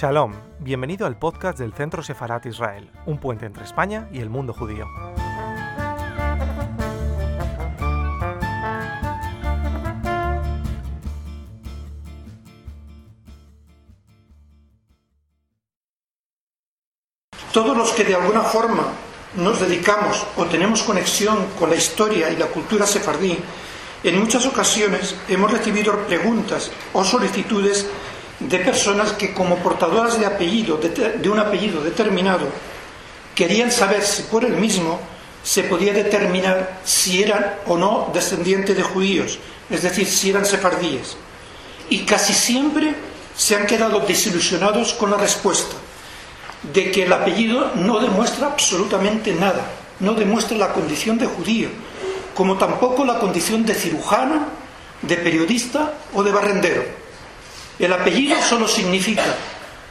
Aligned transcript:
Shalom, 0.00 0.32
bienvenido 0.60 1.06
al 1.06 1.18
podcast 1.18 1.58
del 1.58 1.74
Centro 1.74 2.02
Sefarat 2.02 2.46
Israel, 2.46 2.90
un 3.04 3.18
puente 3.18 3.44
entre 3.44 3.64
España 3.64 4.08
y 4.10 4.20
el 4.20 4.30
mundo 4.30 4.54
judío. 4.54 4.86
Todos 17.52 17.76
los 17.76 17.92
que 17.92 18.04
de 18.04 18.14
alguna 18.14 18.40
forma 18.40 18.84
nos 19.36 19.60
dedicamos 19.60 20.26
o 20.38 20.46
tenemos 20.46 20.82
conexión 20.82 21.44
con 21.58 21.68
la 21.68 21.76
historia 21.76 22.30
y 22.30 22.38
la 22.38 22.46
cultura 22.46 22.86
sefardí, 22.86 23.38
en 24.02 24.18
muchas 24.18 24.46
ocasiones 24.46 25.14
hemos 25.28 25.52
recibido 25.52 25.94
preguntas 26.06 26.72
o 26.94 27.04
solicitudes 27.04 27.86
de 28.40 28.58
personas 28.58 29.12
que 29.12 29.34
como 29.34 29.56
portadoras 29.56 30.18
de 30.18 30.26
apellido, 30.26 30.78
de, 30.78 31.28
un 31.28 31.38
apellido 31.38 31.82
determinado, 31.82 32.46
querían 33.34 33.70
saber 33.70 34.02
si 34.02 34.22
por 34.22 34.44
el 34.44 34.54
mismo 34.54 34.98
se 35.42 35.62
podía 35.64 35.92
determinar 35.92 36.80
si 36.84 37.22
eran 37.22 37.54
o 37.66 37.76
no 37.76 38.10
descendientes 38.12 38.76
de 38.76 38.82
judíos, 38.82 39.38
es 39.68 39.82
decir, 39.82 40.06
si 40.06 40.30
eran 40.30 40.46
sefardíes. 40.46 41.16
Y 41.90 42.00
casi 42.00 42.32
siempre 42.32 42.94
se 43.36 43.56
han 43.56 43.66
quedado 43.66 44.00
desilusionados 44.00 44.94
con 44.94 45.10
la 45.10 45.16
respuesta 45.16 45.76
de 46.72 46.90
que 46.90 47.04
el 47.04 47.12
apellido 47.12 47.72
no 47.74 48.00
demuestra 48.00 48.48
absolutamente 48.48 49.32
nada, 49.32 49.66
no 50.00 50.14
demuestra 50.14 50.56
la 50.56 50.72
condición 50.72 51.18
de 51.18 51.26
judío, 51.26 51.68
como 52.34 52.56
tampoco 52.56 53.04
la 53.04 53.18
condición 53.18 53.64
de 53.64 53.74
cirujano, 53.74 54.46
de 55.02 55.16
periodista 55.16 55.94
o 56.14 56.22
de 56.22 56.32
barrendero. 56.32 57.09
El 57.80 57.94
apellido 57.94 58.36
solo 58.42 58.68
significa, 58.68 59.24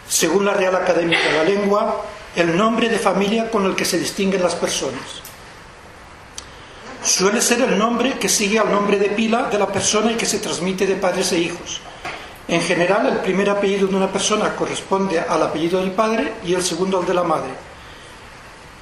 según 0.08 0.46
la 0.46 0.54
Real 0.54 0.76
Academia 0.76 1.20
de 1.20 1.32
la 1.32 1.44
Lengua, 1.44 2.06
el 2.36 2.56
nombre 2.56 2.88
de 2.88 3.00
familia 3.00 3.50
con 3.50 3.66
el 3.66 3.76
que 3.76 3.84
se 3.84 3.98
distinguen 3.98 4.44
las 4.44 4.54
personas. 4.54 5.24
Suele 7.04 7.42
ser 7.42 7.62
el 7.62 7.80
nombre 7.80 8.20
que 8.20 8.30
sigue 8.30 8.60
al 8.60 8.72
nombre 8.72 9.00
de 9.00 9.10
pila 9.10 9.50
de 9.50 9.58
la 9.58 9.66
persona 9.66 10.12
y 10.12 10.16
que 10.16 10.28
se 10.28 10.38
transmite 10.38 10.86
de 10.86 10.98
padres 10.98 11.32
e 11.32 11.40
hijos. 11.40 11.82
En 12.48 12.62
general, 12.62 13.08
el 13.08 13.18
primer 13.22 13.50
apellido 13.50 13.88
de 13.88 13.96
una 13.96 14.12
persona 14.12 14.56
corresponde 14.56 15.20
al 15.20 15.42
apellido 15.42 15.80
del 15.80 15.92
padre 15.92 16.36
y 16.46 16.54
el 16.54 16.62
segundo 16.62 17.00
al 17.00 17.08
de 17.08 17.14
la 17.16 17.24
madre. 17.24 17.50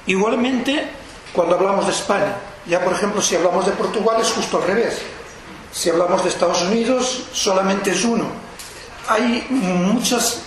Igualmente, 0.04 0.86
cuando 1.32 1.54
hablamos 1.54 1.86
de 1.86 1.92
España, 1.92 2.36
ya 2.66 2.84
por 2.84 2.92
ejemplo, 2.92 3.22
si 3.22 3.36
hablamos 3.36 3.64
de 3.64 3.72
Portugal 3.72 4.20
es 4.20 4.30
justo 4.32 4.58
al 4.58 4.64
revés. 4.64 5.00
Si 5.72 5.88
hablamos 5.88 6.24
de 6.24 6.28
Estados 6.28 6.60
Unidos, 6.60 7.24
solamente 7.32 7.92
es 7.92 8.04
uno 8.04 8.47
hay 9.08 9.46
muchas 9.50 10.42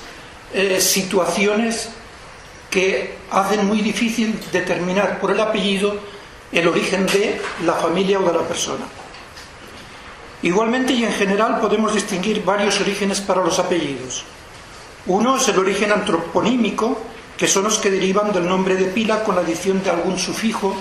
eh, 0.54 0.80
situaciones 0.80 1.90
que 2.70 3.18
hacen 3.32 3.66
muy 3.68 3.82
difícil 3.82 4.40
determinar 4.52 5.20
por 5.20 5.32
el 5.32 5.40
apellido 5.40 5.98
el 6.52 6.68
origen 6.68 7.06
de 7.08 7.42
la 7.66 7.74
familia 7.74 8.20
o 8.20 8.24
de 8.24 8.34
la 8.34 8.44
persona. 8.44 8.86
Igualmente 10.44 10.94
y 10.94 11.04
en 11.04 11.14
general 11.14 11.60
podemos 11.60 11.94
distinguir 11.94 12.44
varios 12.44 12.80
orígenes 12.82 13.22
para 13.22 13.44
los 13.44 13.58
apellidos. 13.60 14.24
Uno 15.06 15.38
es 15.38 15.48
el 15.48 15.60
origen 15.60 15.92
antroponímico, 15.92 17.00
que 17.38 17.48
son 17.48 17.64
los 17.64 17.78
que 17.78 17.90
derivan 17.90 18.32
del 18.34 18.48
nombre 18.48 18.76
de 18.76 18.86
pila 18.86 19.24
con 19.24 19.36
la 19.36 19.42
adición 19.42 19.84
de 19.84 19.90
algún 19.90 20.18
sufijo, 20.20 20.76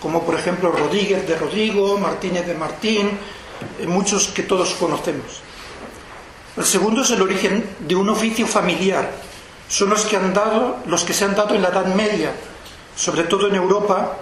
como 0.00 0.22
por 0.22 0.34
ejemplo 0.34 0.70
Rodríguez 0.70 1.26
de 1.26 1.36
Rodrigo, 1.36 1.98
Martínez 1.98 2.46
de 2.46 2.54
Martín, 2.54 3.10
eh, 3.80 3.86
muchos 3.86 4.28
que 4.28 4.42
todos 4.42 4.74
conocemos. 4.74 5.42
El 6.56 6.64
segundo 6.64 7.02
es 7.02 7.10
el 7.10 7.20
origen 7.20 7.62
de 7.80 7.94
un 7.94 8.08
oficio 8.08 8.46
familiar. 8.46 9.10
Son 9.68 9.90
los 9.90 10.06
que, 10.06 10.16
han 10.16 10.32
dado, 10.32 10.78
los 10.86 11.04
que 11.04 11.12
se 11.12 11.24
han 11.24 11.34
dado 11.34 11.54
en 11.54 11.60
la 11.60 11.68
Edad 11.68 11.94
Media, 11.94 12.32
sobre 12.94 13.24
todo 13.24 13.48
en 13.48 13.56
Europa, 13.56 14.16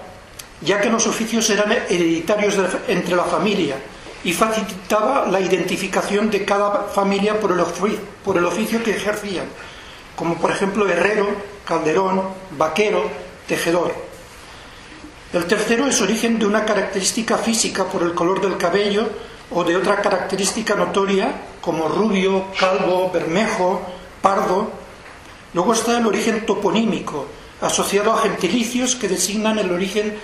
ya 0.61 0.81
que 0.81 0.91
los 0.91 1.06
oficios 1.06 1.49
eran 1.50 1.71
hereditarios 1.71 2.55
entre 2.89 3.15
la 3.15 3.25
familia 3.25 3.77
y 4.25 4.33
facilitaba 4.33 5.27
la 5.27 5.41
identificación 5.41 6.31
de 6.31 6.44
cada 6.44 6.84
familia 6.84 7.39
por 7.39 7.53
el, 7.53 7.61
oficio, 7.61 8.00
por 8.25 8.37
el 8.37 8.47
oficio 8.47 8.83
que 8.83 8.97
ejercían, 8.97 9.44
como 10.17 10.37
por 10.37 10.50
ejemplo 10.50 10.89
herrero, 10.89 11.28
calderón, 11.65 12.23
vaquero, 12.59 13.09
tejedor. 13.47 13.94
El 15.33 15.44
tercero 15.44 15.87
es 15.87 16.00
origen 16.00 16.39
de 16.39 16.47
una 16.47 16.65
característica 16.65 17.37
física 17.37 17.84
por 17.84 18.03
el 18.03 18.15
color 18.15 18.41
del 18.41 18.56
cabello 18.56 19.09
o 19.50 19.62
de 19.62 19.77
otra 19.77 20.00
característica 20.00 20.75
notoria 20.75 21.33
como 21.65 21.89
rubio, 21.89 22.45
calvo, 22.59 23.11
bermejo, 23.11 23.81
pardo. 24.21 24.71
Luego 25.55 25.73
está 25.73 25.97
el 25.97 26.07
origen 26.07 26.45
toponímico, 26.45 27.27
asociado 27.63 28.13
a 28.13 28.21
gentilicios 28.21 28.95
que 28.97 29.09
designan 29.09 29.59
el 29.59 29.73
origen 29.73 30.15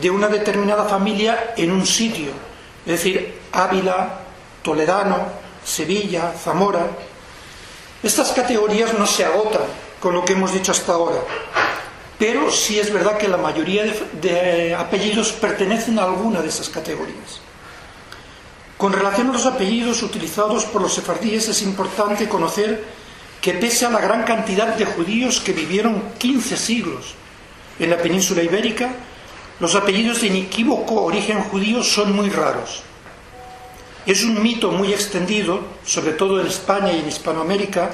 de 0.00 0.10
una 0.10 0.28
determinada 0.28 0.84
familia 0.84 1.54
en 1.56 1.70
un 1.70 1.86
sitio, 1.86 2.32
es 2.84 2.92
decir, 2.92 3.40
Ávila, 3.52 4.20
Toledano, 4.62 5.26
Sevilla, 5.64 6.32
Zamora. 6.32 6.86
Estas 8.02 8.32
categorías 8.32 8.92
no 8.98 9.06
se 9.06 9.24
agotan 9.24 9.62
con 10.00 10.14
lo 10.14 10.24
que 10.24 10.34
hemos 10.34 10.52
dicho 10.52 10.72
hasta 10.72 10.92
ahora, 10.92 11.20
pero 12.18 12.50
sí 12.50 12.78
es 12.78 12.92
verdad 12.92 13.16
que 13.16 13.28
la 13.28 13.38
mayoría 13.38 13.84
de, 14.20 14.74
apellidos 14.74 15.32
pertenecen 15.32 15.98
a 15.98 16.04
alguna 16.04 16.42
de 16.42 16.48
esas 16.48 16.68
categorías. 16.68 17.40
Con 18.76 18.92
relación 18.92 19.30
a 19.30 19.32
los 19.32 19.46
apellidos 19.46 20.02
utilizados 20.02 20.64
por 20.64 20.82
los 20.82 20.94
sefardíes 20.94 21.48
es 21.48 21.62
importante 21.62 22.28
conocer 22.28 22.84
que 23.40 23.52
pese 23.54 23.86
a 23.86 23.90
la 23.90 24.00
gran 24.00 24.24
cantidad 24.24 24.74
de 24.74 24.86
judíos 24.86 25.40
que 25.40 25.52
vivieron 25.52 26.02
15 26.18 26.56
siglos 26.56 27.14
en 27.78 27.90
la 27.90 27.98
península 27.98 28.42
ibérica, 28.42 28.90
los 29.60 29.74
apellidos 29.74 30.20
de 30.20 30.28
inequívoco 30.28 31.02
origen 31.02 31.42
judío 31.42 31.82
son 31.82 32.12
muy 32.12 32.30
raros. 32.30 32.82
Es 34.06 34.24
un 34.24 34.42
mito 34.42 34.70
muy 34.70 34.92
extendido, 34.92 35.60
sobre 35.84 36.12
todo 36.12 36.40
en 36.40 36.46
España 36.46 36.92
y 36.92 36.98
en 36.98 37.08
Hispanoamérica, 37.08 37.90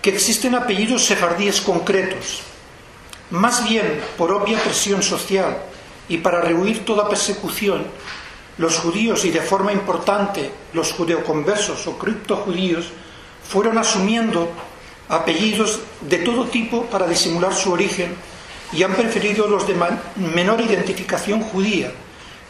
que 0.00 0.10
existen 0.10 0.54
apellidos 0.54 1.04
sefardíes 1.04 1.60
concretos. 1.60 2.40
Más 3.30 3.68
bien 3.68 4.00
por 4.16 4.32
obvia 4.32 4.58
presión 4.58 5.02
social 5.02 5.58
y 6.08 6.18
para 6.18 6.40
rehuir 6.40 6.84
toda 6.84 7.08
persecución, 7.08 7.86
los 8.58 8.78
judíos 8.78 9.24
y 9.24 9.30
de 9.30 9.40
forma 9.40 9.72
importante 9.72 10.50
los 10.72 10.92
judeoconversos 10.92 11.86
o 11.86 11.98
criptojudíos 11.98 12.90
fueron 13.48 13.78
asumiendo 13.78 14.50
apellidos 15.08 15.80
de 16.00 16.18
todo 16.18 16.46
tipo 16.46 16.84
para 16.86 17.06
disimular 17.06 17.54
su 17.54 17.72
origen 17.72 18.14
y 18.72 18.82
han 18.82 18.94
preferido 18.94 19.46
los 19.46 19.66
de 19.66 19.76
menor 20.16 20.60
identificación 20.60 21.42
judía, 21.42 21.92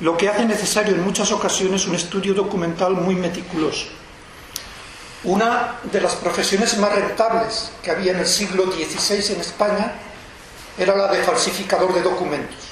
lo 0.00 0.16
que 0.16 0.28
hace 0.28 0.44
necesario 0.44 0.94
en 0.94 1.02
muchas 1.02 1.32
ocasiones 1.32 1.86
un 1.86 1.94
estudio 1.94 2.34
documental 2.34 2.92
muy 2.92 3.14
meticuloso. 3.14 3.86
Una 5.24 5.78
de 5.84 6.00
las 6.00 6.16
profesiones 6.16 6.78
más 6.78 6.92
rentables 6.92 7.72
que 7.82 7.90
había 7.90 8.12
en 8.12 8.18
el 8.18 8.26
siglo 8.26 8.66
XVI 8.70 9.34
en 9.34 9.40
España 9.40 9.92
era 10.76 10.96
la 10.96 11.12
de 11.12 11.22
falsificador 11.22 11.94
de 11.94 12.02
documentos 12.02 12.71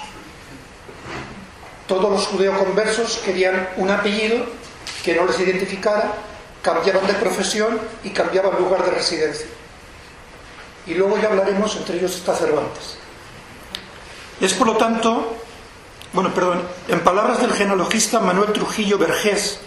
todos 1.91 2.09
los 2.09 2.27
judeoconversos 2.29 3.19
querían 3.25 3.69
un 3.77 3.91
apellido 3.91 4.47
que 5.03 5.17
no 5.17 5.27
les 5.27 5.41
identificara, 5.41 6.13
cambiaban 6.63 7.05
de 7.05 7.15
profesión 7.15 7.81
y 8.05 8.11
cambiaban 8.11 8.57
lugar 8.61 8.85
de 8.85 8.93
residencia. 8.93 9.49
Y 10.87 10.95
luego 10.95 11.19
ya 11.19 11.27
hablaremos, 11.27 11.75
entre 11.75 11.97
ellos 11.97 12.15
está 12.15 12.37
Cervantes. 12.37 12.97
Es 14.41 14.55
por 14.55 14.69
lo 14.69 14.77
tanto, 14.77 15.35
bueno, 16.13 16.33
perdón, 16.33 16.63
en 16.87 17.01
palabras 17.01 17.41
del 17.41 17.53
genealogista 17.55 18.21
Manuel 18.21 18.53
Trujillo 18.53 18.97
Vergés, 18.97 19.59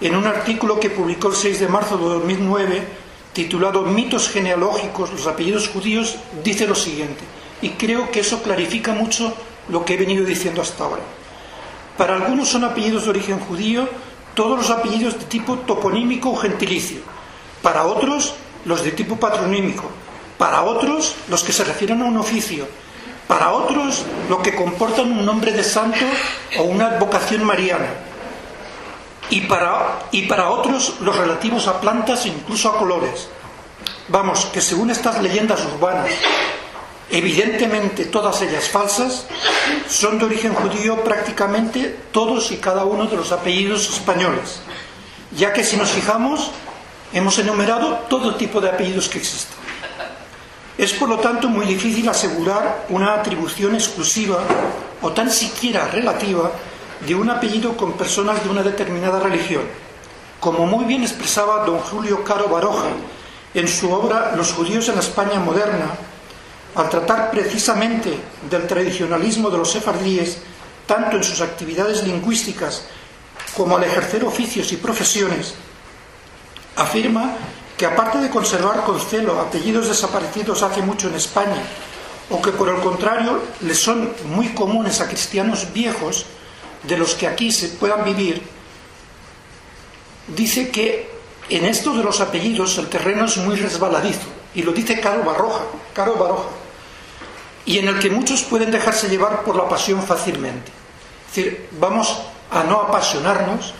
en 0.00 0.16
un 0.16 0.26
artículo 0.26 0.80
que 0.80 0.88
publicó 0.88 1.28
el 1.28 1.34
6 1.34 1.60
de 1.60 1.68
marzo 1.68 1.98
de 1.98 2.04
2009, 2.04 2.82
titulado 3.34 3.82
Mitos 3.82 4.30
genealógicos, 4.30 5.12
los 5.12 5.26
apellidos 5.26 5.68
judíos, 5.68 6.16
dice 6.42 6.66
lo 6.66 6.74
siguiente, 6.74 7.20
y 7.60 7.70
creo 7.72 8.10
que 8.10 8.20
eso 8.20 8.42
clarifica 8.42 8.94
mucho 8.94 9.34
lo 9.68 9.84
que 9.84 9.94
he 9.94 9.96
venido 9.98 10.24
diciendo 10.24 10.62
hasta 10.62 10.84
ahora. 10.84 11.02
Para 11.98 12.14
algunos 12.14 12.48
son 12.48 12.62
apellidos 12.62 13.04
de 13.04 13.10
origen 13.10 13.40
judío 13.40 13.88
todos 14.34 14.56
los 14.56 14.70
apellidos 14.70 15.18
de 15.18 15.24
tipo 15.24 15.58
toponímico 15.58 16.30
o 16.30 16.36
gentilicio. 16.36 17.00
Para 17.60 17.84
otros, 17.86 18.34
los 18.64 18.84
de 18.84 18.92
tipo 18.92 19.16
patronímico. 19.16 19.90
Para 20.38 20.62
otros, 20.62 21.16
los 21.28 21.42
que 21.42 21.52
se 21.52 21.64
refieren 21.64 22.00
a 22.02 22.04
un 22.04 22.16
oficio. 22.16 22.68
Para 23.26 23.50
otros, 23.50 24.04
lo 24.30 24.40
que 24.40 24.54
comportan 24.54 25.10
un 25.10 25.26
nombre 25.26 25.50
de 25.50 25.64
santo 25.64 26.06
o 26.58 26.62
una 26.62 26.86
advocación 26.86 27.42
mariana. 27.42 27.88
Y 29.30 29.40
para, 29.42 30.06
y 30.12 30.22
para 30.22 30.50
otros, 30.50 31.00
los 31.00 31.16
relativos 31.16 31.66
a 31.66 31.80
plantas 31.80 32.24
e 32.24 32.28
incluso 32.28 32.70
a 32.70 32.78
colores. 32.78 33.28
Vamos, 34.06 34.46
que 34.46 34.60
según 34.60 34.90
estas 34.90 35.20
leyendas 35.20 35.64
urbanas 35.74 36.10
evidentemente 37.10 38.06
todas 38.06 38.40
ellas 38.42 38.68
falsas, 38.68 39.26
son 39.88 40.18
de 40.18 40.26
origen 40.26 40.54
judío 40.54 41.02
prácticamente 41.02 41.96
todos 42.12 42.50
y 42.50 42.56
cada 42.56 42.84
uno 42.84 43.06
de 43.06 43.16
los 43.16 43.32
apellidos 43.32 43.88
españoles, 43.88 44.60
ya 45.32 45.52
que 45.52 45.64
si 45.64 45.76
nos 45.76 45.90
fijamos, 45.90 46.50
hemos 47.12 47.38
enumerado 47.38 48.00
todo 48.08 48.34
tipo 48.34 48.60
de 48.60 48.68
apellidos 48.68 49.08
que 49.08 49.18
existen. 49.18 49.56
Es 50.76 50.92
por 50.92 51.08
lo 51.08 51.18
tanto 51.18 51.48
muy 51.48 51.66
difícil 51.66 52.08
asegurar 52.08 52.86
una 52.90 53.14
atribución 53.14 53.74
exclusiva 53.74 54.38
o 55.02 55.10
tan 55.10 55.30
siquiera 55.30 55.88
relativa 55.88 56.52
de 57.06 57.14
un 57.14 57.30
apellido 57.30 57.76
con 57.76 57.94
personas 57.94 58.42
de 58.44 58.50
una 58.50 58.62
determinada 58.62 59.18
religión, 59.18 59.62
como 60.40 60.66
muy 60.66 60.84
bien 60.84 61.02
expresaba 61.02 61.64
don 61.64 61.78
Julio 61.78 62.22
Caro 62.22 62.48
Baroja 62.48 62.88
en 63.54 63.66
su 63.66 63.90
obra 63.90 64.34
Los 64.36 64.52
judíos 64.52 64.88
en 64.88 64.96
la 64.96 65.00
España 65.00 65.40
moderna, 65.40 65.86
al 66.74 66.88
tratar 66.88 67.30
precisamente 67.30 68.18
del 68.48 68.66
tradicionalismo 68.66 69.50
de 69.50 69.58
los 69.58 69.72
sefardíes, 69.72 70.38
tanto 70.86 71.16
en 71.16 71.24
sus 71.24 71.40
actividades 71.40 72.04
lingüísticas 72.04 72.84
como 73.56 73.76
al 73.76 73.84
ejercer 73.84 74.24
oficios 74.24 74.72
y 74.72 74.76
profesiones, 74.76 75.54
afirma 76.76 77.32
que 77.76 77.86
aparte 77.86 78.18
de 78.18 78.30
conservar 78.30 78.84
con 78.84 79.00
celo 79.00 79.40
apellidos 79.40 79.88
desaparecidos 79.88 80.62
hace 80.62 80.82
mucho 80.82 81.08
en 81.08 81.14
España, 81.14 81.62
o 82.30 82.42
que 82.42 82.52
por 82.52 82.68
el 82.68 82.80
contrario 82.80 83.40
les 83.60 83.78
son 83.78 84.12
muy 84.26 84.48
comunes 84.48 85.00
a 85.00 85.08
cristianos 85.08 85.72
viejos, 85.72 86.26
de 86.82 86.96
los 86.96 87.14
que 87.14 87.26
aquí 87.26 87.50
se 87.50 87.68
puedan 87.68 88.04
vivir, 88.04 88.42
dice 90.28 90.70
que 90.70 91.10
en 91.48 91.64
esto 91.64 91.94
de 91.94 92.04
los 92.04 92.20
apellidos 92.20 92.78
el 92.78 92.88
terreno 92.88 93.24
es 93.24 93.36
muy 93.38 93.56
resbaladizo, 93.56 94.37
y 94.58 94.62
lo 94.62 94.72
dice 94.72 94.98
Caro 94.98 95.22
Barroja, 95.22 95.66
Caro 95.94 96.16
Baroja, 96.16 96.48
y 97.64 97.78
en 97.78 97.86
el 97.86 98.00
que 98.00 98.10
muchos 98.10 98.42
pueden 98.42 98.72
dejarse 98.72 99.08
llevar 99.08 99.44
por 99.44 99.54
la 99.54 99.68
pasión 99.68 100.02
fácilmente. 100.02 100.72
Es 101.28 101.36
decir, 101.36 101.68
vamos 101.78 102.18
a 102.50 102.64
no 102.64 102.80
apasionarnos 102.80 103.72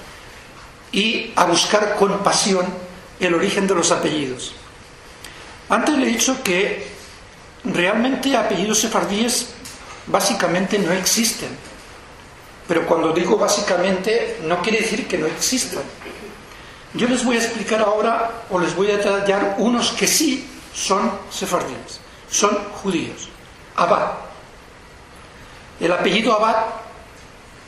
y 0.92 1.32
a 1.34 1.46
buscar 1.46 1.96
con 1.96 2.16
pasión 2.18 2.64
el 3.18 3.34
origen 3.34 3.66
de 3.66 3.74
los 3.74 3.90
apellidos. 3.90 4.54
Antes 5.68 5.98
le 5.98 6.06
he 6.06 6.10
dicho 6.10 6.44
que 6.44 6.86
realmente 7.64 8.36
apellidos 8.36 8.78
sefardíes 8.78 9.48
básicamente 10.06 10.78
no 10.78 10.92
existen. 10.92 11.48
Pero 12.68 12.86
cuando 12.86 13.12
digo 13.12 13.36
básicamente 13.36 14.38
no 14.44 14.62
quiere 14.62 14.82
decir 14.82 15.08
que 15.08 15.18
no 15.18 15.26
existan. 15.26 15.82
Yo 16.94 17.08
les 17.08 17.24
voy 17.24 17.34
a 17.34 17.40
explicar 17.40 17.80
ahora 17.80 18.44
o 18.48 18.60
les 18.60 18.76
voy 18.76 18.92
a 18.92 18.98
detallar 18.98 19.56
unos 19.58 19.90
que 19.90 20.06
sí 20.06 20.54
son 20.78 21.10
sefardíes, 21.30 22.00
son 22.30 22.56
judíos. 22.82 23.28
Abad. 23.76 24.12
El 25.80 25.92
apellido 25.92 26.34
Abad, 26.34 26.56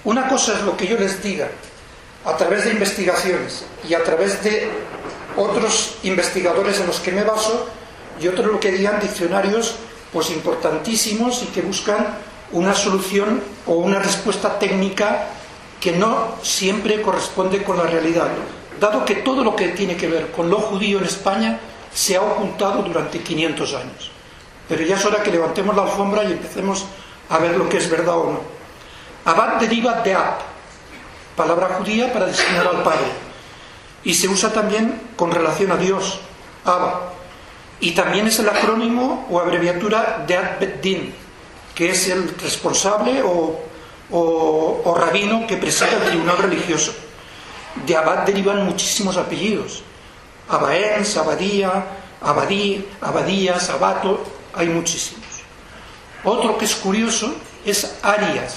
una 0.05 0.29
cosa 0.29 0.55
es 0.55 0.63
lo 0.63 0.77
que 0.77 0.87
yo 0.87 0.97
les 0.97 1.23
diga 1.23 1.49
a 2.25 2.37
través 2.37 2.65
de 2.65 2.71
investigaciones 2.71 3.65
y 3.89 3.95
a 3.95 4.05
través 4.05 4.43
de 4.45 4.71
otros 5.37 5.97
investigadores 6.03 6.81
en 6.81 6.87
los 6.87 7.01
que 7.01 7.13
me 7.13 7.25
baso 7.25 7.69
y 8.21 8.29
otro 8.29 8.47
lo 8.47 8.61
que 8.61 8.73
digan 8.73 9.01
diccionarios 9.01 9.77
pues 10.13 10.31
importantísimos 10.31 11.43
y 11.43 11.47
que 11.47 11.63
buscan 11.63 12.19
una 12.53 12.75
solución 12.75 13.43
o 13.67 13.75
una 13.75 14.01
respuesta 14.01 14.59
técnica 14.59 15.29
que 15.81 15.93
no 15.93 16.35
siempre 16.43 17.01
corresponde 17.01 17.63
con 17.63 17.79
la 17.79 17.85
realidad, 17.85 18.29
dado 18.79 19.05
que 19.05 19.17
todo 19.17 19.43
lo 19.43 19.57
que 19.57 19.69
tiene 19.69 19.97
que 19.97 20.09
ver 20.09 20.31
con 20.33 20.51
lo 20.51 20.59
judío 20.59 20.99
en 20.99 21.05
España 21.05 21.61
se 21.93 22.17
ha 22.17 22.23
ocultado 22.23 22.83
durante 22.83 23.21
500 23.21 23.75
años. 23.75 24.11
Pero 24.69 24.83
ya 24.83 24.97
es 24.97 25.05
hora 25.05 25.23
que 25.23 25.31
levantemos 25.31 25.75
la 25.75 25.83
alfombra 25.83 26.25
y 26.25 26.33
empecemos 26.33 26.87
a 27.29 27.39
ver 27.39 27.57
lo 27.57 27.69
que 27.69 27.79
es 27.79 27.91
verdad 27.91 28.19
o 28.19 28.33
no. 28.33 28.41
Abad 29.25 29.57
deriva 29.57 30.01
de 30.03 30.15
ab, 30.15 30.39
palabra 31.37 31.77
judía 31.79 32.13
para 32.13 32.27
designar 32.27 32.67
al 32.67 32.83
Padre 32.83 33.31
y 34.05 34.15
se 34.15 34.29
usa 34.29 34.53
también 34.53 35.01
con 35.17 35.31
relación 35.31 35.73
a 35.73 35.77
Dios, 35.77 36.21
Abba. 36.65 37.13
Y 37.81 37.93
también 37.93 38.27
es 38.27 38.39
el 38.39 38.49
acrónimo 38.49 39.27
o 39.31 39.41
abreviatura 39.41 40.25
de 40.27 40.37
Ad-Bet-Din, 40.37 41.15
que 41.75 41.91
es 41.91 42.09
el 42.09 42.29
responsable 42.39 43.23
o, 43.23 43.59
o, 44.11 44.95
rabino 44.99 45.47
que 45.47 45.57
preside 45.57 45.95
el 45.95 46.03
tribunal 46.03 46.39
religioso. 46.39 46.93
De 47.87 47.97
Abad 47.97 48.27
derivan 48.27 48.65
muchísimos 48.65 49.17
apellidos. 49.17 49.83
Abaens, 50.51 51.17
Abadía, 51.17 51.85
Abadí, 52.21 52.87
Abadías, 53.01 53.71
Abato, 53.71 54.25
hay 54.55 54.69
muchísimos. 54.69 55.25
Otro 56.25 56.59
que 56.59 56.65
es 56.65 56.75
curioso 56.75 57.35
es 57.65 57.97
Arias. 58.03 58.57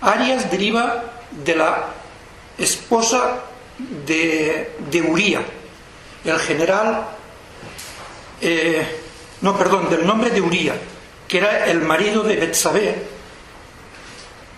Arias 0.00 0.50
deriva 0.50 1.04
de 1.30 1.54
la 1.54 1.84
esposa 2.58 3.40
de, 4.06 4.76
de 4.90 5.02
Uría, 5.02 5.42
el 6.24 6.38
general, 6.38 7.06
eh, 8.40 9.00
no, 9.40 9.56
perdón, 9.56 9.88
del 9.88 10.06
nombre 10.06 10.30
de 10.30 10.40
Uría, 10.40 10.74
que 11.28 11.38
era 11.38 11.66
el 11.66 11.80
marido 11.80 12.22
de 12.22 12.36
Betsabé, 12.36 13.02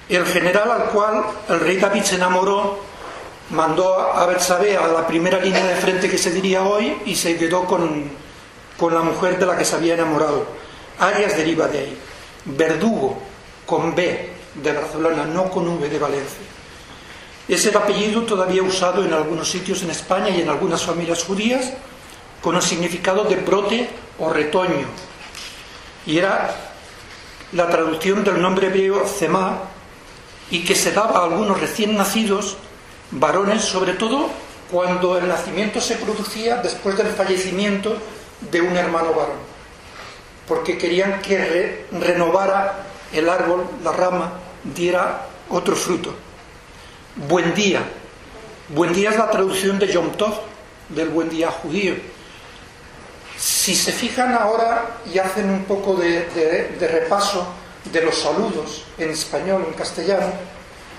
el 0.09 0.27
general 0.27 0.71
al 0.71 0.85
cual 0.87 1.25
el 1.49 1.61
rey 1.61 1.77
David 1.77 2.03
se 2.03 2.15
enamoró, 2.17 2.81
mandó 3.51 4.13
a 4.13 4.27
Betsabé 4.27 4.77
a 4.77 4.87
la 4.87 5.07
primera 5.07 5.39
línea 5.39 5.65
de 5.65 5.77
frente 5.77 6.09
que 6.09 6.19
se 6.19 6.31
diría 6.31 6.63
hoy 6.63 6.97
y 7.07 7.15
se 7.15 7.37
quedó 7.37 7.65
con, 7.65 8.11
con 8.79 8.95
la 8.95 9.03
mujer 9.03 9.39
de 9.39 9.47
la 9.47 9.57
que 9.57 9.65
se 9.65 9.77
había 9.77 9.95
enamorado. 9.95 10.47
Arias 10.99 11.37
deriva 11.37 11.69
de 11.69 11.79
ahí. 11.79 11.99
Verdugo, 12.45 13.19
con 13.67 13.95
B 13.95 14.31
de 14.55 14.73
Barcelona, 14.73 15.25
no 15.25 15.51
con 15.51 15.69
V 15.69 15.89
de 15.89 15.99
Valencia. 15.99 16.43
Es 17.49 17.67
el 17.67 17.77
apellido 17.77 18.23
todavía 18.23 18.63
usado 18.63 19.05
en 19.05 19.13
algunos 19.13 19.51
sitios 19.51 19.83
en 19.83 19.91
España 19.91 20.31
y 20.31 20.41
en 20.41 20.49
algunas 20.49 20.83
familias 20.83 21.25
judías 21.25 21.73
con 22.41 22.57
el 22.57 22.63
significado 22.63 23.25
de 23.25 23.37
brote 23.37 23.89
o 24.19 24.31
retoño. 24.31 24.87
Y 26.07 26.19
era 26.19 26.55
la 27.53 27.69
traducción 27.69 28.25
del 28.25 28.41
nombre 28.41 28.69
hebreo 28.69 29.07
Zemá 29.07 29.59
y 30.51 30.65
que 30.65 30.75
se 30.75 30.93
daba 30.93 31.21
a 31.21 31.25
algunos 31.25 31.61
recién 31.61 31.97
nacidos, 31.97 32.57
varones, 33.13 33.63
sobre 33.63 33.95
todo 33.95 34.31
cuando 34.71 35.19
el 35.19 35.29
nacimiento 35.29 35.81
se 35.81 35.97
producía 35.97 36.57
después 36.57 36.97
del 36.97 37.09
fallecimiento 37.09 37.97
de 38.51 38.61
un 38.61 38.77
hermano 38.77 39.13
varón, 39.13 39.37
porque 40.49 40.79
querían 40.79 41.21
que 41.21 41.87
renovara 41.93 42.87
el 43.13 43.29
árbol, 43.29 43.67
la 43.85 43.93
rama, 43.93 44.33
diera 44.65 45.27
otro 45.51 45.77
fruto. 45.77 46.15
Buen 47.29 47.55
día. 47.55 47.83
Buen 48.69 48.93
día 48.95 49.11
es 49.11 49.17
la 49.17 49.31
traducción 49.31 49.79
de 49.79 49.93
Yom 49.93 50.13
Tov, 50.13 50.33
del 50.89 51.11
buen 51.11 51.29
día 51.29 51.51
judío. 51.51 51.95
Si 53.37 53.75
se 53.75 53.93
fijan 53.93 54.33
ahora 54.35 54.97
y 55.13 55.19
hacen 55.19 55.51
un 55.51 55.65
poco 55.65 55.95
de, 55.97 56.77
repaso 56.81 57.47
de 57.93 58.01
los 58.01 58.17
saludos 58.17 58.85
en 58.97 59.11
español, 59.11 59.65
en 59.69 59.75
castellano, 59.75 60.33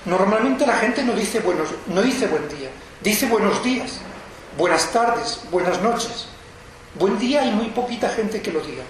normalmente 0.05 0.65
la 0.65 0.77
gente 0.77 1.03
no 1.03 1.13
dice, 1.13 1.39
buenos, 1.39 1.69
no 1.87 2.01
dice 2.01 2.27
buen 2.27 2.47
día, 2.49 2.69
dice 3.01 3.27
buenos 3.27 3.63
días, 3.63 3.99
buenas 4.57 4.91
tardes, 4.91 5.41
buenas 5.51 5.81
noches. 5.81 6.27
Buen 6.95 7.17
día 7.17 7.41
hay 7.41 7.51
muy 7.51 7.67
poquita 7.67 8.09
gente 8.09 8.41
que 8.41 8.51
lo 8.51 8.59
diga. 8.59 8.83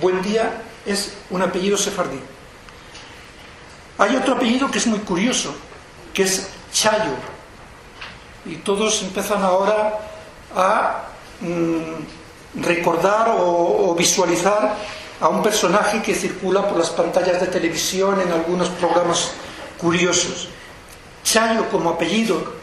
Buen 0.00 0.22
día 0.22 0.62
es 0.86 1.12
un 1.30 1.42
apellido 1.42 1.76
sefardí. 1.76 2.18
Hay 3.98 4.16
otro 4.16 4.34
apellido 4.34 4.70
que 4.70 4.78
es 4.78 4.86
muy 4.86 5.00
curioso, 5.00 5.54
que 6.14 6.22
es 6.22 6.48
Chayo. 6.72 7.12
Y 8.46 8.56
todos 8.56 9.02
empiezan 9.02 9.42
ahora 9.42 9.98
a 10.56 11.04
mm, 11.40 12.62
recordar 12.62 13.28
o, 13.28 13.90
o 13.90 13.94
visualizar 13.94 14.74
a 15.20 15.28
un 15.28 15.42
personaje 15.42 16.02
que 16.02 16.14
circula 16.14 16.66
por 16.66 16.78
las 16.78 16.90
pantallas 16.90 17.40
de 17.40 17.46
televisión 17.46 18.20
en 18.20 18.32
algunos 18.32 18.68
programas 18.70 19.32
curiosos. 19.84 20.48
Chayo 21.24 21.68
como 21.68 21.90
apellido 21.90 22.54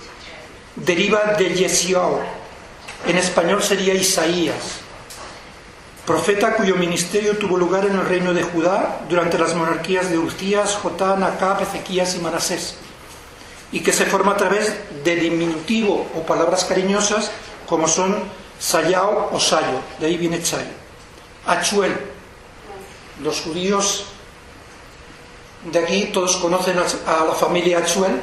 deriva 0.76 1.38
de 1.38 1.54
Yesiao. 1.54 2.20
En 3.06 3.16
español 3.16 3.62
sería 3.62 3.94
Isaías, 3.94 4.82
profeta 6.06 6.56
cuyo 6.56 6.76
ministerio 6.76 7.38
tuvo 7.38 7.58
lugar 7.58 7.86
en 7.86 7.94
el 7.94 8.06
reino 8.06 8.34
de 8.34 8.42
Judá 8.42 9.02
durante 9.08 9.38
las 9.38 9.54
monarquías 9.54 10.10
de 10.10 10.18
Uzías, 10.18 10.76
Jotán, 10.82 11.22
Acab, 11.22 11.62
Ezequías 11.62 12.16
y 12.16 12.20
Manasés 12.20 12.76
y 13.72 13.82
que 13.82 13.94
se 13.94 14.06
forma 14.06 14.34
a 14.34 14.38
través 14.38 14.74
de 15.04 15.16
diminutivo 15.16 16.08
o 16.16 16.26
palabras 16.26 16.66
cariñosas 16.66 17.32
como 17.68 17.88
son 17.88 18.18
sayao 18.60 19.30
o 19.32 19.40
sayo, 19.40 19.80
de 20.00 20.08
ahí 20.08 20.18
viene 20.18 20.42
chayo. 20.42 20.74
Achuel, 21.46 21.96
los 23.24 23.42
judíos 23.42 24.06
de 25.66 25.80
aquí 25.80 26.06
todos 26.06 26.38
conocen 26.38 26.78
a 26.80 27.26
la 27.26 27.34
familia 27.34 27.80
Achuel, 27.80 28.20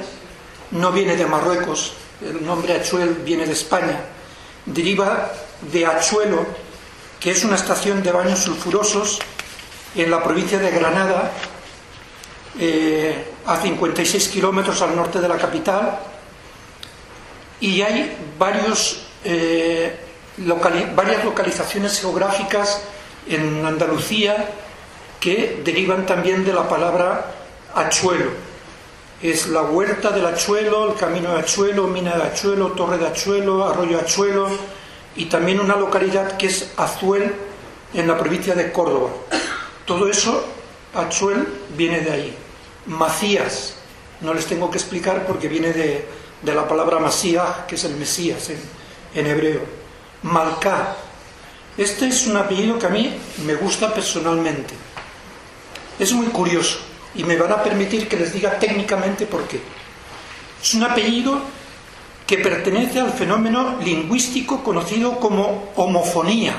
no 0.73 0.92
viene 0.92 1.16
de 1.16 1.26
Marruecos, 1.26 1.92
el 2.21 2.45
nombre 2.45 2.75
Achuel 2.75 3.14
viene 3.25 3.47
de 3.47 3.52
España, 3.52 4.00
deriva 4.66 5.30
de 5.73 5.87
Achuelo, 5.87 6.47
que 7.21 7.30
es 7.30 7.45
una 7.45 7.57
estación 7.57 8.02
de 8.02 8.12
baños 8.12 8.40
sulfurosos 8.40 9.18
en 9.95 10.11
la 10.11 10.23
provincia 10.23 10.59
de 10.59 10.71
Granada, 10.71 11.33
eh, 12.59 13.33
a 13.47 13.61
56 13.61 14.28
kilómetros 14.28 14.83
al 14.83 14.97
norte 14.97 15.21
de 15.21 15.28
la 15.28 15.37
capital. 15.37 16.00
Y 17.61 17.83
hay 17.83 18.16
eh, 19.25 19.97
varias 20.95 21.25
localizaciones 21.25 22.00
geográficas 22.00 22.83
en 23.28 23.64
Andalucía 23.64 24.49
que 25.21 25.61
derivan 25.65 26.07
también 26.07 26.45
de 26.45 26.53
la 26.53 26.69
palabra 26.69 27.35
achuelo. 27.75 28.31
Es 29.21 29.49
la 29.49 29.63
huerta 29.63 30.11
del 30.11 30.27
achuelo, 30.27 30.93
el 30.93 30.97
camino 30.97 31.33
de 31.33 31.41
achuelo, 31.41 31.89
mina 31.89 32.17
de 32.17 32.23
achuelo, 32.23 32.69
torre 32.73 32.99
de 32.99 33.09
achuelo, 33.09 33.65
arroyo 33.65 33.99
achuelo 33.99 34.49
y 35.17 35.25
también 35.25 35.59
una 35.59 35.77
localidad 35.77 36.37
que 36.37 36.47
es 36.47 36.71
Azuel 36.77 37.35
en 37.93 38.07
la 38.07 38.17
provincia 38.17 38.55
de 38.55 38.71
Córdoba. 38.71 39.11
Todo 39.85 40.09
eso, 40.09 40.45
achuel, 40.95 41.49
viene 41.77 42.01
de 42.01 42.11
ahí. 42.13 42.37
Macías, 42.87 43.75
no 44.21 44.33
les 44.33 44.47
tengo 44.47 44.71
que 44.71 44.79
explicar 44.79 45.27
porque 45.27 45.49
viene 45.49 45.73
de, 45.73 46.07
la 46.45 46.69
palabra 46.69 47.01
Masías, 47.01 47.65
que 47.67 47.75
es 47.75 47.85
el 47.85 47.97
Mesías 47.97 48.51
en, 48.51 48.61
en 49.15 49.27
hebreo. 49.27 49.63
Malcá, 50.23 50.95
este 51.77 52.07
es 52.07 52.29
un 52.29 52.37
apellido 52.37 52.79
que 52.79 52.87
a 52.87 52.91
mí 52.91 53.19
me 53.45 53.57
gusta 53.57 53.93
personalmente 53.93 54.75
es 55.99 56.12
muy 56.12 56.26
curioso 56.26 56.78
y 57.14 57.25
me 57.25 57.37
van 57.37 57.52
a 57.52 57.62
permitir 57.62 58.09
que 58.09 58.17
les 58.17 58.33
diga 58.33 58.59
técnicamente 58.59 59.26
por 59.26 59.47
qué. 59.49 59.61
Es 60.62 60.75
un 60.75 60.85
apellido 60.85 61.40
que 62.26 62.38
pertenece 62.38 63.00
al 63.00 63.12
fenómeno 63.12 63.78
lingüístico 63.83 64.62
conocido 64.62 65.19
como 65.19 65.73
homofonía 65.76 66.55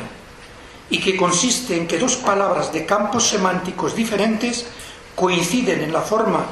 y 0.90 1.00
que 1.00 1.16
consiste 1.16 1.78
en 1.78 1.88
que 1.88 2.00
dos 2.00 2.16
palabras 2.16 2.74
de 2.74 2.86
campos 2.86 3.28
semánticos 3.28 3.96
diferentes 3.96 4.66
coinciden 5.16 5.84
en 5.84 5.94
la 5.94 6.02
forma 6.02 6.46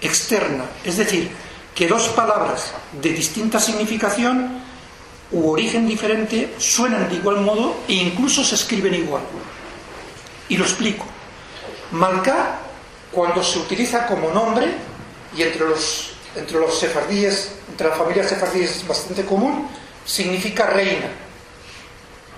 externa, 0.00 0.64
es 0.84 0.98
decir, 0.98 1.30
que 1.74 1.88
dos 1.88 2.08
palabras 2.08 2.72
de 3.00 3.10
distinta 3.10 3.58
significación 3.58 4.60
u 5.32 5.50
origen 5.50 5.88
diferente 5.88 6.54
suenan 6.58 7.08
de 7.08 7.16
igual 7.16 7.40
modo 7.40 7.80
e 7.88 7.94
incluso 7.94 8.44
se 8.44 8.54
escriben 8.54 8.94
igual. 8.94 9.22
Y 10.48 10.56
lo 10.56 10.64
explico. 10.64 11.15
Malka, 11.96 12.58
cuando 13.12 13.42
se 13.42 13.58
utiliza 13.58 14.06
como 14.06 14.30
nombre, 14.30 14.68
y 15.36 15.42
entre 15.42 15.66
los, 15.66 16.12
entre 16.34 16.58
los 16.58 16.78
sefardíes, 16.78 17.52
entre 17.70 17.88
la 17.88 17.94
familia 17.94 18.26
sefardíes 18.26 18.76
es 18.76 18.86
bastante 18.86 19.24
común, 19.24 19.68
significa 20.04 20.66
reina. 20.66 21.08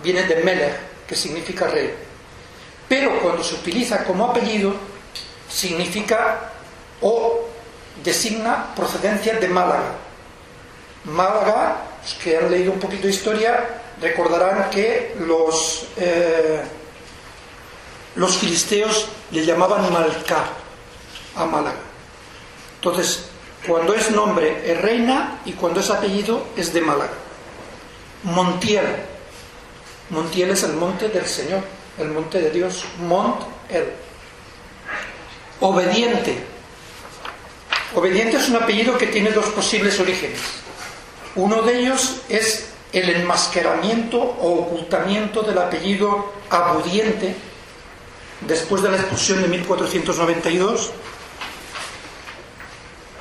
Viene 0.02 0.22
de 0.24 0.36
Melech, 0.42 0.74
que 1.06 1.14
significa 1.14 1.66
rey. 1.66 1.92
Pero 2.88 3.20
cuando 3.20 3.42
se 3.42 3.54
utiliza 3.54 4.04
como 4.04 4.26
apellido, 4.26 4.74
significa 5.48 6.52
o 7.00 7.46
designa 8.02 8.74
procedencia 8.74 9.34
de 9.34 9.48
Málaga. 9.48 9.92
Málaga, 11.04 11.76
los 12.02 12.14
que 12.14 12.36
han 12.36 12.50
leído 12.50 12.72
un 12.72 12.78
poquito 12.78 13.06
de 13.06 13.12
historia, 13.12 13.80
recordarán 14.00 14.70
que 14.70 15.14
los, 15.20 15.86
eh, 15.96 16.62
los 18.18 18.36
filisteos 18.36 19.06
le 19.30 19.46
llamaban 19.46 19.92
Malcá 19.92 20.44
a 21.36 21.46
Málaga. 21.46 21.78
Entonces, 22.74 23.26
cuando 23.64 23.94
es 23.94 24.10
nombre 24.10 24.72
es 24.72 24.80
reina 24.80 25.38
y 25.44 25.52
cuando 25.52 25.78
es 25.78 25.88
apellido 25.88 26.48
es 26.56 26.72
de 26.72 26.80
Málaga. 26.80 27.12
Montiel. 28.24 28.86
Montiel 30.10 30.50
es 30.50 30.64
el 30.64 30.72
monte 30.72 31.08
del 31.08 31.26
Señor, 31.26 31.60
el 31.96 32.08
monte 32.08 32.40
de 32.40 32.50
Dios. 32.50 32.84
Mont 33.06 33.40
el. 33.68 33.84
Obediente. 35.60 36.42
Obediente 37.94 38.36
es 38.36 38.48
un 38.48 38.56
apellido 38.56 38.98
que 38.98 39.06
tiene 39.06 39.30
dos 39.30 39.46
posibles 39.46 39.98
orígenes. 40.00 40.40
Uno 41.36 41.62
de 41.62 41.78
ellos 41.78 42.22
es 42.28 42.70
el 42.92 43.10
enmascaramiento 43.10 44.18
o 44.18 44.54
ocultamiento 44.62 45.42
del 45.42 45.58
apellido 45.58 46.32
abudiente 46.50 47.47
después 48.40 48.82
de 48.82 48.90
la 48.90 48.96
expulsión 48.96 49.42
de 49.42 49.48
1492 49.48 50.92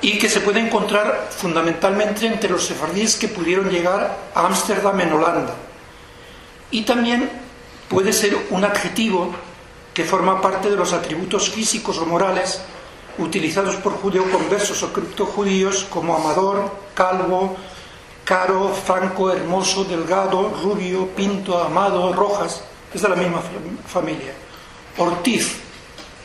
y 0.01 0.17
que 0.19 0.29
se 0.29 0.41
puede 0.41 0.59
encontrar 0.59 1.29
fundamentalmente 1.31 2.27
entre 2.27 2.49
los 2.49 2.65
sefardíes 2.65 3.15
que 3.15 3.27
pudieron 3.27 3.69
llegar 3.69 4.17
a 4.33 4.45
Ámsterdam 4.45 4.99
en 5.01 5.13
Holanda. 5.13 5.55
Y 6.69 6.83
también 6.83 7.29
puede 7.89 8.13
ser 8.13 8.37
un 8.51 8.63
adjetivo 8.63 9.33
que 9.93 10.03
forma 10.03 10.39
parte 10.41 10.69
de 10.69 10.75
los 10.75 10.93
atributos 10.93 11.49
físicos 11.49 11.97
o 11.97 12.05
morales 12.05 12.61
utilizados 13.17 13.75
por 13.77 13.93
judeoconversos 13.93 14.83
o 14.83 14.93
criptojudíos 14.93 15.85
como 15.89 16.15
amador, 16.15 16.69
calvo, 16.93 17.57
caro, 18.23 18.69
franco, 18.69 19.31
hermoso, 19.31 19.85
delgado, 19.85 20.53
rubio, 20.61 21.07
pinto, 21.15 21.57
amado, 21.57 22.13
rojas, 22.13 22.61
es 22.93 23.01
de 23.01 23.09
la 23.09 23.15
misma 23.15 23.41
familia. 23.87 24.46
Ortiz 24.97 25.57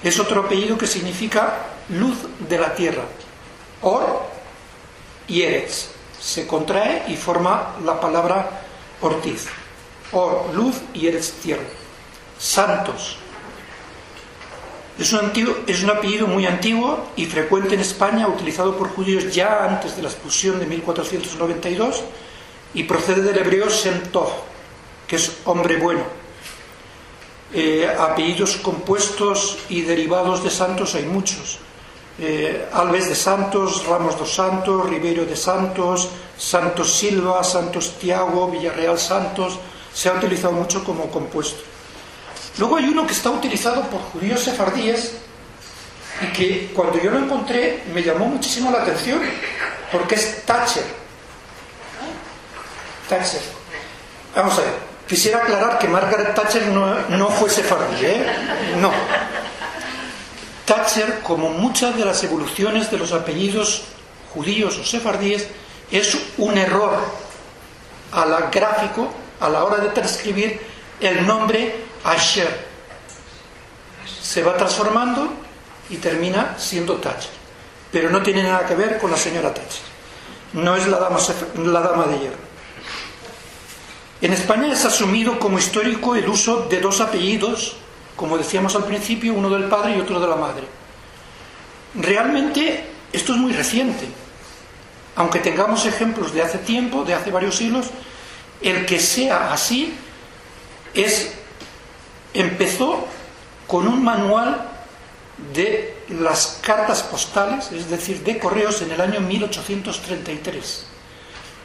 es 0.02 0.18
otro 0.18 0.42
apellido 0.42 0.78
que 0.78 0.86
significa 0.86 1.66
luz 1.90 2.16
de 2.48 2.58
la 2.58 2.74
tierra. 2.74 3.04
Or 3.82 4.22
y 5.28 5.42
Eretz 5.42 5.88
se 6.20 6.46
contrae 6.46 7.04
y 7.08 7.16
forma 7.16 7.76
la 7.84 8.00
palabra 8.00 8.62
Ortiz. 9.00 9.46
Or, 10.12 10.54
luz 10.54 10.76
y 10.94 11.06
Eretz, 11.06 11.32
tierra. 11.42 11.62
Santos. 12.38 13.18
Es 14.98 15.12
un, 15.12 15.90
apellido 15.90 16.26
muy 16.26 16.46
antiguo 16.46 17.08
y 17.16 17.26
frecuente 17.26 17.74
en 17.74 17.80
España, 17.80 18.28
utilizado 18.28 18.76
por 18.76 18.90
judíos 18.90 19.34
ya 19.34 19.64
antes 19.64 19.96
de 19.96 20.02
la 20.02 20.08
expulsión 20.08 20.58
de 20.60 20.66
1492 20.66 22.02
y 22.74 22.84
procede 22.84 23.22
del 23.22 23.38
hebreo 23.38 23.70
Sentov, 23.70 24.30
que 25.06 25.16
es 25.16 25.32
hombre 25.44 25.76
bueno 25.76 26.21
eh, 27.54 27.86
apellidos 27.98 28.56
compuestos 28.56 29.58
y 29.68 29.82
derivados 29.82 30.42
de 30.42 30.50
santos 30.50 30.94
hay 30.94 31.04
muchos. 31.04 31.58
Eh, 32.18 32.68
Alves 32.72 33.08
de 33.08 33.14
Santos, 33.14 33.86
Ramos 33.86 34.18
dos 34.18 34.34
Santos, 34.34 34.88
Ribeiro 34.88 35.24
de 35.24 35.36
Santos, 35.36 36.08
Santos 36.36 36.94
Silva, 36.94 37.42
Santos 37.42 37.98
Tiago, 37.98 38.50
Villarreal 38.50 38.98
Santos, 38.98 39.58
se 39.92 40.08
ha 40.08 40.14
utilizado 40.14 40.52
mucho 40.52 40.84
como 40.84 41.10
compuesto. 41.10 41.62
Luego 42.58 42.76
hay 42.76 42.84
uno 42.84 43.06
que 43.06 43.12
está 43.12 43.30
utilizado 43.30 43.82
por 43.82 44.00
judíos 44.00 44.40
sefardíes 44.40 45.14
y 46.20 46.26
que 46.32 46.70
cuando 46.74 47.00
yo 47.00 47.10
lo 47.10 47.18
encontré 47.18 47.84
me 47.92 48.02
llamó 48.02 48.26
muchísimo 48.26 48.70
la 48.70 48.82
atención 48.82 49.20
porque 49.90 50.14
es 50.14 50.44
Thatcher. 50.44 50.84
Thatcher. 53.08 53.42
Vamos 54.34 54.58
a 54.58 54.60
ver. 54.60 54.91
Quisiera 55.08 55.38
aclarar 55.38 55.78
que 55.78 55.88
Margaret 55.88 56.34
Thatcher 56.34 56.68
no, 56.68 57.28
fue 57.30 57.50
sefardí, 57.50 58.06
¿eh? 58.06 58.26
No. 58.80 58.90
Thatcher, 60.64 61.20
como 61.22 61.50
muchas 61.50 61.96
de 61.96 62.04
las 62.04 62.22
evoluciones 62.24 62.90
de 62.90 62.98
los 62.98 63.12
apellidos 63.12 63.82
judíos 64.32 64.78
o 64.78 64.84
sefardíes, 64.84 65.48
es 65.90 66.16
un 66.38 66.56
error 66.56 66.96
a 68.12 68.24
la 68.24 68.40
gráfico 68.50 69.12
a 69.40 69.48
la 69.48 69.64
hora 69.64 69.78
de 69.78 69.88
transcribir 69.88 70.60
el 71.00 71.26
nombre 71.26 71.74
Asher. 72.04 72.66
Se 74.22 74.42
va 74.42 74.56
transformando 74.56 75.32
y 75.90 75.96
termina 75.96 76.54
siendo 76.58 76.96
Thatcher. 76.96 77.30
Pero 77.90 78.08
no 78.08 78.22
tiene 78.22 78.44
nada 78.44 78.64
que 78.66 78.74
ver 78.74 78.98
con 78.98 79.10
la 79.10 79.16
señora 79.16 79.52
Thatcher. 79.52 79.82
No 80.54 80.76
es 80.76 80.86
la 80.86 80.98
dama 80.98 82.06
de 82.06 82.18
hierro. 82.18 82.51
En 84.22 84.32
España 84.32 84.72
es 84.72 84.84
asumido 84.84 85.40
como 85.40 85.58
histórico 85.58 86.14
el 86.14 86.28
uso 86.28 86.68
de 86.70 86.80
dos 86.80 87.00
apellidos, 87.00 87.74
como 88.14 88.38
decíamos 88.38 88.76
al 88.76 88.84
principio, 88.84 89.34
uno 89.34 89.50
del 89.50 89.64
padre 89.64 89.96
y 89.96 90.00
otro 90.00 90.20
de 90.20 90.28
la 90.28 90.36
madre. 90.36 90.62
Realmente 91.96 92.84
esto 93.12 93.32
es 93.32 93.38
muy 93.40 93.52
reciente. 93.52 94.06
Aunque 95.16 95.40
tengamos 95.40 95.86
ejemplos 95.86 96.32
de 96.32 96.40
hace 96.40 96.58
tiempo, 96.58 97.02
de 97.02 97.14
hace 97.14 97.32
varios 97.32 97.56
siglos, 97.56 97.86
el 98.60 98.86
que 98.86 99.00
sea 99.00 99.52
así 99.52 99.92
es 100.94 101.32
empezó 102.32 103.04
con 103.66 103.88
un 103.88 104.04
manual 104.04 104.68
de 105.52 105.96
las 106.10 106.60
cartas 106.62 107.02
postales, 107.02 107.72
es 107.72 107.90
decir, 107.90 108.22
de 108.22 108.38
correos 108.38 108.82
en 108.82 108.92
el 108.92 109.00
año 109.00 109.20
1833 109.20 110.91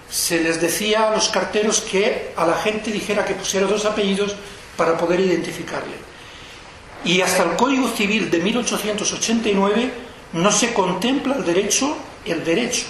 se 0.09 0.41
les 0.41 0.61
decía 0.61 1.07
a 1.07 1.15
los 1.15 1.29
carteros 1.29 1.81
que 1.81 2.33
a 2.35 2.45
la 2.45 2.55
gente 2.55 2.91
dijera 2.91 3.25
que 3.25 3.35
pusiera 3.35 3.67
dos 3.67 3.85
apellidos 3.85 4.35
para 4.75 4.97
poder 4.97 5.19
identificarle. 5.19 5.95
Y 7.03 7.21
hasta 7.21 7.43
el 7.43 7.55
Código 7.55 7.89
Civil 7.89 8.29
de 8.29 8.39
1889 8.39 9.91
no 10.33 10.51
se 10.51 10.73
contempla 10.73 11.35
el 11.35 11.45
derecho, 11.45 11.95
el 12.25 12.43
derecho 12.43 12.85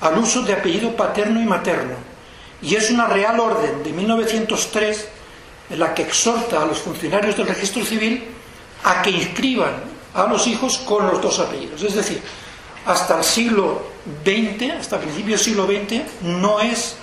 al 0.00 0.18
uso 0.18 0.42
de 0.42 0.52
apellido 0.52 0.94
paterno 0.94 1.40
y 1.40 1.44
materno. 1.44 1.94
Y 2.62 2.74
es 2.74 2.90
una 2.90 3.06
Real 3.06 3.38
Orden 3.38 3.82
de 3.82 3.92
1903 3.92 5.08
en 5.70 5.78
la 5.78 5.94
que 5.94 6.02
exhorta 6.02 6.62
a 6.62 6.66
los 6.66 6.78
funcionarios 6.78 7.36
del 7.36 7.46
registro 7.46 7.84
civil 7.84 8.24
a 8.84 9.02
que 9.02 9.10
inscriban 9.10 9.74
a 10.14 10.26
los 10.26 10.46
hijos 10.46 10.78
con 10.78 11.06
los 11.06 11.20
dos 11.20 11.38
apellidos. 11.38 11.82
Es 11.82 11.94
decir, 11.94 12.22
hasta 12.86 13.18
el 13.18 13.24
siglo 13.24 13.95
XX, 14.24 14.72
hasta 14.78 14.98
principios 14.98 15.44
del 15.44 15.54
siglo 15.54 15.66
XX, 15.66 16.02
no 16.22 16.60
es 16.60 16.96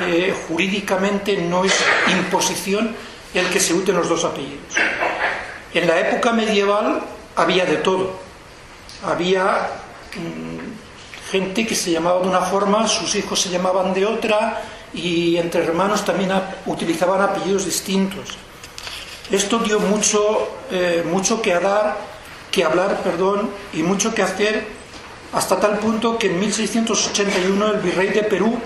eh, 0.00 0.34
jurídicamente, 0.48 1.36
no 1.36 1.64
es 1.64 1.74
imposición 2.08 2.94
el 3.34 3.46
que 3.48 3.60
se 3.60 3.74
uten 3.74 3.96
los 3.96 4.08
dos 4.08 4.24
apellidos. 4.24 4.74
En 5.74 5.86
la 5.86 6.00
época 6.00 6.32
medieval 6.32 7.02
había 7.36 7.64
de 7.64 7.76
todo. 7.76 8.20
Había 9.04 9.68
mm, 10.14 11.30
gente 11.30 11.66
que 11.66 11.74
se 11.74 11.90
llamaba 11.90 12.20
de 12.20 12.28
una 12.28 12.42
forma, 12.42 12.86
sus 12.86 13.14
hijos 13.14 13.40
se 13.40 13.48
llamaban 13.48 13.94
de 13.94 14.04
otra 14.04 14.62
y 14.92 15.36
entre 15.38 15.64
hermanos 15.64 16.04
también 16.04 16.30
utilizaban 16.66 17.22
apellidos 17.22 17.64
distintos. 17.64 18.36
Esto 19.30 19.60
dio 19.60 19.80
mucho, 19.80 20.50
eh, 20.70 21.02
mucho 21.06 21.40
que, 21.40 21.58
que 22.50 22.64
hablar 22.64 22.98
perdón, 23.02 23.50
y 23.72 23.82
mucho 23.82 24.14
que 24.14 24.22
hacer 24.22 24.81
hasta 25.32 25.58
tal 25.58 25.78
punto 25.78 26.18
que 26.18 26.26
en 26.28 26.38
1681 26.38 27.66
el 27.66 27.80
virrey 27.80 28.08
de 28.10 28.22
Perú 28.22 28.58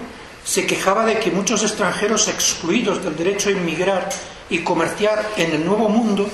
se 0.44 0.66
quejaba 0.66 1.04
de 1.04 1.18
que 1.18 1.30
muchos 1.30 1.62
extranjeros 1.62 2.28
excluidos 2.28 3.02
del 3.02 3.16
derecho 3.16 3.48
a 3.48 3.52
inmigrar 3.52 4.08
y 4.48 4.60
comerciar 4.60 5.24
en 5.36 5.52
el 5.52 5.64
Nuevo 5.64 5.88
Mundo 5.88 6.28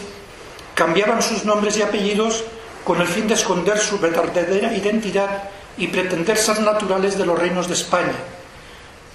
cambiaban 0.74 1.22
sus 1.22 1.44
nombres 1.44 1.76
y 1.76 1.82
apellidos 1.82 2.44
con 2.84 3.00
el 3.00 3.06
fin 3.06 3.28
de 3.28 3.34
esconder 3.34 3.78
su 3.78 3.98
verdadera 3.98 4.74
identidad 4.74 5.50
y 5.78 5.86
pretender 5.88 6.36
ser 6.36 6.60
naturales 6.60 7.16
de 7.16 7.26
los 7.26 7.38
reinos 7.38 7.68
de 7.68 7.74
España, 7.74 8.12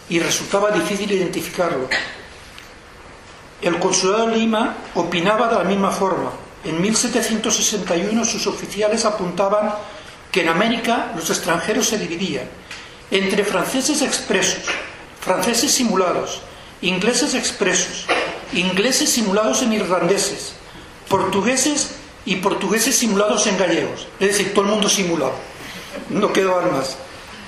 y 0.10 0.20
resultaba 0.20 0.72
difícil 0.72 1.12
identificarlo. 1.12 1.88
El 3.62 3.78
consulado 3.80 4.28
de 4.28 4.38
Lima 4.38 4.78
opinaba 4.96 5.48
de 5.48 5.56
la 5.56 5.64
misma 5.64 5.92
forma. 5.92 6.32
En 6.64 6.82
1761 6.82 8.26
sus 8.26 8.48
oficiales 8.48 9.06
apuntaban 9.06 9.74
que 10.38 10.44
en 10.44 10.50
América 10.50 11.14
los 11.16 11.32
extranjeros 11.32 11.88
se 11.88 11.98
dividían 11.98 12.46
entre 13.10 13.44
franceses 13.44 14.04
expresos, 14.04 14.66
franceses 15.20 15.72
simulados, 15.72 16.42
ingleses 16.80 17.34
expresos, 17.34 18.06
ingleses 18.54 19.10
simulados 19.10 19.64
en 19.64 19.74
irlandeses, 19.74 20.54
portugueses 21.10 21.96
y 22.24 22.36
portugueses 22.36 22.96
simulados 22.96 23.48
en 23.48 23.58
gallegos. 23.58 24.08
Es 24.20 24.28
decir, 24.28 24.54
todo 24.54 24.66
el 24.66 24.72
mundo 24.74 24.88
simulado. 24.90 25.34
No 26.12 26.32
quedó 26.32 26.62
más. 26.72 26.98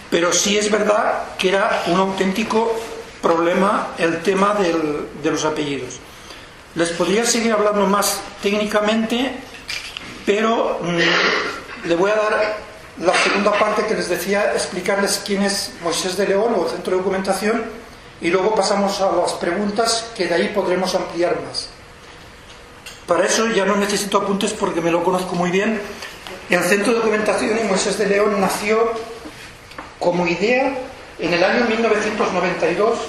Pero 0.09 0.33
sí 0.33 0.57
es 0.57 0.71
verdad 0.71 1.35
que 1.37 1.49
era 1.49 1.83
un 1.85 1.99
auténtico 1.99 2.75
problema 3.21 3.89
el 3.99 4.23
tema 4.23 4.55
de 4.55 5.29
los 5.29 5.45
apellidos. 5.45 5.99
Les 6.73 6.89
podría 6.89 7.23
seguir 7.23 7.53
hablando 7.53 7.85
más 7.85 8.19
técnicamente, 8.41 9.35
pero 10.25 10.79
mm, 10.81 11.87
le 11.87 11.95
voy 11.95 12.09
a 12.09 12.15
dar 12.15 12.68
la 12.99 13.13
segunda 13.13 13.57
parte 13.57 13.85
que 13.85 13.93
les 13.93 14.09
decía, 14.09 14.51
explicarles 14.53 15.21
quién 15.25 15.43
es 15.43 15.71
Moisés 15.81 16.17
de 16.17 16.27
León 16.27 16.53
o 16.57 16.65
el 16.65 16.71
Centro 16.71 16.91
de 16.91 16.97
Documentación, 16.97 17.63
y 18.21 18.29
luego 18.29 18.53
pasamos 18.53 18.99
a 18.99 19.11
las 19.11 19.33
preguntas 19.33 20.11
que 20.15 20.27
de 20.27 20.35
ahí 20.35 20.47
podremos 20.49 20.93
ampliar 20.95 21.39
más. 21.47 21.69
Para 23.07 23.25
eso 23.25 23.47
ya 23.47 23.65
no 23.65 23.77
necesito 23.77 24.17
apuntes 24.17 24.51
porque 24.53 24.81
me 24.81 24.91
lo 24.91 25.03
conozco 25.03 25.33
muy 25.35 25.49
bien. 25.49 25.81
El 26.49 26.61
Centro 26.63 26.91
de 26.91 26.99
Documentación 26.99 27.57
y 27.57 27.67
Moisés 27.67 27.97
de 27.97 28.07
León 28.07 28.39
nació 28.41 28.91
como 29.97 30.27
idea 30.27 30.77
en 31.17 31.33
el 31.33 31.43
año 31.43 31.65
1992 31.65 32.99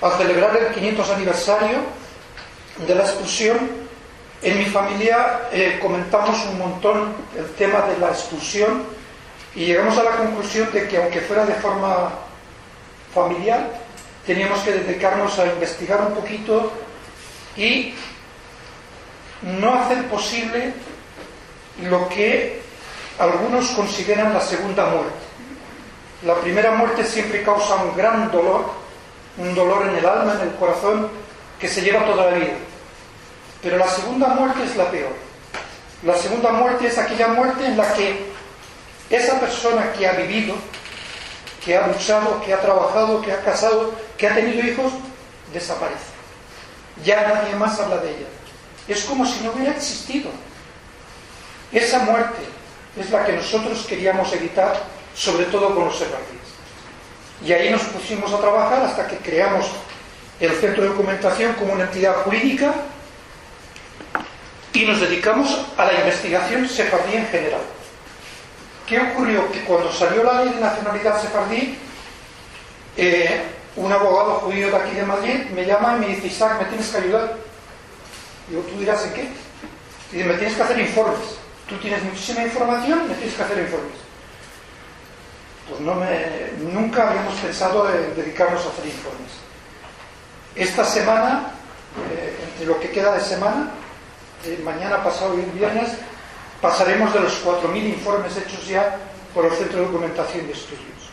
al 0.00 0.12
celebrar 0.12 0.56
el 0.56 0.74
500 0.74 1.10
aniversario 1.10 1.78
de 2.86 2.94
la 2.94 3.02
expulsión. 3.02 3.58
En 4.42 4.58
mi 4.58 4.66
familia 4.66 5.48
eh, 5.50 5.80
comentamos 5.82 6.44
un 6.46 6.58
montón 6.58 7.12
el 7.36 7.46
tema 7.56 7.80
de 7.82 7.98
la 7.98 8.10
expulsión 8.10 8.97
y 9.58 9.64
llegamos 9.64 9.98
a 9.98 10.04
la 10.04 10.12
conclusión 10.12 10.70
de 10.72 10.86
que 10.86 10.98
aunque 10.98 11.20
fuera 11.20 11.44
de 11.44 11.54
forma 11.54 12.10
familiar, 13.12 13.68
teníamos 14.24 14.60
que 14.60 14.70
dedicarnos 14.70 15.36
a 15.36 15.46
investigar 15.46 16.00
un 16.00 16.14
poquito 16.14 16.70
y 17.56 17.92
no 19.42 19.74
hacer 19.74 20.06
posible 20.06 20.74
lo 21.82 22.08
que 22.08 22.62
algunos 23.18 23.70
consideran 23.70 24.32
la 24.32 24.40
segunda 24.40 24.86
muerte. 24.86 25.26
La 26.24 26.36
primera 26.36 26.70
muerte 26.70 27.04
siempre 27.04 27.42
causa 27.42 27.82
un 27.82 27.96
gran 27.96 28.30
dolor, 28.30 28.64
un 29.38 29.56
dolor 29.56 29.88
en 29.88 29.96
el 29.96 30.06
alma, 30.06 30.34
en 30.34 30.50
el 30.50 30.54
corazón, 30.54 31.08
que 31.58 31.66
se 31.66 31.82
lleva 31.82 32.04
toda 32.04 32.30
la 32.30 32.38
vida. 32.38 32.54
Pero 33.60 33.76
la 33.76 33.88
segunda 33.88 34.28
muerte 34.28 34.62
es 34.62 34.76
la 34.76 34.88
peor. 34.88 35.10
La 36.04 36.14
segunda 36.14 36.52
muerte 36.52 36.86
es 36.86 36.96
aquella 36.96 37.26
muerte 37.26 37.66
en 37.66 37.76
la 37.76 37.92
que 37.94 38.27
esa 39.10 39.40
persona 39.40 39.92
que 39.92 40.06
ha 40.06 40.12
vivido, 40.12 40.54
que 41.64 41.76
ha 41.76 41.86
luchado, 41.86 42.40
que 42.42 42.52
ha 42.52 42.60
trabajado, 42.60 43.20
que 43.22 43.32
ha 43.32 43.40
casado, 43.42 43.94
que 44.16 44.28
ha 44.28 44.34
tenido 44.34 44.66
hijos, 44.66 44.92
desaparece. 45.52 46.18
Ya 47.04 47.28
nadie 47.28 47.54
más 47.54 47.78
habla 47.80 47.98
de 47.98 48.10
ella 48.10 48.26
es 48.88 49.04
como 49.04 49.24
si 49.26 49.40
no 49.44 49.52
hubiera 49.52 49.72
existido. 49.72 50.30
Esa 51.70 52.00
muerte 52.00 52.42
es 52.98 53.10
la 53.10 53.24
que 53.24 53.32
nosotros 53.32 53.84
queríamos 53.86 54.32
evitar, 54.32 54.82
sobre 55.14 55.44
todo 55.46 55.74
con 55.74 55.84
los 55.84 55.98
sefardíes. 55.98 56.38
Y 57.44 57.52
ahí 57.52 57.70
nos 57.70 57.82
pusimos 57.82 58.32
a 58.32 58.38
trabajar 58.38 58.82
hasta 58.82 59.06
que 59.06 59.18
creamos 59.18 59.66
el 60.40 60.52
Centro 60.52 60.82
de 60.82 60.88
Documentación 60.88 61.52
como 61.54 61.74
una 61.74 61.84
entidad 61.84 62.14
jurídica 62.24 62.72
y 64.72 64.86
nos 64.86 65.00
dedicamos 65.00 65.66
a 65.76 65.84
la 65.84 65.94
investigación 66.00 66.68
sefardí 66.68 67.16
en 67.16 67.26
general. 67.26 67.60
¿Qué 68.88 68.98
ocurrió? 68.98 69.50
Que 69.52 69.64
cuando 69.64 69.92
salió 69.92 70.22
la 70.24 70.44
ley 70.44 70.54
de 70.54 70.60
nacionalidad 70.60 71.20
sefardí, 71.20 71.76
eh, 72.96 73.42
un 73.76 73.92
abogado 73.92 74.34
judío 74.40 74.70
de 74.70 74.76
aquí 74.76 74.94
de 74.94 75.04
Madrid 75.04 75.44
me 75.54 75.64
llama 75.64 75.96
y 75.96 76.00
me 76.00 76.06
dice, 76.08 76.28
Isaac, 76.28 76.58
me 76.58 76.64
tienes 76.64 76.88
que 76.88 76.96
ayudar 76.96 77.36
Digo, 78.48 78.62
tú 78.62 78.78
dirás 78.78 79.04
en 79.04 79.12
qué. 79.12 79.28
Y 80.12 80.24
me 80.24 80.34
tienes 80.34 80.54
que 80.54 80.62
hacer 80.62 80.80
informes. 80.80 81.36
Tú 81.68 81.76
tienes 81.76 82.02
muchísima 82.02 82.42
información, 82.44 83.06
me 83.06 83.14
tienes 83.14 83.34
que 83.34 83.42
hacer 83.42 83.58
informes. 83.58 83.98
Pues 85.68 85.80
no 85.82 85.96
nunca 86.72 87.10
habíamos 87.10 87.34
pensado 87.34 87.92
en 87.92 88.16
dedicarnos 88.16 88.64
a 88.64 88.68
hacer 88.70 88.86
informes. 88.86 89.32
Esta 90.54 90.82
semana, 90.82 91.52
eh, 92.10 92.38
entre 92.50 92.66
lo 92.66 92.80
que 92.80 92.90
queda 92.90 93.14
de 93.14 93.20
semana, 93.20 93.70
eh, 94.46 94.58
mañana 94.64 95.04
pasado 95.04 95.38
y 95.38 95.42
el 95.42 95.50
viernes, 95.50 95.90
pasaremos 96.60 97.12
de 97.14 97.20
los 97.20 97.44
4.000 97.44 97.88
informes 97.88 98.36
hechos 98.36 98.66
ya 98.66 98.98
por 99.34 99.44
el 99.44 99.52
Centro 99.52 99.78
de 99.78 99.86
Documentación 99.86 100.46
de 100.46 100.52
Estudios. 100.52 101.10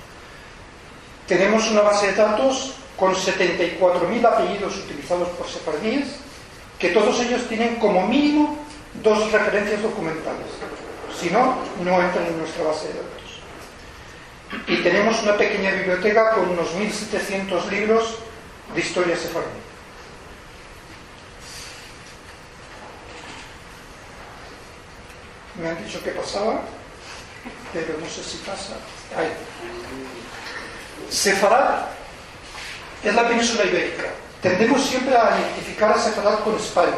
Tenemos 1.27 1.69
una 1.71 1.81
base 1.81 2.07
de 2.07 2.13
datos 2.13 2.75
con 2.97 3.13
74.000 3.13 4.25
apellidos 4.25 4.77
utilizados 4.77 5.29
por 5.29 5.47
sefardíes, 5.47 6.07
que 6.79 6.89
todos 6.89 7.19
ellos 7.21 7.47
tienen 7.47 7.75
como 7.75 8.07
mínimo 8.07 8.57
dos 9.03 9.31
referencias 9.31 9.81
documentales. 9.81 10.47
Si 11.19 11.29
no, 11.29 11.55
no 11.83 12.01
entran 12.01 12.25
en 12.27 12.37
nuestra 12.39 12.63
base 12.65 12.87
de 12.87 12.93
datos. 12.93 13.15
Y 14.67 14.83
tenemos 14.83 15.21
una 15.23 15.37
pequeña 15.37 15.71
biblioteca 15.71 16.31
con 16.31 16.49
unos 16.49 16.69
1.700 16.75 17.69
libros 17.69 18.17
de 18.73 18.81
historia 18.81 19.17
sefardí. 19.17 19.64
Me 25.59 25.69
han 25.69 25.83
dicho 25.85 26.03
que 26.03 26.11
pasaba, 26.11 26.61
pero 27.73 27.97
no 27.99 28.05
sé 28.07 28.23
si 28.23 28.37
pasa. 28.37 28.73
Ahí. 29.17 29.31
Sefarad 31.09 31.85
es 33.03 33.13
la 33.13 33.27
península 33.27 33.65
ibérica 33.65 34.05
Tendemos 34.45 34.83
siempre 34.85 35.15
a 35.17 35.39
identificar 35.39 35.91
a 35.91 35.99
Sefarad 35.99 36.39
con 36.41 36.55
España. 36.55 36.93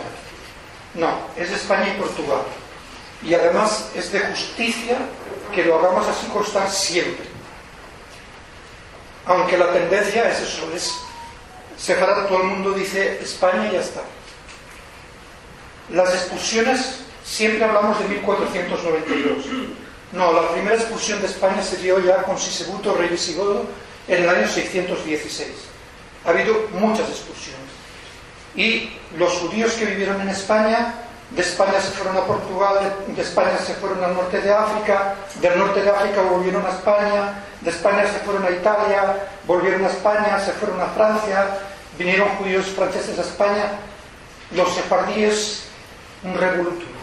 No, 0.96 1.18
es 1.38 1.50
España 1.50 1.94
y 1.96 1.98
Portugal. 1.98 2.42
Y 3.24 3.34
además 3.34 3.90
es 3.96 4.12
de 4.12 4.20
justicia 4.20 4.98
que 5.56 5.64
lo 5.64 5.80
hagamos 5.80 6.06
así 6.10 6.28
constar 6.28 6.70
siempre. 6.70 7.26
Aunque 9.26 9.58
la 9.58 9.72
tendencia 9.72 10.30
es 10.30 10.42
eso, 10.42 10.70
es 10.76 10.94
Sefarad, 11.78 12.28
todo 12.28 12.42
el 12.42 12.48
mundo 12.48 12.72
dice 12.74 13.18
España 13.22 13.70
y 13.70 13.76
ya 13.76 13.80
está. 13.80 14.02
Las 15.92 16.14
expulsiones, 16.14 17.00
siempre 17.28 17.64
hablamos 17.66 18.00
de 18.00 18.08
1492. 18.08 19.46
No, 20.14 20.32
la 20.32 20.50
primera 20.52 20.76
expulsión 20.76 21.20
de 21.22 21.28
España 21.28 21.62
se 21.62 21.78
dio 21.78 22.00
ya 22.00 22.24
con 22.24 22.38
Sisebuto, 22.38 22.96
rey 22.96 23.10
visigodo, 23.10 23.66
en 24.08 24.24
el 24.24 24.30
año 24.30 24.48
616 24.48 25.68
ha 26.28 26.30
habido 26.32 26.68
muchas 26.74 27.10
expulsiones. 27.10 27.58
Y 28.56 28.92
los 29.18 29.34
judíos 29.34 29.74
que 29.74 29.86
vivieron 29.86 30.20
en 30.22 30.30
España, 30.30 30.94
de 31.32 31.42
España 31.42 31.80
se 31.80 31.92
fueron 31.92 32.18
a 32.18 32.26
Portugal, 32.26 32.94
de 33.08 33.22
España 33.22 33.58
se 33.66 33.74
fueron 33.76 34.04
al 34.04 34.14
norte 34.14 34.42
de 34.42 34.52
África, 34.52 35.16
del 35.42 35.58
norte 35.58 35.82
de 35.82 35.90
África 35.90 36.22
volvieron 36.22 36.66
a 36.66 36.70
España, 36.70 37.44
de 37.62 37.70
España 37.70 38.04
se 38.08 38.20
fueron 38.20 38.46
a 38.46 38.52
Italia, 38.52 39.28
volvieron 39.46 39.86
a 39.86 39.88
España, 39.88 40.40
se 40.40 40.52
fueron 40.54 40.82
a 40.82 40.88
Francia, 40.88 41.60
vinieron 41.98 42.28
judíos 42.38 42.66
franceses 42.68 43.18
a 43.18 43.22
España. 43.22 43.80
Los 44.52 44.74
sefardíes, 44.74 45.64
un 46.24 46.34
revoluto. 46.36 46.97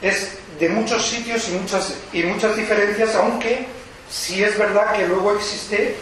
Es 0.00 0.38
de 0.58 0.68
muchos 0.68 1.06
sitios 1.06 1.48
y 1.48 1.52
muchas, 1.52 1.94
y 2.12 2.22
muchas 2.22 2.56
diferencias, 2.56 3.14
aunque 3.16 3.66
sí 4.10 4.42
es 4.42 4.56
verdad 4.58 4.92
que 4.92 5.06
luego 5.06 5.34
existe 5.34 5.96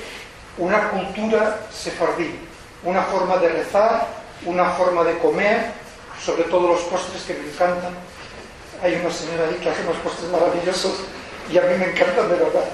una 0.59 0.89
cultura 0.91 1.67
sefardí, 1.73 2.39
una 2.83 3.03
forma 3.03 3.37
de 3.39 3.49
rezar, 3.49 4.07
una 4.45 4.71
forma 4.71 5.05
de 5.05 5.19
comer, 5.19 5.73
sobre 6.25 6.45
todo 6.45 6.69
los 6.69 6.81
postres 6.83 7.23
que 7.25 7.35
me 7.35 7.49
encantan. 7.51 7.95
Hay 8.83 8.95
una 8.95 9.11
señora 9.11 9.45
ahí 9.49 9.59
que 9.63 9.71
hace 9.71 9.83
unos 9.83 9.97
postres 9.99 10.31
maravillosos 10.31 10.93
y 11.51 11.59
a 11.59 11.63
mí 11.63 11.77
me 11.79 11.91
encantan 11.91 12.29
de 12.29 12.37
verdad. 12.37 12.65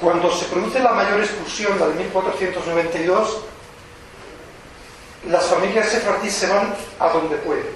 Cuando 0.00 0.30
se 0.32 0.44
produce 0.46 0.78
la 0.80 0.92
mayor 0.92 1.20
expulsión, 1.20 1.78
la 1.80 1.88
de 1.88 1.94
1492, 1.94 3.38
las 5.28 5.44
familias 5.46 5.88
sefardíes 5.88 6.34
se 6.34 6.46
van 6.46 6.74
a 7.00 7.08
donde 7.08 7.36
pueden. 7.36 7.66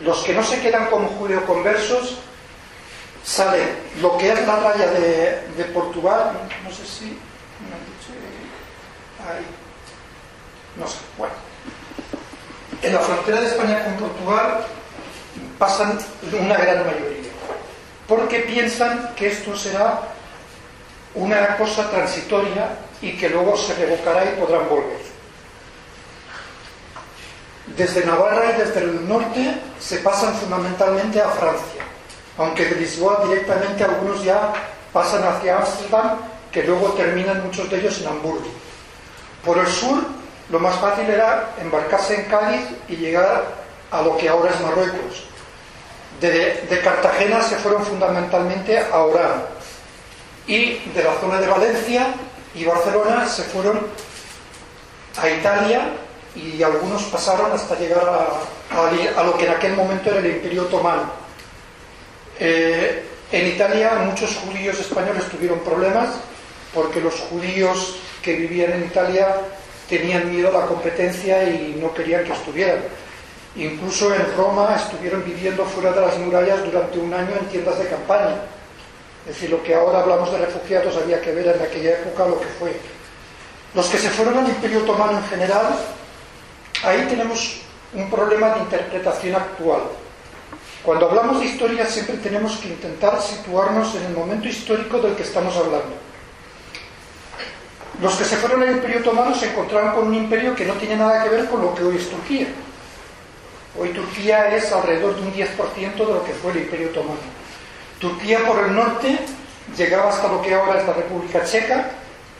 Los 0.00 0.22
que 0.22 0.34
no 0.34 0.42
se 0.42 0.60
quedan 0.60 0.86
como 0.86 1.08
judeoconversos 1.08 2.18
salen 3.24 3.68
lo 4.00 4.16
que 4.16 4.32
es 4.32 4.46
la 4.46 4.56
raya 4.56 4.86
de, 4.90 5.64
Portugal, 5.74 6.32
no, 6.64 6.70
sé 6.70 6.86
si 6.86 7.04
me 7.04 7.74
han 7.74 7.84
dicho 7.84 8.12
ahí, 9.28 9.44
no 10.76 10.86
sé, 10.86 10.98
bueno. 11.16 11.34
En 12.80 12.94
la 12.94 13.00
frontera 13.00 13.40
de 13.40 13.46
España 13.48 13.84
con 13.84 14.08
Portugal 14.08 14.64
pasan 15.58 15.98
una 16.32 16.56
gran 16.56 16.86
mayoría, 16.86 17.30
porque 18.06 18.40
piensan 18.40 19.14
que 19.16 19.28
esto 19.28 19.56
será 19.56 20.00
una 21.14 21.56
cosa 21.56 21.90
transitoria 21.90 22.68
y 23.02 23.16
que 23.16 23.28
luego 23.28 23.56
se 23.56 23.74
revocará 23.74 24.24
y 24.24 24.40
podrán 24.40 24.68
volver. 24.68 25.07
Desde 27.76 28.04
Navarra 28.04 28.52
y 28.54 28.58
desde 28.58 28.80
el 28.80 29.08
norte 29.08 29.60
se 29.78 29.98
pasan 29.98 30.34
fundamentalmente 30.34 31.20
a 31.20 31.28
Francia, 31.28 31.82
aunque 32.36 32.64
de 32.66 32.76
Lisboa 32.76 33.24
directamente 33.24 33.84
algunos 33.84 34.22
ya 34.24 34.52
pasan 34.92 35.22
hacia 35.22 35.58
Ámsterdam, 35.58 36.18
que 36.50 36.64
luego 36.64 36.88
terminan 36.92 37.44
muchos 37.44 37.70
de 37.70 37.78
ellos 37.78 38.00
en 38.00 38.08
Hamburgo. 38.08 38.48
Por 39.44 39.58
el 39.58 39.66
sur, 39.66 39.98
lo 40.50 40.58
más 40.58 40.76
fácil 40.76 41.08
era 41.08 41.50
embarcarse 41.60 42.16
en 42.16 42.24
Cádiz 42.24 42.66
y 42.88 42.96
llegar 42.96 43.44
a 43.90 44.02
lo 44.02 44.16
que 44.16 44.28
ahora 44.28 44.50
es 44.50 44.60
Marruecos. 44.60 45.24
De, 46.20 46.66
de 46.68 46.80
Cartagena 46.80 47.42
se 47.42 47.56
fueron 47.56 47.84
fundamentalmente 47.84 48.78
a 48.78 48.98
Orán, 48.98 49.44
y 50.48 50.78
de 50.94 51.04
la 51.04 51.14
zona 51.20 51.38
de 51.38 51.46
Valencia 51.46 52.06
y 52.54 52.64
Barcelona 52.64 53.28
se 53.28 53.42
fueron 53.44 53.78
a 55.20 55.28
Italia 55.28 55.92
y 56.38 56.62
algunos 56.62 57.02
pasaron 57.04 57.52
hasta 57.52 57.78
llegar 57.78 58.04
a, 58.06 59.22
lo 59.24 59.36
que 59.36 59.46
en 59.46 59.52
aquel 59.52 59.74
momento 59.74 60.10
era 60.10 60.20
el 60.20 60.26
Imperio 60.26 60.62
Otomano. 60.62 61.10
Eh, 62.38 63.04
en 63.32 63.46
Italia 63.46 63.94
muchos 64.04 64.36
judíos 64.36 64.78
españoles 64.78 65.24
tuvieron 65.28 65.58
problemas 65.60 66.10
porque 66.72 67.00
los 67.00 67.14
judíos 67.14 67.96
que 68.22 68.34
vivían 68.34 68.72
en 68.72 68.84
Italia 68.84 69.36
tenían 69.88 70.30
miedo 70.30 70.48
a 70.48 70.60
la 70.60 70.66
competencia 70.66 71.44
y 71.44 71.76
no 71.80 71.92
querían 71.92 72.24
que 72.24 72.32
estuvieran. 72.32 72.80
Incluso 73.56 74.14
en 74.14 74.24
Roma 74.36 74.76
estuvieron 74.76 75.24
viviendo 75.24 75.64
fuera 75.64 75.92
de 75.92 76.00
las 76.00 76.18
murallas 76.18 76.64
durante 76.64 76.98
un 76.98 77.12
año 77.12 77.34
en 77.40 77.46
tiendas 77.46 77.78
de 77.78 77.88
campaña 77.88 78.36
es 79.28 79.34
decir, 79.34 79.50
lo 79.50 79.62
que 79.62 79.74
ahora 79.74 80.00
hablamos 80.00 80.32
de 80.32 80.38
refugiados 80.38 80.96
había 80.96 81.20
que 81.20 81.32
ver 81.32 81.48
en 81.48 81.60
aquella 81.60 81.90
época 82.00 82.26
lo 82.26 82.40
que 82.40 82.46
fue. 82.46 82.72
Los 83.74 83.86
que 83.88 83.98
se 83.98 84.08
fueron 84.08 84.38
al 84.38 84.48
Imperio 84.48 84.78
Otomano 84.78 85.18
en 85.18 85.24
general, 85.24 85.78
ahí 86.84 87.06
tenemos 87.08 87.60
un 87.94 88.10
problema 88.10 88.50
de 88.50 88.60
interpretación 88.60 89.34
actual. 89.36 89.82
Cuando 90.82 91.08
hablamos 91.08 91.40
de 91.40 91.46
historia 91.46 91.86
siempre 91.86 92.16
tenemos 92.18 92.56
que 92.58 92.68
intentar 92.68 93.20
situarnos 93.20 93.94
en 93.96 94.04
el 94.04 94.12
momento 94.14 94.48
histórico 94.48 94.98
del 94.98 95.14
que 95.14 95.22
estamos 95.22 95.56
hablando. 95.56 96.08
Los 98.00 98.14
que 98.14 98.24
se 98.24 98.36
fueron 98.36 98.62
al 98.62 98.70
Imperio 98.70 99.00
Otomano 99.00 99.34
se 99.34 99.50
encontraron 99.50 99.92
con 99.92 100.06
un 100.06 100.14
imperio 100.14 100.54
que 100.54 100.64
no 100.64 100.74
tiene 100.74 100.96
nada 100.96 101.24
que 101.24 101.30
ver 101.30 101.46
con 101.46 101.62
lo 101.62 101.74
que 101.74 101.82
hoy 101.82 101.96
es 101.96 102.08
Turquía. 102.08 102.46
Hoy 103.76 103.88
Turquía 103.90 104.54
es 104.54 104.70
alrededor 104.72 105.16
de 105.16 105.22
un 105.22 105.34
10% 105.34 105.94
de 105.94 106.12
lo 106.12 106.24
que 106.24 106.32
fue 106.32 106.52
el 106.52 106.58
Imperio 106.58 106.88
Otomano. 106.88 107.18
Turquía 107.98 108.38
por 108.46 108.64
el 108.64 108.74
norte 108.74 109.18
llegaba 109.76 110.10
hasta 110.10 110.28
lo 110.28 110.40
que 110.40 110.54
ahora 110.54 110.80
es 110.80 110.86
la 110.86 110.92
República 110.92 111.44
Checa, 111.44 111.90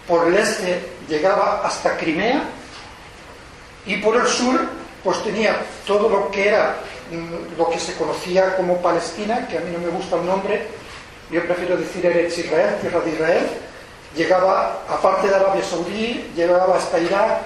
por 0.06 0.28
el 0.28 0.36
este 0.36 0.80
llegaba 1.08 1.66
hasta 1.66 1.96
Crimea 1.96 2.44
y 3.88 3.96
por 3.96 4.14
el 4.16 4.26
sur 4.26 4.60
pues 5.02 5.24
tenía 5.24 5.56
todo 5.86 6.08
lo 6.08 6.30
que 6.30 6.48
era 6.48 6.76
mm, 7.10 7.58
lo 7.58 7.70
que 7.70 7.80
se 7.80 7.94
conocía 7.94 8.54
como 8.56 8.82
Palestina, 8.82 9.48
que 9.48 9.56
a 9.56 9.60
mí 9.62 9.70
no 9.72 9.78
me 9.78 9.88
gusta 9.88 10.16
el 10.16 10.26
nombre, 10.26 10.66
yo 11.30 11.42
prefiero 11.46 11.76
decir 11.76 12.04
Eretz 12.04 12.36
Israel, 12.38 12.76
tierra 12.80 13.00
de 13.00 13.10
Israel, 13.10 13.46
llegaba, 14.14 14.82
aparte 14.88 15.28
de 15.28 15.34
Arabia 15.34 15.64
Saudí, 15.64 16.30
llegaba 16.36 16.76
hasta 16.76 16.98
Irak 16.98 17.40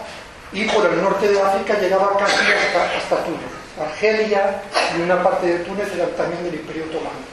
y 0.52 0.64
por 0.64 0.84
el 0.84 1.00
norte 1.00 1.28
de 1.28 1.40
África 1.40 1.78
llegaba 1.78 2.16
casi 2.18 2.34
hasta, 2.34 2.96
hasta 2.96 3.24
Túnez. 3.24 3.40
Argelia 3.80 4.62
y 4.96 5.02
una 5.02 5.22
parte 5.22 5.46
de 5.46 5.58
Túnez 5.60 5.88
era 5.94 6.06
también 6.08 6.42
del 6.44 6.56
Imperio 6.56 6.84
Otomano. 6.84 7.32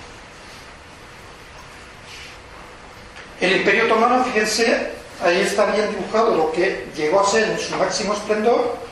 El 3.42 3.58
Imperio 3.58 3.86
Otomano, 3.86 4.24
fíjense, 4.26 4.92
ahí 5.24 5.42
está 5.42 5.66
bien 5.68 5.90
dibujado 5.90 6.36
lo 6.36 6.52
que 6.52 6.88
llegó 6.96 7.22
a 7.22 7.26
ser 7.26 7.50
en 7.50 7.60
su 7.60 7.76
máximo 7.76 8.14
esplendor 8.14 8.89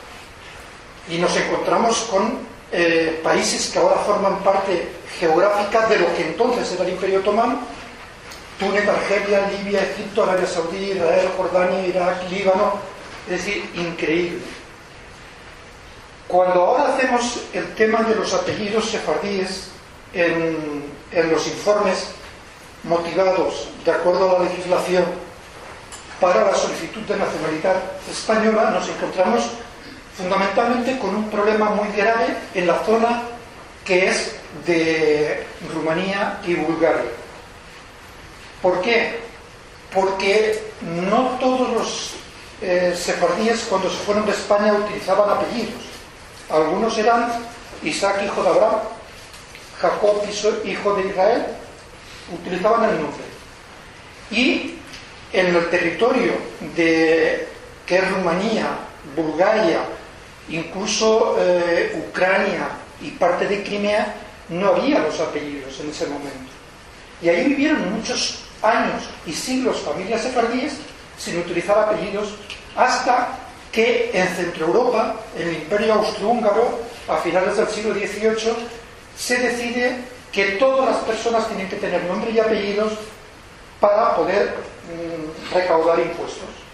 y 1.10 1.18
nos 1.18 1.36
encontramos 1.36 2.08
con 2.12 2.40
eh, 2.72 3.22
países 3.24 3.70
que 3.70 3.80
ahora 3.80 3.96
forman 4.06 4.40
parte 4.44 4.90
geográfica 5.20 5.88
de 5.88 6.00
lo 6.00 6.14
que 6.16 6.28
entonces 6.28 6.72
era 6.74 6.84
el 6.84 6.92
Imperio 6.92 7.20
Otomano, 7.20 7.60
Túnez, 8.60 8.88
Argelia, 8.88 9.50
Libia, 9.50 9.84
Egipto, 9.84 10.24
Arabia 10.24 10.48
Saudí, 10.48 10.92
Israel, 10.92 11.30
Jordania, 11.38 11.88
Irak, 11.88 12.30
Líbano, 12.30 12.74
es 13.26 13.46
decir, 13.46 13.70
increíble. 13.76 14.40
Cuando 16.28 16.62
ahora 16.62 16.94
hacemos 16.94 17.44
el 17.54 17.74
tema 17.76 18.02
de 18.04 18.16
los 18.16 18.34
apellidos 18.34 18.90
sefardíes 18.90 19.70
en, 20.14 20.84
en 21.12 21.32
los 21.32 21.48
informes 21.48 22.10
motivados 22.84 23.70
de 23.86 23.92
acuerdo 23.92 24.30
a 24.30 24.40
la 24.40 24.50
legislación 24.50 25.06
para 26.20 26.46
la 26.46 26.56
solicitud 26.56 27.02
de 27.02 27.16
nacionalidad 27.16 27.76
española, 28.10 28.72
nos 28.72 28.90
encontramos 28.90 29.52
fundamentalmente 30.18 30.98
con 30.98 31.16
un 31.16 31.30
problema 31.30 31.70
muy 31.70 31.90
grave 31.96 32.36
en 32.56 32.68
la 32.68 32.80
zona 32.80 33.22
que 33.86 34.08
es 34.08 34.36
de 34.66 35.46
Rumanía 35.74 36.40
y 36.46 36.56
Bulgaria. 36.56 37.12
¿Por 38.62 38.82
qué? 38.82 39.20
Porque 39.94 40.60
no 40.82 41.38
todos 41.40 41.70
los 41.72 42.14
eh, 42.62 42.96
sefardíes 42.98 43.66
cuando 43.70 43.90
se 43.90 43.98
fueron 43.98 44.26
de 44.26 44.32
España 44.32 44.74
utilizaban 44.74 45.30
apellidos. 45.30 45.84
Algunos 46.50 46.98
eran 46.98 47.32
Isaac 47.84 48.24
hijo 48.26 48.42
de 48.42 48.50
Abraham, 48.50 48.80
Jacob 49.80 50.24
hijo 50.66 50.94
de 50.96 51.08
Israel, 51.08 51.46
utilizaban 52.34 52.90
el 52.90 53.02
nombre. 53.02 53.24
Y 54.32 54.76
en 55.32 55.56
el 55.56 55.70
territorio 55.70 56.34
de 56.76 57.48
que 57.86 57.98
es 57.98 58.12
Rumanía, 58.12 58.80
Bulgaria, 59.16 59.82
incluso 60.50 61.36
eh, 61.40 62.04
Ucrania 62.10 62.70
y 63.02 63.12
parte 63.12 63.48
de 63.48 63.64
Crimea, 63.64 64.16
no 64.50 64.70
había 64.70 65.00
los 65.00 65.20
apellidos 65.20 65.80
en 65.80 65.90
ese 65.90 66.08
momento. 66.08 66.52
Y 67.22 67.30
ahí 67.30 67.50
vivieron 67.50 67.94
muchos 67.94 68.44
años 68.62 69.04
y 69.26 69.34
siglos 69.34 69.80
familias 69.82 70.22
sefardíes 70.22 70.78
sin 71.18 71.40
utilizar 71.40 71.78
apellidos 71.78 72.36
hasta 72.76 73.30
que 73.72 74.12
en 74.14 74.28
Centro 74.30 74.68
Europa, 74.68 75.16
en 75.36 75.50
el 75.50 75.56
Imperio 75.56 75.96
Austrohúngaro, 75.96 76.80
a 77.08 77.18
finales 77.18 77.58
del 77.58 77.68
siglo 77.68 77.94
XVIII, 77.94 78.54
se 79.18 79.38
decide 79.38 79.98
que 80.32 80.52
todas 80.52 80.90
las 80.90 80.98
personas 81.04 81.48
tienen 81.48 81.70
que 81.70 81.78
tener 81.78 82.04
nombre 82.04 82.32
y 82.32 82.40
apellidos 82.40 82.94
para 83.80 84.16
poder 84.16 84.56
mm, 84.88 85.54
recaudar 85.54 86.00
impuestos. 86.00 86.67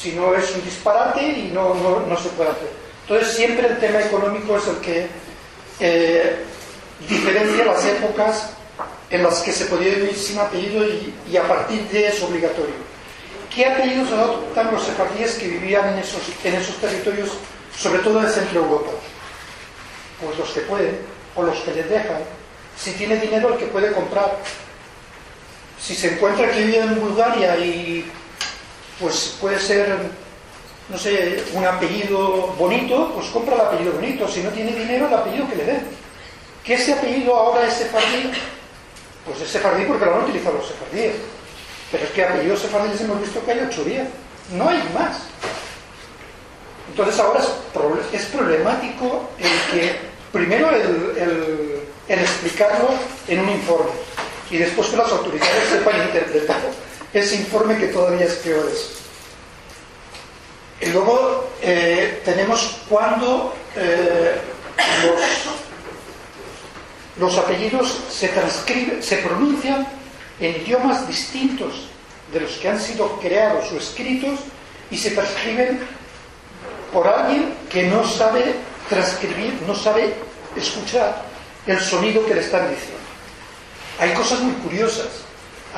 Si 0.00 0.12
no 0.12 0.34
es 0.34 0.50
un 0.54 0.64
disparate 0.64 1.22
y 1.22 1.50
no, 1.52 1.74
no, 1.74 2.16
se 2.16 2.28
puede 2.30 2.50
hacer. 2.50 2.70
Entonces 3.02 3.34
siempre 3.34 3.66
el 3.66 3.78
tema 3.78 4.00
económico 4.00 4.56
es 4.56 4.68
el 4.68 4.76
que 4.76 5.06
eh, 5.80 6.36
diferencia 7.08 7.64
las 7.64 7.84
épocas 7.84 8.50
en 9.10 9.22
las 9.22 9.40
que 9.40 9.52
se 9.52 9.64
podía 9.64 9.94
vivir 9.94 10.14
sin 10.14 10.38
apellido 10.38 10.84
y, 10.84 11.36
a 11.36 11.48
partir 11.48 11.82
de 11.88 12.08
eso 12.08 12.26
obligatorio. 12.26 12.74
¿Qué 13.52 13.64
apellidos 13.66 14.12
adoptan 14.12 14.70
los 14.70 14.84
sefardíes 14.84 15.34
que 15.34 15.48
vivían 15.48 15.94
en 15.94 15.98
esos, 15.98 16.22
en 16.44 16.54
esos 16.54 16.76
territorios, 16.76 17.30
sobre 17.76 18.00
todo 18.00 18.20
en 18.20 18.28
Centro 18.28 18.60
Europa? 18.60 18.90
Pues 20.22 20.38
los 20.38 20.50
que 20.50 20.60
pueden, 20.60 20.98
o 21.34 21.42
los 21.42 21.58
que 21.60 21.72
les 21.72 21.88
dejan, 21.88 22.18
si 22.76 22.92
tiene 22.92 23.16
dinero 23.16 23.52
el 23.52 23.58
que 23.58 23.66
puede 23.66 23.92
comprar. 23.92 24.36
Si 25.80 25.94
se 25.94 26.14
encuentra 26.14 26.50
que 26.50 26.64
vive 26.64 26.80
en 26.80 27.00
Bulgaria 27.00 27.56
y 27.56 28.04
pues 29.00 29.36
puede 29.40 29.58
ser, 29.60 29.96
no 30.88 30.98
sé, 30.98 31.42
un 31.52 31.64
apellido 31.64 32.54
bonito, 32.58 33.12
pues 33.14 33.28
compra 33.28 33.54
el 33.54 33.60
apellido 33.60 33.92
bonito. 33.92 34.28
Si 34.28 34.42
no 34.42 34.50
tiene 34.50 34.72
dinero, 34.72 35.06
el 35.06 35.14
apellido 35.14 35.48
que 35.48 35.56
le 35.56 35.64
den. 35.64 35.86
¿Que 36.64 36.74
ese 36.74 36.94
apellido 36.94 37.34
ahora 37.34 37.66
es 37.66 37.74
sefardí? 37.74 38.30
Pues 39.24 39.40
es 39.40 39.48
sefardí 39.48 39.84
porque 39.84 40.04
lo 40.04 40.16
han 40.16 40.24
utilizado 40.24 40.58
los 40.58 40.66
sefardíes. 40.66 41.14
Pero 41.90 42.04
es 42.04 42.10
que 42.10 42.24
apellidos 42.24 42.60
sefardíes 42.60 43.00
hemos 43.00 43.20
visto 43.20 43.44
que 43.44 43.52
hay 43.52 43.60
8 43.60 43.80
o 43.80 43.84
10. 43.84 44.08
No 44.52 44.68
hay 44.68 44.82
más. 44.94 45.22
Entonces 46.90 47.20
ahora 47.20 47.40
es, 48.12 48.24
problemático 48.26 49.28
el 49.38 49.72
que, 49.72 49.96
primero 50.32 50.70
el, 50.70 51.82
explicarlo 52.08 52.88
en 53.28 53.40
un 53.40 53.50
informe 53.50 53.90
y 54.50 54.56
después 54.56 54.88
que 54.88 54.96
las 54.96 55.12
autoridades 55.12 55.68
sepan 55.70 56.02
interpretar 56.06 56.60
ese 57.12 57.36
informe 57.36 57.76
que 57.78 57.88
todavía 57.88 58.26
es 58.26 58.34
peor. 58.34 58.70
Y 60.80 60.86
luego 60.86 61.50
eh, 61.62 62.22
tenemos 62.24 62.80
cuando 62.88 63.54
eh, 63.76 64.36
los, 65.02 65.20
los, 67.18 67.38
apellidos 67.38 67.98
se 68.10 68.28
transcriben, 68.28 69.02
se 69.02 69.16
pronuncian 69.18 69.86
en 70.38 70.62
idiomas 70.62 71.06
distintos 71.08 71.88
de 72.32 72.40
los 72.40 72.52
que 72.52 72.68
han 72.68 72.80
sido 72.80 73.18
creados 73.18 73.72
o 73.72 73.76
escritos 73.76 74.38
y 74.90 74.96
se 74.96 75.10
transcriben 75.10 75.80
por 76.92 77.08
alguien 77.08 77.54
que 77.70 77.84
no 77.84 78.06
sabe 78.06 78.54
transcribir, 78.88 79.58
no 79.66 79.74
sabe 79.74 80.14
escuchar 80.56 81.24
el 81.66 81.80
sonido 81.80 82.24
que 82.24 82.34
le 82.34 82.40
están 82.40 82.70
diciendo. 82.70 82.98
Hay 83.98 84.12
cosas 84.12 84.40
muy 84.40 84.54
curiosas. 84.54 85.27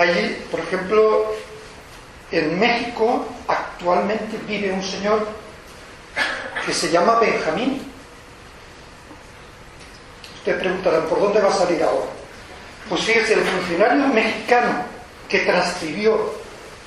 Hay, 0.00 0.46
por 0.50 0.60
ejemplo, 0.60 1.26
en 2.32 2.58
México 2.58 3.26
actualmente 3.46 4.38
vive 4.48 4.72
un 4.72 4.82
señor 4.82 5.28
que 6.64 6.72
se 6.72 6.90
llama 6.90 7.20
Benjamín. 7.20 7.82
Ustedes 10.36 10.58
preguntarán, 10.58 11.02
¿por 11.02 11.20
dónde 11.20 11.42
va 11.42 11.50
a 11.50 11.52
salir 11.52 11.82
ahora? 11.82 12.06
Pues 12.88 13.02
fíjese, 13.02 13.34
el 13.34 13.40
funcionario 13.42 14.06
mexicano 14.08 14.84
que 15.28 15.40
transcribió 15.40 16.32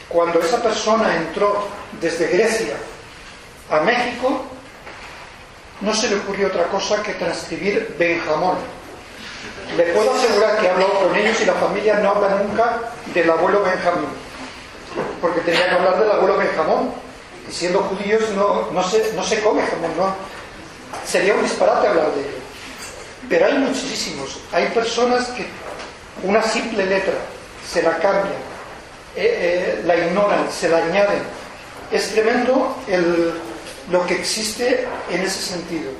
cuando 0.09 0.39
esa 0.39 0.63
persona 0.63 1.15
entró 1.15 1.67
desde 2.01 2.29
Grecia 2.29 2.77
a 3.69 3.79
México, 3.81 4.43
no 5.81 5.93
se 5.93 6.09
le 6.09 6.15
ocurrió 6.15 6.47
otra 6.47 6.63
cosa 6.63 7.03
que 7.03 7.13
transcribir 7.13 7.95
Benjamón. 7.99 8.57
Le 9.75 9.83
puedo 9.85 10.13
asegurar 10.13 10.59
que 10.59 10.67
he 10.67 10.69
hablado 10.69 10.99
con 10.99 11.15
ellos 11.15 11.41
y 11.41 11.45
la 11.45 11.53
familia 11.53 11.95
no 11.95 12.09
habla 12.11 12.43
nunca 12.43 12.79
del 13.13 13.29
abuelo 13.29 13.63
Benjamín, 13.63 14.09
porque 15.19 15.41
tenía 15.41 15.67
que 15.67 15.75
hablar 15.75 15.99
del 15.99 16.11
abuelo 16.11 16.37
Benjamón. 16.37 16.91
Y 17.49 17.51
siendo 17.51 17.79
judíos 17.81 18.29
no, 18.35 18.71
no, 18.71 18.83
se, 18.83 19.13
no 19.13 19.23
se 19.23 19.41
come 19.41 19.63
jamón, 19.63 19.91
¿no? 19.97 20.15
Sería 21.05 21.33
un 21.33 21.43
disparate 21.43 21.87
hablar 21.87 22.11
de 22.13 22.21
ello. 22.21 22.37
Pero 23.27 23.45
hay 23.47 23.57
muchísimos. 23.57 24.39
Hay 24.51 24.67
personas 24.67 25.27
que 25.29 25.45
una 26.23 26.41
simple 26.41 26.85
letra 26.85 27.15
se 27.67 27.81
la 27.81 27.97
cambian, 27.97 28.27
eh, 29.15 29.77
eh, 29.77 29.81
la 29.85 29.97
ignoran, 29.97 30.49
se 30.51 30.69
la 30.69 30.77
añaden. 30.77 31.21
Es 31.91 32.11
tremendo 32.11 32.77
el, 32.87 33.33
lo 33.91 34.05
que 34.05 34.15
existe 34.15 34.87
en 35.09 35.21
ese 35.21 35.41
sentido. 35.41 35.91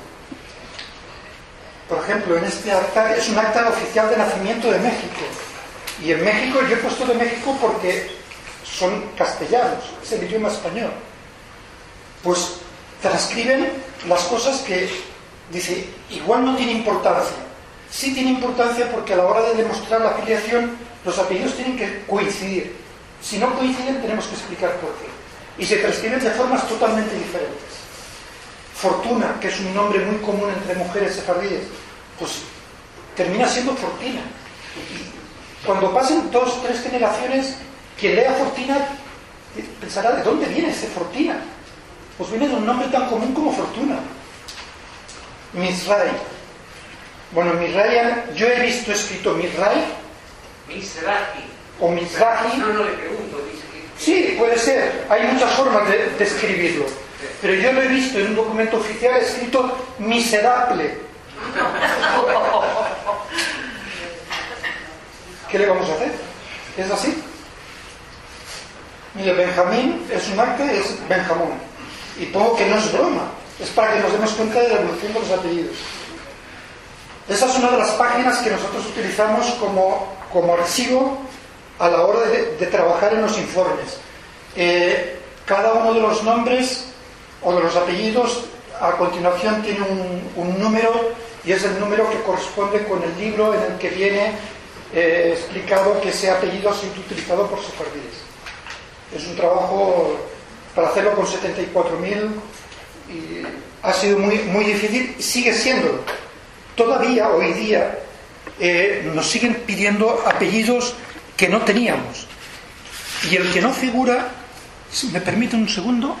Por 1.88 1.98
ejemplo, 1.98 2.36
en 2.38 2.44
este 2.44 2.72
acta 2.72 3.14
es 3.14 3.28
un 3.28 3.38
acta 3.38 3.68
oficial 3.68 4.08
de 4.08 4.16
nacimiento 4.16 4.70
de 4.70 4.78
México. 4.78 5.20
Y 6.02 6.12
en 6.12 6.24
México, 6.24 6.60
yo 6.68 6.76
he 6.76 6.78
puesto 6.78 7.04
de 7.06 7.14
México 7.14 7.56
porque 7.60 8.10
son 8.64 9.10
castellanos, 9.16 9.84
es 10.02 10.12
el 10.12 10.24
idioma 10.24 10.48
español. 10.48 10.90
Pues 12.22 12.56
transcriben 13.02 13.70
las 14.08 14.22
cosas 14.24 14.60
que, 14.62 14.88
dice, 15.52 15.86
igual 16.10 16.46
no 16.46 16.56
tiene 16.56 16.72
importancia. 16.72 17.36
Sí 17.90 18.14
tiene 18.14 18.30
importancia 18.30 18.90
porque 18.90 19.12
a 19.12 19.16
la 19.16 19.26
hora 19.26 19.42
de 19.42 19.62
demostrar 19.62 20.00
la 20.00 20.10
afiliación, 20.10 20.76
los 21.04 21.18
apellidos 21.18 21.54
tienen 21.54 21.76
que 21.76 22.04
coincidir. 22.06 22.74
Si 23.22 23.38
no 23.38 23.54
coinciden, 23.54 24.00
tenemos 24.00 24.26
que 24.26 24.34
explicar 24.34 24.72
por 24.76 24.90
qué. 24.94 25.06
Y 25.62 25.66
se 25.66 25.76
transcriben 25.76 26.18
de 26.18 26.30
formas 26.30 26.66
totalmente 26.66 27.14
diferentes. 27.14 27.73
Fortuna, 28.84 29.40
que 29.40 29.48
es 29.48 29.58
un 29.60 29.74
nombre 29.74 29.98
muy 30.00 30.18
común 30.18 30.50
entre 30.50 30.74
mujeres 30.74 31.14
sefardíes, 31.14 31.62
pues 32.18 32.42
termina 33.16 33.48
siendo 33.48 33.74
Fortina. 33.74 34.20
cuando 35.64 35.94
pasen 35.94 36.30
dos, 36.30 36.62
tres 36.62 36.82
generaciones, 36.82 37.56
quien 37.98 38.14
lea 38.14 38.34
Fortina 38.34 38.76
pensará, 39.80 40.16
¿de 40.16 40.22
dónde 40.22 40.44
viene 40.46 40.68
ese 40.68 40.88
Fortina? 40.88 41.40
Pues 42.18 42.28
viene 42.30 42.46
de 42.46 42.56
un 42.56 42.66
nombre 42.66 42.88
tan 42.88 43.08
común 43.08 43.32
como 43.32 43.54
Fortuna. 43.54 43.96
Misray. 45.54 46.10
Bueno, 47.32 47.54
Misray, 47.54 48.34
yo 48.36 48.46
he 48.46 48.60
visto 48.66 48.92
escrito 48.92 49.32
Misray. 49.32 49.82
Misrahi. 50.68 51.42
O 51.80 51.88
Misrahi. 51.88 52.58
No, 52.58 52.66
no 52.66 52.84
le 52.84 52.92
pregunto. 52.92 53.40
Sí, 53.98 54.36
puede 54.38 54.58
ser. 54.58 55.06
Hay 55.08 55.22
muchas 55.28 55.52
formas 55.52 55.88
de, 55.88 56.10
de 56.18 56.24
escribirlo. 56.24 57.03
Pero 57.40 57.54
yo 57.54 57.72
lo 57.72 57.82
he 57.82 57.88
visto 57.88 58.18
en 58.18 58.28
un 58.28 58.36
documento 58.36 58.78
oficial 58.78 59.20
escrito 59.20 59.76
miserable. 59.98 60.98
¿Qué 65.50 65.58
le 65.58 65.66
vamos 65.66 65.88
a 65.88 65.94
hacer? 65.94 66.12
¿Es 66.76 66.90
así? 66.90 67.22
Mire, 69.14 69.32
Benjamín 69.34 70.06
es 70.10 70.28
un 70.28 70.40
acta, 70.40 70.72
es 70.72 70.96
Benjamón. 71.08 71.52
Y 72.18 72.26
pongo 72.26 72.56
que 72.56 72.66
no 72.66 72.76
es 72.76 72.92
broma. 72.92 73.30
Es 73.60 73.70
para 73.70 73.94
que 73.94 74.00
nos 74.00 74.12
demos 74.12 74.32
cuenta 74.32 74.60
de 74.60 74.68
la 74.68 74.80
evolución 74.80 75.12
de 75.12 75.20
los 75.20 75.30
apellidos. 75.30 75.76
Esa 77.28 77.46
es 77.46 77.56
una 77.56 77.70
de 77.70 77.78
las 77.78 77.90
páginas 77.92 78.38
que 78.38 78.50
nosotros 78.50 78.84
utilizamos 78.86 79.46
como, 79.52 80.14
como 80.32 80.54
archivo 80.54 81.18
a 81.78 81.88
la 81.88 82.02
hora 82.02 82.20
de, 82.28 82.66
trabajar 82.66 83.14
en 83.14 83.22
los 83.22 83.38
informes. 83.38 83.98
Eh, 84.56 85.20
cada 85.46 85.74
uno 85.74 85.94
de 85.94 86.00
los 86.00 86.22
nombres 86.22 86.86
o 87.44 87.54
de 87.54 87.62
los 87.62 87.76
apellidos 87.76 88.44
a 88.80 88.92
continuación 88.92 89.62
tiene 89.62 89.80
un, 90.36 90.58
número 90.58 91.12
y 91.44 91.52
es 91.52 91.62
el 91.64 91.78
número 91.78 92.08
que 92.10 92.20
corresponde 92.22 92.84
con 92.84 93.02
el 93.02 93.16
libro 93.18 93.54
en 93.54 93.72
el 93.72 93.78
que 93.78 93.90
viene 93.90 94.32
eh, 94.92 95.34
explicado 95.36 96.00
que 96.00 96.08
ese 96.08 96.30
apellido 96.30 96.70
ha 96.70 96.74
sido 96.74 96.92
utilizado 96.92 97.46
por 97.46 97.60
sefardíes. 97.60 98.24
Es 99.14 99.26
un 99.26 99.36
trabajo 99.36 100.16
para 100.74 100.88
hacerlo 100.88 101.14
con 101.14 101.26
74.000 101.26 102.28
y 103.10 103.42
ha 103.82 103.92
sido 103.92 104.18
muy, 104.18 104.38
muy 104.38 104.64
difícil, 104.64 105.14
sigue 105.18 105.52
siendo. 105.52 106.04
Todavía 106.74 107.28
hoy 107.28 107.52
día 107.52 107.98
eh, 108.58 109.08
nos 109.14 109.26
siguen 109.26 109.62
pidiendo 109.66 110.22
apellidos 110.26 110.94
que 111.36 111.48
no 111.48 111.60
teníamos. 111.60 112.26
Y 113.30 113.36
el 113.36 113.52
que 113.52 113.60
no 113.60 113.72
figura, 113.72 114.28
si 114.90 115.08
me 115.08 115.20
permiten 115.20 115.60
un 115.60 115.68
segundo, 115.68 116.16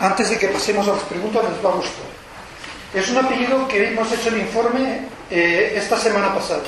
Antes 0.00 0.30
de 0.30 0.38
que 0.38 0.48
pasemos 0.48 0.86
a 0.86 0.92
las 0.92 1.02
preguntas, 1.04 1.42
les 1.50 1.64
va 1.64 1.70
a 1.70 1.74
gustar. 1.74 2.04
Es 2.94 3.08
un 3.08 3.18
apellido 3.18 3.66
que 3.66 3.88
hemos 3.88 4.10
hecho 4.12 4.28
el 4.28 4.38
informe 4.38 5.08
eh, 5.30 5.72
esta 5.76 5.98
semana 5.98 6.32
pasada. 6.32 6.62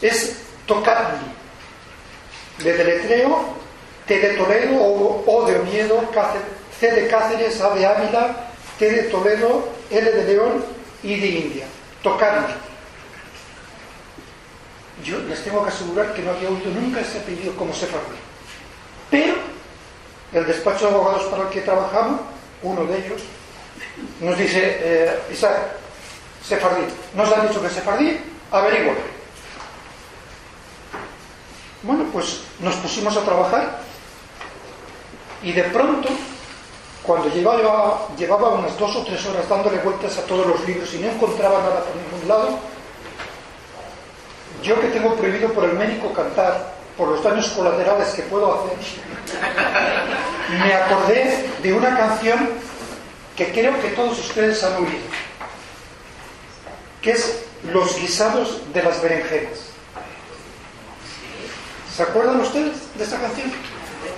Es 0.00 0.36
Tocatli. 0.66 1.26
De 2.62 2.72
deletreo, 2.72 3.54
T 4.06 4.18
de 4.18 4.34
Toledo, 4.34 4.76
o, 4.78 5.44
de 5.46 5.58
Oviedo, 5.58 6.08
C 6.78 6.92
de 6.92 7.08
Cáceres, 7.08 7.60
A 7.60 7.70
de 7.74 7.86
Ávila, 7.86 8.50
T 8.78 8.90
de 8.90 9.02
Toledo, 9.04 9.68
L 9.90 10.12
de 10.12 10.24
León 10.24 10.64
y 11.02 11.18
de 11.18 11.26
India. 11.26 11.64
Tocatli. 12.02 12.54
Yo 15.04 15.18
les 15.18 15.42
tengo 15.42 15.64
que 15.64 15.70
asegurar 15.70 16.14
que 16.14 16.22
no 16.22 16.30
había 16.30 16.48
oído 16.48 16.70
nunca 16.70 17.00
ese 17.00 17.18
apellido 17.18 17.56
como 17.56 17.74
se 17.74 17.86
fue. 17.86 17.98
Pero 19.12 19.34
el 20.32 20.46
despacho 20.46 20.88
de 20.88 20.94
abogados 20.94 21.24
para 21.24 21.42
el 21.42 21.50
que 21.50 21.60
trabajamos, 21.60 22.22
uno 22.62 22.84
de 22.86 22.98
ellos, 22.98 23.20
nos 24.20 24.38
dice, 24.38 24.78
eh, 24.80 25.20
Isaac, 25.30 25.58
Sefardí, 26.42 26.82
nos 27.14 27.30
han 27.30 27.46
dicho 27.46 27.60
que 27.60 27.68
Sefardí, 27.68 28.18
averigua. 28.50 28.94
Bueno, 31.82 32.06
pues 32.10 32.40
nos 32.60 32.74
pusimos 32.76 33.14
a 33.14 33.20
trabajar 33.20 33.80
y 35.42 35.52
de 35.52 35.64
pronto, 35.64 36.08
cuando 37.02 37.28
llevaba, 37.28 38.08
llevaba 38.16 38.54
unas 38.54 38.78
dos 38.78 38.96
o 38.96 39.04
tres 39.04 39.26
horas 39.26 39.46
dándole 39.46 39.78
vueltas 39.78 40.16
a 40.16 40.22
todos 40.22 40.46
los 40.46 40.66
libros 40.66 40.94
y 40.94 40.98
no 41.00 41.10
encontraba 41.10 41.58
nada 41.58 41.84
por 41.84 41.96
ningún 41.96 42.28
lado, 42.28 42.58
yo 44.62 44.80
que 44.80 44.86
tengo 44.88 45.14
prohibido 45.16 45.52
por 45.52 45.64
el 45.64 45.72
médico 45.74 46.14
cantar, 46.14 46.81
por 46.96 47.08
los 47.08 47.22
daños 47.22 47.48
colaterales 47.48 48.08
que 48.08 48.22
puedo 48.22 48.54
hacer, 48.54 48.76
me 50.64 50.74
acordé 50.74 51.48
de 51.62 51.72
una 51.72 51.96
canción 51.96 52.50
que 53.36 53.50
creo 53.52 53.80
que 53.80 53.88
todos 53.90 54.18
ustedes 54.18 54.62
han 54.62 54.74
oído, 54.74 55.06
que 57.00 57.12
es 57.12 57.44
Los 57.72 57.96
guisados 57.96 58.60
de 58.74 58.82
las 58.82 59.00
berenjenas. 59.00 59.70
¿Se 61.96 62.02
acuerdan 62.02 62.40
ustedes 62.40 62.74
de 62.96 63.04
esta 63.04 63.18
canción? 63.18 63.52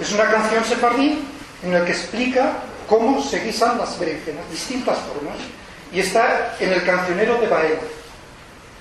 Es 0.01 0.13
una 0.13 0.31
canción 0.31 0.65
sefardí 0.65 1.23
en 1.63 1.73
la 1.73 1.85
que 1.85 1.93
explica 1.93 2.53
cómo 2.89 3.23
se 3.23 3.41
guisan 3.41 3.79
las 3.79 3.99
berenjenas, 3.99 4.51
distintas 4.51 4.99
formas, 4.99 5.37
y 5.93 6.01
está 6.01 6.57
en 6.59 6.73
el 6.73 6.85
cancionero 6.85 7.41
de 7.41 7.47
Baena. 7.49 7.81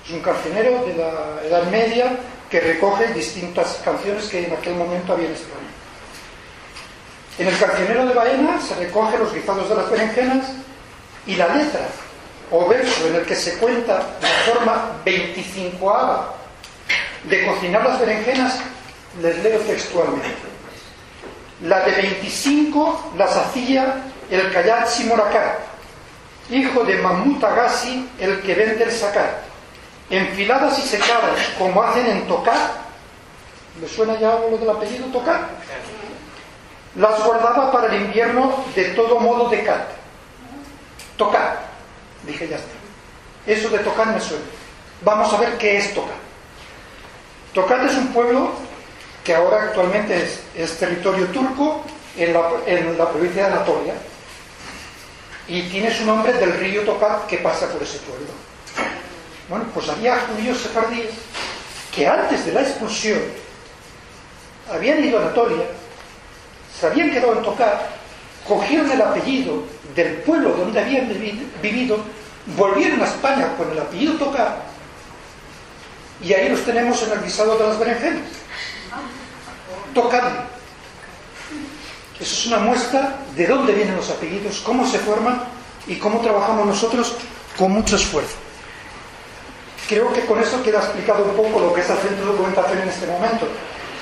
Es 0.04 0.10
un 0.10 0.20
cancionero 0.20 0.84
de 0.84 0.94
la 0.94 1.42
Edad 1.46 1.64
Media 1.70 2.16
que 2.50 2.60
recoge 2.60 3.08
distintas 3.08 3.80
canciones 3.84 4.28
que 4.28 4.46
en 4.46 4.52
aquel 4.52 4.74
momento 4.74 5.12
había 5.12 5.28
en 5.28 5.34
España. 5.34 5.74
En 7.38 7.48
el 7.48 7.58
cancionero 7.58 8.06
de 8.06 8.14
Baena 8.14 8.60
se 8.60 8.76
recoge 8.76 9.18
los 9.18 9.34
guisados 9.34 9.68
de 9.68 9.74
las 9.74 9.90
berenjenas 9.90 10.46
y 11.26 11.34
la 11.34 11.48
letra 11.48 11.88
o 12.50 12.68
verso 12.68 13.08
en 13.08 13.16
el 13.16 13.22
que 13.24 13.34
se 13.34 13.58
cuenta 13.58 14.16
la 14.20 14.28
forma 14.52 15.00
25 15.04 16.34
de 17.24 17.46
cocinar 17.46 17.84
las 17.84 17.98
berenjenas, 18.00 18.60
les 19.20 19.42
leo 19.42 19.58
textualmente. 19.60 20.54
La 21.62 21.80
de 21.80 21.92
25 21.92 23.12
las 23.16 23.36
hacía 23.36 24.02
el 24.30 24.52
Kayachi 24.52 25.04
Moraká, 25.04 25.58
hijo 26.50 26.84
de 26.84 26.96
Mahmud 26.96 27.42
Agassi, 27.42 28.08
el 28.18 28.40
que 28.42 28.54
vende 28.54 28.84
el 28.84 28.92
sacar, 28.92 29.42
enfiladas 30.16 30.78
y 30.78 30.82
secadas, 30.82 31.38
como 31.58 31.82
hacen 31.82 32.06
en 32.06 32.26
Tocar. 32.26 32.84
¿Le 33.80 33.88
suena 33.88 34.18
ya 34.18 34.38
lo 34.50 34.56
del 34.56 34.70
apellido 34.70 35.06
Tocar? 35.06 35.48
Las 36.96 37.24
guardaba 37.24 37.72
para 37.72 37.94
el 37.94 38.02
invierno 38.02 38.64
de 38.74 38.84
todo 38.90 39.18
modo 39.18 39.48
de 39.48 39.64
cat. 39.64 39.88
Tocar. 41.16 41.58
Dije, 42.24 42.48
ya 42.48 42.56
está. 42.56 42.70
Eso 43.46 43.68
de 43.68 43.78
tocar 43.78 44.06
me 44.06 44.20
suena. 44.20 44.44
Vamos 45.02 45.32
a 45.32 45.38
ver 45.38 45.58
qué 45.58 45.76
es 45.76 45.92
tocar. 45.92 46.16
Tocar 47.52 47.84
es 47.84 47.94
un 47.96 48.08
pueblo 48.08 48.52
que 49.22 49.34
ahora 49.34 49.64
actualmente 49.64 50.28
es, 50.54 50.78
territorio 50.78 51.26
turco 51.26 51.82
en 52.16 52.32
la, 52.32 53.10
provincia 53.10 53.46
de 53.46 53.52
Anatolia 53.52 53.94
y 55.48 55.62
tiene 55.68 55.92
su 55.92 56.04
nombre 56.04 56.32
del 56.32 56.58
río 56.58 56.82
Tocar 56.82 57.26
que 57.26 57.38
pasa 57.38 57.68
por 57.70 57.82
ese 57.82 57.98
pueblo. 57.98 58.28
Bueno, 59.48 59.64
pues 59.74 59.88
había 59.88 60.18
judíos 60.20 60.58
sefardíes 60.58 61.10
que 61.94 62.06
antes 62.06 62.46
de 62.46 62.52
la 62.52 62.62
expulsión 62.62 63.20
habían 64.72 65.04
ido 65.04 65.18
a 65.18 65.22
Anatolia, 65.22 65.66
se 66.78 66.86
habían 66.86 67.10
quedado 67.10 67.36
en 67.36 67.42
Tocar, 67.42 67.88
cogieron 68.48 68.90
el 68.90 69.02
apellido 69.02 69.62
del 69.94 70.16
pueblo 70.22 70.50
donde 70.50 70.80
habían 70.80 71.08
vivido, 71.62 71.98
volvieron 72.56 73.02
a 73.02 73.04
España 73.04 73.54
con 73.56 73.70
el 73.70 73.78
apellido 73.78 74.14
Tocar 74.14 74.74
y 76.22 76.32
ahí 76.32 76.48
los 76.48 76.64
tenemos 76.64 77.02
en 77.02 77.12
el 77.12 77.18
visado 77.18 77.56
de 77.58 77.66
las 77.66 77.78
berenjenas. 77.78 78.22
Tocadle. 79.92 80.40
Eso 82.18 82.34
es 82.34 82.46
una 82.46 82.58
muestra 82.58 83.16
de 83.36 83.46
dónde 83.46 83.72
vienen 83.72 83.96
los 83.96 84.10
apellidos, 84.10 84.60
cómo 84.60 84.86
se 84.86 84.98
forman 84.98 85.42
y 85.86 85.96
cómo 85.96 86.20
trabajamos 86.20 86.66
nosotros 86.66 87.14
con 87.58 87.72
mucho 87.72 87.96
esfuerzo. 87.96 88.43
Creo 89.88 90.12
que 90.12 90.24
con 90.26 90.40
eso 90.40 90.62
queda 90.62 90.78
explicado 90.78 91.24
un 91.24 91.36
poco 91.36 91.60
lo 91.60 91.74
que 91.74 91.82
es 91.82 91.90
el 91.90 91.98
centro 91.98 92.26
de 92.26 92.32
documentación 92.32 92.78
en 92.78 92.88
este 92.88 93.06
momento, 93.06 93.46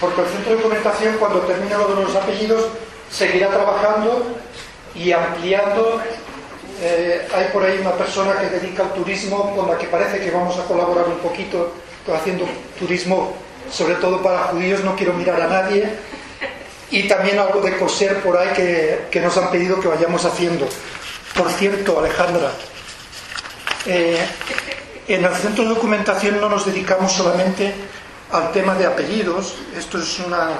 porque 0.00 0.20
el 0.20 0.26
centro 0.28 0.50
de 0.50 0.56
documentación 0.56 1.16
cuando 1.18 1.40
termine 1.40 1.76
lo 1.76 1.88
de 1.88 2.04
los 2.04 2.14
apellidos 2.14 2.66
seguirá 3.10 3.48
trabajando 3.48 4.26
y 4.94 5.12
ampliando. 5.12 6.00
Eh, 6.84 7.28
hay 7.32 7.46
por 7.52 7.64
ahí 7.64 7.78
una 7.80 7.92
persona 7.92 8.40
que 8.40 8.48
dedica 8.48 8.82
al 8.82 8.92
turismo 8.92 9.54
con 9.54 9.68
la 9.68 9.78
que 9.78 9.86
parece 9.86 10.18
que 10.18 10.30
vamos 10.32 10.58
a 10.58 10.64
colaborar 10.64 11.06
un 11.06 11.18
poquito 11.18 11.72
haciendo 12.12 12.44
turismo 12.76 13.34
sobre 13.72 13.94
todo 13.96 14.22
para 14.22 14.44
judíos, 14.44 14.84
no 14.84 14.94
quiero 14.94 15.14
mirar 15.14 15.40
a 15.40 15.46
nadie. 15.46 15.88
Y 16.90 17.08
también 17.08 17.38
algo 17.38 17.60
de 17.62 17.76
coser 17.78 18.20
por 18.20 18.36
ahí 18.36 18.50
que, 19.10 19.20
nos 19.20 19.36
han 19.38 19.50
pedido 19.50 19.80
que 19.80 19.88
vayamos 19.88 20.24
haciendo. 20.24 20.68
Por 21.34 21.50
cierto, 21.52 21.98
Alejandra, 21.98 22.52
eh, 23.86 24.18
en 25.08 25.24
el 25.24 25.34
centro 25.34 25.64
de 25.64 25.70
documentación 25.70 26.40
no 26.40 26.48
nos 26.48 26.66
dedicamos 26.66 27.12
solamente 27.12 27.74
al 28.30 28.52
tema 28.52 28.74
de 28.74 28.86
apellidos, 28.86 29.54
esto 29.76 29.98
es, 29.98 30.18
una, 30.20 30.50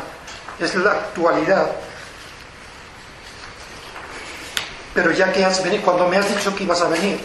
es 0.59 0.75
la 0.75 0.93
actualidad. 0.93 1.71
Pero 4.95 5.11
ya 5.13 5.33
que 5.33 5.45
has 5.45 5.63
venido, 5.63 5.83
cuando 5.83 6.07
me 6.09 6.19
has 6.19 6.29
dicho 6.29 6.55
que 6.55 6.65
ibas 6.65 6.83
a 6.83 6.89
venir, 6.89 7.19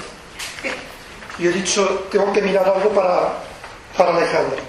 yo 1.38 1.49
he 1.49 1.53
dicho, 1.53 2.08
tengo 2.10 2.32
que 2.32 2.41
mirar 2.41 2.65
algo 2.65 2.89
para, 2.91 3.34
para 3.97 4.15
Alejandra. 4.15 4.62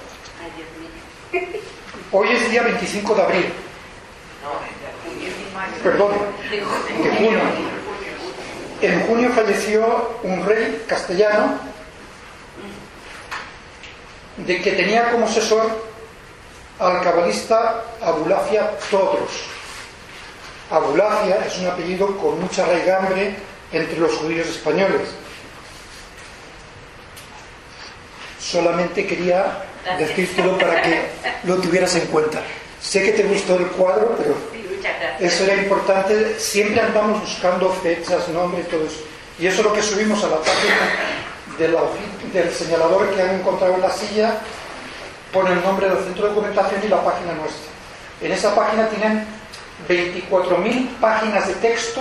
Hoy 2.10 2.28
es 2.30 2.50
día 2.50 2.62
25 2.62 3.14
de 3.14 3.22
abril. 3.22 3.52
Perdón, 5.82 6.12
de 6.50 7.10
junio. 7.16 7.40
En 8.80 9.06
junio 9.06 9.30
falleció 9.32 10.18
un 10.22 10.44
rey 10.44 10.84
castellano 10.86 11.67
de 14.46 14.62
que 14.62 14.72
tenía 14.72 15.10
como 15.10 15.26
asesor 15.26 15.70
al 16.78 17.02
cabalista 17.02 17.82
Abulafia 18.00 18.70
Todros. 18.90 19.30
Abulafia 20.70 21.44
es 21.46 21.58
un 21.58 21.66
apellido 21.66 22.16
con 22.18 22.40
mucha 22.40 22.66
raigambre 22.66 23.34
entre 23.72 23.98
los 23.98 24.12
judíos 24.12 24.46
españoles. 24.48 25.08
Solamente 28.38 29.06
quería 29.06 29.64
decírtelo 29.98 30.56
para 30.58 30.82
que 30.82 31.00
lo 31.44 31.56
tuvieras 31.56 31.94
en 31.96 32.06
cuenta. 32.06 32.42
Sé 32.80 33.02
que 33.02 33.12
te 33.12 33.22
gustó 33.24 33.56
el 33.56 33.66
cuadro, 33.68 34.16
pero 34.16 34.34
eso 35.18 35.44
era 35.44 35.56
importante. 35.56 36.38
Siempre 36.38 36.80
andamos 36.80 37.20
buscando 37.22 37.72
fechas, 37.72 38.28
nombres, 38.28 38.68
todo 38.68 38.84
eso. 38.84 39.02
Y 39.38 39.46
eso 39.46 39.60
es 39.60 39.64
lo 39.64 39.72
que 39.72 39.82
subimos 39.82 40.22
a 40.24 40.28
la 40.28 40.38
página 40.38 40.76
del 41.58 42.52
señalador 42.52 43.14
que 43.14 43.22
han 43.22 43.40
encontrado 43.40 43.74
en 43.74 43.80
la 43.80 43.90
silla. 43.90 44.38
Pone 45.32 45.52
el 45.52 45.62
nombre 45.62 45.88
del 45.88 46.04
centro 46.04 46.24
de 46.24 46.28
documentación 46.30 46.80
y 46.84 46.88
la 46.88 47.04
página 47.04 47.34
nuestra. 47.34 47.70
En 48.22 48.32
esa 48.32 48.54
página 48.54 48.88
tienen 48.88 49.26
24.000 49.88 50.96
páginas 51.00 51.46
de 51.46 51.54
texto, 51.54 52.00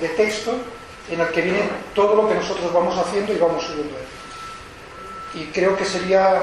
de 0.00 0.08
texto 0.10 0.54
en 1.10 1.20
el 1.20 1.28
que 1.28 1.40
viene 1.40 1.62
todo 1.94 2.14
lo 2.14 2.28
que 2.28 2.36
nosotros 2.36 2.72
vamos 2.72 2.96
haciendo 2.96 3.32
y 3.32 3.36
vamos 3.36 3.64
subiendo 3.64 3.96
y 5.34 5.44
creo 5.46 5.76
que 5.76 5.84
sería, 5.84 6.42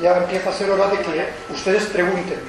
ya 0.00 0.16
empieza 0.16 0.50
a 0.50 0.52
ser 0.52 0.70
hora 0.70 0.88
de 0.88 0.98
que 0.98 1.28
ustedes 1.50 1.84
pregunten. 1.84 2.40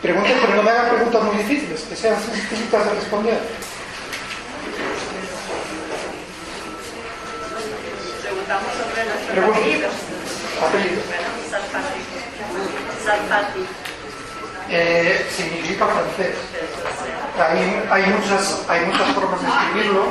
Pregunten, 0.00 0.36
pero 0.40 0.56
no 0.56 0.62
me 0.62 0.70
hagan 0.70 0.96
preguntas 0.96 1.22
muy 1.22 1.36
difíciles, 1.36 1.82
que 1.82 1.94
sean 1.94 2.20
sencillitas 2.20 2.84
de 2.86 2.94
responder. 2.94 3.40
Preguntamos 8.42 8.74
sobre 8.74 9.04
nuestros 9.04 9.56
apellidos. 9.56 9.94
Apellidos. 10.66 11.04
Salfati. 13.04 13.66
Eh, 14.68 15.26
significa 15.30 15.86
francés. 15.86 16.34
Hay, 17.38 17.82
hay, 17.90 18.10
muchas, 18.10 18.64
hay 18.68 18.86
muchas 18.86 19.08
formas 19.14 19.40
de 19.42 19.48
escribirlo. 19.48 20.04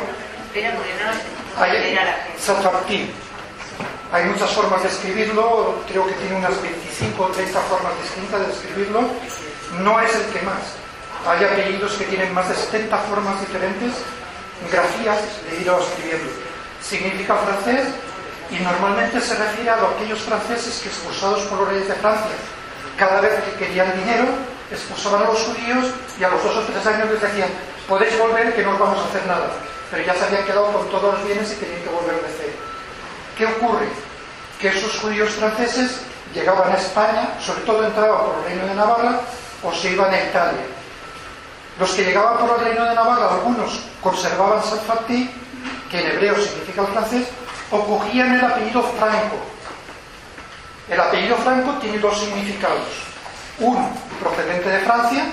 Hay, 1.58 3.14
hay 4.14 4.26
muchas 4.26 4.50
formas 4.52 4.84
de 4.84 4.90
escribirlo, 4.90 5.84
creo 5.90 6.08
que 6.08 6.14
tiene 6.14 6.36
unas 6.36 6.62
25 6.62 7.24
o 7.24 7.28
30 7.28 7.60
formas 7.60 7.92
distintas 8.02 8.48
de 8.48 8.54
escribirlo. 8.54 9.02
No 9.80 10.00
es 10.00 10.16
el 10.16 10.26
que 10.28 10.42
más. 10.46 10.80
Hay 11.28 11.44
apellidos 11.44 11.94
que 11.96 12.06
tienen 12.06 12.34
más 12.34 12.48
de 12.48 12.56
70 12.56 12.98
formas 12.98 13.42
diferentes, 13.42 13.92
grafías 14.72 15.20
de 15.50 15.62
ir 15.62 15.68
escribiendo. 15.68 16.32
Significa 16.82 17.36
francés 17.36 17.88
y 18.52 18.60
normalmente 18.60 19.20
se 19.22 19.36
refiere 19.36 19.70
a 19.70 19.76
aquellos 19.76 20.20
franceses 20.20 20.80
que 20.82 20.90
expulsados 20.90 21.44
por 21.44 21.60
los 21.60 21.70
reyes 21.70 21.88
de 21.88 21.96
Francia, 21.96 22.36
cada 22.98 23.22
vez 23.22 23.44
que 23.44 23.66
querían 23.66 23.98
dinero, 23.98 24.26
expulsaban 24.70 25.24
a 25.24 25.26
los 25.26 25.40
judíos 25.40 25.86
y 26.20 26.24
a 26.24 26.30
los 26.30 26.44
dos 26.44 26.58
o 26.58 26.62
tres 26.62 26.86
años 26.86 27.10
les 27.10 27.22
decían, 27.22 27.50
podéis 27.88 28.18
volver 28.20 28.54
que 28.54 28.64
no 28.64 28.74
os 28.74 28.80
vamos 28.80 29.00
a 29.00 29.06
hacer 29.06 29.26
nada 29.26 29.50
pero 29.92 30.04
ya 30.06 30.16
se 30.16 30.24
habían 30.24 30.46
quedado 30.46 30.72
con 30.72 30.90
todos 30.90 31.14
los 31.14 31.26
bienes 31.26 31.52
y 31.52 31.56
tenían 31.56 31.82
que 31.82 31.90
volver 31.90 32.16
de 32.16 32.34
cero. 32.38 32.54
¿Qué 33.38 33.46
ocurre? 33.46 33.88
Que 34.60 34.70
esos 34.70 34.98
judíos 35.00 35.32
franceses 35.32 36.02
llegaban 36.34 36.72
a 36.72 36.78
España, 36.78 37.38
sobre 37.42 37.62
todo 37.62 37.86
entraban 37.86 38.26
por 38.26 38.36
el 38.38 38.44
reino 38.46 38.68
de 38.68 38.76
Navarra 38.76 39.20
o 39.62 39.74
se 39.74 39.92
iban 39.92 40.14
a 40.14 40.24
Italia. 40.24 40.64
Los 41.78 41.92
que 41.92 42.06
llegaban 42.06 42.38
por 42.38 42.58
el 42.58 42.66
reino 42.66 42.86
de 42.86 42.96
Navarra, 42.96 43.34
algunos 43.34 43.82
conservaban 44.02 44.64
Salfati, 44.64 45.30
que 45.90 46.00
en 46.00 46.12
hebreo 46.12 46.36
significa 46.36 46.82
el 46.82 46.88
francés, 46.88 47.28
o 47.72 47.80
cogían 47.86 48.36
el 48.36 48.44
apellido 48.44 48.84
Franco. 48.84 49.38
El 50.90 51.00
apellido 51.00 51.38
Franco 51.38 51.72
tiene 51.80 52.00
dos 52.00 52.20
significados. 52.20 52.88
Uno, 53.60 53.90
procedente 54.20 54.70
de 54.70 54.80
Francia, 54.80 55.26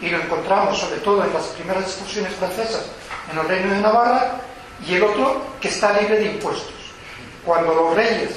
y 0.00 0.10
lo 0.10 0.20
encontramos 0.20 0.78
sobre 0.78 1.00
todo 1.00 1.24
en 1.24 1.32
las 1.32 1.44
primeras 1.48 1.84
excursiones 1.84 2.34
francesas 2.34 2.86
en 3.30 3.38
el 3.38 3.48
reino 3.48 3.72
de 3.72 3.80
Navarra, 3.80 4.40
y 4.86 4.94
el 4.94 5.04
otro 5.04 5.42
que 5.60 5.68
está 5.68 5.98
libre 5.98 6.18
de 6.18 6.26
impuestos. 6.26 6.74
Cuando 7.44 7.74
los 7.74 7.94
reyes 7.94 8.30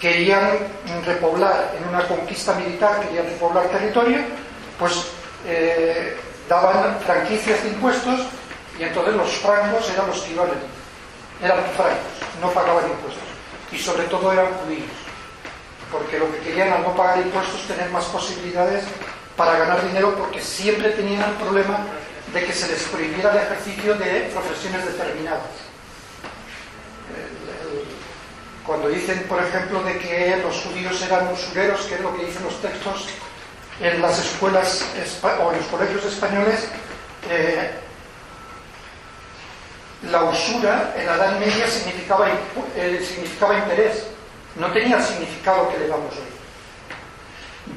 querían 0.00 0.58
repoblar 1.04 1.74
en 1.78 1.88
una 1.88 2.06
conquista 2.06 2.54
militar, 2.54 3.00
querían 3.00 3.26
repoblar 3.26 3.66
territorio, 3.66 4.18
pues 4.78 5.06
eh, 5.46 6.16
daban 6.48 6.98
franquicias 7.00 7.62
de 7.62 7.68
impuestos 7.70 8.20
y 8.78 8.82
entonces 8.82 9.14
los 9.14 9.30
francos 9.36 9.90
eran 9.90 10.06
los 10.08 10.20
que 10.20 10.32
iban 10.32 10.48
eran 11.42 11.64
francos, 11.76 12.16
no 12.40 12.50
pagaban 12.50 12.90
impuestos. 12.90 13.22
Y 13.72 13.78
sobre 13.78 14.04
todo 14.04 14.32
eran 14.32 14.52
judíos, 14.54 14.90
porque 15.90 16.18
lo 16.18 16.30
que 16.32 16.38
querían 16.38 16.72
al 16.72 16.82
no 16.82 16.94
pagar 16.94 17.18
impuestos 17.18 17.66
tener 17.66 17.90
más 17.90 18.04
posibilidades 18.06 18.84
para 19.36 19.58
ganar 19.58 19.86
dinero, 19.86 20.14
porque 20.16 20.40
siempre 20.40 20.90
tenían 20.90 21.30
el 21.30 21.36
problema 21.36 21.80
de 22.32 22.44
que 22.44 22.52
se 22.52 22.68
les 22.68 22.82
prohibiera 22.84 23.32
el 23.32 23.38
ejercicio 23.38 23.94
de 23.96 24.30
profesiones 24.32 24.84
determinadas. 24.86 25.66
Cuando 28.66 28.88
dicen, 28.88 29.22
por 29.28 29.40
ejemplo, 29.42 29.82
de 29.84 29.98
que 29.98 30.40
los 30.42 30.56
judíos 30.62 31.00
eran 31.02 31.32
usureros, 31.32 31.82
que 31.82 31.94
es 31.94 32.00
lo 32.00 32.16
que 32.16 32.26
dicen 32.26 32.42
los 32.42 32.60
textos 32.60 33.08
en 33.80 34.02
las 34.02 34.18
escuelas 34.18 34.84
o 35.40 35.52
en 35.52 35.58
los 35.58 35.66
colegios 35.66 36.04
españoles, 36.04 36.66
eh, 37.30 37.70
la 40.02 40.24
usura 40.24 40.94
en 40.96 41.06
la 41.06 41.14
Edad 41.14 41.38
Media 41.38 41.66
significaba, 41.68 42.28
eh, 42.76 43.04
significaba 43.06 43.58
interés, 43.58 44.04
no 44.56 44.70
tenía 44.72 44.96
el 44.96 45.02
significado 45.02 45.68
que 45.70 45.78
le 45.78 45.88
damos 45.88 46.12
hoy. 46.12 46.36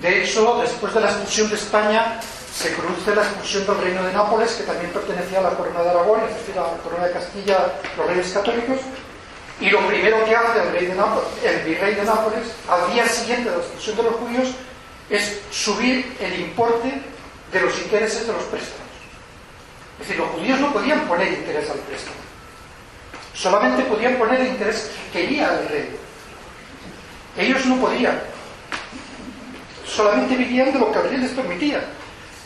De 0.01 0.23
hecho, 0.23 0.59
después 0.61 0.93
de 0.93 1.01
la 1.01 1.07
expulsión 1.07 1.49
de 1.49 1.55
España, 1.55 2.19
se 2.53 2.69
produce 2.69 3.15
la 3.15 3.21
expulsión 3.21 3.65
del 3.65 3.81
reino 3.81 4.03
de 4.03 4.13
Nápoles, 4.13 4.51
que 4.53 4.63
también 4.63 4.91
pertenecía 4.91 5.39
a 5.39 5.43
la 5.43 5.49
corona 5.51 5.81
de 5.81 5.89
Aragón, 5.89 6.21
es 6.29 6.35
decir, 6.35 6.59
a 6.59 6.63
la 6.63 6.77
corona 6.83 7.05
de 7.05 7.13
Castilla, 7.13 7.73
los 7.97 8.07
reyes 8.07 8.31
católicos, 8.31 8.79
y 9.61 9.69
lo 9.69 9.85
primero 9.87 10.23
que 10.25 10.35
hace 10.35 10.61
el, 10.61 10.75
el 10.75 11.63
virrey 11.65 11.95
de 11.95 12.03
Nápoles, 12.03 12.47
al 12.69 12.93
día 12.93 13.07
siguiente 13.07 13.49
de 13.49 13.57
la 13.57 13.61
expulsión 13.61 13.97
de 13.97 14.03
los 14.03 14.15
judíos, 14.15 14.49
es 15.09 15.41
subir 15.51 16.15
el 16.19 16.39
importe 16.39 17.01
de 17.51 17.61
los 17.61 17.77
intereses 17.79 18.27
de 18.27 18.33
los 18.33 18.43
préstamos. 18.43 18.88
Es 20.01 20.07
decir, 20.07 20.17
los 20.17 20.29
judíos 20.29 20.59
no 20.59 20.71
podían 20.71 21.01
poner 21.07 21.33
interés 21.33 21.69
al 21.69 21.79
préstamo. 21.79 22.15
Solamente 23.33 23.83
podían 23.83 24.15
poner 24.15 24.41
el 24.41 24.47
interés 24.47 24.91
que 25.11 25.21
quería 25.21 25.59
el 25.59 25.69
rey. 25.69 25.89
Ellos 27.37 27.65
no 27.65 27.77
podían. 27.77 28.19
Solamente 29.85 30.35
vivían 30.35 30.73
de 30.73 30.79
lo 30.79 30.91
que 30.91 31.01
rey 31.01 31.17
les 31.17 31.31
permitía. 31.31 31.83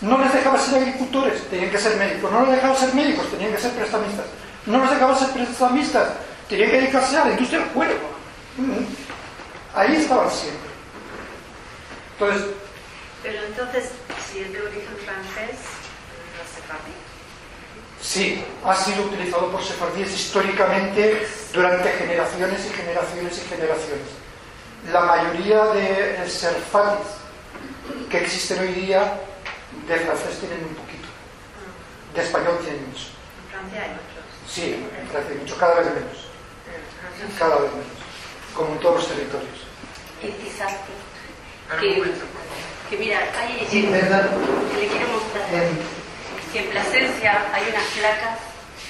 No 0.01 0.17
les 0.17 0.33
dejaba 0.33 0.59
ser 0.59 0.81
agricultores, 0.81 1.47
tenían 1.49 1.71
que 1.71 1.77
ser 1.77 1.95
médicos. 1.97 2.31
No 2.31 2.41
les 2.41 2.55
dejaba 2.55 2.75
ser 2.75 2.93
médicos, 2.93 3.31
tenían 3.31 3.53
que 3.53 3.61
ser 3.61 3.71
prestamistas. 3.71 4.25
No 4.65 4.81
les 4.81 4.89
dejaba 4.91 5.17
ser 5.17 5.29
prestamistas, 5.29 6.09
tenían 6.49 6.69
que 6.69 6.77
dedicarse 6.77 7.17
a 7.17 7.25
la 7.25 7.31
industria 7.31 7.59
del 7.59 7.69
cuero. 7.69 7.95
Mm. 8.57 8.85
Ahí 9.75 9.95
estaban 9.95 10.29
siempre. 10.29 10.69
Entonces, 12.13 12.49
Pero 13.23 13.43
entonces, 13.47 13.91
si 14.29 14.39
es 14.39 14.53
de 14.53 14.61
origen 14.61 14.95
francés, 15.05 15.57
no 16.37 16.43
se. 16.53 17.02
Sí, 18.03 18.43
ha 18.65 18.75
sido 18.75 19.05
utilizado 19.05 19.49
por 19.49 19.63
sefardíes 19.63 20.11
históricamente 20.13 21.25
durante 21.53 21.89
generaciones 21.89 22.65
y 22.65 22.69
generaciones 22.69 23.37
y 23.37 23.47
generaciones. 23.47 24.07
La 24.91 24.99
mayoría 24.99 25.63
de 25.67 26.29
serfatis 26.29 27.07
que 28.11 28.17
existen 28.17 28.59
hoy 28.59 28.73
día 28.73 29.21
de 29.87 29.95
francés 29.95 30.37
tienen 30.39 30.65
un 30.65 30.75
poquito, 30.75 31.07
de 32.13 32.21
español 32.21 32.59
tienen 32.61 32.85
mucho. 32.89 33.07
En 33.07 33.51
Francia 33.51 33.81
hay 33.83 33.91
otros. 33.91 34.25
Sí, 34.49 34.85
en 34.99 35.07
Francia 35.07 35.31
hay 35.31 35.37
mucho, 35.37 35.57
cada 35.57 35.75
vez 35.75 35.85
menos, 35.85 36.27
cada 37.39 37.55
vez 37.55 37.71
menos, 37.71 37.87
como 38.53 38.73
en 38.73 38.79
todos 38.81 38.95
los 38.97 39.07
territorios. 39.07 39.59
Y 40.21 40.27
quizás 40.43 40.73
que, 41.79 42.03
que 42.89 42.97
mira, 42.97 43.19
hay 43.39 43.65
Sí, 43.71 43.83
le 43.83 43.99
quiero 44.01 45.07
mostrar 45.07 45.47
Eh, 45.53 45.71
que 46.53 46.59
en 46.59 46.69
Plasencia 46.69 47.45
hay 47.51 47.63
unas 47.67 47.83
placas 47.97 48.37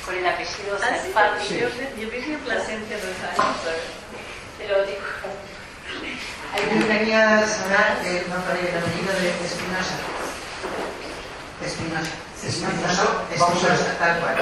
con 0.05 0.15
el 0.15 0.25
apellido 0.27 0.75
Ah, 0.83 0.85
Sarfati. 0.85 1.47
Sí. 1.47 1.59
yo, 1.59 1.69
yo 1.69 2.09
viví 2.11 2.33
en 2.33 2.39
Plasencia 2.41 2.97
dos 2.97 3.17
años. 3.23 3.55
Te 4.57 4.67
lo 4.67 4.83
digo. 4.85 4.99
Hay 6.53 6.61
yo 6.69 6.85
una 6.85 6.99
quería 6.99 7.47
saber 7.47 8.03
eh, 8.05 8.25
no, 8.27 8.35
para 8.43 8.59
el 8.59 8.67
apellido 8.67 9.13
de 9.15 9.29
Espinosa. 9.47 9.95
Espinosa. 11.63 12.11
Espinosa, 12.43 13.03
Vamos 13.39 13.63
a 13.63 13.67
ver. 13.67 13.73
Espinosa, 13.73 13.97
tal 13.97 14.19
cual. 14.19 14.35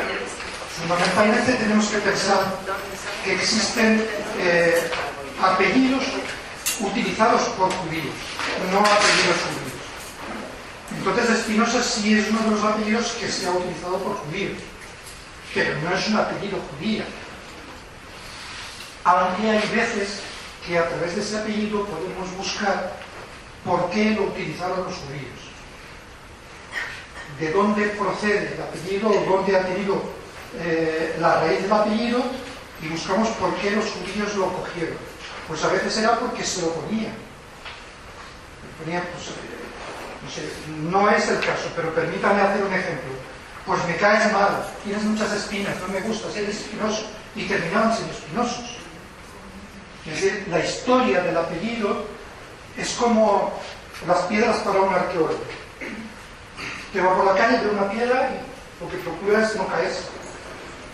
Fundamentalmente 0.82 1.54
tenemos 1.54 1.86
que 1.90 1.98
pensar 2.00 2.40
que 3.24 3.34
existen 3.36 4.08
eh, 4.40 4.90
apellidos 5.42 6.04
utilizados 6.80 7.42
por 7.50 7.72
judíos, 7.72 8.16
no 8.72 8.80
apellidos 8.80 9.38
judíos. 9.46 9.61
Entonces 11.02 11.32
Espinosa 11.32 11.82
sí 11.82 12.14
es 12.14 12.30
uno 12.30 12.42
de 12.42 12.52
los 12.52 12.64
apellidos 12.64 13.14
que 13.20 13.28
se 13.28 13.48
ha 13.48 13.52
utilizado 13.52 13.98
por 13.98 14.18
judíos, 14.18 14.60
pero 15.52 15.76
no 15.82 15.96
es 15.98 16.08
un 16.10 16.18
apellido 16.18 16.60
judío. 16.70 17.04
Aunque 19.04 19.50
hay 19.50 19.68
veces 19.76 20.20
que 20.64 20.78
a 20.78 20.88
través 20.88 21.16
de 21.16 21.22
ese 21.22 21.40
apellido 21.40 21.88
podemos 21.88 22.32
buscar 22.38 23.00
por 23.66 23.90
qué 23.90 24.12
lo 24.12 24.26
utilizaron 24.26 24.84
los 24.84 24.94
judíos. 24.94 25.42
De 27.40 27.52
dónde 27.52 27.88
procede 27.88 28.54
el 28.54 28.62
apellido 28.62 29.10
o 29.10 29.38
dónde 29.38 29.58
ha 29.58 29.66
tenido 29.66 30.04
eh, 30.60 31.16
la 31.20 31.42
raíz 31.42 31.64
del 31.64 31.74
apellido 31.74 32.22
y 32.80 32.90
buscamos 32.90 33.28
por 33.30 33.56
qué 33.56 33.72
los 33.72 33.86
judíos 33.86 34.36
lo 34.36 34.54
cogieron. 34.54 34.98
Pues 35.48 35.64
a 35.64 35.70
veces 35.70 35.98
era 35.98 36.20
porque 36.20 36.44
se 36.44 36.62
lo 36.62 36.74
ponían. 36.76 37.16
Pues, 38.86 39.51
no, 40.90 41.10
es 41.10 41.28
el 41.30 41.40
caso, 41.40 41.70
pero 41.76 41.94
permítame 41.94 42.42
hacer 42.42 42.64
un 42.64 42.74
ejemplo. 42.74 43.12
Pues 43.66 43.84
me 43.86 43.96
caes 43.98 44.32
mal, 44.34 44.64
tienes 44.84 45.04
muchas 45.04 45.32
espinas, 45.34 45.76
no 45.82 45.94
me 45.94 46.02
gustas, 46.02 46.36
eres 46.36 46.58
espinoso. 46.58 47.06
Y 47.36 47.46
terminaban 47.48 47.94
siendo 47.96 48.14
espinosos. 48.14 48.78
Es 50.06 50.14
decir, 50.22 50.48
la 50.50 50.60
historia 50.60 51.22
del 51.22 51.38
apellido 51.38 52.06
es 52.78 52.92
como 52.96 53.54
las 54.08 54.20
piedras 54.24 54.58
para 54.58 54.82
un 54.82 54.94
arqueólogo. 54.94 55.40
Que 56.92 57.02
va 57.02 57.16
por 57.16 57.26
la 57.26 57.36
calle, 57.36 57.60
ve 57.64 57.70
una 57.70 57.90
piedra 57.90 58.30
y 58.32 58.84
lo 58.84 58.90
que 58.90 58.98
procura 58.98 59.50
no 59.56 59.68
caerse. 59.68 60.04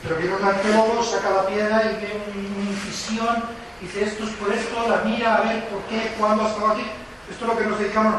Pero 0.04 0.16
viene 0.18 0.36
un 0.36 0.44
arqueólogo, 0.44 1.04
saca 1.04 1.30
la 1.32 1.48
piedra 1.48 1.84
y 1.86 1.96
ve 1.96 2.22
un- 2.36 2.62
una 2.62 2.70
incisión, 2.72 3.44
dice 3.82 4.04
esto 4.04 4.26
es 4.26 4.30
por 4.32 4.54
esto, 4.54 4.88
la 4.88 4.98
mira 4.98 5.38
a 5.38 5.42
ver 5.42 5.68
por 5.70 5.82
qué, 5.84 6.14
cuándo 6.20 6.46
ha 6.46 6.50
estado 6.50 6.68
aquí. 6.74 6.86
Esto 7.32 7.46
es 7.46 7.52
lo 7.52 7.58
que 7.58 7.66
nos 7.66 7.80
dedicamos. 7.80 8.16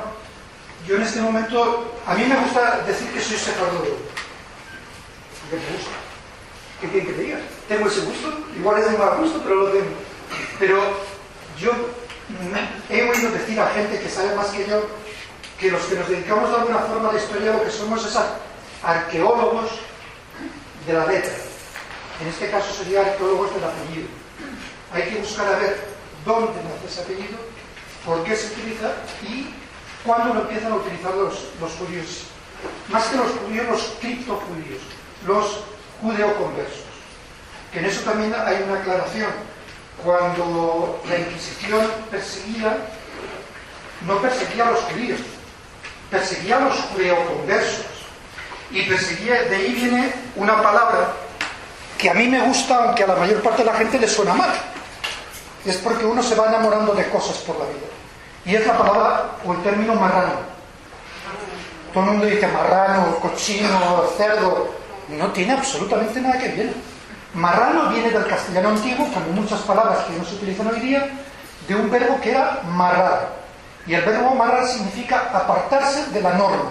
Yo 0.88 0.96
en 0.96 1.02
este 1.02 1.20
momento, 1.20 1.92
a 2.06 2.14
mí 2.14 2.24
me 2.24 2.36
gusta 2.36 2.80
decir 2.86 3.08
que 3.12 3.20
soy 3.20 3.36
sefardólogo. 3.36 3.98
Porque 5.50 5.64
me 5.66 5.76
gusta. 5.76 5.90
¿Qué 6.80 6.88
quieren 6.88 7.06
que 7.08 7.12
te 7.12 7.22
diga? 7.22 7.38
Tengo 7.68 7.88
ese 7.88 8.00
gusto, 8.00 8.32
igual 8.56 8.78
es 8.80 8.90
de 8.90 8.96
mal 8.96 9.18
gusto, 9.18 9.40
pero 9.42 9.54
lo 9.56 9.68
tengo. 9.70 9.90
Pero 10.58 10.82
yo 11.58 11.72
he 12.88 13.02
oído 13.10 13.30
decir 13.32 13.60
a 13.60 13.68
gente 13.70 14.00
que 14.00 14.08
sabe 14.08 14.34
más 14.34 14.46
que 14.48 14.66
yo 14.66 14.82
que 15.60 15.70
los 15.72 15.82
que 15.82 15.96
nos 15.96 16.08
dedicamos 16.08 16.50
de 16.50 16.56
alguna 16.56 16.78
forma 16.78 17.08
a 17.10 17.12
la 17.12 17.18
historia 17.18 17.52
lo 17.52 17.64
que 17.64 17.70
somos 17.70 18.06
es 18.06 18.14
ar- 18.16 18.38
arqueólogos 18.84 19.70
de 20.86 20.92
la 20.92 21.04
letra. 21.06 21.32
En 22.22 22.28
este 22.28 22.48
caso 22.50 22.72
sería 22.72 23.00
arqueólogos 23.00 23.52
del 23.54 23.64
apellido. 23.64 24.08
Hay 24.92 25.02
que 25.02 25.16
buscar 25.18 25.48
a 25.52 25.58
ver 25.58 25.80
dónde 26.24 26.52
nace 26.62 26.86
ese 26.88 27.00
apellido, 27.02 27.38
por 28.06 28.22
qué 28.24 28.36
se 28.36 28.46
utiliza 28.46 28.92
y 29.22 29.50
cuándo 30.04 30.34
lo 30.34 30.40
empiezan 30.42 30.72
a 30.72 30.76
utilizar 30.76 31.14
los, 31.14 31.34
los 31.60 31.72
judíos. 31.72 32.24
Más 32.88 33.04
que 33.06 33.16
los 33.16 33.30
judíos, 33.32 33.66
los 33.68 33.82
criptojudíos, 34.00 34.82
los 35.26 35.60
judeoconversos. 36.00 36.84
Que 37.72 37.80
en 37.80 37.84
eso 37.84 38.00
también 38.02 38.34
hay 38.34 38.64
una 38.68 38.80
aclaración. 38.80 39.30
Cuando 40.04 41.00
la 41.08 41.18
Inquisición 41.18 41.86
perseguía, 42.10 42.76
no 44.06 44.18
perseguía 44.18 44.68
a 44.68 44.70
los 44.70 44.80
judíos, 44.80 45.20
perseguía 46.10 46.56
a 46.56 46.60
los 46.60 46.76
judeoconversos. 46.76 47.86
Y 48.70 48.82
perseguía, 48.82 49.42
de 49.44 49.56
ahí 49.56 49.72
viene 49.72 50.12
una 50.36 50.62
palabra 50.62 51.12
que 51.96 52.08
a 52.08 52.14
mí 52.14 52.28
me 52.28 52.40
gusta, 52.42 52.84
aunque 52.84 53.02
a 53.02 53.08
la 53.08 53.16
mayor 53.16 53.42
parte 53.42 53.64
de 53.64 53.70
la 53.70 53.76
gente 53.76 53.98
le 53.98 54.08
suena 54.08 54.34
mal. 54.34 54.50
Es 55.64 55.76
porque 55.78 56.04
uno 56.04 56.22
se 56.22 56.36
va 56.36 56.46
enamorando 56.46 56.94
de 56.94 57.08
cosas 57.08 57.38
por 57.38 57.58
la 57.58 57.64
vida. 57.64 57.97
Y 58.48 58.56
es 58.56 58.66
la 58.66 58.78
palabra 58.78 59.32
o 59.44 59.52
el 59.52 59.62
término 59.62 59.94
marrano. 59.94 60.36
Todo 61.92 62.04
el 62.04 62.10
mundo 62.12 62.24
dice 62.24 62.46
marrano, 62.46 63.16
cochino, 63.16 64.04
cerdo. 64.16 64.70
No 65.08 65.26
tiene 65.32 65.52
absolutamente 65.52 66.18
nada 66.18 66.38
que 66.38 66.48
ver. 66.48 66.72
Marrano 67.34 67.90
viene 67.90 68.10
del 68.10 68.26
castellano 68.26 68.70
antiguo, 68.70 69.06
como 69.12 69.26
muchas 69.32 69.60
palabras 69.60 69.98
que 70.06 70.16
no 70.16 70.24
se 70.24 70.36
utilizan 70.36 70.66
hoy 70.66 70.80
día, 70.80 71.10
de 71.68 71.74
un 71.74 71.90
verbo 71.90 72.18
que 72.22 72.30
era 72.30 72.62
marrar. 72.64 73.28
Y 73.86 73.92
el 73.92 74.00
verbo 74.00 74.34
marrar 74.34 74.66
significa 74.66 75.28
apartarse 75.30 76.06
de 76.10 76.22
la 76.22 76.32
norma. 76.32 76.70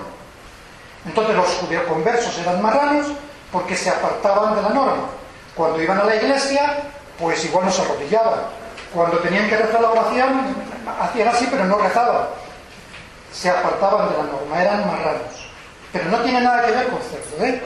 Entonces 1.06 1.36
los 1.36 1.48
judeoconversos 1.58 2.40
eran 2.40 2.60
marranos 2.60 3.06
porque 3.52 3.76
se 3.76 3.92
apartaban 3.92 4.56
de 4.56 4.64
la 4.64 4.70
norma. 4.70 5.04
Cuando 5.54 5.80
iban 5.80 6.00
a 6.00 6.06
la 6.06 6.16
iglesia, 6.16 6.90
pues 7.20 7.46
igual 7.46 7.66
no 7.66 7.72
se 7.72 7.84
arrodillaban. 7.84 8.40
Cuando 8.92 9.20
tenían 9.20 9.48
que 9.48 9.58
rezar 9.58 9.80
la 9.80 9.92
oración, 9.92 10.77
hacían 11.02 11.28
así, 11.30 11.48
pero 11.50 11.66
no 11.66 11.78
rezaban. 11.78 12.28
Se 13.32 13.50
apartaban 13.50 14.10
de 14.10 14.18
la 14.18 14.24
norma, 14.24 14.62
eran 14.62 14.88
marranos. 14.88 15.50
Pero 15.92 16.06
no 16.06 16.20
tiene 16.20 16.42
nada 16.42 16.66
que 16.66 16.72
ver 16.72 16.88
con 16.88 17.00
cerdo, 17.02 17.46
¿eh? 17.46 17.62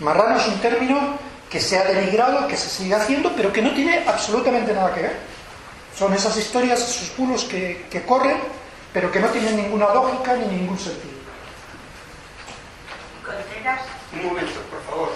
Marrano 0.00 0.36
es 0.36 0.46
un 0.48 0.60
término 0.60 1.18
que 1.50 1.60
se 1.60 1.78
ha 1.78 1.84
denigrado, 1.84 2.46
que 2.46 2.56
se 2.56 2.68
sigue 2.68 2.94
haciendo, 2.94 3.32
pero 3.36 3.52
que 3.52 3.60
no 3.60 3.72
tiene 3.72 4.04
absolutamente 4.06 4.72
nada 4.72 4.94
que 4.94 5.02
ver. 5.02 5.16
Son 5.96 6.12
esas 6.14 6.36
historias, 6.36 6.80
esos 6.80 7.16
bulos 7.16 7.44
que, 7.44 7.86
que 7.90 8.02
corren, 8.04 8.40
pero 8.92 9.10
que 9.10 9.20
no 9.20 9.28
tienen 9.28 9.56
ninguna 9.56 9.92
lógica 9.92 10.34
ni 10.34 10.46
ningún 10.46 10.78
sentido. 10.78 11.18
Contreras. 13.24 13.82
Un 14.12 14.26
momento, 14.26 14.60
por 14.70 14.82
favor. 14.84 15.12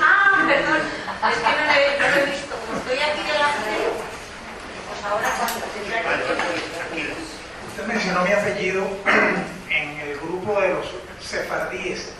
Ah, 0.00 0.44
perdón. 0.46 0.80
Es 1.28 1.36
que 1.36 1.42
no 1.42 1.64
lo 1.66 1.72
he, 1.72 1.98
no 1.98 2.08
lo 2.08 2.16
he 2.16 2.30
visto. 2.30 2.54
Como 2.66 2.78
estoy 2.78 2.98
aquí 2.98 3.22
delante, 3.26 3.70
pues 4.88 5.04
ahora 5.04 5.28
cuando 5.38 5.66
tendrá 5.74 5.98
que... 6.02 7.28
Usted 7.68 7.86
mencionó 8.08 8.24
mi 8.24 8.32
apellido 8.32 8.82
en 9.70 10.00
el 10.00 10.18
grupo 10.18 10.60
de 10.60 10.70
los 10.70 10.86
sefardíes, 11.20 12.10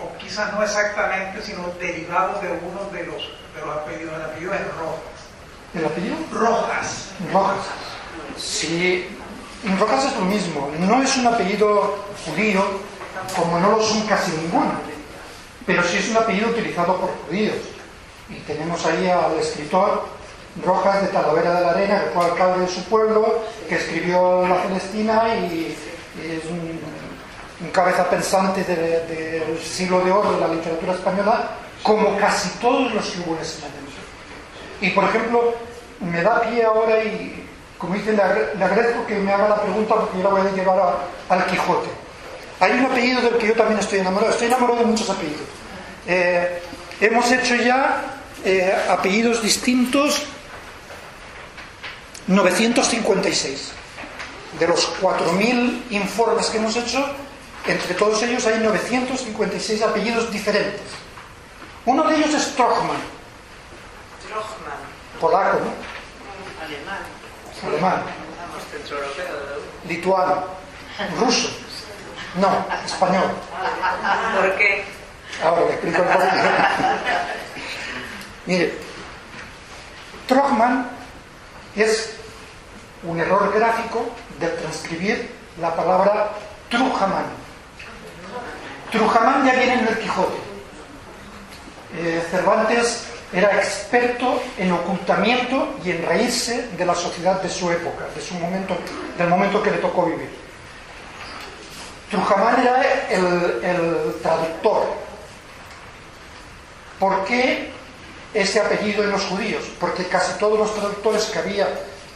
o, 0.00 0.16
quizás 0.18 0.52
no 0.52 0.62
exactamente, 0.62 1.42
sino 1.42 1.68
derivado 1.80 2.40
de 2.40 2.48
uno 2.48 2.90
de 2.92 3.04
los, 3.06 3.30
de 3.54 3.66
los 3.66 3.76
apellidos. 3.76 4.14
El 4.14 4.22
apellido 4.22 4.54
es 4.54 4.60
Rojas. 4.76 5.20
¿El 5.74 5.84
apellido? 5.84 6.16
Rojas. 6.32 7.08
Rojas. 7.32 7.66
Sí, 8.36 9.08
Rojas 9.78 10.04
es 10.06 10.16
lo 10.16 10.24
mismo. 10.24 10.70
No 10.78 11.02
es 11.02 11.16
un 11.16 11.26
apellido 11.26 12.04
judío, 12.24 12.64
como 13.36 13.58
no 13.58 13.72
lo 13.72 13.82
son 13.82 14.06
casi 14.06 14.30
ninguno, 14.32 14.72
pero 15.66 15.82
sí 15.82 15.98
es 15.98 16.10
un 16.10 16.16
apellido 16.16 16.48
utilizado 16.48 16.96
por 16.96 17.10
judíos. 17.26 17.56
Y 18.28 18.34
tenemos 18.40 18.84
ahí 18.86 19.08
al 19.08 19.36
escritor 19.38 20.06
Rojas 20.64 21.02
de 21.02 21.08
Talavera 21.08 21.54
de 21.54 21.60
la 21.60 21.70
Arena, 21.70 22.04
que 22.04 22.10
fue 22.10 22.24
alcalde 22.24 22.60
de 22.66 22.68
su 22.68 22.82
pueblo, 22.84 23.42
que 23.68 23.76
escribió 23.76 24.46
La 24.48 24.62
Celestina 24.62 25.34
y, 25.36 25.76
es 26.20 26.44
un, 26.50 26.80
cabeza 27.70 28.08
pensante 28.10 28.64
de- 28.64 29.06
del 29.06 29.58
siglo 29.62 30.00
de 30.00 30.10
oro 30.10 30.32
de 30.32 30.40
la 30.40 30.48
literatura 30.48 30.92
española, 30.92 31.50
como 31.82 32.16
casi 32.18 32.48
todos 32.60 32.92
los 32.94 33.04
que 33.10 33.18
hubo 33.20 33.36
en 33.36 33.42
momento. 33.60 34.00
Y 34.80 34.90
por 34.90 35.04
ejemplo, 35.04 35.54
me 36.00 36.22
da 36.22 36.40
pie 36.40 36.64
ahora 36.64 37.04
y, 37.04 37.46
como 37.78 37.94
dice, 37.94 38.12
le, 38.12 38.22
agre- 38.22 38.54
le 38.58 38.64
agradezco 38.64 39.06
que 39.06 39.14
me 39.18 39.32
haga 39.32 39.48
la 39.48 39.62
pregunta 39.62 39.94
porque 39.94 40.18
yo 40.18 40.24
la 40.24 40.30
voy 40.30 40.40
a 40.40 40.50
llevar 40.52 40.78
a- 40.78 41.34
al 41.34 41.46
Quijote. 41.46 41.88
Hay 42.60 42.72
un 42.72 42.86
apellido 42.86 43.20
del 43.22 43.36
que 43.38 43.46
yo 43.48 43.54
también 43.54 43.78
estoy 43.80 44.00
enamorado. 44.00 44.32
Estoy 44.32 44.48
enamorado 44.48 44.80
de 44.80 44.84
muchos 44.86 45.08
apellidos. 45.08 45.40
Eh, 46.06 46.62
hemos 47.00 47.30
hecho 47.30 47.54
ya 47.56 48.02
eh, 48.44 48.74
apellidos 48.90 49.42
distintos 49.42 50.24
956. 52.30 53.72
De 54.58 54.66
los 54.68 54.88
4.000 55.00 55.90
informes 55.90 56.46
que 56.46 56.58
hemos 56.58 56.76
hecho, 56.76 57.04
entre 57.66 57.94
todos 57.94 58.22
ellos 58.22 58.46
hay 58.46 58.60
956 58.60 59.82
apellidos 59.82 60.30
diferentes. 60.30 60.80
Uno 61.86 62.04
de 62.04 62.16
ellos 62.16 62.32
es 62.34 62.54
Trochman, 62.54 63.00
Rochman, 64.28 64.78
polaco, 65.20 65.58
¿no? 65.58 65.72
alemán, 66.64 67.00
alemán, 67.66 68.02
lituano, 69.88 70.44
ruso, 71.18 71.50
no, 72.36 72.64
español. 72.84 73.24
¿Por 74.36 74.56
qué? 74.56 74.84
Ahora 75.42 75.62
le 75.62 75.70
explico 75.72 76.02
el 76.02 76.08
porqué. 76.08 76.26
Mire, 78.46 78.78
Trochman 80.28 80.90
es 81.76 82.19
un 83.04 83.18
error 83.18 83.52
gráfico 83.54 84.08
de 84.38 84.48
transcribir 84.48 85.30
la 85.60 85.74
palabra 85.74 86.30
Trujaman. 86.68 87.24
Trujaman 88.90 89.46
ya 89.46 89.54
viene 89.54 89.74
en 89.74 89.88
el 89.88 89.98
Quijote. 89.98 90.38
Eh, 91.96 92.22
Cervantes 92.30 93.04
era 93.32 93.56
experto 93.56 94.42
en 94.58 94.72
ocultamiento 94.72 95.74
y 95.84 95.90
en 95.90 96.04
reírse 96.04 96.68
de 96.76 96.86
la 96.86 96.94
sociedad 96.94 97.40
de 97.40 97.48
su 97.48 97.70
época, 97.70 98.06
de 98.14 98.20
su 98.20 98.34
momento, 98.34 98.76
del 99.16 99.28
momento 99.28 99.62
que 99.62 99.70
le 99.70 99.78
tocó 99.78 100.06
vivir. 100.06 100.30
Trujamán 102.10 102.60
era 102.60 102.82
el, 103.08 103.64
el 103.64 104.14
traductor. 104.20 104.82
¿Por 106.98 107.24
qué 107.24 107.70
ese 108.34 108.60
apellido 108.60 109.04
en 109.04 109.12
los 109.12 109.22
judíos? 109.24 109.64
Porque 109.78 110.04
casi 110.04 110.36
todos 110.38 110.58
los 110.58 110.74
traductores 110.74 111.24
que 111.26 111.38
había 111.38 111.68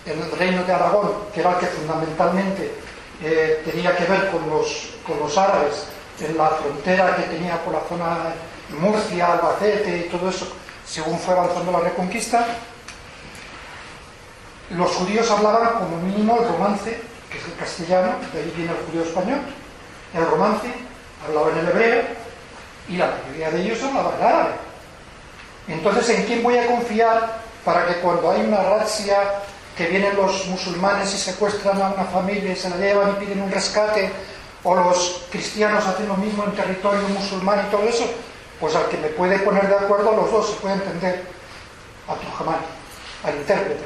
el 0.06 0.30
reino 0.38 0.64
de 0.64 0.72
Aragón, 0.72 1.12
que 1.32 1.40
era 1.40 1.52
el 1.52 1.58
que 1.58 1.66
fundamentalmente 1.66 2.74
eh, 3.22 3.62
tenía 3.64 3.96
que 3.96 4.04
ver 4.04 4.30
con 4.30 4.48
los, 4.50 4.94
con 5.06 5.18
los 5.18 5.36
árabes, 5.38 5.86
en 6.20 6.36
la 6.36 6.48
frontera 6.50 7.16
que 7.16 7.22
tenía 7.22 7.62
por 7.64 7.74
la 7.74 7.80
zona 7.88 8.34
de 8.68 8.76
Murcia, 8.78 9.32
Albacete 9.32 10.06
y 10.06 10.10
todo 10.10 10.28
eso, 10.28 10.46
según 10.86 11.18
fue 11.18 11.34
avanzando 11.34 11.72
la 11.72 11.80
reconquista, 11.80 12.46
los 14.70 14.90
judíos 14.92 15.30
hablaban 15.30 15.80
como 15.80 15.96
mínimo 15.98 16.38
el 16.40 16.48
romance, 16.48 17.00
que 17.30 17.38
es 17.38 17.44
el 17.44 17.56
castellano, 17.56 18.14
de 18.32 18.40
ahí 18.40 18.52
viene 18.56 18.72
el 18.72 18.86
judío 18.86 19.02
español, 19.02 19.40
el 20.14 20.26
romance, 20.26 20.68
hablaban 21.26 21.58
el 21.58 21.68
hebreo 21.68 22.02
y 22.88 22.96
la 22.96 23.06
mayoría 23.06 23.50
de 23.50 23.62
ellos 23.62 23.82
hablaban 23.82 24.14
el 24.18 24.26
árabe. 24.26 24.54
Entonces, 25.68 26.08
¿en 26.10 26.26
quién 26.26 26.42
voy 26.42 26.58
a 26.58 26.66
confiar 26.66 27.38
para 27.64 27.86
que 27.86 27.94
cuando 28.00 28.30
hay 28.30 28.42
una 28.42 28.62
razzia 28.62 29.16
que 29.76 29.86
vienen 29.86 30.16
los 30.16 30.46
musulmanes 30.46 31.12
y 31.14 31.18
secuestran 31.18 31.80
a 31.82 31.90
una 31.90 32.04
familia 32.04 32.52
y 32.52 32.56
se 32.56 32.70
la 32.70 32.76
llevan 32.76 33.10
y 33.10 33.24
piden 33.24 33.42
un 33.42 33.50
rescate, 33.50 34.10
o 34.62 34.74
los 34.74 35.26
cristianos 35.30 35.84
hacen 35.86 36.08
lo 36.08 36.16
mismo 36.16 36.44
en 36.44 36.52
territorio 36.52 37.08
musulmán 37.08 37.66
y 37.66 37.70
todo 37.70 37.82
eso, 37.82 38.08
pues 38.60 38.74
al 38.74 38.88
que 38.88 38.96
me 38.96 39.08
puede 39.08 39.38
poner 39.40 39.68
de 39.68 39.74
acuerdo 39.74 40.12
los 40.16 40.30
dos 40.30 40.50
se 40.50 40.56
puede 40.56 40.74
entender 40.74 41.22
a 42.08 42.14
Trujamán, 42.14 42.60
al 43.24 43.36
intérprete. 43.36 43.84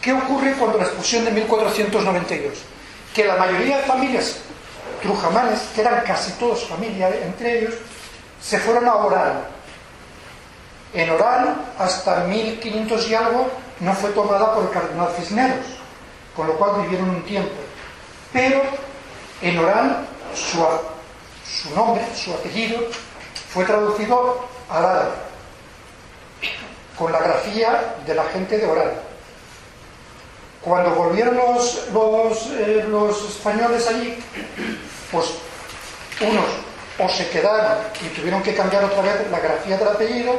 ¿Qué 0.00 0.12
ocurre 0.12 0.52
cuando 0.52 0.78
la 0.78 0.84
expulsión 0.84 1.24
de 1.24 1.32
1492? 1.32 2.58
Que 3.14 3.24
la 3.24 3.36
mayoría 3.36 3.78
de 3.78 3.82
familias 3.84 4.36
trujamanes, 5.02 5.60
que 5.74 5.80
eran 5.80 6.04
casi 6.04 6.32
todos 6.32 6.64
familia 6.64 7.08
entre 7.24 7.60
ellos, 7.60 7.74
se 8.40 8.58
fueron 8.58 8.86
a 8.86 8.94
Orán. 8.94 9.40
En 10.94 11.10
Orán, 11.10 11.56
hasta 11.78 12.24
1500 12.24 13.08
y 13.08 13.14
algo, 13.14 13.50
no 13.80 13.94
fue 13.94 14.10
tomada 14.10 14.54
por 14.54 14.64
el 14.64 14.70
cardenal 14.70 15.08
Cisneros, 15.16 15.66
con 16.34 16.46
lo 16.46 16.54
cual 16.54 16.82
vivieron 16.82 17.10
un 17.10 17.22
tiempo. 17.24 17.54
Pero 18.32 18.62
en 19.42 19.58
Orán, 19.58 20.06
su, 20.34 20.64
su 21.44 21.74
nombre, 21.74 22.04
su 22.14 22.32
apellido, 22.32 22.80
fue 23.50 23.64
traducido 23.64 24.46
al 24.68 24.84
árabe, 24.84 25.10
con 26.98 27.12
la 27.12 27.20
grafía 27.20 27.96
de 28.06 28.14
la 28.14 28.24
gente 28.24 28.58
de 28.58 28.66
Orán. 28.66 28.92
Cuando 30.62 30.90
volvieron 30.90 31.36
los, 31.36 31.88
los, 31.92 32.46
eh, 32.52 32.84
los 32.88 33.28
españoles 33.28 33.86
allí, 33.86 34.18
pues 35.12 35.26
unos 36.20 36.66
o 36.98 37.08
se 37.08 37.28
quedaron 37.28 37.78
y 38.00 38.08
tuvieron 38.14 38.42
que 38.42 38.54
cambiar 38.54 38.84
otra 38.84 39.02
vez 39.02 39.30
la 39.30 39.38
grafía 39.38 39.76
del 39.76 39.88
apellido, 39.88 40.34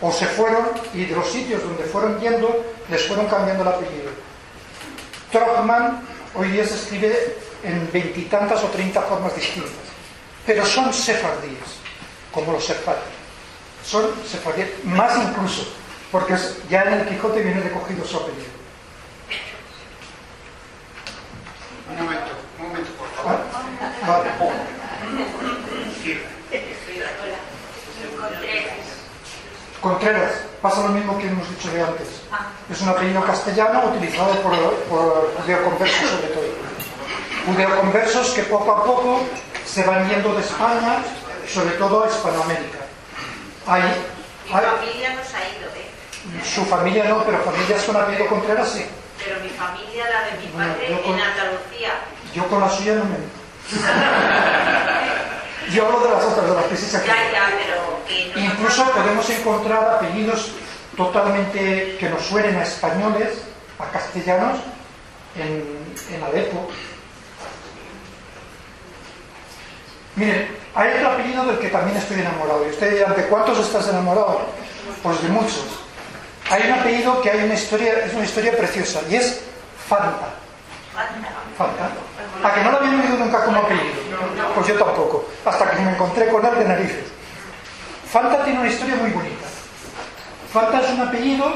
o 0.00 0.12
se 0.12 0.26
fueron 0.26 0.68
y 0.94 1.04
de 1.04 1.16
los 1.16 1.28
sitios 1.30 1.62
donde 1.62 1.84
fueron 1.84 2.20
yendo 2.20 2.64
les 2.88 3.06
fueron 3.06 3.26
cambiando 3.26 3.62
el 3.62 3.68
apellido. 3.68 4.10
Trochman 5.32 6.02
hoy 6.34 6.48
día 6.50 6.64
se 6.66 6.74
escribe 6.74 7.36
en 7.62 7.90
veintitantas 7.92 8.62
o 8.62 8.68
treinta 8.68 9.02
formas 9.02 9.34
distintas, 9.34 9.72
pero 10.46 10.64
son 10.64 10.92
sefardíes, 10.92 11.80
como 12.32 12.52
los 12.52 12.64
sefardíes. 12.64 13.18
Son 13.84 14.04
sefardíes, 14.24 14.84
más 14.84 15.16
incluso, 15.18 15.66
porque 16.12 16.36
ya 16.70 16.84
en 16.84 16.92
el 16.94 17.08
Quijote 17.08 17.42
viene 17.42 17.60
recogido 17.60 18.04
su 18.04 18.16
apellido. 18.18 18.58
Un 21.90 22.04
momento, 22.04 22.30
un 22.58 22.68
momento, 22.68 22.90
por 22.92 23.08
favor. 23.08 23.40
¿Ah? 23.52 24.06
Vale. 24.06 24.77
Contreras, 29.80 30.32
pasa 30.60 30.82
lo 30.82 30.88
mismo 30.88 31.16
que 31.18 31.28
hemos 31.28 31.48
dicho 31.50 31.70
de 31.70 31.82
antes. 31.82 32.08
Es 32.70 32.80
un 32.82 32.88
apellido 32.88 33.22
castellano 33.24 33.84
utilizado 33.94 34.34
por, 34.42 34.52
por 34.90 35.32
judeoconversos 35.42 36.10
sobre 36.10 36.26
todo. 36.28 36.44
Judeoconversos 37.46 38.30
que 38.30 38.42
poco 38.44 38.72
a 38.72 38.84
poco 38.84 39.20
se 39.64 39.84
van 39.84 40.08
yendo 40.08 40.34
de 40.34 40.40
España, 40.40 40.98
sobre 41.52 41.70
todo 41.76 42.04
a 42.04 42.08
Hispanoamérica. 42.08 42.78
Hay, 43.66 43.82
hay- 43.82 44.64
familia 44.66 45.14
nos 45.14 45.26
ha 45.34 45.40
ido, 45.56 45.68
¿eh? 45.76 46.42
su 46.44 46.64
familia 46.66 47.04
no, 47.04 47.22
pero 47.24 47.38
familias 47.44 47.82
con 47.84 47.96
apellido 47.96 48.26
Contreras 48.26 48.68
sí. 48.70 48.84
Pero 49.24 49.40
mi 49.40 49.48
familia, 49.50 50.04
la 50.10 50.22
de 50.26 50.32
mi 50.42 50.48
padre, 50.52 51.00
con- 51.04 51.14
en 51.14 51.20
Andalucía. 51.20 51.90
Yo 52.34 52.46
con 52.48 52.60
la 52.60 52.68
suya 52.68 52.94
no 52.96 53.04
me. 53.04 53.16
Yo 55.70 55.86
hablo 55.86 56.00
de 56.00 56.10
las 56.10 56.24
otras, 56.24 56.48
de 56.48 56.54
las 56.56 56.64
que 56.64 56.76
sí 56.76 56.86
se 56.86 56.92
Ya, 56.92 56.98
acuerdan. 57.12 57.32
ya, 57.32 57.58
pero 57.58 58.04
que 58.06 58.32
no 58.34 58.44
Incluso 58.52 58.90
podemos 58.92 59.28
encontrar 59.30 59.94
apellidos 59.96 60.50
totalmente 60.96 61.96
que 61.98 62.08
nos 62.08 62.22
suenen 62.22 62.56
a 62.56 62.62
españoles, 62.62 63.38
a 63.78 63.90
castellanos, 63.90 64.58
en, 65.36 65.64
en 66.14 66.22
Alepo. 66.22 66.68
Miren, 70.16 70.56
Hay 70.74 70.94
otro 70.96 71.08
apellido 71.12 71.44
del 71.46 71.58
que 71.58 71.68
también 71.68 71.96
estoy 71.96 72.20
enamorado. 72.20 72.64
Y 72.66 72.70
usted 72.70 72.92
dirá, 72.94 73.12
¿de 73.12 73.24
cuántos 73.26 73.58
estás 73.58 73.88
enamorado? 73.88 74.40
Pues 75.02 75.22
de 75.22 75.28
muchos. 75.28 75.64
Hay 76.50 76.66
un 76.70 76.78
apellido 76.78 77.20
que 77.20 77.30
hay 77.30 77.44
una 77.44 77.54
historia, 77.54 78.04
es 78.04 78.14
una 78.14 78.24
historia 78.24 78.56
preciosa 78.56 79.00
y 79.10 79.16
es 79.16 79.40
Fanta. 79.88 80.28
Fanta. 81.56 81.90
¿A 82.44 82.54
que 82.54 82.60
no 82.62 82.70
lo 82.72 82.78
había 82.78 82.90
oído 83.00 83.16
nunca 83.18 83.44
como 83.44 83.58
apellido? 83.58 83.94
Pues 84.54 84.66
yo 84.68 84.74
tampoco, 84.74 85.28
hasta 85.44 85.70
que 85.70 85.82
me 85.82 85.90
encontré 85.92 86.28
con 86.28 86.44
él 86.44 86.54
de 86.58 86.64
narices. 86.64 87.04
Fanta 88.10 88.44
tiene 88.44 88.60
una 88.60 88.68
historia 88.68 88.96
muy 88.96 89.10
bonita. 89.10 89.46
Fanta 90.52 90.80
es 90.80 90.90
un 90.90 91.00
apellido 91.02 91.52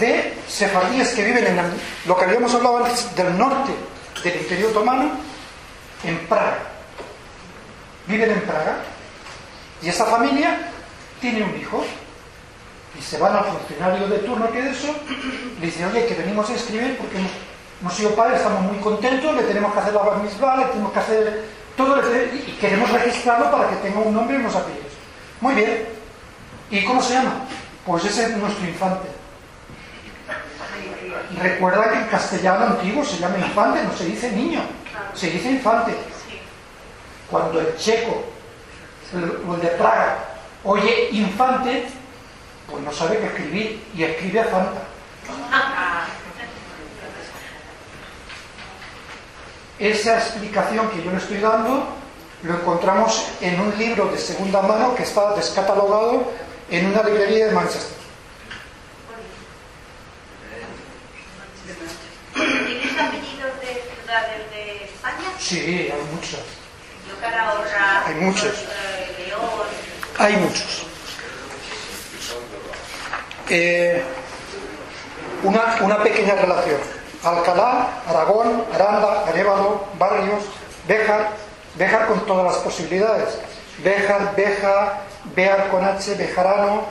de 0.00 0.38
sefardíes 0.48 1.08
que 1.10 1.24
viven 1.24 1.46
en 1.46 1.58
el- 1.58 1.80
lo 2.06 2.16
que 2.16 2.24
habíamos 2.24 2.54
hablado 2.54 2.84
antes 2.84 3.14
del 3.16 3.36
norte 3.36 3.72
del 4.24 4.36
Imperio 4.42 4.68
Otomano, 4.68 5.10
en 6.04 6.18
Praga. 6.26 6.58
Viven 8.06 8.30
en 8.30 8.40
Praga 8.42 8.76
y 9.80 9.88
esa 9.88 10.04
familia 10.06 10.68
tiene 11.20 11.42
un 11.44 11.56
hijo 11.60 11.84
y 12.98 13.02
se 13.02 13.18
van 13.18 13.34
al 13.36 13.44
funcionario 13.44 14.08
de 14.08 14.18
turno 14.18 14.50
que 14.50 14.58
es 14.60 14.76
eso, 14.78 14.94
le 15.60 15.66
dice, 15.66 15.86
oye, 15.86 16.06
que 16.06 16.14
venimos 16.14 16.48
a 16.50 16.54
escribir 16.54 16.98
porque 16.98 17.16
hemos, 17.18 17.30
hemos 17.82 17.94
sido 17.94 18.14
padres, 18.14 18.38
estamos 18.38 18.62
muy 18.62 18.78
contentos, 18.78 19.34
le 19.34 19.42
tenemos 19.42 19.72
que 19.72 19.80
hacer 19.80 19.92
la 19.92 20.14
mitzvah, 20.22 20.56
le 20.56 20.64
tenemos 20.66 20.92
que 20.92 20.98
hacer 21.00 21.44
todo, 21.76 22.00
y 22.32 22.52
queremos 22.60 22.90
registrarlo 22.90 23.50
para 23.50 23.68
que 23.70 23.76
tenga 23.76 23.98
un 23.98 24.14
nombre 24.14 24.36
y 24.36 24.40
unos 24.40 24.54
apellidos. 24.54 24.92
Muy 25.40 25.54
bien. 25.54 25.88
¿Y 26.70 26.84
cómo 26.84 27.02
se 27.02 27.14
llama? 27.14 27.34
Pues 27.84 28.04
ese 28.04 28.24
es 28.24 28.36
nuestro 28.36 28.64
infante. 28.64 29.08
Recuerda 31.40 31.90
que 31.90 31.98
en 31.98 32.06
castellano 32.06 32.66
antiguo 32.66 33.04
se 33.04 33.18
llama 33.18 33.38
infante, 33.38 33.82
no 33.82 33.92
se 33.92 34.04
dice 34.04 34.30
niño, 34.30 34.60
se 35.12 35.30
dice 35.30 35.50
infante. 35.50 35.92
Cuando 37.28 37.60
el 37.60 37.76
checo 37.76 38.26
o 39.48 39.54
el 39.54 39.60
de 39.60 39.68
Praga 39.68 40.18
oye 40.64 41.08
infante, 41.10 41.88
pues 42.70 42.84
no 42.84 42.92
sabe 42.92 43.18
qué 43.18 43.26
escribir 43.26 43.84
y 43.94 44.04
escribe 44.04 44.40
a 44.40 44.44
Fanta. 44.44 44.82
Esa 49.82 50.16
explicación 50.16 50.88
que 50.90 51.02
yo 51.02 51.10
le 51.10 51.16
estoy 51.16 51.38
dando 51.38 51.84
lo 52.44 52.54
encontramos 52.54 53.26
en 53.40 53.60
un 53.60 53.76
libro 53.76 54.06
de 54.12 54.16
segunda 54.16 54.62
mano 54.62 54.94
que 54.94 55.02
está 55.02 55.34
descatalogado 55.34 56.30
en 56.70 56.86
una 56.86 57.02
librería 57.02 57.46
de 57.46 57.52
Manchester. 57.52 57.96
¿Tienes 62.32 62.92
apellidos 62.92 63.60
de 63.60 63.82
ciudades 63.96 64.50
de 64.52 64.84
España? 64.84 65.28
Sí, 65.40 65.58
hay 65.92 66.02
muchos. 66.14 66.38
Yo 67.08 67.26
Hay 68.06 68.14
muchos. 68.14 68.54
eh, 68.54 69.26
León. 69.26 69.42
Hay 70.18 70.36
muchos. 70.36 70.86
Eh, 73.50 74.04
una, 75.42 75.76
una 75.80 76.02
pequeña 76.04 76.36
relación. 76.36 76.91
Alcalá, 77.24 77.88
Aragón, 78.08 78.64
Aranda, 78.74 79.24
Arévalo, 79.28 79.84
Barrios, 79.98 80.44
Béjar, 80.88 81.30
Béjar 81.76 82.06
con 82.06 82.20
todas 82.26 82.44
las 82.44 82.56
posibilidades. 82.56 83.38
Béjar, 83.82 84.34
Beja, 84.36 85.00
Bear 85.34 85.68
con 85.68 85.84
H, 85.84 86.14
Bejarano, 86.14 86.82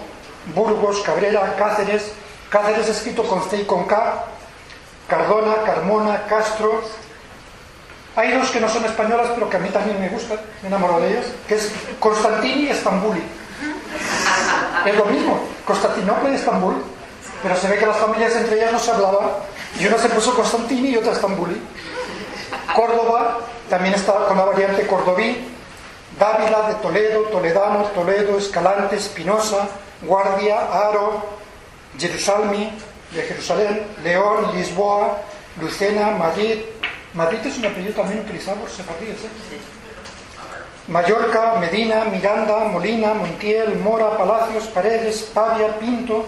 Burgos, 0.55 1.01
Cabrera, 1.01 1.55
Cáceres, 1.57 2.11
Cáceres 2.49 2.87
escrito 2.89 3.23
con 3.23 3.43
C 3.49 3.57
y 3.57 3.65
con 3.65 3.85
K, 3.85 4.23
Cardona, 5.07 5.63
Carmona, 5.65 6.25
Castro. 6.27 6.81
Hay 8.15 8.31
dos 8.31 8.49
que 8.51 8.59
no 8.59 8.67
son 8.67 8.83
españolas, 8.85 9.29
pero 9.33 9.49
que 9.49 9.57
a 9.57 9.59
mí 9.59 9.69
también 9.69 9.99
me 9.99 10.09
gustan, 10.09 10.39
me 10.61 10.67
enamoro 10.67 10.99
de 10.99 11.11
ellas, 11.11 11.25
que 11.47 11.55
es 11.55 11.71
Constantini 11.99 12.63
y 12.63 12.69
Estambuli. 12.69 13.23
Es 14.85 14.95
lo 14.95 15.05
mismo, 15.05 15.39
Constantinopla 15.65 16.29
y 16.29 16.35
Estambul, 16.35 16.83
pero 17.43 17.55
se 17.55 17.67
ve 17.67 17.77
que 17.77 17.85
las 17.85 17.97
familias 17.97 18.35
entre 18.35 18.55
ellas 18.55 18.71
no 18.71 18.79
se 18.79 18.91
hablaban, 18.91 19.29
y 19.79 19.85
una 19.87 19.97
se 19.97 20.09
puso 20.09 20.33
Constantini 20.35 20.89
y 20.89 20.97
otra 20.97 21.13
Estambuli. 21.13 21.61
Córdoba 22.75 23.39
también 23.69 23.95
está 23.95 24.25
con 24.25 24.37
la 24.37 24.45
variante 24.45 24.85
cordobí, 24.85 25.37
Dávila 26.19 26.67
de 26.67 26.75
Toledo, 26.75 27.21
Toledano, 27.23 27.85
Toledo, 27.95 28.37
Escalante, 28.37 28.97
Espinosa, 28.97 29.67
Guardia, 30.01 30.59
Aro, 30.59 31.23
Jerusalmi 31.97 32.71
de 33.11 33.21
Jerusalén, 33.23 33.87
León, 34.03 34.51
Lisboa, 34.53 35.17
Lucena, 35.59 36.11
Madrid. 36.11 36.59
Madrid 37.13 37.39
es 37.45 37.57
un 37.57 37.65
apellido 37.65 37.93
también 37.93 38.21
utilizado 38.21 38.57
por 38.57 38.69
sefardíes. 38.69 39.17
¿eh? 39.23 39.59
Mallorca, 40.87 41.55
Medina, 41.59 42.05
Miranda, 42.05 42.65
Molina, 42.65 43.13
Montiel, 43.13 43.77
Mora, 43.77 44.17
Palacios, 44.17 44.65
Paredes, 44.67 45.29
Pavia, 45.33 45.77
Pinto, 45.79 46.25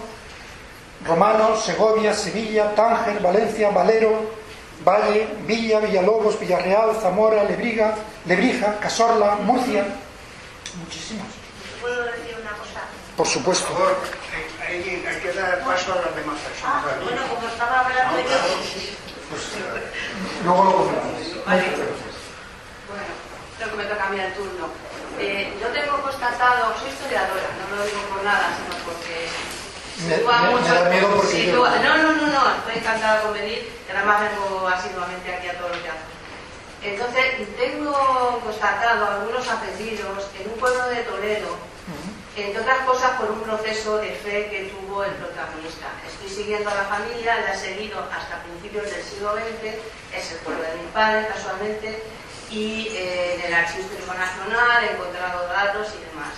Romano, 1.06 1.56
Segovia, 1.56 2.14
Sevilla, 2.14 2.74
Tánger, 2.74 3.20
Valencia, 3.20 3.70
Valero, 3.70 4.30
Valle, 4.84 5.28
Villa, 5.46 5.80
Villalobos, 5.80 6.38
Villarreal, 6.40 6.96
Zamora, 7.00 7.44
Lebriga, 7.44 7.94
Lebrija, 8.26 8.78
Casorla, 8.80 9.36
Murcia. 9.36 9.84
Muchísimos. 10.78 11.26
¿Puedo 11.80 12.02
decir 12.04 12.36
una 12.40 12.52
cosa? 12.52 12.80
Por 13.16 13.26
supuesto. 13.26 13.66
Por 13.68 13.76
favor, 13.76 13.96
eh, 14.32 14.66
hay, 14.66 15.04
hay 15.06 15.20
que 15.20 15.32
dar 15.32 15.60
paso 15.64 15.92
a 15.92 15.96
las 15.96 16.16
demás 16.16 16.36
Ah, 16.64 16.82
personas. 16.82 17.04
bueno, 17.04 17.22
como 17.34 17.48
estaba 17.48 17.80
hablando 17.80 18.20
yo, 18.20 18.28
Luego 20.44 20.64
lo 20.64 20.72
comentamos. 20.72 21.44
Vale. 21.46 21.62
Bueno, 22.88 23.12
creo 23.58 23.70
que 23.70 23.76
me 23.76 23.84
toca 23.84 24.04
a 24.06 24.10
mí 24.10 24.20
el 24.20 24.32
turno. 24.34 24.66
Eh, 25.18 25.52
yo 25.60 25.68
tengo 25.68 26.02
constatado, 26.02 26.74
soy 26.78 26.88
historiadora, 26.90 27.48
no 27.70 27.76
lo 27.76 27.84
digo 27.84 28.00
por 28.12 28.22
nada, 28.24 28.50
sino 28.56 28.74
porque 28.84 29.28
Me, 30.06 30.16
sitúa 30.16 30.38
me- 30.42 30.48
me 30.48 30.54
mucho- 30.60 30.74
da 30.74 30.88
miedo 30.90 31.08
porque 31.16 31.46
yo... 31.46 31.52
sitúa- 31.52 31.78
No, 31.82 31.96
no, 31.98 32.12
no, 32.12 32.26
no, 32.26 32.54
estoy 32.56 32.74
encantada 32.78 33.22
con 33.22 33.32
venir, 33.32 33.72
además 33.94 34.20
vengo 34.22 34.68
asiduamente 34.68 35.34
aquí 35.34 35.48
a 35.48 35.58
todos 35.58 35.70
los 35.70 35.82
días. 35.82 35.94
Entonces, 36.82 37.24
tengo 37.56 38.40
constatado 38.44 39.06
algunos 39.06 39.48
apellidos 39.48 40.26
en 40.38 40.50
un 40.50 40.58
pueblo 40.58 40.86
de 40.88 40.96
Toledo, 41.02 41.56
entre 42.36 42.60
otras 42.60 42.78
cosas 42.80 43.10
por 43.12 43.30
un 43.30 43.40
proceso 43.42 43.96
de 43.98 44.10
fe 44.10 44.50
que 44.50 44.74
tuvo 44.74 45.04
el 45.04 45.12
protagonista. 45.12 45.86
Estoy 46.06 46.28
siguiendo 46.28 46.68
a 46.68 46.74
la 46.74 46.82
familia, 46.84 47.40
la 47.40 47.54
he 47.54 47.58
seguido 47.58 48.00
hasta 48.12 48.42
principios 48.42 48.90
del 48.90 49.02
siglo 49.02 49.32
XX, 49.34 49.78
es 50.18 50.32
el 50.32 50.38
pueblo 50.38 50.62
de 50.62 50.74
mi 50.76 50.88
padre 50.92 51.26
casualmente, 51.28 52.02
y 52.50 52.88
eh, 52.90 53.36
en 53.36 53.40
el 53.46 53.54
Archivo 53.54 53.84
Histórico 53.84 54.12
Nacional 54.14 54.84
he 54.84 54.92
encontrado 54.92 55.46
datos 55.48 55.88
y 55.94 56.04
demás. 56.10 56.34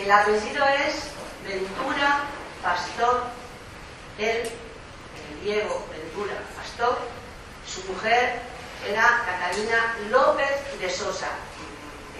El 0.00 0.10
apellido 0.10 0.64
es 0.86 1.10
Ventura 1.44 2.20
Pastor, 2.62 3.22
él, 4.18 4.42
el 5.30 5.44
Diego 5.44 5.86
Ventura 5.90 6.34
Pastor, 6.56 6.98
su 7.66 7.84
mujer 7.92 8.40
era 8.88 9.22
Catalina 9.26 9.96
López 10.10 10.48
de 10.80 10.90
Sosa, 10.90 11.28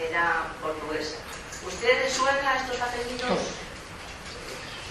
era 0.09 0.47
portuguesa. 0.63 1.17
¿Ustedes 1.67 2.13
suenan 2.13 2.57
estos 2.57 2.81
apellidos 2.81 3.39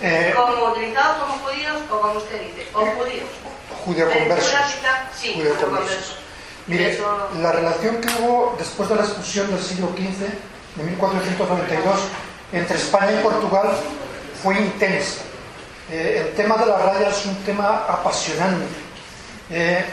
Eh, 0.02 0.34
como 0.36 0.66
utilizados 0.72 1.18
como 1.24 1.40
judíos 1.40 1.78
o 1.92 2.00
como 2.00 2.14
usted 2.20 2.42
dice? 2.42 2.68
O 2.74 2.86
judíos. 2.86 3.30
judeoconversos. 3.86 4.52
Ventura 4.52 4.68
quizá- 4.68 5.10
Sí, 5.20 5.34
judeoconversos. 5.36 6.16
Mire, 6.68 6.94
Eso- 6.94 7.30
la 7.40 7.52
relación 7.52 8.00
que 8.00 8.08
hubo 8.22 8.56
después 8.60 8.88
de 8.90 8.96
la 8.96 9.02
expulsión 9.04 9.50
del 9.50 9.62
siglo 9.64 9.88
XV, 9.98 10.28
de 10.76 10.84
1492, 10.84 12.00
entre 12.54 12.78
España 12.78 13.20
y 13.20 13.24
Portugal 13.24 13.72
fue 14.44 14.56
intensa. 14.60 15.22
Eh, 15.92 16.26
el 16.28 16.36
tema 16.36 16.58
de 16.58 16.66
la 16.68 16.78
raya 16.78 17.10
es 17.10 17.26
un 17.26 17.36
tema 17.44 17.86
apasionante. 17.88 18.66
Eh, 19.50 19.84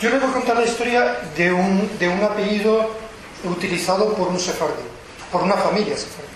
yo 0.00 0.10
le 0.10 0.18
voy 0.18 0.30
a 0.30 0.32
contar 0.32 0.56
la 0.56 0.64
historia 0.64 1.18
de 1.36 1.52
un, 1.52 1.98
de 1.98 2.08
un 2.08 2.22
apellido 2.22 2.90
utilizado 3.44 4.12
por 4.14 4.28
un 4.28 4.38
sefardí, 4.38 4.82
por 5.32 5.42
una 5.42 5.54
familia 5.54 5.96
sefardí, 5.96 6.28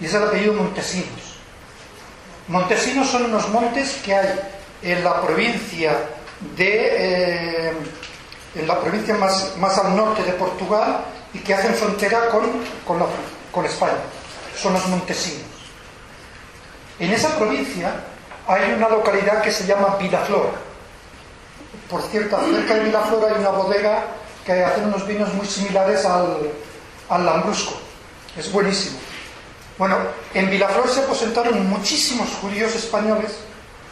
y 0.00 0.06
es 0.06 0.14
el 0.14 0.22
apellido 0.22 0.54
Montesinos. 0.54 1.36
Montesinos 2.48 3.08
son 3.08 3.26
unos 3.26 3.48
montes 3.50 4.00
que 4.04 4.14
hay 4.14 4.40
en 4.82 5.04
la 5.04 5.20
provincia 5.20 5.98
de... 6.56 7.68
eh, 7.68 7.72
en 8.54 8.66
la 8.66 8.80
provincia 8.80 9.14
más, 9.14 9.56
más 9.58 9.76
al 9.78 9.94
norte 9.94 10.22
de 10.22 10.32
Portugal 10.32 11.04
y 11.34 11.38
que 11.40 11.54
hacen 11.54 11.74
frontera 11.74 12.28
con, 12.28 12.44
con, 12.86 13.06
con 13.52 13.64
España. 13.66 13.98
Son 14.56 14.72
los 14.72 14.86
Montesinos. 14.86 15.44
En 16.98 17.12
esa 17.12 17.36
provincia 17.36 17.92
hay 18.48 18.72
una 18.72 18.88
localidad 18.88 19.42
que 19.42 19.52
se 19.52 19.66
llama 19.66 19.96
Vilaflor. 20.00 20.50
Por 21.88 22.02
cierto, 22.02 22.38
cerca 22.50 22.74
de 22.74 22.80
Vilaflor 22.80 23.24
hay 23.26 23.40
una 23.40 23.50
bodega 23.50 24.04
que 24.44 24.64
hacen 24.64 24.86
unos 24.86 25.06
vinos 25.06 25.32
muy 25.34 25.46
similares 25.46 26.04
al, 26.04 26.50
al 27.10 27.26
Lambrusco. 27.26 27.74
Es 28.36 28.50
buenísimo. 28.50 28.98
Bueno, 29.76 29.98
en 30.34 30.50
Vilaflor 30.50 30.88
se 30.88 31.00
aposentaron 31.00 31.68
muchísimos 31.68 32.28
judíos 32.40 32.74
españoles 32.74 33.36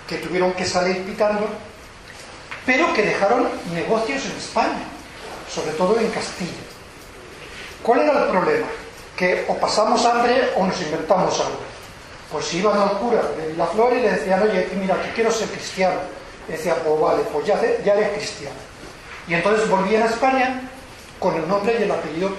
que 0.09 0.17
tuvieron 0.17 0.53
que 0.53 0.65
salir 0.65 1.05
pitando 1.05 1.49
pero 2.65 2.93
que 2.95 3.03
dejaron 3.03 3.49
negocios 3.73 4.25
en 4.25 4.37
España, 4.37 4.83
sobre 5.49 5.71
todo 5.75 6.01
en 6.01 6.11
Castilla. 6.11 6.51
¿Cuál 7.81 8.01
era 8.01 8.25
el 8.25 8.31
problema? 8.31 8.67
que 9.17 9.47
o 9.49 9.57
pasamos 9.57 10.05
hambre 10.05 10.53
o 10.57 10.67
nos 10.67 10.81
inventamos 10.83 11.41
algo. 11.41 11.59
Pues 12.31 12.53
iban 12.55 12.79
al 12.79 12.99
cura 12.99 13.23
de 13.23 13.49
Vilaflor 13.49 13.93
y 13.95 14.01
le 14.01 14.13
decían, 14.13 14.43
oye, 14.43 14.69
mira, 14.79 15.01
que 15.01 15.13
quiero 15.13 15.31
ser 15.31 15.49
cristiano. 15.49 16.01
Y 16.49 16.53
decía, 16.53 16.75
pues 16.77 17.01
vale, 17.01 17.23
pues 17.33 17.47
ya, 17.47 17.55
eres 17.61 18.09
cristiano. 18.17 18.57
Y 19.29 19.35
entonces 19.35 19.69
volvían 19.69 20.03
a 20.03 20.07
España 20.07 20.69
con 21.19 21.35
el 21.35 21.49
nombre 21.49 21.77
y 21.79 21.83
el 21.83 21.91
apellido, 21.91 22.31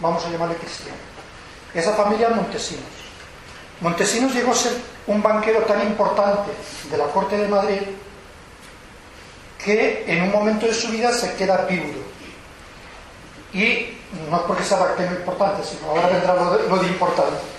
vamos 0.00 0.24
a 0.24 0.30
llamarle 0.30 0.56
cristiano. 0.56 0.98
Esa 1.74 1.92
familia 1.92 2.30
Montesinos. 2.30 2.84
Montesinos 3.80 4.34
llegó 4.34 4.52
a 4.52 4.56
ser 4.56 4.72
un 5.06 5.22
banquero 5.22 5.60
tan 5.60 5.82
importante 5.82 6.50
de 6.90 6.96
la 6.96 7.06
corte 7.06 7.36
de 7.36 7.48
Madrid 7.48 7.80
que 9.64 10.04
en 10.06 10.22
un 10.22 10.32
momento 10.32 10.66
de 10.66 10.74
su 10.74 10.88
vida 10.88 11.12
se 11.12 11.34
queda 11.34 11.66
viudo. 11.66 12.02
Y 13.52 13.98
no 14.30 14.36
es 14.36 14.42
porque 14.42 14.64
sea 14.64 14.78
banquero 14.78 15.14
importante, 15.14 15.62
sino 15.64 15.90
ahora 15.90 16.08
vendrá 16.08 16.34
lo 16.34 16.68
lo 16.68 16.76
de 16.78 16.86
importante. 16.88 17.57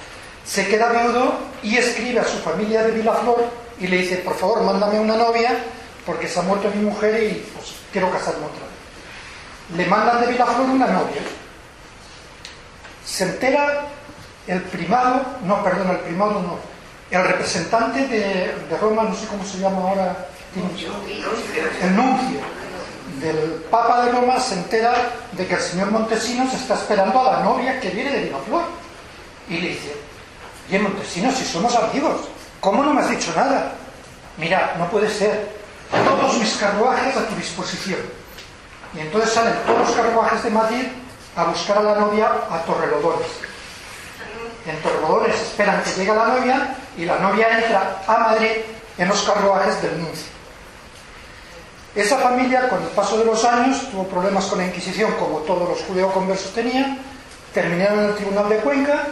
Se 0.50 0.68
queda 0.68 0.89
viudo 0.89 1.34
y 1.62 1.78
escribe 1.78 2.22
a 2.22 2.26
su 2.26 2.38
familia 2.39 2.82
de 2.82 2.91
Vilaflor 2.91 3.45
y 3.80 3.86
le 3.86 3.97
dice, 3.97 4.18
por 4.18 4.36
favor, 4.36 4.64
mándame 4.64 5.00
una 5.00 5.16
novia 5.16 5.52
porque 6.08 6.28
se 6.28 6.39
ha 6.39 6.41
muerto 6.41 6.72
mi 6.74 6.82
mujer 6.82 7.22
y 7.22 7.36
pues, 7.54 7.76
quiero 7.91 8.12
casarme 8.12 8.47
otra 8.47 8.62
vez. 8.66 9.78
Le 9.78 9.86
mandan 9.86 10.22
de 10.22 10.28
Vilaflor 10.32 10.68
una 10.68 10.88
novia. 10.88 11.22
Se 13.06 13.26
entera 13.26 13.86
el 14.47 14.64
primado, 14.64 15.24
no, 15.43 15.64
perdón, 15.64 15.91
el 15.91 16.00
primado 16.00 16.41
no, 16.41 16.58
el 17.12 17.24
representante 17.28 18.08
de, 18.08 18.56
de 18.70 18.78
Roma, 18.82 19.04
no 19.04 19.14
sé 19.14 19.28
cómo 19.28 19.45
se 19.45 19.60
llama 19.60 19.78
ahora, 19.78 20.30
el 20.56 21.95
nuncio 21.95 22.39
del 23.22 23.66
Papa 23.70 24.06
de 24.06 24.12
Roma 24.14 24.39
se 24.39 24.56
entera 24.56 25.12
de 25.34 25.45
que 25.45 25.54
el 25.54 25.62
señor 25.62 25.91
Montesinos 25.91 26.52
está 26.56 26.74
esperando 26.74 27.22
a 27.22 27.34
la 27.34 27.43
novia 27.43 27.80
que 27.80 27.91
viene 27.91 28.12
de 28.12 28.24
Vilaflor. 28.24 28.64
Y 29.47 29.58
le 29.58 29.70
dice, 29.70 30.09
oye 30.70 30.80
Montesinos, 30.80 31.36
si 31.36 31.45
somos 31.45 31.76
amigos, 31.76 32.22
¿cómo 32.59 32.84
no 32.84 32.93
me 32.93 33.01
has 33.01 33.09
dicho 33.09 33.34
nada? 33.36 33.74
Mira, 34.38 34.76
no 34.78 34.88
puede 34.89 35.09
ser, 35.09 35.49
todos 35.91 36.38
mis 36.38 36.55
carruajes 36.57 37.17
a 37.17 37.26
tu 37.28 37.36
disposición. 37.36 37.99
Y 38.93 38.99
entonces 38.99 39.32
salen 39.32 39.53
todos 39.65 39.80
los 39.80 39.91
carruajes 39.91 40.43
de 40.43 40.49
Madrid 40.51 40.86
a 41.36 41.45
buscar 41.45 41.80
a 41.80 41.82
la 41.84 41.95
novia 41.95 42.28
a 42.49 42.59
Torrelodones. 42.63 43.28
En 44.67 44.80
Torrelodones 44.82 45.36
esperan 45.36 45.82
que 45.84 45.91
llegue 45.91 46.13
la 46.13 46.28
novia 46.28 46.76
y 46.97 47.05
la 47.05 47.17
novia 47.17 47.59
entra 47.59 48.03
a 48.07 48.17
Madrid 48.17 48.51
en 48.97 49.07
los 49.07 49.24
carruajes 49.24 49.82
del 49.82 49.99
nuncio. 49.99 50.28
Esa 51.95 52.17
familia, 52.20 52.70
con 52.70 52.82
el 52.84 52.89
paso 52.89 53.17
de 53.17 53.26
los 53.26 53.43
años, 53.43 53.89
tuvo 53.89 54.07
problemas 54.07 54.45
con 54.45 54.59
la 54.59 54.65
Inquisición, 54.65 55.11
como 55.13 55.39
todos 55.39 55.67
los 55.67 55.82
judeoconversos 55.82 56.53
tenían, 56.53 56.99
terminaron 57.53 57.99
en 57.99 58.05
el 58.05 58.15
Tribunal 58.15 58.47
de 58.47 58.57
Cuenca, 58.57 59.07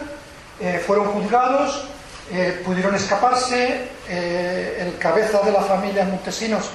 eh, 0.60 0.82
fueron 0.84 1.06
juzgados, 1.06 1.84
eh, 2.32 2.60
pudieron 2.64 2.94
escaparse, 2.94 3.88
eh, 4.08 4.84
el 4.86 4.98
cabeza 4.98 5.40
de 5.40 5.52
la 5.52 5.62
familia 5.62 6.04
Montesinos 6.04 6.70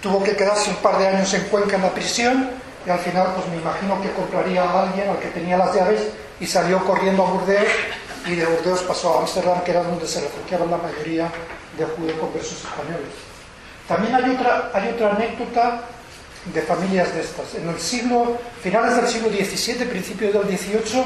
tuvo 0.00 0.22
que 0.22 0.36
quedarse 0.36 0.70
un 0.70 0.76
par 0.76 0.98
de 0.98 1.08
años 1.08 1.32
en 1.34 1.42
Cuenca 1.44 1.76
en 1.76 1.82
la 1.82 1.90
prisión 1.90 2.50
y 2.86 2.90
al 2.90 2.98
final 3.00 3.32
pues 3.34 3.48
me 3.48 3.56
imagino 3.56 4.00
que 4.00 4.10
compraría 4.12 4.62
a 4.62 4.82
alguien 4.84 5.08
al 5.08 5.18
que 5.18 5.28
tenía 5.28 5.56
las 5.56 5.74
llaves 5.74 6.02
y 6.38 6.46
salió 6.46 6.84
corriendo 6.84 7.26
a 7.26 7.30
Burdeos 7.30 7.66
y 8.26 8.36
de 8.36 8.46
Burdeos 8.46 8.82
pasó 8.82 9.16
a 9.16 9.20
Ámsterdam 9.20 9.62
que 9.62 9.72
era 9.72 9.82
donde 9.82 10.06
se 10.06 10.20
refugiaban 10.20 10.70
la 10.70 10.76
mayoría 10.76 11.28
de 11.76 11.84
judeoconversos 11.84 12.58
españoles. 12.64 13.12
También 13.88 14.14
hay 14.14 14.30
otra, 14.30 14.70
hay 14.72 14.88
otra 14.90 15.14
anécdota 15.14 15.82
de 16.52 16.62
familias 16.62 17.14
de 17.14 17.20
estas. 17.20 17.54
En 17.54 17.68
el 17.68 17.78
siglo, 17.78 18.38
finales 18.62 18.96
del 18.96 19.08
siglo 19.08 19.28
XVII, 19.28 19.86
principios 19.86 20.32
del 20.32 20.58
XVIII, 20.58 21.04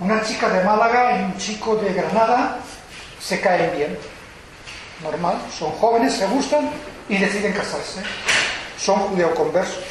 una 0.00 0.22
chica 0.22 0.48
de 0.48 0.62
Málaga 0.64 1.18
y 1.18 1.24
un 1.24 1.36
chico 1.38 1.76
de 1.76 1.92
Granada 1.92 2.58
se 3.20 3.40
caen 3.40 3.76
bien. 3.76 3.98
Normal, 5.02 5.38
son 5.56 5.72
jóvenes, 5.72 6.14
se 6.14 6.26
gustan 6.26 6.70
y 7.08 7.18
deciden 7.18 7.52
casarse. 7.52 8.02
Son 8.78 8.98
judeoconversos. 9.00 9.84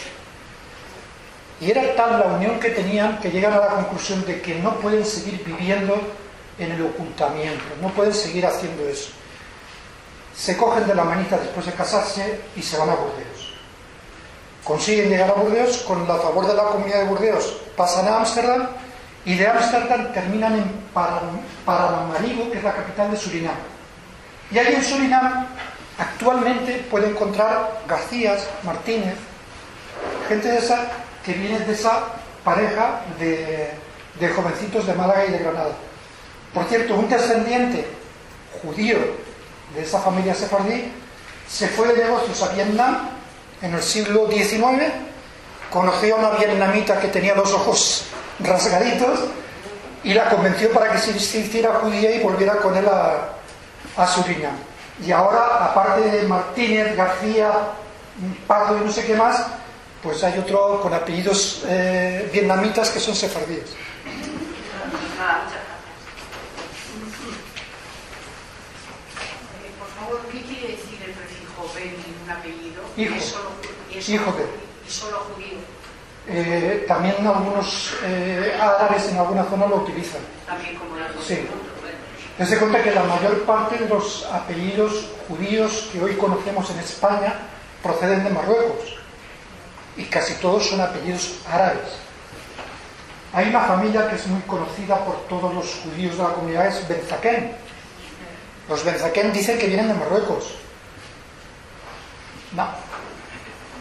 Y 1.60 1.72
era 1.72 1.96
tal 1.96 2.20
la 2.20 2.28
unión 2.28 2.60
que 2.60 2.70
tenían 2.70 3.20
que 3.20 3.32
llegan 3.32 3.54
a 3.54 3.60
la 3.60 3.68
conclusión 3.68 4.26
de 4.26 4.42
que 4.42 4.56
no 4.56 4.76
pueden 4.76 5.06
seguir 5.06 5.44
viviendo 5.44 6.00
en 6.60 6.72
el 6.72 6.82
ocultamiento, 6.84 7.64
no 7.82 7.90
pueden 7.90 8.14
seguir 8.14 8.46
haciendo 8.46 8.88
eso. 8.88 9.10
Se 10.36 10.56
cogen 10.56 10.88
de 10.88 10.94
la 10.94 11.04
manita 11.04 11.38
después 11.38 11.66
de 11.66 11.74
casarse 11.74 12.42
y 12.56 12.62
se 12.62 12.78
van 12.78 12.90
a 12.90 12.96
Burdeos. 12.96 13.54
Consiguen 14.64 15.10
llegar 15.10 15.32
a 15.32 15.34
Burdeos, 15.34 15.78
con 15.80 16.02
el 16.02 16.08
favor 16.08 16.46
de 16.46 16.54
la 16.54 16.64
comunidad 16.64 17.00
de 17.00 17.06
Burdeos 17.06 17.58
pasan 17.76 18.08
a 18.08 18.18
Ámsterdam 18.18 18.68
y 19.26 19.36
de 19.36 19.48
Ámsterdam 19.48 20.14
terminan 20.14 20.56
en 20.56 20.72
Paramaribo, 21.66 22.50
que 22.52 22.58
es 22.58 22.64
la 22.64 22.74
capital 22.74 23.12
de 23.12 23.18
Surinam. 23.18 23.56
Y 24.52 24.58
ahí 24.58 24.76
en 24.76 24.84
Surinam 24.84 25.48
actualmente 25.98 26.86
puede 26.90 27.10
encontrar 27.10 27.82
Garcías, 27.88 28.48
Martínez, 28.64 29.16
gente 30.30 30.48
de 30.48 30.58
esa 30.58 30.88
que 31.26 31.34
viene 31.34 31.60
de 31.60 31.74
esa 31.74 32.04
pareja 32.44 33.02
de, 33.20 33.72
de 34.20 34.30
jovencitos 34.30 34.88
de 34.88 34.94
Málaga 34.94 35.26
y 35.26 35.32
de 35.32 35.40
Granada. 35.40 35.76
Por 36.54 36.66
cierto, 36.66 36.96
un 36.96 37.10
descendiente 37.10 37.86
judío 38.62 38.98
de 39.76 39.84
esa 39.84 40.00
familia 40.00 40.34
sefardí 40.34 40.92
se 41.48 41.68
fue 41.68 41.88
de 41.94 42.04
negocios 42.04 42.42
a 42.44 42.50
Vietnam 42.50 43.10
en 43.62 43.74
el 43.74 43.82
siglo 43.82 44.30
XIX, 44.30 44.92
conoció 45.72 46.16
a 46.16 46.20
una 46.20 46.30
vietnamita 46.32 47.00
que 47.00 47.08
tenía 47.08 47.36
los 47.36 47.52
ojos 47.54 48.04
rasgaditos 48.40 49.20
y 50.04 50.14
la 50.14 50.30
convenció 50.30 50.72
para 50.72 50.92
que 50.92 50.98
se 51.00 51.40
hiciera 51.40 51.76
judía 51.76 52.16
y 52.16 52.20
volviera 52.22 52.58
con 52.58 52.76
él 52.76 52.88
a, 52.88 53.30
a 53.98 54.08
Surinam. 54.08 54.56
Y 55.06 55.12
ahora, 55.12 55.66
aparte 55.66 56.02
de 56.02 56.24
Martínez, 56.24 56.96
García, 56.96 57.52
Pardo 58.48 58.78
y 58.78 58.86
no 58.86 58.92
sé 58.92 59.06
qué 59.06 59.16
más, 59.16 59.46
pues 60.02 60.24
hay 60.24 60.40
otro 60.40 60.82
con 60.82 60.94
apellidos 60.94 61.64
eh, 61.68 62.30
vietnamitas 62.32 62.90
que 62.90 63.00
son 63.00 63.16
sefardíes. 63.16 63.76
Por 69.78 69.88
favor, 70.00 70.22
¿qué 70.32 70.42
quiere 70.42 70.68
decir 70.76 71.00
el 71.06 71.12
prefijo 71.12 71.72
ben 71.76 71.90
en 71.90 72.24
un 72.24 72.30
apellido? 72.30 72.84
Hijo. 72.98 73.16
¿Es 73.16 73.26
solo, 73.26 73.50
y 73.94 73.98
es 73.98 74.10
Hijo 74.10 74.32
de. 74.32 74.46
Y 74.88 74.92
solo 74.92 75.20
judío. 75.36 75.77
Eh, 76.30 76.84
también 76.88 77.16
algunos 77.26 77.96
eh, 78.04 78.58
árabes 78.60 79.08
en 79.10 79.18
alguna 79.18 79.46
zona 79.46 79.68
lo 79.68 79.78
utilizan. 79.78 80.22
También 80.46 80.76
como 80.76 80.98
la 80.98 81.08
Sí. 81.26 81.48
Dense 82.38 82.60
cuenta 82.60 82.84
que 82.84 82.92
la 82.92 83.04
mayor 83.04 83.44
parte 83.46 83.78
de 83.78 83.90
los 83.90 84.26
apellidos 84.32 85.10
judíos 85.28 85.90
que 85.92 86.04
hoy 86.04 86.16
conocemos 86.16 86.70
en 86.70 86.80
España 86.80 87.34
proceden 87.82 88.24
de 88.24 88.30
Marruecos 88.30 88.98
y 89.96 90.04
casi 90.04 90.34
todos 90.36 90.68
son 90.68 90.82
apellidos 90.82 91.40
árabes. 91.50 91.98
Hay 93.34 93.50
una 93.50 93.62
familia 93.62 94.08
que 94.10 94.16
es 94.16 94.28
muy 94.28 94.42
conocida 94.42 95.04
por 95.04 95.28
todos 95.28 95.54
los 95.54 95.76
judíos 95.84 96.18
de 96.18 96.24
la 96.24 96.30
comunidad, 96.30 96.68
es 96.68 96.88
Benzaquén. 96.88 97.54
Los 98.70 98.84
Benzaquén 98.84 99.34
dicen 99.34 99.58
que 99.58 99.68
vienen 99.68 99.88
de 99.88 99.94
Marruecos. 99.96 100.56
No, 102.54 102.68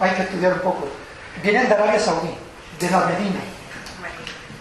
hay 0.01 0.11
que 0.13 0.23
estudiar 0.23 0.55
un 0.55 0.61
poco. 0.61 0.89
Vienen 1.43 1.69
de 1.69 1.75
Arabia 1.75 2.01
Saudí, 2.01 2.31
de 2.81 2.91
la 2.91 3.01
Medina. 3.07 3.41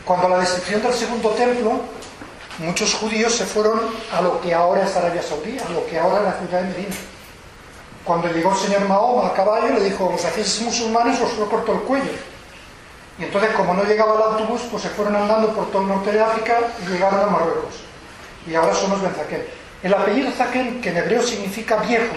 Cuando 0.03 0.29
la 0.29 0.39
destrucción 0.39 0.83
del 0.83 0.93
segundo 0.93 1.29
templo, 1.29 1.81
muchos 2.59 2.93
judíos 2.93 3.33
se 3.33 3.45
fueron 3.45 3.79
a 4.13 4.21
lo 4.21 4.39
que 4.41 4.53
ahora 4.53 4.83
es 4.83 4.95
Arabia 4.95 5.21
Saudí, 5.21 5.57
a 5.57 5.69
lo 5.69 5.85
que 5.87 5.97
ahora 5.99 6.17
es 6.19 6.23
la 6.23 6.33
ciudad 6.33 6.61
de 6.61 6.67
Medina. 6.69 6.95
Cuando 8.03 8.27
llegó 8.27 8.51
el 8.51 8.57
señor 8.57 8.87
Mahoma 8.87 9.29
a 9.29 9.33
caballo, 9.33 9.73
le 9.73 9.85
dijo, 9.85 10.05
os 10.13 10.23
hacéis 10.23 10.61
musulmanes, 10.61 11.19
os 11.19 11.37
lo 11.37 11.49
corto 11.49 11.73
el 11.73 11.79
cuello. 11.79 12.11
Y 13.17 13.23
entonces, 13.23 13.51
como 13.55 13.73
no 13.73 13.83
llegaba 13.83 14.15
el 14.15 14.21
autobús, 14.21 14.61
pues 14.69 14.83
se 14.83 14.89
fueron 14.89 15.15
andando 15.15 15.53
por 15.53 15.71
todo 15.71 15.81
el 15.81 15.87
norte 15.87 16.11
de 16.11 16.21
África 16.21 16.59
y 16.83 16.91
llegaron 16.91 17.21
a 17.21 17.27
Marruecos. 17.27 17.75
Y 18.45 18.53
ahora 18.53 18.75
somos 18.75 19.01
Ben 19.01 19.13
Zaquén. 19.15 19.43
El 19.81 19.93
apellido 19.93 20.31
Zaquén, 20.31 20.81
que 20.81 20.89
en 20.89 20.97
hebreo 20.97 21.23
significa 21.23 21.77
viejo, 21.77 22.13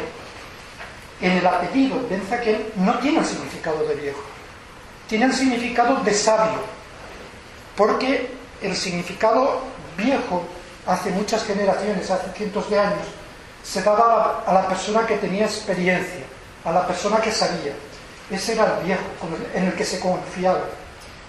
en 1.20 1.32
el 1.32 1.46
apellido 1.46 1.96
Ben 2.10 2.22
Zaquén 2.28 2.66
no 2.76 2.98
tiene 2.98 3.20
el 3.20 3.24
significado 3.24 3.84
de 3.84 3.94
viejo, 3.94 4.20
tiene 5.08 5.26
el 5.26 5.32
significado 5.34 5.96
de 6.04 6.12
sabio, 6.14 6.58
porque 7.76 8.30
el 8.62 8.76
significado 8.76 9.60
viejo 9.96 10.42
hace 10.86 11.10
muchas 11.10 11.44
generaciones, 11.44 12.10
hace 12.10 12.30
cientos 12.36 12.68
de 12.70 12.78
años, 12.78 13.06
se 13.62 13.82
daba 13.82 14.42
a 14.46 14.52
la, 14.52 14.68
persona 14.68 15.06
que 15.06 15.16
tenía 15.16 15.44
experiencia, 15.44 16.24
a 16.64 16.72
la 16.72 16.86
persona 16.86 17.20
que 17.20 17.30
sabía. 17.32 17.72
Ese 18.30 18.52
era 18.54 18.78
el 18.78 18.86
viejo 18.86 19.02
el- 19.54 19.58
en 19.60 19.68
el 19.68 19.74
que 19.74 19.84
se 19.84 20.00
confiaba. 20.00 20.60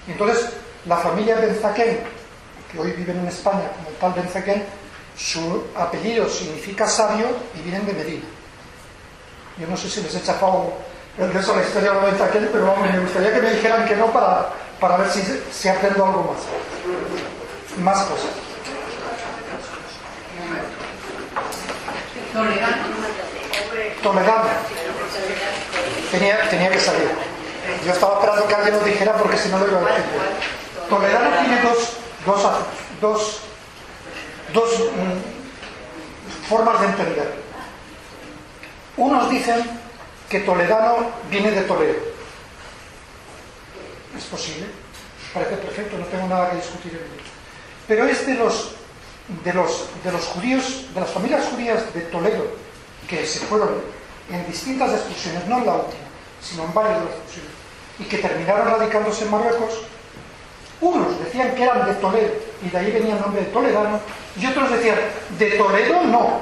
Y 0.08 0.12
entonces, 0.12 0.50
la 0.86 0.98
familia 0.98 1.36
Benzaquén, 1.36 2.00
que 2.72 2.80
hoy 2.80 2.92
viven 2.94 3.20
en 3.20 3.28
España 3.28 3.72
como 3.76 3.90
tal 4.00 4.14
Benzaquén, 4.22 4.64
su 5.18 5.66
apellido 5.76 6.30
significa 6.30 6.88
sabio 6.88 7.28
y 7.58 7.62
vienen 7.62 7.86
de 7.86 7.94
Medina. 7.94 8.26
Yo 9.58 9.68
no 9.68 9.76
sé 9.76 9.90
si 9.90 10.02
les 10.02 10.16
he 10.16 10.22
chafado 10.24 10.74
el 11.20 11.34
resto 11.34 11.54
de 11.54 11.60
la 11.60 11.68
historia 11.68 11.92
de 11.92 12.00
Benzaquén, 12.00 12.50
pero 12.52 12.66
vamos, 12.66 12.90
me 12.90 13.00
gustaría 13.00 13.34
que 13.34 13.42
me 13.42 13.52
dijeran 13.52 13.86
que 13.86 13.96
no 13.96 14.08
para, 14.08 14.50
para 14.80 14.98
ver 14.98 15.10
si, 15.10 15.22
si 15.52 15.68
aprendo 15.68 16.06
algo 16.06 16.34
más. 16.34 17.84
Más 17.84 18.06
cosas. 18.06 18.32
Toledano. 22.34 22.78
Toledano. 24.02 24.50
Tenía, 26.12 26.50
tenía 26.50 26.70
que 26.70 26.80
salir. 26.80 27.12
Yo 27.86 27.92
estaba 27.92 28.14
esperando 28.16 28.48
que 28.48 28.56
alguien 28.56 28.76
lo 28.76 28.86
dijera 28.86 29.14
porque 29.14 29.38
si 29.38 29.50
no 29.50 29.60
lo 29.60 29.68
iba 29.68 29.80
a 29.80 29.82
decir. 29.82 30.04
Toledano 30.90 31.30
tiene 31.42 31.62
dos, 31.62 31.98
dos, 32.26 32.42
dos, 33.02 33.42
dos 34.54 34.70
mm, 34.80 36.48
formas 36.50 36.80
de 36.80 36.88
entender. 36.88 37.34
Unos 38.96 39.30
dicen 39.30 39.89
que 40.30 40.42
Toledano 40.42 41.12
viene 41.30 41.52
de 41.52 41.62
Toledo. 41.62 41.98
Es 44.18 44.24
posible. 44.26 44.68
Parece 45.34 45.58
perfecto, 45.58 45.98
no 45.98 46.06
tengo 46.06 46.28
nada 46.28 46.52
que 46.52 46.58
discutir 46.58 46.92
en 46.94 47.00
ello. 47.00 47.30
Pero 47.88 48.06
es 48.06 48.26
de 48.26 48.36
los, 48.36 48.76
de 49.44 49.54
los, 49.54 49.88
de 50.04 50.12
los 50.12 50.26
judíos, 50.26 50.86
de 50.94 51.02
las 51.02 51.10
familias 51.10 51.46
judías 51.48 51.94
de 51.94 52.02
Toledo, 52.02 52.46
que 53.08 53.26
se 53.26 53.40
fueron 53.40 53.70
en 54.32 54.46
distintas 54.46 54.92
expulsiones, 54.92 55.48
no 55.48 55.60
en 55.60 55.66
la 55.66 55.74
última, 55.74 56.04
sino 56.42 56.64
en 56.64 56.74
varias 56.74 57.02
de 57.02 57.10
y 58.00 58.04
que 58.06 58.18
terminaron 58.20 58.68
radicándose 58.80 59.26
en 59.26 59.32
Marruecos, 59.32 59.82
unos 60.82 61.20
decían 61.20 61.56
que 61.56 61.64
eran 61.64 61.86
de 61.86 61.94
Toledo, 61.96 62.34
y 62.62 62.70
de 62.70 62.78
ahí 62.78 62.92
venía 62.92 63.16
el 63.16 63.22
nombre 63.22 63.42
de 63.42 63.48
Toledano, 63.48 64.00
y 64.38 64.46
otros 64.46 64.72
decían, 64.72 64.98
de 65.38 65.52
Toledo 65.52 66.04
no, 66.04 66.42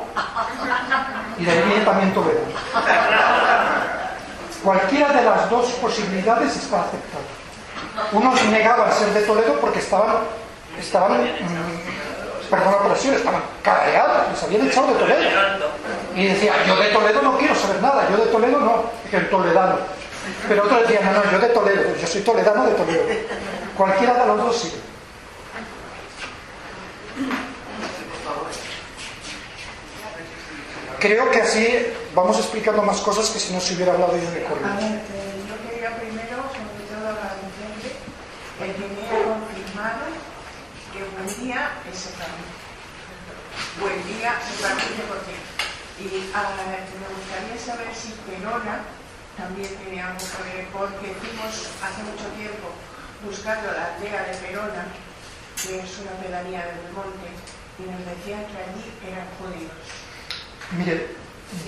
y 1.40 1.46
de 1.46 1.52
ahí 1.52 1.64
viene 1.68 1.86
también 1.86 2.14
Toledo. 2.14 2.42
Cualquiera 4.64 5.14
de 5.14 5.24
las 5.24 5.50
dos 5.50 5.66
posibilidades 5.74 6.56
está 6.56 6.82
aceptada. 6.82 7.24
Unos 8.12 8.44
negaban 8.46 8.92
ser 8.92 9.10
de 9.10 9.22
Toledo 9.22 9.60
porque 9.60 9.80
estaban, 9.80 10.18
estaban 10.80 11.24
mmm, 11.24 12.50
perdón 12.50 12.76
la 12.82 12.90
presión, 12.90 13.16
estaban 13.16 13.42
careados, 13.64 14.30
les 14.32 14.44
habían 14.44 14.68
echado 14.68 14.88
de 14.88 14.94
Toledo. 14.96 15.30
Y 16.16 16.28
decían, 16.28 16.56
yo 16.68 16.76
de 16.76 16.90
Toledo 16.90 17.22
no 17.22 17.38
quiero 17.38 17.56
saber 17.56 17.82
nada, 17.82 18.08
yo 18.10 18.18
de 18.18 18.32
Toledo 18.32 18.60
no, 18.60 18.84
que 19.10 19.18
el 19.18 19.30
toledano. 19.30 19.97
Pero 20.48 20.64
otros 20.64 20.82
decían, 20.82 21.06
no, 21.06 21.24
no, 21.24 21.32
yo 21.32 21.40
de 21.40 21.50
Toledo, 21.50 21.96
yo 22.00 22.08
soy 22.08 22.22
toledano 22.22 22.66
de 22.68 22.74
Toledo. 22.76 23.04
Cualquiera 23.76 24.14
de 24.14 24.28
los 24.28 24.38
dos 24.38 24.58
sí. 24.58 24.74
Creo 31.00 31.30
que 31.30 31.42
así 31.42 31.68
vamos 32.16 32.38
explicando 32.40 32.82
más 32.82 32.98
cosas 33.02 33.30
que 33.30 33.40
si 33.40 33.54
no 33.54 33.62
se 33.62 33.76
hubiera 33.76 33.94
hablado 33.94 34.18
yo 34.18 34.32
de 34.32 34.46
A 34.46 34.50
corrido. 34.50 34.70
eh, 34.82 35.46
yo 35.46 35.56
quería 35.70 35.96
primero, 35.98 36.42
sobre 36.50 36.84
todo 36.90 37.06
agradecerle 37.14 37.94
el 38.66 38.72
que 38.74 38.86
me 38.90 39.02
haya 39.06 39.24
confirmado 39.30 40.06
que 40.90 41.00
buen 41.14 41.30
día 41.38 41.70
es 41.86 41.98
separado. 42.02 42.42
Buen 43.80 44.02
día 44.10 44.34
separado 44.42 44.82
100%. 44.82 46.02
Y 46.02 46.32
ah, 46.34 46.50
me 46.58 47.08
gustaría 47.14 47.58
saber 47.62 47.94
si 47.94 48.14
Perona 48.26 48.82
también 49.38 49.70
tiene 49.78 50.02
algo 50.02 50.18
que 50.18 50.44
ver, 50.50 50.68
porque 50.74 51.14
fuimos 51.22 51.70
hace 51.80 52.02
mucho 52.04 52.26
tiempo 52.36 52.74
buscando 53.24 53.72
la 53.72 53.94
aldea 53.94 54.26
de 54.26 54.34
Perona, 54.42 54.86
que 55.62 55.80
es 55.80 56.00
una 56.02 56.12
pedanía 56.22 56.66
del 56.66 56.92
monte, 56.94 57.30
y 57.78 57.84
nos 57.86 58.02
decían 58.02 58.42
que 58.50 58.58
allí 58.58 58.84
eran 59.06 59.28
judíos. 59.38 59.78
Mire, 60.74 61.08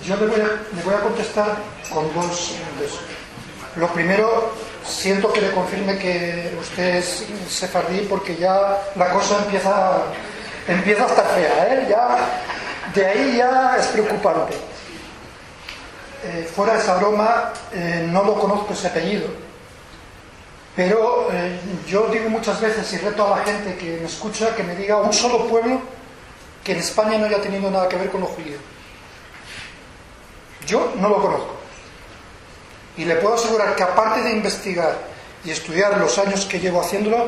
yo 0.03 0.15
le 0.17 0.26
voy, 0.28 0.41
a, 0.41 0.76
le 0.76 0.84
voy 0.84 0.93
a 0.93 0.99
contestar 0.99 1.57
con 1.93 2.13
dos. 2.13 2.55
Lo 3.76 3.88
primero, 3.93 4.51
siento 4.84 5.32
que 5.32 5.41
le 5.41 5.51
confirme 5.51 5.97
que 5.97 6.57
usted 6.59 6.95
es 6.95 7.26
sefardí 7.47 7.99
porque 8.09 8.36
ya 8.36 8.78
la 8.95 9.13
cosa 9.13 9.38
empieza, 9.45 10.03
empieza 10.67 11.05
a 11.05 11.07
estar 11.07 11.28
fea, 11.36 11.74
¿eh? 11.74 11.88
Ya, 11.89 12.17
de 12.93 13.05
ahí 13.05 13.38
ya 13.38 13.78
es 13.80 13.88
preocupante. 13.88 14.68
Eh, 16.22 16.49
fuera 16.53 16.78
esa 16.78 16.97
broma, 16.97 17.53
eh, 17.72 18.05
no 18.09 18.24
lo 18.24 18.38
conozco 18.38 18.74
ese 18.74 18.88
apellido, 18.88 19.28
pero 20.76 21.30
eh, 21.32 21.57
yo 21.88 22.07
digo 22.07 22.30
muchas 22.30 22.59
veces 22.59 22.91
y 22.91 22.97
reto 22.97 23.26
a 23.26 23.38
la 23.38 23.45
gente 23.45 23.78
que 23.78 23.99
me 24.01 24.05
escucha 24.05 24.53
que 24.53 24.63
me 24.63 24.76
diga 24.76 24.97
un 24.97 25.13
solo 25.13 25.47
pueblo 25.47 25.80
que 26.61 26.74
en 26.74 26.80
España 26.80 27.17
no 27.17 27.26
haya 27.26 27.41
tenido 27.41 27.72
nada 27.72 27.88
que 27.88 27.95
ver 27.95 28.09
con 28.09 28.20
los 28.20 28.32
judíos. 28.32 28.59
Yo 30.67 30.91
no 30.97 31.07
lo 31.07 31.22
conozco. 31.22 31.55
Y 32.97 33.05
le 33.05 33.15
puedo 33.15 33.36
asegurar 33.36 33.74
que 33.78 33.84
aparte 33.84 34.22
de 34.22 34.32
investigar 34.32 34.97
y 35.45 35.51
estudiar 35.51 35.97
los 35.97 36.17
años 36.17 36.45
que 36.45 36.59
llevo 36.59 36.82
haciéndolo, 36.82 37.28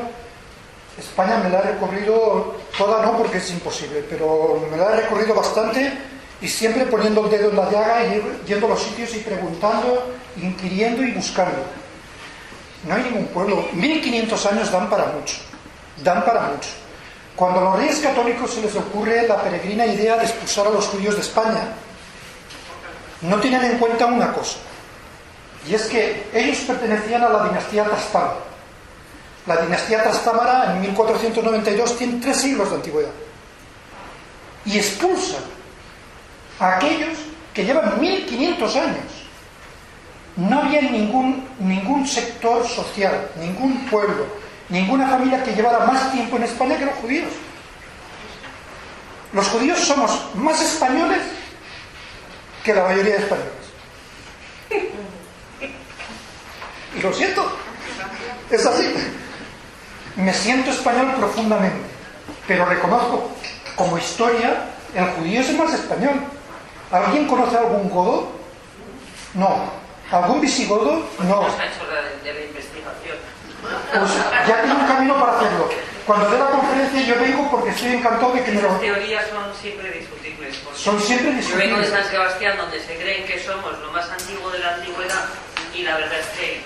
España 0.98 1.38
me 1.38 1.48
la 1.48 1.60
he 1.60 1.72
recorrido 1.72 2.56
toda, 2.76 3.02
no 3.02 3.16
porque 3.16 3.38
es 3.38 3.50
imposible, 3.50 4.04
pero 4.08 4.62
me 4.70 4.76
la 4.76 4.92
he 4.92 5.00
recorrido 5.00 5.34
bastante 5.34 6.11
y 6.42 6.48
siempre 6.48 6.86
poniendo 6.86 7.24
el 7.24 7.30
dedo 7.30 7.50
en 7.50 7.56
la 7.56 7.70
llaga 7.70 8.04
y 8.04 8.22
yendo 8.46 8.66
a 8.66 8.70
los 8.70 8.82
sitios 8.82 9.14
y 9.14 9.20
preguntando, 9.20 10.12
inquiriendo 10.36 11.02
y 11.04 11.12
buscando. 11.12 11.58
No 12.86 12.94
hay 12.94 13.04
ningún 13.04 13.26
pueblo. 13.26 13.68
1500 13.72 14.46
años 14.46 14.72
dan 14.72 14.90
para 14.90 15.06
mucho. 15.06 15.36
Dan 16.02 16.24
para 16.24 16.48
mucho. 16.48 16.68
Cuando 17.36 17.60
a 17.60 17.64
los 17.64 17.78
reyes 17.78 18.00
católicos 18.00 18.50
se 18.50 18.60
les 18.60 18.74
ocurre 18.74 19.26
la 19.28 19.40
peregrina 19.40 19.86
idea 19.86 20.16
de 20.16 20.24
expulsar 20.24 20.66
a 20.66 20.70
los 20.70 20.86
judíos 20.86 21.14
de 21.14 21.20
España, 21.20 21.68
no 23.22 23.38
tienen 23.38 23.62
en 23.64 23.78
cuenta 23.78 24.06
una 24.06 24.32
cosa, 24.32 24.58
y 25.66 25.74
es 25.74 25.84
que 25.84 26.26
ellos 26.34 26.58
pertenecían 26.66 27.22
a 27.22 27.28
la 27.28 27.44
dinastía 27.48 27.84
Trastámara. 27.84 28.34
La 29.46 29.56
dinastía 29.58 30.02
Trastámara 30.02 30.74
en 30.74 30.80
1492 30.82 31.96
tiene 31.96 32.20
tres 32.20 32.36
siglos 32.36 32.68
de 32.68 32.76
antigüedad 32.76 33.10
y 34.64 34.78
expulsan 34.78 35.42
aquellos 36.58 37.18
que 37.54 37.64
llevan 37.64 38.00
1500 38.00 38.76
años. 38.76 39.04
No 40.36 40.60
había 40.60 40.80
ningún, 40.82 41.46
ningún 41.58 42.06
sector 42.06 42.66
social, 42.66 43.28
ningún 43.38 43.86
pueblo, 43.86 44.26
ninguna 44.68 45.08
familia 45.08 45.42
que 45.42 45.54
llevara 45.54 45.86
más 45.86 46.10
tiempo 46.12 46.36
en 46.36 46.44
España 46.44 46.78
que 46.78 46.86
los 46.86 46.94
judíos. 46.96 47.32
Los 49.32 49.48
judíos 49.48 49.78
somos 49.80 50.34
más 50.34 50.60
españoles 50.60 51.20
que 52.64 52.74
la 52.74 52.84
mayoría 52.84 53.14
de 53.14 53.22
españoles. 53.22 53.52
Y 56.96 57.00
lo 57.00 57.12
siento, 57.12 57.50
es 58.50 58.66
así. 58.66 58.92
Me 60.16 60.32
siento 60.34 60.70
español 60.70 61.14
profundamente, 61.16 61.88
pero 62.46 62.66
reconozco 62.66 63.30
como 63.76 63.96
historia 63.96 64.68
el 64.94 65.06
judío 65.12 65.40
es 65.40 65.48
el 65.48 65.56
más 65.56 65.72
español. 65.72 66.20
¿Alguien 66.92 67.26
conoce 67.26 67.56
algún 67.56 67.88
godo? 67.88 68.30
No. 69.34 69.72
¿Algún 70.10 70.42
visigodo? 70.42 71.08
No. 71.20 71.46
Pues 73.92 74.14
ya 74.46 74.62
tengo 74.62 74.74
un 74.74 74.86
camino 74.86 75.18
para 75.18 75.38
hacerlo. 75.38 75.70
Cuando 76.06 76.28
dé 76.30 76.38
la 76.38 76.50
conferencia 76.50 77.00
yo 77.02 77.14
vengo 77.18 77.50
porque 77.50 77.70
estoy 77.70 77.92
encantado 77.92 78.32
de 78.32 78.44
que 78.44 78.52
me 78.52 78.60
lo... 78.60 78.68
Las 78.68 78.80
teorías 78.80 79.24
son 79.28 79.54
siempre 79.54 79.90
discutibles. 79.90 80.58
Son 80.74 81.00
siempre 81.00 81.40
Yo 81.40 81.56
vengo 81.56 81.76
de 81.76 81.82
discutibles. 81.82 81.90
San 81.90 82.10
Sebastián, 82.10 82.56
donde 82.58 82.80
se 82.80 82.96
creen 82.96 83.24
que 83.24 83.38
somos 83.38 83.78
lo 83.78 83.90
más 83.92 84.10
antiguo 84.10 84.50
de 84.50 84.58
la 84.58 84.74
antigüedad, 84.74 85.24
y 85.74 85.82
la 85.82 85.96
verdad 85.96 86.18
es 86.18 86.26
que 86.38 86.60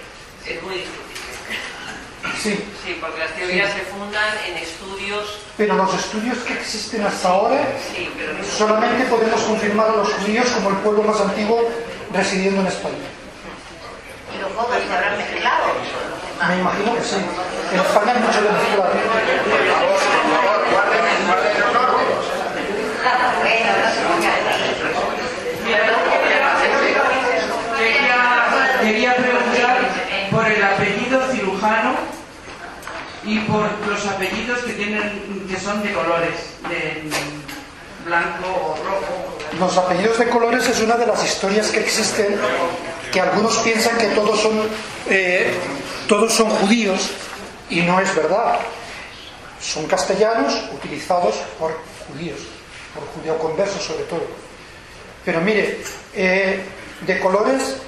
es 0.52 0.62
muy 0.62 0.74
discutible. 0.76 1.15
Sí, 2.42 2.64
Sí, 2.84 2.98
porque 3.00 3.18
las 3.20 3.32
teorías 3.32 3.72
se 3.72 3.80
fundan 3.80 4.34
en 4.48 4.56
estudios. 4.58 5.38
pero 5.56 5.74
los 5.74 5.94
estudios 5.94 6.38
que 6.38 6.52
existen 6.54 7.02
hasta 7.06 7.28
ahora 7.28 7.58
Sí, 7.94 8.10
pero 8.16 8.32
no 8.34 8.44
solamente 8.44 9.04
podemos 9.06 9.40
confirmar 9.42 9.88
a 9.90 9.96
los 9.96 10.12
judíos 10.14 10.48
como 10.50 10.70
el 10.70 10.76
pueblo 10.76 11.02
más 11.02 11.20
antiguo 11.20 11.68
residiendo 12.12 12.60
en 12.60 12.66
España. 12.68 13.08
Y 14.36 14.40
los 14.40 14.52
godos 14.54 14.76
se 14.86 14.94
habrán 14.94 15.16
mezclado. 15.18 15.64
Me 16.48 16.58
imagino 16.60 16.94
que 16.94 17.02
sí. 17.02 17.16
En 17.72 17.80
España 17.80 18.12
hay 18.14 18.20
mucho 18.20 18.42
de 18.42 18.50
mezcla. 18.52 18.84
Bueno, 23.40 23.72
no 23.82 23.90
se 23.90 24.02
Quería, 27.76 28.18
quería 28.82 29.16
preguntar 29.16 29.78
por 30.30 30.46
el 30.46 30.62
apellido 30.64 31.20
cirujano 31.30 31.94
y 33.26 33.40
por 33.40 33.68
los 33.88 34.06
apellidos 34.06 34.60
que 34.60 34.72
tienen 34.74 35.46
que 35.50 35.58
son 35.58 35.82
de 35.82 35.92
colores, 35.92 36.34
de 36.68 37.02
blanco 38.06 38.46
o 38.46 38.76
rojo. 38.84 39.38
Los 39.58 39.76
apellidos 39.76 40.18
de 40.18 40.28
colores 40.28 40.68
es 40.68 40.80
una 40.80 40.96
de 40.96 41.06
las 41.06 41.24
historias 41.24 41.68
que 41.70 41.80
existen, 41.80 42.38
que 43.12 43.20
algunos 43.20 43.56
piensan 43.58 43.98
que 43.98 44.06
todos 44.08 44.40
son, 44.40 44.62
eh, 45.10 45.52
todos 46.08 46.32
son 46.32 46.50
judíos 46.50 47.10
y 47.68 47.80
no 47.80 47.98
es 47.98 48.14
verdad. 48.14 48.60
Son 49.60 49.86
castellanos 49.86 50.54
utilizados 50.72 51.34
por 51.58 51.76
judíos, 52.06 52.38
por 52.94 53.04
judeoconversos 53.08 53.82
sobre 53.82 54.04
todo. 54.04 54.22
Pero 55.24 55.40
mire, 55.40 55.80
eh, 56.14 56.64
de 57.00 57.18
colores 57.18 57.78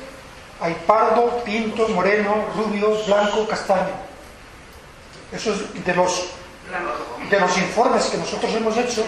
hay 0.60 0.74
pardo, 0.84 1.44
pinto, 1.44 1.86
moreno, 1.90 2.44
rubio, 2.56 3.04
blanco, 3.06 3.46
castaño. 3.46 4.07
Eso 5.32 5.52
es 5.52 5.84
de 5.84 5.94
los 5.94 6.26
de 7.30 7.40
los 7.40 7.58
informes 7.58 8.04
que 8.06 8.18
nosotros 8.18 8.54
hemos 8.54 8.76
hecho, 8.76 9.04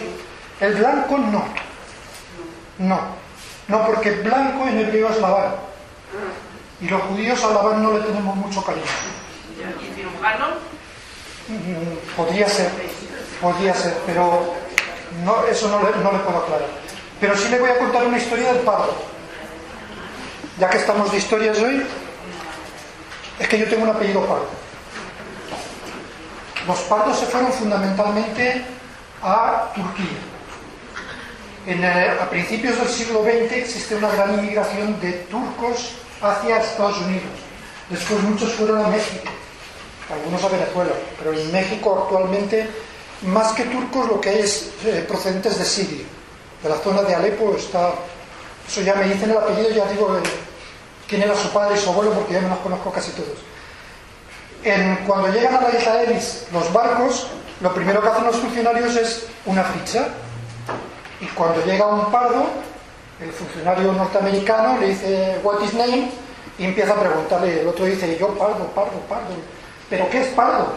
el 0.61 0.75
blanco 0.75 1.19
no. 1.19 1.45
No. 2.79 3.01
No, 3.69 3.87
porque 3.87 4.11
blanco 4.13 4.67
en 4.67 4.79
hebreo 4.79 5.11
es 5.11 5.21
Labán. 5.21 5.55
Y 6.81 6.89
los 6.89 7.03
judíos 7.03 7.43
a 7.45 7.53
Labán 7.53 7.83
no 7.83 7.93
le 7.93 8.01
tenemos 8.01 8.35
mucho 8.37 8.63
cariño. 8.65 8.85
Mm, 11.49 12.17
Podría 12.17 12.49
ser, 12.49 12.71
podría 13.41 13.75
ser, 13.75 13.95
pero 14.07 14.55
no, 15.25 15.45
eso 15.47 15.69
no 15.69 15.79
le, 15.83 15.97
no 16.03 16.13
le 16.13 16.19
puedo 16.21 16.39
aclarar. 16.39 16.69
Pero 17.21 17.37
sí 17.37 17.49
le 17.49 17.59
voy 17.59 17.71
a 17.71 17.79
contar 17.79 18.07
una 18.07 18.17
historia 18.19 18.53
del 18.53 18.63
pardo. 18.63 18.95
Ya 20.59 20.71
que 20.71 20.79
estamos 20.79 21.11
de 21.13 21.19
historias 21.19 21.59
hoy, 21.59 21.85
es 23.39 23.49
que 23.49 23.59
yo 23.59 23.69
tengo 23.69 23.85
un 23.85 23.91
apellido 23.91 24.21
pardo. 24.27 24.60
Los 26.71 26.79
pardos 26.83 27.19
se 27.19 27.27
fueron 27.27 27.53
fundamentalmente 27.53 28.63
a 29.25 29.73
Turquía. 29.75 30.21
En, 31.67 31.83
eh, 31.83 32.11
a 32.23 32.31
principios 32.31 32.79
del 32.79 32.89
siglo 32.89 33.25
XX 33.25 33.51
existe 33.55 33.97
una 33.97 34.09
gran 34.09 34.35
inmigración 34.35 35.01
de 35.01 35.15
turcos 35.29 35.95
hacia 36.23 36.61
Estados 36.61 36.99
Unidos. 36.99 37.35
Después 37.89 38.23
muchos 38.23 38.53
fueron 38.53 38.85
a 38.85 38.87
México, 38.87 39.33
algunos 40.13 40.45
a 40.45 40.49
Venezuela, 40.49 40.93
pero 41.19 41.33
en 41.33 41.51
México 41.51 42.05
actualmente, 42.05 42.71
más 43.23 43.51
que 43.51 43.65
turcos, 43.65 44.07
lo 44.07 44.21
que 44.21 44.39
es 44.39 44.71
eh, 44.85 45.05
procedentes 45.09 45.59
de 45.59 45.65
Siria, 45.65 46.05
de 46.63 46.69
la 46.69 46.77
zona 46.77 47.03
de 47.03 47.17
Alepo, 47.17 47.53
está. 47.57 47.95
Eso 48.69 48.83
ya 48.83 48.95
me 48.95 49.09
dicen 49.09 49.29
el 49.29 49.39
apellido, 49.39 49.71
ya 49.71 49.91
digo 49.91 50.17
eh, 50.17 50.23
quién 51.09 51.23
era 51.23 51.35
su 51.35 51.49
padre 51.49 51.77
y 51.77 51.81
su 51.81 51.91
abuelo, 51.91 52.13
porque 52.13 52.35
ya 52.35 52.43
me 52.43 52.49
los 52.49 52.61
conozco 52.61 52.93
casi 52.93 53.11
todos. 53.11 53.39
En, 54.63 54.97
cuando 55.07 55.29
llegan 55.29 55.55
a 55.55 55.61
la 55.63 55.71
isla 55.71 56.03
Ellis 56.03 56.47
los 56.53 56.73
barcos, 56.73 57.29
lo 57.61 57.73
primero 57.75 58.03
que 58.03 58.09
hacen 58.09 58.25
los 58.25 58.37
funcionarios 58.37 58.97
es 58.97 59.27
una 59.47 59.65
ficha. 59.65 60.09
Y 61.21 61.27
cuando 61.27 61.65
llega 61.65 61.87
un 61.87 62.11
pardo, 62.11 62.47
el 63.21 63.33
funcionario 63.33 63.93
norteamericano 63.93 64.79
le 64.79 64.89
dice, 64.89 65.39
what 65.43 65.61
is 65.63 65.75
name? 65.75 66.11
Y 66.59 66.65
empieza 66.65 66.93
a 66.93 67.01
preguntarle, 67.01 67.61
el 67.61 67.69
otro 67.69 67.85
dice, 67.85 68.17
yo 68.19 68.29
pardo, 68.29 68.67
pardo, 68.69 68.99
pardo. 69.09 69.35
¿Pero 69.89 70.09
qué 70.09 70.23
es 70.23 70.29
pardo? 70.29 70.73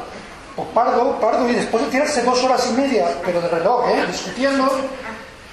O 0.55 0.63
pardo, 0.65 1.19
pardo, 1.19 1.49
y 1.49 1.53
después 1.53 1.83
de 1.85 1.91
tirarse 1.91 2.21
dos 2.23 2.43
horas 2.43 2.67
y 2.69 2.73
media, 2.73 3.07
pero 3.25 3.41
de 3.41 3.47
reloj, 3.47 3.89
¿eh? 3.89 4.05
discutiendo, 4.07 4.69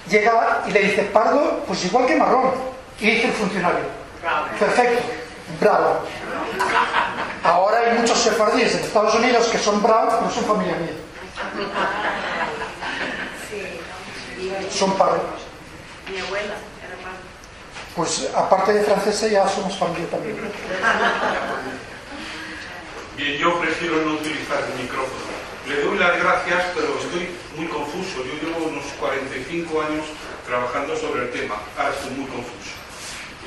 llega 0.08 0.62
y 0.66 0.72
le 0.72 0.80
dice, 0.80 1.02
pardo, 1.04 1.60
pues 1.66 1.84
igual 1.84 2.06
que 2.06 2.16
marrón. 2.16 2.52
Y 3.00 3.10
dice 3.10 3.26
el 3.28 3.32
funcionario, 3.32 3.80
perfecto, 4.58 5.02
bravo. 5.60 6.00
Ahora 7.42 7.78
hay 7.78 7.98
muchos 7.98 8.18
sefardíes 8.18 8.74
en 8.74 8.80
Estados 8.84 9.14
Unidos 9.14 9.46
que 9.48 9.58
son 9.58 9.82
bravos, 9.82 10.14
pero 10.18 10.30
son 10.30 10.44
familia 10.44 10.76
mía. 10.76 10.92
Son 14.70 14.92
pardos. 14.96 15.40
Mi 16.10 16.18
abuela 16.18 16.54
era 16.84 16.96
pan. 17.02 17.16
Pues 17.96 18.28
aparte 18.34 18.72
de 18.74 18.84
francesa 18.84 19.28
ya 19.28 19.48
somos 19.48 19.76
familia 19.76 20.08
también. 20.10 20.36
Bien, 23.16 23.38
yo 23.38 23.60
prefiero 23.60 23.96
no 24.02 24.14
utilizar 24.14 24.64
el 24.64 24.82
micrófono. 24.82 25.30
Le 25.68 25.82
doy 25.82 25.98
las 25.98 26.18
gracias, 26.18 26.64
pero 26.74 26.98
estoy 26.98 27.30
muy 27.56 27.66
confuso. 27.68 28.24
Yo 28.24 28.32
llevo 28.40 28.66
unos 28.66 28.84
45 28.98 29.82
años 29.82 30.06
trabajando 30.46 30.96
sobre 30.96 31.22
el 31.22 31.30
tema. 31.30 31.56
Ahora 31.76 31.90
estoy 31.90 32.10
muy 32.12 32.26
confuso. 32.26 32.70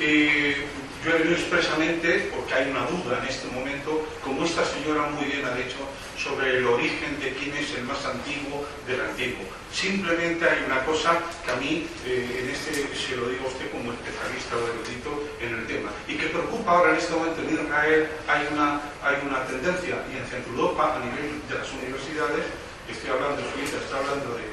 Eh, 0.00 0.66
yo 1.04 1.10
he 1.10 1.18
venido 1.18 1.36
expresamente 1.36 2.32
porque 2.34 2.54
hay 2.54 2.70
una 2.70 2.86
duda 2.88 3.20
en 3.20 3.28
este 3.28 3.46
momento, 3.48 4.08
como 4.24 4.44
esta 4.44 4.64
señora 4.64 5.12
muy 5.12 5.26
bien 5.26 5.44
ha 5.44 5.54
dicho, 5.54 5.76
sobre 6.16 6.56
el 6.56 6.66
origen 6.66 7.20
de 7.20 7.34
quién 7.36 7.54
es 7.56 7.76
el 7.76 7.84
más 7.84 8.00
antiguo 8.06 8.64
del 8.88 9.02
antiguo. 9.02 9.44
Simplemente 9.70 10.48
hay 10.48 10.64
una 10.64 10.82
cosa 10.86 11.20
que 11.44 11.50
a 11.50 11.56
mí, 11.56 11.86
eh, 12.06 12.40
en 12.40 12.48
este, 12.48 12.88
se 12.96 13.16
lo 13.16 13.28
digo 13.28 13.44
a 13.44 13.52
usted 13.52 13.70
como 13.70 13.92
especialista 13.92 14.56
o 14.56 14.64
erudito 14.64 15.10
en 15.44 15.52
el 15.60 15.66
tema, 15.66 15.92
y 16.08 16.16
que 16.16 16.32
preocupa 16.32 16.72
ahora 16.72 16.92
en 16.92 16.96
este 16.96 17.12
momento 17.12 17.42
en 17.42 17.52
Israel, 17.52 18.08
hay 18.26 18.48
una, 18.52 18.80
hay 19.04 19.16
una 19.28 19.44
tendencia, 19.44 20.00
y 20.08 20.16
en 20.16 20.24
Centro 20.24 20.56
Europa, 20.56 20.96
a 20.96 21.04
nivel 21.04 21.36
de 21.44 21.54
las 21.58 21.68
universidades, 21.68 22.48
estoy 22.88 23.10
hablando 23.12 23.44
de 23.44 23.52
Suiza, 23.52 23.76
estoy 23.76 24.00
hablando 24.00 24.40
de, 24.40 24.44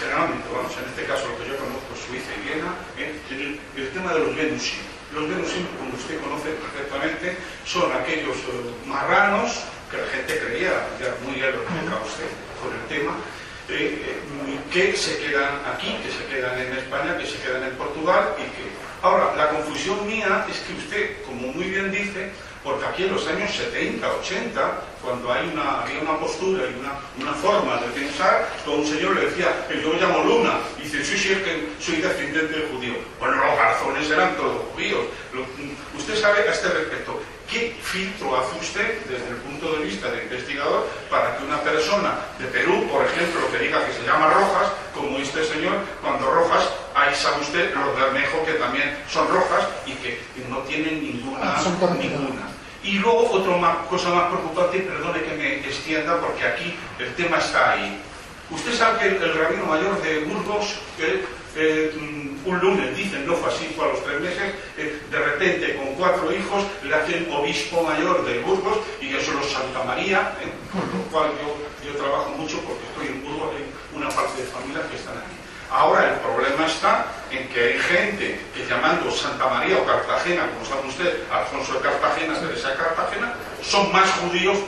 generalmente, 0.00 0.46
vamos, 0.52 0.72
en 0.76 0.88
este 0.90 1.04
caso 1.04 1.28
lo 1.28 1.38
que 1.38 1.50
yo 1.50 1.56
conozco 1.56 1.94
Suiza 1.94 2.30
y 2.34 2.40
Viena, 2.46 2.74
¿eh? 2.98 3.14
el, 3.30 3.60
el, 3.76 3.88
tema 3.90 4.12
de 4.14 4.20
los 4.20 4.36
Venusim. 4.36 4.82
Los 5.14 5.28
Venusim, 5.28 5.66
como 5.78 5.94
usted 5.94 6.20
conoce 6.20 6.50
perfectamente, 6.58 7.36
son 7.64 7.92
aquellos 7.92 8.36
uh, 8.50 8.88
marranos 8.88 9.64
que 9.90 9.98
la 9.98 10.06
gente 10.08 10.38
creía, 10.38 10.72
ya 10.98 11.14
muy 11.24 11.38
bien 11.38 11.52
lo 11.52 11.62
explica 11.62 12.02
usted 12.02 12.30
con 12.58 12.74
el 12.74 12.84
tema, 12.90 13.14
eh, 13.68 14.20
eh, 14.20 14.58
que 14.70 14.96
se 14.96 15.18
quedan 15.18 15.62
aquí, 15.72 15.96
que 16.02 16.10
se 16.10 16.24
quedan 16.26 16.58
en 16.58 16.76
España, 16.76 17.16
que 17.16 17.26
se 17.26 17.38
quedan 17.38 17.62
en 17.64 17.74
Portugal 17.76 18.34
y 18.38 18.44
que... 18.56 18.68
Ahora, 19.02 19.36
la 19.36 19.50
confusión 19.50 20.06
mía 20.06 20.46
es 20.50 20.58
que 20.60 20.72
usted, 20.72 21.22
como 21.24 21.52
muy 21.52 21.68
bien 21.68 21.92
dice, 21.92 22.30
porque 22.64 22.86
aquí 22.86 23.04
en 23.04 23.12
los 23.12 23.26
años 23.28 23.54
70, 23.54 24.10
80, 24.20 24.80
cuando 25.02 25.30
hay 25.30 25.50
una, 25.52 25.82
había 25.82 26.00
una 26.00 26.18
postura 26.18 26.64
y 26.64 26.80
una, 26.80 26.98
una 27.20 27.34
forma 27.34 27.76
de 27.76 27.88
pensar, 27.88 28.48
todo 28.64 28.76
un 28.76 28.86
señor 28.86 29.14
le 29.14 29.26
decía, 29.26 29.66
que 29.68 29.82
yo 29.82 29.92
me 29.92 30.00
llamo 30.00 30.24
Luna, 30.24 30.60
y 30.78 30.82
dice, 30.84 31.04
sí, 31.04 31.18
sí, 31.18 31.32
es 31.32 31.42
que 31.42 31.68
soy 31.78 31.96
descendiente 31.96 32.58
de 32.58 32.68
judío. 32.68 32.94
Bueno, 33.20 33.36
los 33.36 33.54
garzones 33.54 34.10
eran 34.10 34.34
todos 34.36 34.62
judíos. 34.72 35.04
Lo, 35.34 35.42
usted 35.98 36.16
sabe 36.16 36.48
a 36.48 36.52
este 36.52 36.68
respecto, 36.68 37.20
¿qué 37.54 37.72
filtro 37.80 38.36
hace 38.36 38.58
usted 38.58 38.98
desde 39.08 39.28
el 39.28 39.36
punto 39.36 39.78
de 39.78 39.84
vista 39.84 40.10
de 40.10 40.24
investigador 40.24 40.90
para 41.08 41.38
que 41.38 41.44
una 41.44 41.60
persona 41.62 42.18
de 42.36 42.46
Perú, 42.46 42.88
por 42.90 43.06
ejemplo, 43.06 43.48
que 43.52 43.58
diga 43.58 43.86
que 43.86 43.92
se 43.92 44.02
llama 44.02 44.34
Rojas, 44.34 44.72
como 44.92 45.18
este 45.18 45.44
señor, 45.44 45.78
cuando 46.02 46.28
Rojas, 46.34 46.68
ahí 46.96 47.14
sabe 47.14 47.42
usted 47.42 47.72
los 47.72 47.94
Bermejo 47.94 48.44
que 48.44 48.54
también 48.54 48.98
son 49.08 49.28
rojas 49.28 49.68
y 49.86 49.92
que 49.92 50.20
no 50.50 50.58
tienen 50.66 51.00
ninguna, 51.00 51.54
ninguna. 51.96 52.50
Y 52.82 52.98
luego 52.98 53.30
otra 53.30 53.56
más, 53.56 53.76
cosa 53.86 54.10
más 54.10 54.28
preocupante, 54.28 54.80
perdone 54.80 55.22
que 55.22 55.34
me 55.36 55.54
extienda 55.60 56.20
porque 56.20 56.44
aquí 56.44 56.74
el 56.98 57.14
tema 57.14 57.38
está 57.38 57.72
ahí. 57.72 58.00
Usted 58.50 58.74
sabe 58.74 58.98
que 58.98 59.06
el, 59.16 59.22
el 59.22 59.34
rabino 59.38 59.64
mayor 59.66 60.02
de 60.02 60.24
Burgos, 60.24 60.74
eh, 60.98 61.24
eh, 61.56 61.92
un 62.44 62.58
lunes, 62.58 62.96
dicen, 62.96 63.26
no 63.26 63.34
fue 63.34 63.52
así, 63.52 63.72
fue 63.74 63.86
a 63.86 63.88
los 63.92 64.04
tres 64.04 64.20
meses, 64.20 64.54
eh, 64.76 65.00
repente 65.44 65.76
con 65.76 65.94
cuatro 65.94 66.32
hijos 66.32 66.64
le 66.82 66.94
hacen 66.94 67.28
obispo 67.30 67.82
mayor 67.82 68.24
de 68.24 68.40
Burgos 68.40 68.78
y 69.00 69.14
eso 69.14 69.32
es 69.40 69.52
Santa 69.52 69.84
María, 69.84 70.32
con 70.72 70.80
lo 70.80 71.04
cual 71.10 71.30
yo, 71.40 71.90
yo 71.90 71.96
trabajo 71.98 72.30
mucho 72.30 72.58
porque 72.60 72.84
estoy 72.88 73.08
en 73.08 73.24
Burgos, 73.24 73.54
hay 73.54 73.64
una 73.96 74.08
parte 74.08 74.40
de 74.40 74.48
familia 74.48 74.82
que 74.88 74.96
están 74.96 75.16
aquí. 75.18 75.36
Ahora 75.70 76.14
el 76.14 76.20
problema 76.20 76.66
está 76.66 77.06
en 77.30 77.48
que 77.48 77.60
hay 77.60 77.78
gente 77.78 78.40
que 78.54 78.66
llamando 78.66 79.10
Santa 79.10 79.48
María 79.48 79.78
o 79.78 79.84
Cartagena, 79.84 80.48
como 80.52 80.64
sabe 80.64 80.88
usted, 80.88 81.22
Alfonso 81.30 81.74
de 81.74 81.80
Cartagena, 81.80 82.40
Teresa 82.40 82.70
de 82.70 82.76
Cartagena, 82.76 83.34
son 83.62 83.92
más 83.92 84.10
judíos 84.12 84.58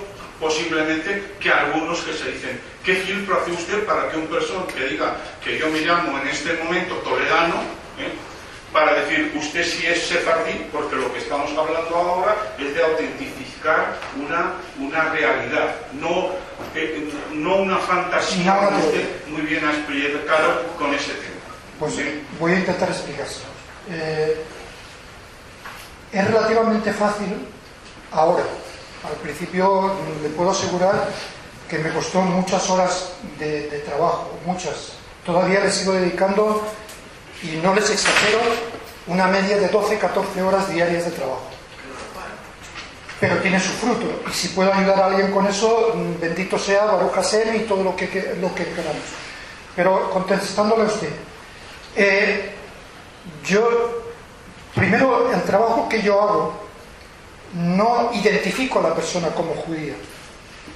posiblemente 0.40 1.36
que 1.40 1.50
algunos 1.50 2.00
que 2.00 2.12
se 2.12 2.32
dicen, 2.32 2.60
¿qué 2.84 2.96
filtro 2.96 3.40
hace 3.40 3.52
usted 3.52 3.86
para 3.86 4.10
que 4.10 4.18
un 4.18 4.26
persona 4.26 4.66
que 4.66 4.84
diga 4.84 5.16
que 5.42 5.58
yo 5.58 5.70
me 5.70 5.80
llamo 5.80 6.18
en 6.18 6.28
este 6.28 6.52
momento 6.62 6.96
toledano, 6.96 7.62
¿eh? 7.98 8.12
Para 8.76 8.92
decir 8.92 9.32
usted 9.34 9.64
sí 9.64 9.86
es 9.86 10.06
sefardí, 10.06 10.68
porque 10.70 10.96
lo 10.96 11.10
que 11.10 11.20
estamos 11.20 11.48
hablando 11.56 11.96
ahora 11.96 12.36
es 12.58 12.74
de 12.74 12.84
autentificar 12.84 13.96
una, 14.22 14.52
una 14.78 15.08
realidad, 15.14 15.76
no, 15.94 16.32
eh, 16.74 17.10
no 17.32 17.56
una 17.56 17.78
fantasía 17.78 18.52
No, 18.52 18.68
que 18.68 18.86
usted 18.86 19.26
muy 19.28 19.40
bien 19.42 19.64
ha 19.64 19.72
explicado 19.72 20.62
con 20.78 20.92
ese 20.92 21.12
tema. 21.12 21.40
Pues 21.78 21.94
voy 22.38 22.52
a 22.52 22.58
intentar 22.58 22.90
explicárselo. 22.90 23.46
Eh, 23.88 24.44
es 26.12 26.26
relativamente 26.26 26.92
fácil 26.92 27.48
ahora. 28.12 28.44
Al 29.08 29.16
principio 29.22 29.94
mm, 29.94 30.22
le 30.22 30.28
puedo 30.28 30.50
asegurar 30.50 31.08
que 31.66 31.78
me 31.78 31.90
costó 31.94 32.20
muchas 32.20 32.68
horas 32.68 33.12
de, 33.38 33.70
de 33.70 33.78
trabajo, 33.78 34.38
muchas. 34.44 34.92
Todavía 35.24 35.60
le 35.60 35.70
sigo 35.72 35.92
dedicando, 35.92 36.62
y 37.42 37.56
no 37.62 37.74
les 37.74 37.90
exagero, 37.90 38.38
una 39.06 39.26
media 39.28 39.56
de 39.58 39.68
12, 39.68 39.98
14 39.98 40.42
horas 40.42 40.68
diarias 40.72 41.04
de 41.04 41.10
trabajo. 41.12 41.42
Pero 43.20 43.36
tiene 43.38 43.58
su 43.60 43.70
fruto. 43.70 44.06
Y 44.28 44.32
si 44.34 44.48
puedo 44.48 44.72
ayudar 44.72 45.00
a 45.00 45.06
alguien 45.06 45.30
con 45.32 45.46
eso, 45.46 45.92
mm, 45.94 46.20
bendito 46.20 46.58
sea 46.58 46.84
Baruch 46.84 47.12
Hashem 47.14 47.56
y 47.56 47.58
todo 47.60 47.82
lo 47.82 47.96
que, 47.96 48.08
que- 48.08 48.34
lo 48.40 48.54
que 48.54 48.64
queramos. 48.64 49.02
Pero 49.74 50.10
contestándole 50.10 50.82
a 50.84 50.86
usted, 50.86 51.10
eh, 51.96 52.52
yo, 53.44 54.02
primero, 54.74 55.32
el 55.32 55.42
trabajo 55.42 55.88
que 55.88 56.02
yo 56.02 56.20
hago, 56.20 56.52
no 57.54 58.10
identifico 58.12 58.80
a 58.80 58.88
la 58.88 58.94
persona 58.94 59.28
como 59.28 59.54
judía. 59.54 59.94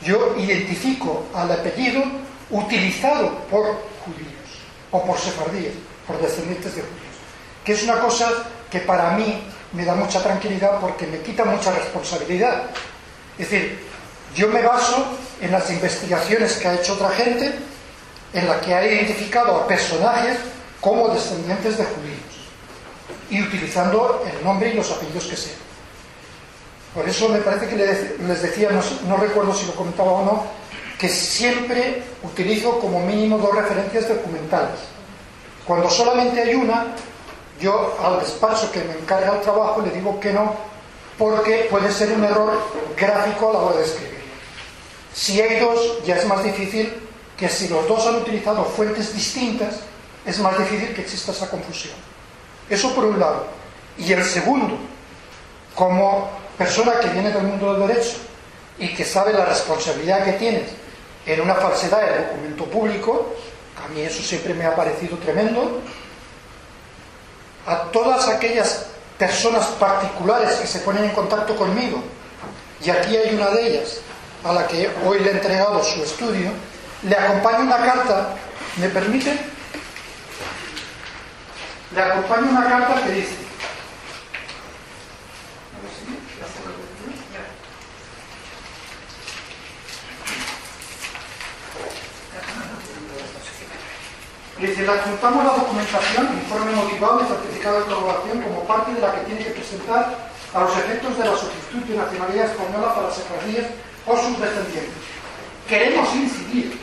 Yo 0.02 0.34
identifico 0.38 1.24
al 1.34 1.50
apellido 1.52 2.02
utilizado 2.50 3.36
por 3.50 3.64
judíos 4.04 4.62
o 4.90 5.04
por 5.04 5.18
sefardíes, 5.18 5.74
por 6.10 6.20
descendientes 6.20 6.74
de 6.74 6.82
judíos. 6.82 7.16
Que 7.64 7.72
es 7.72 7.82
una 7.84 8.00
cosa 8.00 8.30
que 8.70 8.80
para 8.80 9.12
mí 9.12 9.42
me 9.72 9.84
da 9.84 9.94
mucha 9.94 10.22
tranquilidad 10.22 10.80
porque 10.80 11.06
me 11.06 11.20
quita 11.20 11.44
mucha 11.44 11.72
responsabilidad. 11.72 12.64
Es 13.38 13.50
decir, 13.50 13.78
Yo 14.34 14.48
me 14.48 14.62
baso 14.62 15.06
en 15.40 15.50
las 15.50 15.68
investigaciones 15.70 16.56
que 16.58 16.68
ha 16.68 16.74
hecho 16.74 16.94
otra 16.94 17.10
gente, 17.10 17.52
en 18.32 18.46
la 18.46 18.60
que 18.60 18.72
ha 18.72 18.86
identificado 18.86 19.56
a 19.56 19.66
personajes 19.66 20.38
como 20.80 21.08
descendientes 21.08 21.78
de 21.78 21.84
judíos 21.84 22.30
y 23.28 23.42
utilizando 23.42 24.24
el 24.24 24.44
nombre 24.44 24.70
y 24.70 24.74
los 24.74 24.88
apellidos 24.92 25.24
que 25.24 25.36
sean. 25.36 25.56
Por 26.94 27.08
eso 27.08 27.28
me 27.28 27.38
parece 27.38 27.66
que 27.66 27.76
les 27.76 28.42
decía, 28.42 28.70
no, 28.70 28.82
no 29.08 29.16
recuerdo 29.16 29.52
si 29.52 29.66
lo 29.66 29.74
comentaba 29.74 30.12
o 30.12 30.24
no, 30.24 30.44
que 30.96 31.08
siempre 31.08 32.02
utilizo 32.22 32.78
como 32.78 33.00
mínimo 33.00 33.36
dos 33.38 33.54
referencias 33.54 34.08
documentales. 34.08 34.78
Cuando 35.70 35.88
solamente 35.88 36.42
hay 36.42 36.52
una, 36.56 36.96
yo 37.60 37.96
al 38.02 38.18
despacho 38.18 38.72
que 38.72 38.82
me 38.82 38.94
encarga 38.94 39.36
el 39.36 39.40
trabajo 39.40 39.80
le 39.80 39.92
digo 39.92 40.18
que 40.18 40.32
no, 40.32 40.52
porque 41.16 41.68
puede 41.70 41.92
ser 41.92 42.10
un 42.10 42.24
error 42.24 42.60
gráfico 42.96 43.50
a 43.50 43.52
la 43.52 43.58
hora 43.60 43.76
de 43.76 43.84
escribir. 43.84 44.18
Si 45.14 45.40
hay 45.40 45.60
dos, 45.60 46.04
ya 46.04 46.16
es 46.16 46.26
más 46.26 46.42
difícil 46.42 46.92
que 47.36 47.48
si 47.48 47.68
los 47.68 47.86
dos 47.86 48.04
han 48.04 48.16
utilizado 48.16 48.64
fuentes 48.64 49.14
distintas, 49.14 49.76
es 50.26 50.40
más 50.40 50.58
difícil 50.58 50.92
que 50.92 51.02
exista 51.02 51.30
esa 51.30 51.48
confusión. 51.48 51.94
Eso 52.68 52.92
por 52.92 53.04
un 53.04 53.20
lado. 53.20 53.46
Y 53.96 54.12
el 54.12 54.24
segundo, 54.24 54.76
como 55.76 56.30
persona 56.58 56.98
que 56.98 57.10
viene 57.10 57.30
del 57.30 57.44
mundo 57.44 57.74
del 57.74 57.86
derecho 57.86 58.16
y 58.76 58.92
que 58.92 59.04
sabe 59.04 59.32
la 59.32 59.44
responsabilidad 59.44 60.24
que 60.24 60.32
tienes 60.32 60.68
en 61.26 61.40
una 61.40 61.54
falsedad 61.54 62.00
del 62.00 62.26
documento 62.26 62.64
público, 62.64 63.36
mí 63.90 64.00
eso 64.00 64.22
siempre 64.22 64.54
me 64.54 64.64
ha 64.64 64.74
parecido 64.74 65.16
tremendo, 65.18 65.80
a 67.66 67.76
todas 67.92 68.28
aquellas 68.28 68.86
personas 69.18 69.66
particulares 69.78 70.52
que 70.54 70.66
se 70.66 70.80
ponen 70.80 71.04
en 71.04 71.10
contacto 71.10 71.54
conmigo, 71.56 72.02
y 72.82 72.90
aquí 72.90 73.16
hay 73.16 73.34
una 73.34 73.50
de 73.50 73.68
ellas, 73.68 73.98
a 74.44 74.52
la 74.52 74.66
que 74.66 74.90
hoy 75.04 75.20
le 75.20 75.30
he 75.30 75.32
entregado 75.32 75.82
su 75.84 76.02
estudio, 76.02 76.50
le 77.02 77.14
acompaña 77.14 77.58
una 77.60 77.76
carta, 77.76 78.34
¿me 78.76 78.88
permite? 78.88 79.38
Le 81.94 82.00
acompaña 82.00 82.50
una 82.50 82.68
carta 82.68 83.02
que 83.02 83.10
dice, 83.12 83.34
Dice, 94.60 94.82
le 94.82 94.92
adjuntamos 94.92 95.42
la 95.42 95.54
documentación, 95.54 96.36
informe 96.36 96.72
motivado 96.72 97.22
y 97.22 97.26
certificado 97.26 97.80
de 97.80 97.84
colaboración 97.86 98.42
como 98.42 98.64
parte 98.64 98.92
de 98.92 99.00
la 99.00 99.14
que 99.14 99.20
tiene 99.20 99.42
que 99.42 99.56
presentar 99.56 100.14
a 100.52 100.60
los 100.60 100.76
efectos 100.76 101.16
de 101.16 101.24
la 101.24 101.34
solicitud 101.34 101.80
de 101.88 101.96
nacionalidad 101.96 102.44
española 102.44 102.94
para 102.94 103.10
secretarías 103.10 103.72
o 104.04 104.16
sus 104.18 104.38
descendientes. 104.38 105.00
Queremos 105.66 106.14
incidir, 106.14 106.78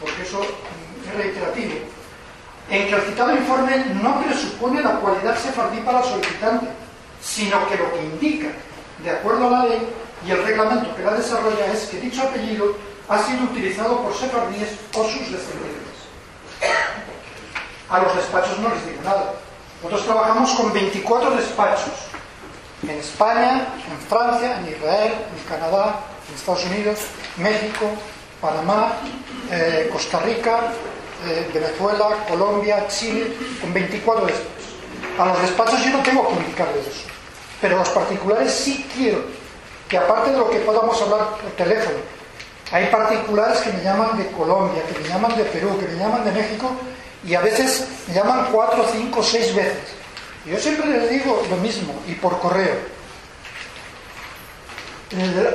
porque 0.00 0.22
eso 0.22 0.42
es 0.42 1.14
reiterativo, 1.16 1.74
en 2.70 2.86
que 2.86 2.94
el 2.94 3.02
citado 3.02 3.34
informe 3.34 3.84
no 4.00 4.22
presupone 4.22 4.80
la 4.80 5.00
cualidad 5.00 5.36
sefardí 5.36 5.80
para 5.80 5.98
el 5.98 6.04
solicitante, 6.04 6.68
sino 7.20 7.68
que 7.68 7.78
lo 7.78 7.92
que 7.94 8.04
indica, 8.04 8.48
de 9.02 9.10
acuerdo 9.10 9.48
a 9.48 9.50
la 9.50 9.64
ley 9.64 9.88
y 10.24 10.30
el 10.30 10.44
reglamento 10.44 10.94
que 10.94 11.02
la 11.02 11.14
desarrolla, 11.14 11.66
es 11.66 11.88
que 11.88 11.98
dicho 11.98 12.22
apellido 12.22 12.76
ha 13.08 13.18
sido 13.18 13.42
utilizado 13.42 14.02
por 14.02 14.14
sefardíes 14.14 14.78
o 14.94 15.02
sus 15.02 15.32
descendientes. 15.32 15.71
A 17.92 17.98
los 18.00 18.16
despachos 18.16 18.58
no 18.58 18.70
les 18.70 18.86
digo 18.86 19.02
nada. 19.04 19.34
Nosotros 19.82 20.06
trabajamos 20.06 20.50
con 20.52 20.72
24 20.72 21.32
despachos. 21.32 21.92
En 22.82 22.90
España, 22.98 23.66
en 23.86 23.98
Francia, 24.08 24.60
en 24.60 24.68
Israel, 24.68 25.12
en 25.12 25.44
Canadá, 25.46 26.00
en 26.26 26.34
Estados 26.34 26.64
Unidos, 26.64 27.00
México, 27.36 27.84
Panamá, 28.40 28.94
eh, 29.50 29.90
Costa 29.92 30.20
Rica, 30.20 30.72
eh, 31.26 31.50
Venezuela, 31.52 32.24
Colombia, 32.26 32.88
Chile, 32.88 33.36
con 33.60 33.74
24 33.74 34.24
despachos. 34.24 34.48
A 35.18 35.26
los 35.26 35.42
despachos 35.42 35.84
yo 35.84 35.90
no 35.90 36.02
tengo 36.02 36.26
que 36.28 36.34
indicarles 36.36 36.86
eso. 36.86 37.04
Pero 37.60 37.76
a 37.76 37.78
los 37.80 37.90
particulares 37.90 38.54
sí 38.54 38.88
quiero 38.96 39.22
que 39.86 39.98
aparte 39.98 40.30
de 40.30 40.38
lo 40.38 40.48
que 40.48 40.60
podamos 40.60 41.00
hablar 41.02 41.36
por 41.42 41.50
teléfono, 41.58 41.98
hay 42.72 42.86
particulares 42.86 43.58
que 43.60 43.70
me 43.70 43.84
llaman 43.84 44.16
de 44.16 44.30
Colombia, 44.30 44.82
que 44.82 44.98
me 44.98 45.06
llaman 45.06 45.36
de 45.36 45.44
Perú, 45.44 45.78
que 45.78 45.88
me 45.88 45.98
llaman 45.98 46.24
de 46.24 46.32
México 46.32 46.70
y 47.24 47.34
a 47.34 47.40
veces 47.40 47.86
me 48.08 48.14
llaman 48.14 48.48
cuatro, 48.50 48.86
cinco, 48.92 49.22
seis 49.22 49.54
veces. 49.54 49.78
Yo 50.44 50.58
siempre 50.58 50.86
les 50.86 51.10
digo 51.10 51.46
lo 51.48 51.56
mismo 51.56 51.94
y 52.06 52.14
por 52.14 52.38
correo. 52.40 52.76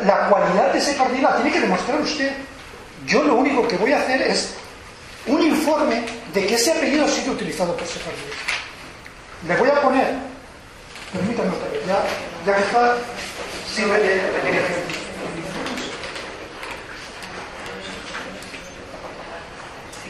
La 0.05 0.29
cualidad 0.29 0.71
de 0.71 0.79
ese 0.79 0.95
la 1.21 1.35
tiene 1.35 1.51
que 1.51 1.59
demostrar 1.61 1.99
usted. 1.99 2.31
Yo 3.05 3.23
lo 3.23 3.35
único 3.35 3.67
que 3.67 3.77
voy 3.77 3.91
a 3.91 3.99
hacer 3.99 4.21
es 4.21 4.53
un 5.25 5.41
informe 5.41 6.03
de 6.33 6.45
que 6.45 6.55
ese 6.55 6.71
apellido 6.71 7.05
ha 7.05 7.09
sido 7.09 7.33
utilizado 7.33 7.73
por 7.73 7.83
ese 7.83 7.99
partido. 7.99 8.29
Le 9.47 9.55
voy 9.57 9.69
a 9.69 9.81
poner, 9.81 10.15
permítanme 11.11 11.49
otra 11.49 11.69
vez, 11.69 11.85
ya, 11.85 12.03
ya 12.45 12.57
que 12.57 12.63
está, 12.63 12.97
sí, 13.73 13.83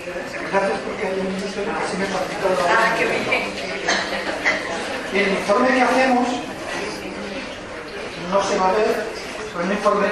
Gracias 0.08 0.80
porque 0.86 1.08
hay 1.08 1.20
un 1.20 1.28
minuto 1.36 1.54
que 1.54 1.70
así 1.70 1.98
me 1.98 2.06
facilita 2.06 2.48
la 2.48 2.80
Ah, 2.80 2.96
qué 2.98 3.06
bien. 3.06 3.24
Y 5.14 5.18
el 5.20 5.38
informe 5.40 5.68
que 5.68 5.82
hacemos 5.82 6.28
no 8.32 8.44
se 8.44 8.58
va 8.58 8.70
a 8.70 8.72
ver, 8.72 9.06
es 9.48 9.66
un 9.66 9.72
informe 9.72 10.08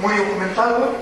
muy 0.00 0.16
documentado. 0.16 0.96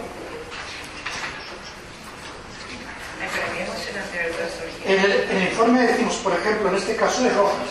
En 4.84 5.00
el, 5.00 5.12
en 5.12 5.36
el 5.36 5.48
informe 5.48 5.82
decimos, 5.82 6.16
por 6.16 6.32
ejemplo, 6.34 6.68
en 6.68 6.76
este 6.76 6.96
caso 6.96 7.22
de 7.22 7.30
Rojas, 7.30 7.68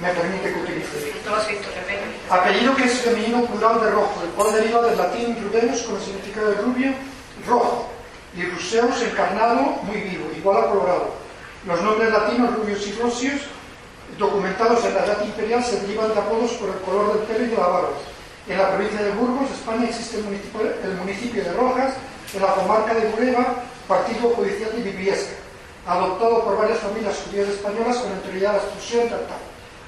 me 0.00 0.08
permite 0.10 0.52
que 0.52 0.60
utilice. 0.60 1.12
Apellido 2.28 2.76
que 2.76 2.84
es 2.84 3.00
femenino 3.00 3.46
plural 3.46 3.80
de 3.80 3.90
rojo, 3.90 4.22
el 4.22 4.30
cual 4.30 4.52
deriva 4.52 4.82
del 4.82 4.98
latín 4.98 5.36
rubenus 5.42 5.82
con 5.82 5.96
el 5.96 6.02
significado 6.02 6.50
de 6.50 6.54
rubio, 6.56 6.92
rojo 7.46 7.97
y 8.38 8.44
Ruseus 8.44 9.02
encarnado 9.02 9.82
muy 9.82 10.00
vivo, 10.00 10.30
igual 10.36 10.58
a 10.58 10.70
colorado. 10.70 11.10
Los 11.66 11.82
nombres 11.82 12.12
latinos 12.12 12.54
rubios 12.54 12.86
y 12.86 12.92
rosios, 12.92 13.40
documentados 14.16 14.84
en 14.84 14.94
la 14.94 15.04
edad 15.04 15.24
imperial, 15.24 15.64
se 15.64 15.80
derivan 15.80 16.14
de 16.14 16.20
apodos 16.20 16.52
por 16.52 16.68
el 16.68 16.80
color 16.82 17.14
del 17.14 17.26
pelo 17.26 17.44
y 17.44 17.48
de 17.48 17.56
la 17.56 17.66
barba. 17.66 17.88
En 18.48 18.58
la 18.58 18.70
provincia 18.70 19.02
de 19.02 19.10
Burgos, 19.10 19.50
España, 19.50 19.88
existe 19.88 20.18
el 20.18 20.94
municipio, 20.94 21.42
de 21.42 21.52
Rojas, 21.52 21.94
en 22.32 22.40
la 22.40 22.54
comarca 22.54 22.94
de 22.94 23.08
Bureba, 23.08 23.64
partido 23.88 24.30
judicial 24.30 24.70
de 24.70 24.82
Bibliesca, 24.82 25.34
adoptado 25.84 26.44
por 26.44 26.58
varias 26.58 26.78
familias 26.78 27.18
judías 27.26 27.48
españolas 27.48 27.96
con 27.98 28.12
anterioridad 28.12 28.52
a 28.52 28.56
la 28.58 28.62
expulsión 28.62 29.08
tal. 29.08 29.26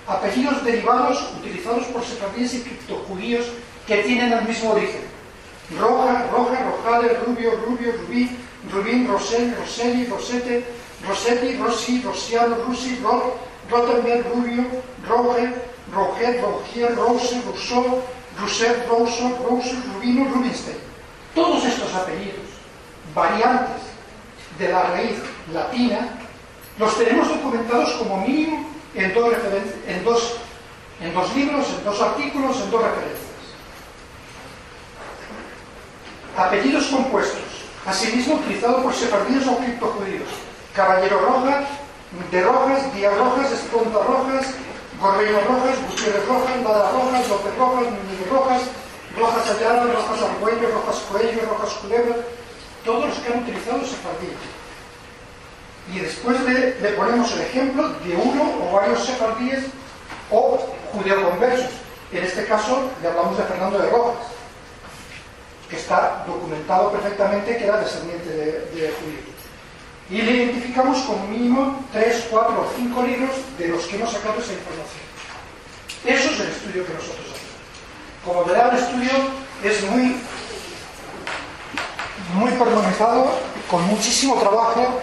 Apellidos 0.09 0.65
derivados 0.65 1.35
utilizados 1.39 1.85
por 1.87 2.05
sefardíes 2.05 2.55
y 2.55 2.63
criptojudíos 2.63 3.47
que 3.87 3.99
tienen 3.99 4.33
el 4.33 4.43
mismo 4.43 4.73
origen 4.73 5.20
Roja, 5.79 6.27
Roja, 6.33 6.65
Rojales, 6.65 7.19
Rubio, 7.25 7.53
Rubio, 7.67 7.93
Rubí, 7.93 8.31
Rubín, 8.73 9.09
Rosel, 9.09 9.55
Roseli, 9.57 10.07
Rosete, 10.07 10.65
Rosetti, 11.07 11.57
Rossi, 11.57 12.03
Rosiano, 12.03 12.57
Rusi, 12.67 13.01
Rot, 13.03 13.41
Rottenberg, 13.71 14.27
Rubio, 14.35 14.65
Roge, 15.09 15.55
Roger, 15.93 16.41
Rogier, 16.43 16.95
Rose, 16.95 17.41
Rousseau, 17.47 18.03
Rousset, 18.39 18.87
Rousseau, 18.89 19.29
Rose, 19.49 19.75
Rubino, 19.95 20.29
Rubinstein. 20.29 20.77
Todos 21.35 21.65
estos 21.65 21.95
apellidos, 21.95 22.47
variantes 23.15 23.83
de 24.59 24.73
la 24.73 24.83
raíz 24.83 25.17
latina, 25.53 26.19
los 26.79 26.97
tenemos 26.99 27.29
documentados 27.29 27.93
como 27.93 28.27
mínimo 28.27 28.69
en 28.95 29.15
dos, 29.15 29.33
en 29.87 30.05
dos, 30.05 30.37
en 31.01 31.15
dos 31.15 31.35
libros, 31.35 31.67
en 31.79 31.85
dos 31.85 32.01
artículos, 32.01 32.61
en 32.61 32.71
dos 32.71 32.83
referencias. 32.83 33.30
Apellidos 36.41 36.87
compuestos, 36.87 37.69
asimismo 37.85 38.37
utilizado 38.37 38.83
por 38.83 38.95
sefardíes 38.95 39.47
o 39.47 39.59
criptojudíos. 39.59 40.31
Caballero 40.75 41.21
Roja, 41.21 41.65
de 42.31 42.43
Rojas, 42.43 42.95
Díaz 42.95 43.15
Rojas, 43.19 43.53
Esponta 43.53 43.99
Rojas, 43.99 44.47
Gorreino 44.99 45.41
Rojas, 45.43 45.77
Gutiérrez 45.87 46.27
Rojas, 46.27 46.65
Bada 46.65 46.93
Rojas, 46.93 47.29
López 47.29 47.59
Rojas, 47.59 47.85
Núñez 47.85 48.31
Rojas, 48.31 48.63
Rojas 49.19 49.51
Ayala, 49.51 49.93
Rojas 49.93 50.23
Argüello, 50.23 50.71
Rojas 50.71 51.03
Coello, 51.13 51.43
Rojas 51.51 51.73
Culebra, 51.75 52.17
todos 52.87 53.07
los 53.07 53.19
que 53.19 53.33
han 53.35 53.43
utilizado 53.43 53.81
sefardíes. 53.81 54.41
Y 55.93 55.99
después 55.99 56.41
le, 56.41 56.89
ponemos 56.93 57.31
el 57.33 57.41
ejemplo 57.43 57.87
de 58.03 58.17
uno 58.17 58.51
o 58.65 58.73
varios 58.73 59.05
sefardíes 59.05 59.67
o 60.31 60.59
judeoconversos. 60.95 61.69
En 62.13 62.25
este 62.25 62.47
caso 62.47 62.89
le 63.03 63.09
hablamos 63.09 63.37
de 63.37 63.45
Fernando 63.45 63.79
de 63.79 63.91
Rojas 63.91 64.40
que 65.71 65.77
está 65.77 66.25
documentado 66.27 66.91
perfectamente 66.91 67.57
que 67.57 67.65
era 67.65 67.79
descendiente 67.79 68.29
de, 68.29 68.45
de. 68.75 68.93
Y 70.11 70.23
le 70.23 70.33
identificamos 70.33 70.99
como 71.03 71.29
mínimo 71.29 71.85
3, 71.93 72.27
4 72.29 72.61
o 72.61 72.67
5 72.77 73.03
libros 73.05 73.31
de 73.57 73.69
los 73.69 73.87
que 73.87 73.97
hemos 73.97 74.13
sacado 74.13 74.41
esa 74.41 74.53
información. 74.53 75.05
Eso 76.05 76.31
es 76.31 76.41
el 76.41 76.49
estudio 76.49 76.85
que 76.85 76.93
nosotros 76.93 77.27
hacemos. 77.31 77.41
Como 78.25 78.45
verá, 78.45 78.71
el 78.71 78.79
estudio 78.79 79.11
es 79.63 79.83
muy 79.91 80.17
utilizado 83.01 83.31
con 83.71 83.87
muchísimo 83.87 84.35
trabajo. 84.37 85.01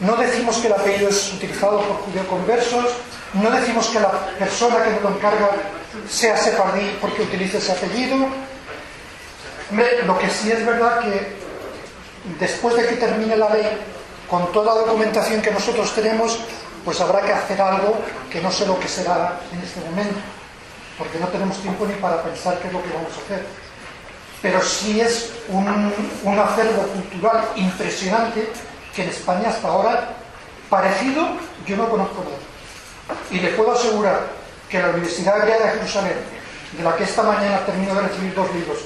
No 0.00 0.16
decimos 0.16 0.56
que 0.58 0.66
el 0.66 0.72
apellido 0.74 1.08
es 1.08 1.32
utilizado 1.32 1.80
por 1.80 1.96
judeoconversos, 1.98 2.86
no 3.34 3.50
decimos 3.50 3.86
que 3.88 4.00
la 4.00 4.10
persona 4.38 4.82
que 4.82 4.90
nos 4.90 5.02
lo 5.02 5.10
encarga 5.10 5.50
sea 6.08 6.36
sefardí 6.36 6.96
porque 7.00 7.22
utilice 7.22 7.58
ese 7.58 7.72
apellido. 7.72 8.16
Hombre, 9.70 10.02
lo 10.04 10.18
que 10.18 10.30
sí 10.30 10.52
es 10.52 10.64
verdad 10.64 11.00
que 11.00 11.34
después 12.38 12.76
de 12.76 12.86
que 12.86 12.96
termine 12.96 13.36
la 13.36 13.50
ley, 13.50 13.66
con 14.30 14.52
toda 14.52 14.74
la 14.74 14.80
documentación 14.82 15.42
que 15.42 15.50
nosotros 15.50 15.92
tenemos, 15.94 16.38
pues 16.84 17.00
habrá 17.00 17.20
que 17.22 17.32
hacer 17.32 17.60
algo 17.60 17.96
que 18.30 18.40
no 18.40 18.50
sé 18.50 18.64
lo 18.66 18.78
que 18.78 18.86
será 18.86 19.40
en 19.52 19.60
este 19.60 19.80
momento, 19.80 20.18
porque 20.96 21.18
no 21.18 21.26
tenemos 21.28 21.58
tiempo 21.58 21.84
ni 21.84 21.94
para 21.94 22.22
pensar 22.22 22.58
qué 22.60 22.68
es 22.68 22.72
lo 22.72 22.82
que 22.82 22.90
vamos 22.90 23.12
a 23.12 23.24
hacer. 23.24 23.44
Pero 24.40 24.62
sí 24.62 25.00
es 25.00 25.32
un, 25.48 26.38
acervo 26.38 26.82
cultural 26.82 27.44
impresionante 27.56 28.48
que 28.94 29.02
en 29.02 29.08
España 29.08 29.48
hasta 29.48 29.66
ahora, 29.66 30.10
parecido, 30.70 31.26
yo 31.66 31.76
no 31.76 31.88
conozco 31.88 32.22
nada. 32.22 33.20
Y 33.32 33.40
le 33.40 33.48
puedo 33.50 33.72
asegurar 33.72 34.28
que 34.68 34.78
la 34.78 34.90
Universidad 34.90 35.38
Hebrea 35.38 35.58
de 35.58 35.70
Jerusalén, 35.78 36.18
de 36.72 36.84
la 36.84 36.94
que 36.94 37.04
esta 37.04 37.22
mañana 37.22 37.64
termino 37.66 37.94
de 37.94 38.02
recibir 38.02 38.34
dos 38.34 38.52
libros, 38.54 38.78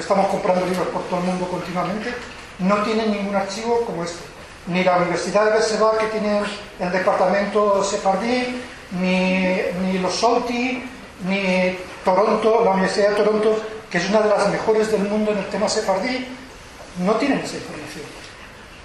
estamos 0.00 0.26
comprando 0.28 0.66
libros 0.66 0.88
por 0.88 1.02
todo 1.04 1.20
el 1.20 1.26
mundo 1.26 1.48
continuamente, 1.48 2.14
no 2.58 2.82
tiene 2.82 3.06
ningún 3.06 3.34
archivo 3.34 3.84
como 3.84 4.04
este. 4.04 4.24
Ni 4.66 4.84
la 4.84 4.98
Universidad 4.98 5.46
de 5.46 5.52
Berseba, 5.52 5.96
que 5.96 6.06
tiene 6.06 6.42
el 6.78 6.92
departamento 6.92 7.82
sefardí, 7.82 8.62
ni, 8.92 9.56
ni 9.82 9.98
los 9.98 10.14
Solti, 10.14 10.82
ni 11.26 11.78
Toronto, 12.04 12.62
la 12.64 12.72
Universidad 12.72 13.10
de 13.10 13.16
Toronto, 13.16 13.60
que 13.90 13.98
es 13.98 14.08
una 14.10 14.20
de 14.20 14.28
las 14.28 14.48
mejores 14.48 14.90
del 14.92 15.02
mundo 15.02 15.32
en 15.32 15.38
el 15.38 15.46
tema 15.48 15.68
sefardí, 15.68 16.26
no 16.98 17.14
tienen 17.14 17.38
esa 17.38 17.56
información. 17.56 18.04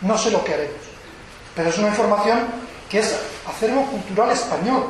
No 0.01 0.17
sé 0.17 0.31
lo 0.31 0.43
que 0.43 0.53
haremos. 0.53 0.81
Pero 1.55 1.69
es 1.69 1.77
una 1.77 1.89
información 1.89 2.39
que 2.89 2.99
es 2.99 3.15
acervo 3.47 3.85
cultural 3.85 4.31
español, 4.31 4.85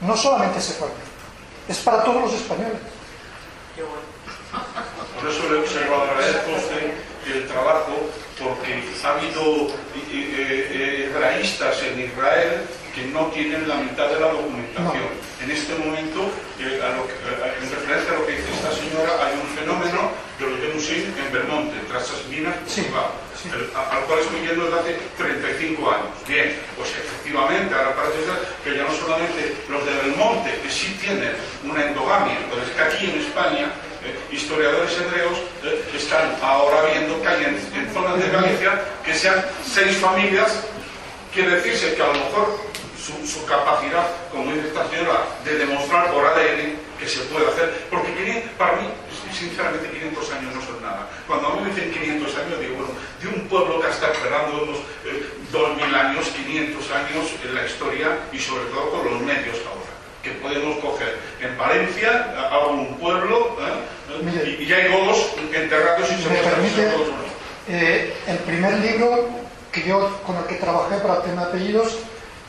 no 0.00 0.16
solamente 0.16 0.60
sefardí. 0.60 0.92
Es 1.68 1.78
para 1.78 2.04
todos 2.04 2.22
los 2.22 2.34
españoles. 2.34 2.80
Por 3.76 3.84
eso 3.84 4.89
le, 5.18 5.68
se 5.68 5.84
lo 5.86 6.02
agradezco 6.02 6.50
a 6.52 6.56
usted 6.58 6.92
el 7.26 7.46
trabajo, 7.46 8.08
porque 8.38 8.82
ha 9.04 9.10
habido 9.12 9.68
eh, 9.68 10.70
eh, 10.72 11.10
hebraístas 11.12 11.82
en 11.82 12.00
Israel 12.00 12.62
que 12.94 13.04
no 13.06 13.26
tienen 13.26 13.68
la 13.68 13.76
mitad 13.76 14.08
de 14.08 14.18
la 14.18 14.28
documentación. 14.32 15.10
En 15.44 15.50
este 15.50 15.74
momento, 15.76 16.26
eh, 16.58 16.80
a 16.82 16.96
lo 16.96 17.06
que- 17.06 17.14
a- 17.44 17.54
en 17.54 17.70
referencia 17.70 18.12
a 18.12 18.18
lo 18.18 18.26
que 18.26 18.32
dice 18.32 18.50
esta 18.52 18.72
señora, 18.72 19.12
hay 19.24 19.34
un 19.38 19.46
fenómeno 19.56 20.10
de 20.40 20.46
los 20.48 20.58
Yemusim 20.60 21.04
en 21.16 21.32
Belmonte, 21.32 21.76
tras 21.88 22.04
esas 22.08 22.26
minas, 22.26 22.56
Bilbao, 22.74 23.12
el- 23.52 23.70
a- 23.76 23.96
al 23.96 24.02
cual 24.04 24.18
estoy 24.20 24.40
yendo 24.40 24.64
desde 24.66 24.80
hace 24.80 24.92
35 25.18 25.90
años. 25.92 26.10
Bien, 26.26 26.56
pues 26.76 26.90
efectivamente, 26.90 27.74
ahora 27.74 27.94
parece 27.94 28.24
ser 28.24 28.36
que 28.64 28.76
ya 28.76 28.84
no 28.84 28.94
solamente 28.96 29.54
los 29.68 29.84
de 29.86 29.92
Belmonte, 30.02 30.50
que 30.62 30.70
sí 30.70 30.96
tienen 31.00 31.36
una 31.62 31.84
endogamia, 31.86 32.38
pero 32.50 32.62
es 32.64 32.70
que 32.74 32.80
aquí 32.82 33.04
en 33.12 33.20
España 33.20 33.70
eh, 34.04 34.18
historiadores 34.32 34.96
hebreos 34.98 35.38
eh, 35.64 35.84
están 35.94 36.36
ahora 36.42 36.90
viendo 36.92 37.20
que 37.20 37.28
hay 37.28 37.44
en, 37.44 37.92
zonas 37.92 38.18
de 38.18 38.30
Galicia 38.30 38.80
que 39.04 39.14
sean 39.14 39.44
seis 39.66 39.96
familias, 39.98 40.64
quiere 41.34 41.56
decirse 41.56 41.94
que 41.94 42.02
a 42.02 42.06
lo 42.06 42.14
mejor 42.14 42.60
su, 42.96 43.44
capacidad, 43.44 44.06
como 44.30 44.52
dice 44.52 44.68
esta 44.68 44.88
señora, 44.88 45.24
de 45.44 45.58
demostrar 45.58 46.12
por 46.12 46.24
ADN 46.24 46.78
que 46.98 47.08
se 47.08 47.20
puede 47.22 47.48
hacer, 47.48 47.86
porque 47.90 48.14
500 48.14 48.50
para 48.52 48.76
mí, 48.76 48.88
sinceramente, 49.32 49.88
500 49.90 50.32
años 50.32 50.54
no 50.54 50.62
son 50.62 50.82
nada. 50.82 51.08
Cuando 51.26 51.48
a 51.48 51.56
mí 51.56 51.62
me 51.62 51.74
dicen 51.74 51.92
500 51.92 52.36
años, 52.36 52.60
digo, 52.60 52.74
bueno, 52.76 52.92
de 53.20 53.28
un 53.28 53.48
pueblo 53.48 53.80
que 53.80 53.88
está 53.88 54.12
esperando 54.12 54.62
unos 54.62 54.78
eh, 55.04 55.26
2000 55.50 55.94
años, 55.94 56.26
500 56.28 56.90
años 56.92 57.24
en 57.42 57.54
la 57.54 57.66
historia 57.66 58.18
y 58.32 58.38
sobre 58.38 58.64
todo 58.66 58.90
con 58.90 59.04
los 59.10 59.20
medios 59.22 59.56
que 60.22 60.30
podemos 60.32 60.78
coger. 60.78 61.18
En 61.40 61.56
Valencia 61.56 62.34
hay 62.50 62.72
un 62.74 62.94
pueblo 62.98 63.56
¿eh? 63.60 64.58
y, 64.60 64.64
y 64.64 64.72
hay 64.72 64.92
godos 64.92 65.30
enterrados 65.54 66.10
y 66.10 66.14
se 66.14 66.22
me 66.22 66.28
muestran 66.28 66.54
permite, 66.54 66.90
eh, 67.68 68.14
el 68.26 68.36
primer 68.38 68.74
libro 68.78 69.28
que 69.72 69.82
yo, 69.84 70.20
con 70.26 70.36
el 70.36 70.44
que 70.44 70.56
trabajé 70.56 70.96
para 70.96 71.16
el 71.16 71.22
tema 71.22 71.42
de 71.44 71.48
apellidos 71.48 71.98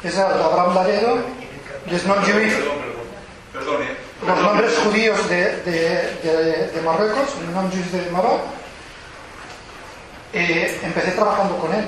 es 0.04 0.18
el 0.18 0.28
de 0.28 0.44
Abraham 0.44 0.76
Laredo, 0.76 1.18
Les 1.90 2.06
Non 2.06 2.18
Juifs, 2.24 2.56
Perdone. 3.54 3.90
los 4.26 4.38
nombres 4.38 4.78
judíos 4.84 5.30
de, 5.30 5.58
de, 5.66 5.82
de- 6.24 6.68
de 6.74 6.82
Marruecos, 6.82 7.30
el 7.42 7.54
Non 7.54 7.70
de 7.70 8.12
Maroc. 8.12 8.42
Eh, 10.34 10.80
empecé 10.84 11.12
trabajando 11.12 11.58
con 11.58 11.74
él, 11.74 11.86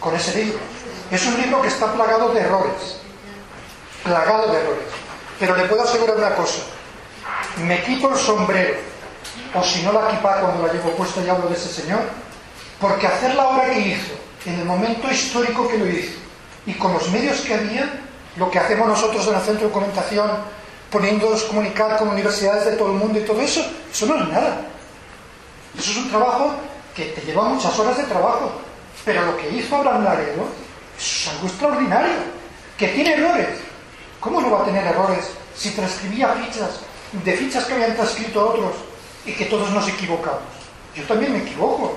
con 0.00 0.14
ese 0.16 0.42
libro. 0.44 0.58
Es 1.10 1.24
un 1.26 1.40
libro 1.40 1.62
que 1.62 1.68
está 1.68 1.92
plagado 1.92 2.32
de 2.34 2.40
errores, 2.40 3.00
plagado 4.08 4.52
de 4.52 4.60
errores. 4.60 4.84
Pero 5.38 5.56
le 5.56 5.64
puedo 5.64 5.82
asegurar 5.82 6.16
una 6.16 6.34
cosa, 6.34 6.62
me 7.64 7.82
quito 7.84 8.10
el 8.10 8.18
sombrero, 8.18 8.74
o 9.54 9.62
si 9.62 9.82
no 9.82 9.92
la 9.92 10.08
equipa 10.08 10.40
cuando 10.40 10.66
la 10.66 10.72
llevo 10.72 10.90
puesta 10.92 11.20
y 11.20 11.28
hablo 11.28 11.48
de 11.48 11.54
ese 11.54 11.68
señor, 11.68 12.00
porque 12.80 13.06
hacer 13.06 13.34
la 13.34 13.48
obra 13.48 13.66
que 13.66 13.80
hizo, 13.80 14.14
en 14.46 14.60
el 14.60 14.64
momento 14.64 15.10
histórico 15.10 15.68
que 15.68 15.78
lo 15.78 15.86
hizo, 15.86 16.18
y 16.66 16.74
con 16.74 16.92
los 16.92 17.08
medios 17.10 17.40
que 17.42 17.54
había, 17.54 18.00
lo 18.36 18.50
que 18.50 18.58
hacemos 18.58 18.88
nosotros 18.88 19.26
en 19.28 19.34
el 19.34 19.40
centro 19.40 19.68
de 19.68 19.72
documentación, 19.72 20.30
poniéndonos 20.90 21.44
comunicar 21.44 21.96
con 21.98 22.08
universidades 22.08 22.64
de 22.64 22.72
todo 22.72 22.88
el 22.88 22.98
mundo 22.98 23.18
y 23.18 23.22
todo 23.22 23.40
eso, 23.40 23.64
eso 23.90 24.06
no 24.06 24.16
es 24.16 24.28
nada. 24.28 24.60
Eso 25.78 25.90
es 25.92 25.96
un 25.98 26.10
trabajo 26.10 26.54
que 26.94 27.06
te 27.06 27.20
lleva 27.20 27.44
muchas 27.44 27.78
horas 27.78 27.96
de 27.96 28.04
trabajo. 28.04 28.50
Pero 29.04 29.24
lo 29.24 29.36
que 29.36 29.48
hizo 29.50 29.76
Abraham 29.76 30.04
Laredo 30.04 30.46
es 30.98 31.28
algo 31.28 31.46
extraordinario, 31.46 32.14
que 32.76 32.88
tiene 32.88 33.14
errores. 33.14 33.67
¿Cómo 34.20 34.40
no 34.40 34.50
va 34.50 34.62
a 34.62 34.64
tener 34.64 34.86
errores 34.86 35.30
si 35.54 35.70
transcribía 35.70 36.28
fichas 36.28 36.80
de 37.12 37.32
fichas 37.32 37.64
que 37.64 37.74
habían 37.74 37.94
transcrito 37.94 38.50
otros 38.50 38.72
y 39.24 39.32
que 39.32 39.46
todos 39.46 39.70
nos 39.70 39.88
equivocamos? 39.88 40.40
Yo 40.94 41.04
también 41.04 41.32
me 41.32 41.38
equivoco. 41.38 41.96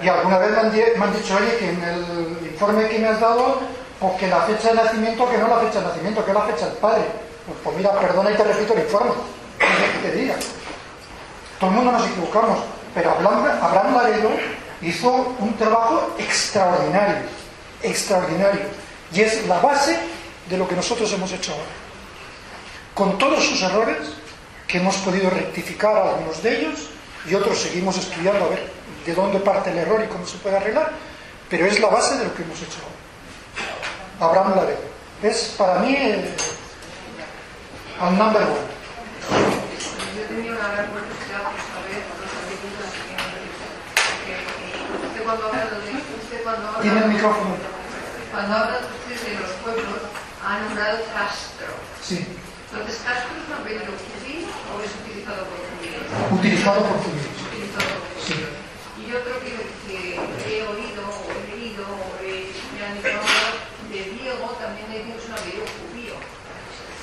Y 0.00 0.08
alguna 0.08 0.38
vez 0.38 0.50
me 0.50 0.58
han, 0.58 1.12
dicho, 1.12 1.36
oye, 1.36 1.56
que 1.58 1.70
en 1.70 1.82
el 1.82 2.50
informe 2.52 2.88
que 2.88 2.98
me 2.98 3.08
has 3.08 3.20
dado, 3.20 3.60
pues 4.00 4.12
que 4.14 4.26
la 4.28 4.42
fecha 4.42 4.68
de 4.68 4.74
nacimiento, 4.74 5.28
que 5.30 5.38
no 5.38 5.48
la 5.48 5.58
fecha 5.58 5.80
de 5.80 5.86
nacimiento, 5.86 6.24
que 6.24 6.32
la 6.32 6.42
fecha 6.42 6.66
del 6.66 6.76
padre. 6.76 7.04
Pues, 7.46 7.58
pues 7.62 7.76
mira, 7.76 7.92
perdona 7.92 8.30
y 8.30 8.34
te 8.34 8.44
repito 8.44 8.74
el 8.74 8.80
informe. 8.80 9.12
¿Qué 9.58 9.66
quieres 9.66 9.90
que 9.96 10.08
te 10.08 10.16
diga? 10.16 10.34
Todo 11.58 11.70
el 11.70 11.76
mundo 11.76 11.92
nos 11.92 12.06
equivocamos, 12.08 12.58
pero 12.94 13.10
Abraham 13.10 13.94
Laredo 13.94 14.30
hizo 14.82 15.34
un 15.38 15.56
trabajo 15.56 16.14
extraordinario, 16.18 17.22
extraordinario. 17.82 18.62
Y 19.12 19.20
es 19.20 19.46
la 19.46 19.60
base 19.60 19.98
de 20.48 20.58
lo 20.58 20.68
que 20.68 20.76
nosotros 20.76 21.12
hemos 21.12 21.32
hecho 21.32 21.52
ahora. 21.52 21.64
Con 22.94 23.18
todos 23.18 23.44
sus 23.44 23.62
errores, 23.62 23.98
que 24.66 24.78
hemos 24.78 24.96
podido 24.96 25.30
rectificar 25.30 25.96
algunos 25.96 26.42
de 26.42 26.60
ellos, 26.60 26.88
y 27.26 27.34
otros 27.34 27.58
seguimos 27.58 27.96
estudiando 27.96 28.44
a 28.44 28.48
ver 28.48 28.70
de 29.06 29.14
dónde 29.14 29.40
parte 29.40 29.70
el 29.70 29.78
error 29.78 30.02
y 30.04 30.08
cómo 30.08 30.26
se 30.26 30.36
puede 30.38 30.56
arreglar, 30.56 30.92
pero 31.48 31.66
es 31.66 31.80
la 31.80 31.88
base 31.88 32.16
de 32.18 32.24
lo 32.24 32.34
que 32.34 32.42
hemos 32.42 32.60
hecho 32.60 32.78
ahora. 32.82 33.04
Abraham 34.20 34.56
Laredo. 34.56 34.94
Es 35.22 35.54
para 35.56 35.80
mí 35.80 35.94
eh, 35.96 36.34
al 38.00 38.16
number 38.18 38.42
one. 38.42 38.74
Yo 40.16 40.22
tenía 40.28 40.52
una 40.52 40.68
gran 40.68 40.86
curiosidad 40.86 41.42
por 41.48 41.60
saber 41.64 42.02
los 42.20 42.30
apellidos 42.34 42.90
que 44.24 44.34
porque 44.90 45.06
usted 45.06 45.22
cuando 45.24 45.46
habla 45.46 45.64
de 45.64 45.76
usted 46.22 46.42
cuando 46.44 46.68
habla 46.68 46.80
Tiene 46.80 46.98
el 47.00 47.08
micrófono. 47.08 47.56
cuando 48.32 48.54
habla 48.54 48.78
usted 48.78 49.28
de 49.28 49.40
los 49.40 49.50
pueblos 49.62 49.84
ha 50.44 50.58
nombrado 50.60 50.98
Castro. 51.14 51.72
Sí, 52.02 52.26
Entonces 52.70 53.00
Castro 53.06 53.30
es 53.38 53.44
un 53.48 53.54
apellido 53.54 53.84
judío 53.96 54.46
o 54.70 54.82
es 54.82 54.90
utilizado 55.02 55.42
por 55.48 55.58
judíos? 55.72 56.04
utilizado 56.32 56.80
por 56.84 56.96
judíos. 57.04 57.32
Utilizado 57.48 57.90
por 57.96 58.08
Sí. 58.24 58.32
judíos. 58.34 58.54
Y 58.98 59.02
yo 59.10 59.16
creo 59.24 59.38
que, 59.40 59.52
que 59.88 60.58
he 60.58 60.62
oído 60.66 61.02
o 61.06 61.24
he 61.32 61.56
leído 61.56 61.84
o 61.84 62.06
he, 62.22 62.50
me 62.76 62.80
han 62.84 62.96
informado 62.96 63.64
de 63.90 64.00
Diego 64.20 64.46
también 64.60 64.86
hay 64.90 65.00
un 65.06 65.32
apellido 65.32 65.64
judío. 65.80 66.14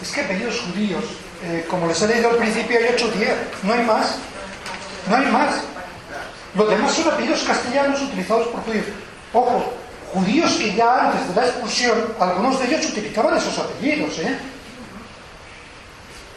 Es 0.01 0.11
que 0.11 0.21
apellidos 0.21 0.59
judíos, 0.61 1.03
eh, 1.43 1.65
como 1.69 1.87
les 1.87 2.01
he 2.01 2.07
leído 2.07 2.29
al 2.31 2.37
principio, 2.37 2.77
hay 2.77 2.85
8 2.93 3.05
o 3.05 3.17
10, 3.17 3.35
no 3.63 3.73
hay 3.73 3.83
más. 3.83 4.15
No 5.07 5.15
hay 5.15 5.25
más. 5.27 5.55
Los 6.55 6.69
demás 6.69 6.91
son 6.93 7.07
apellidos 7.13 7.43
castellanos 7.43 8.01
utilizados 8.01 8.47
por 8.47 8.61
judíos. 8.63 8.85
Ojo, 9.33 9.73
judíos 10.13 10.53
que 10.53 10.73
ya 10.75 11.09
antes 11.09 11.27
de 11.29 11.41
la 11.41 11.47
expulsión, 11.47 12.15
algunos 12.19 12.59
de 12.59 12.65
ellos 12.67 12.85
utilizaban 12.85 13.37
esos 13.37 13.57
apellidos. 13.57 14.19
¿eh? 14.19 14.37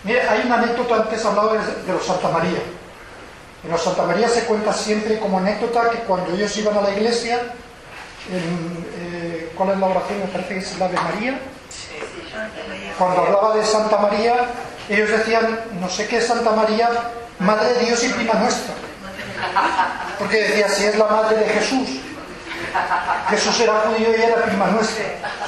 Mire, 0.04 0.28
hay 0.28 0.42
una 0.46 0.56
anécdota, 0.56 0.96
antes 0.96 1.24
hablaba 1.24 1.54
de, 1.54 1.92
los 1.92 2.04
Santa 2.04 2.28
María. 2.28 2.58
En 3.64 3.70
los 3.70 3.82
Santa 3.82 4.02
María 4.02 4.28
se 4.28 4.44
cuenta 4.44 4.72
siempre 4.72 5.18
como 5.18 5.38
anécdota 5.38 5.90
que 5.90 5.98
cuando 5.98 6.32
ellos 6.34 6.56
iban 6.56 6.76
a 6.76 6.82
la 6.82 6.90
iglesia, 6.90 7.40
eh, 8.30 9.52
¿cuál 9.56 9.70
es 9.70 9.78
la 9.78 9.86
oración? 9.86 10.20
Me 10.20 10.26
parece 10.26 10.54
que 10.54 10.60
es 10.60 10.78
la 10.78 10.88
de 10.88 10.96
María. 10.96 11.40
Cuando 12.98 13.22
hablaba 13.22 13.56
de 13.56 13.64
Santa 13.64 13.98
María, 13.98 14.46
ellos 14.88 15.10
decían, 15.10 15.60
no 15.80 15.88
sé 15.88 16.06
qué 16.06 16.18
es 16.18 16.26
Santa 16.26 16.50
María, 16.52 16.90
Madre 17.38 17.74
de 17.74 17.86
Dios 17.86 18.04
y 18.04 18.08
prima 18.10 18.34
nuestra. 18.34 18.74
Porque 20.18 20.42
decía, 20.42 20.68
si 20.68 20.84
es 20.84 20.96
la 20.96 21.06
madre 21.06 21.36
de 21.36 21.46
Jesús, 21.46 22.00
Jesús 23.30 23.60
era 23.60 23.80
judío 23.80 24.08
y 24.16 24.22
era 24.22 24.44
prima 24.44 24.66
nuestra. 24.66 25.04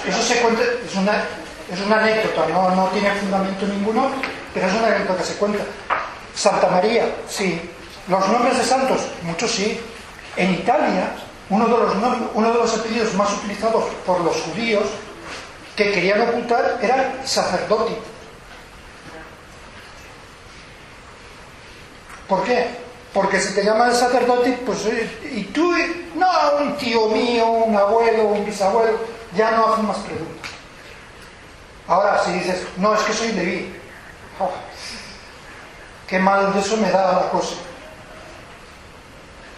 Eso 0.06 0.22
se 0.22 0.40
cuenta, 0.40 0.62
es 0.62 0.94
una, 0.94 1.12
es 1.72 1.80
una 1.80 1.98
anécdota, 1.98 2.46
no, 2.52 2.70
no 2.70 2.86
tiene 2.88 3.10
fundamento 3.12 3.66
ninguno, 3.66 4.10
pero 4.54 4.66
es 4.66 4.72
una 4.74 4.86
anécdota 4.88 5.18
que 5.18 5.24
se 5.24 5.34
cuenta. 5.34 5.64
Santa 6.34 6.68
María, 6.68 7.06
sí. 7.28 7.70
Los 8.08 8.28
nombres 8.28 8.58
de 8.58 8.64
santos, 8.64 9.00
muchos 9.22 9.50
sí. 9.50 9.80
En 10.36 10.52
Italia, 10.54 11.10
uno 11.48 11.66
de 11.66 11.70
los, 11.70 11.94
uno 12.34 12.52
de 12.52 12.58
los 12.58 12.78
apellidos 12.78 13.14
más 13.14 13.32
utilizados 13.32 13.84
por 14.04 14.20
los 14.20 14.36
judíos 14.42 14.84
que 15.74 15.92
querían 15.92 16.22
ocultar 16.22 16.78
era 16.82 17.14
sacerdote. 17.24 17.96
¿Por 22.28 22.42
qué? 22.44 22.85
Porque 23.16 23.40
si 23.40 23.54
te 23.54 23.64
llaman 23.64 23.94
sacerdote, 23.94 24.60
pues, 24.66 24.84
eh, 24.84 25.30
y 25.32 25.44
tú, 25.44 25.72
no, 26.16 26.28
un 26.60 26.76
tío 26.76 27.08
mío, 27.08 27.46
un 27.46 27.74
abuelo, 27.74 28.24
un 28.24 28.44
bisabuelo, 28.44 28.98
ya 29.34 29.52
no 29.52 29.72
hacen 29.72 29.86
más 29.86 29.96
preguntas. 29.96 30.50
Ahora, 31.88 32.22
si 32.22 32.32
dices, 32.32 32.66
no, 32.76 32.94
es 32.94 33.00
que 33.00 33.14
soy 33.14 33.32
Leví, 33.32 33.74
oh, 34.38 34.50
qué 36.06 36.18
mal 36.18 36.52
de 36.52 36.60
eso 36.60 36.76
me 36.76 36.90
da 36.90 37.12
la 37.12 37.30
cosa. 37.30 37.54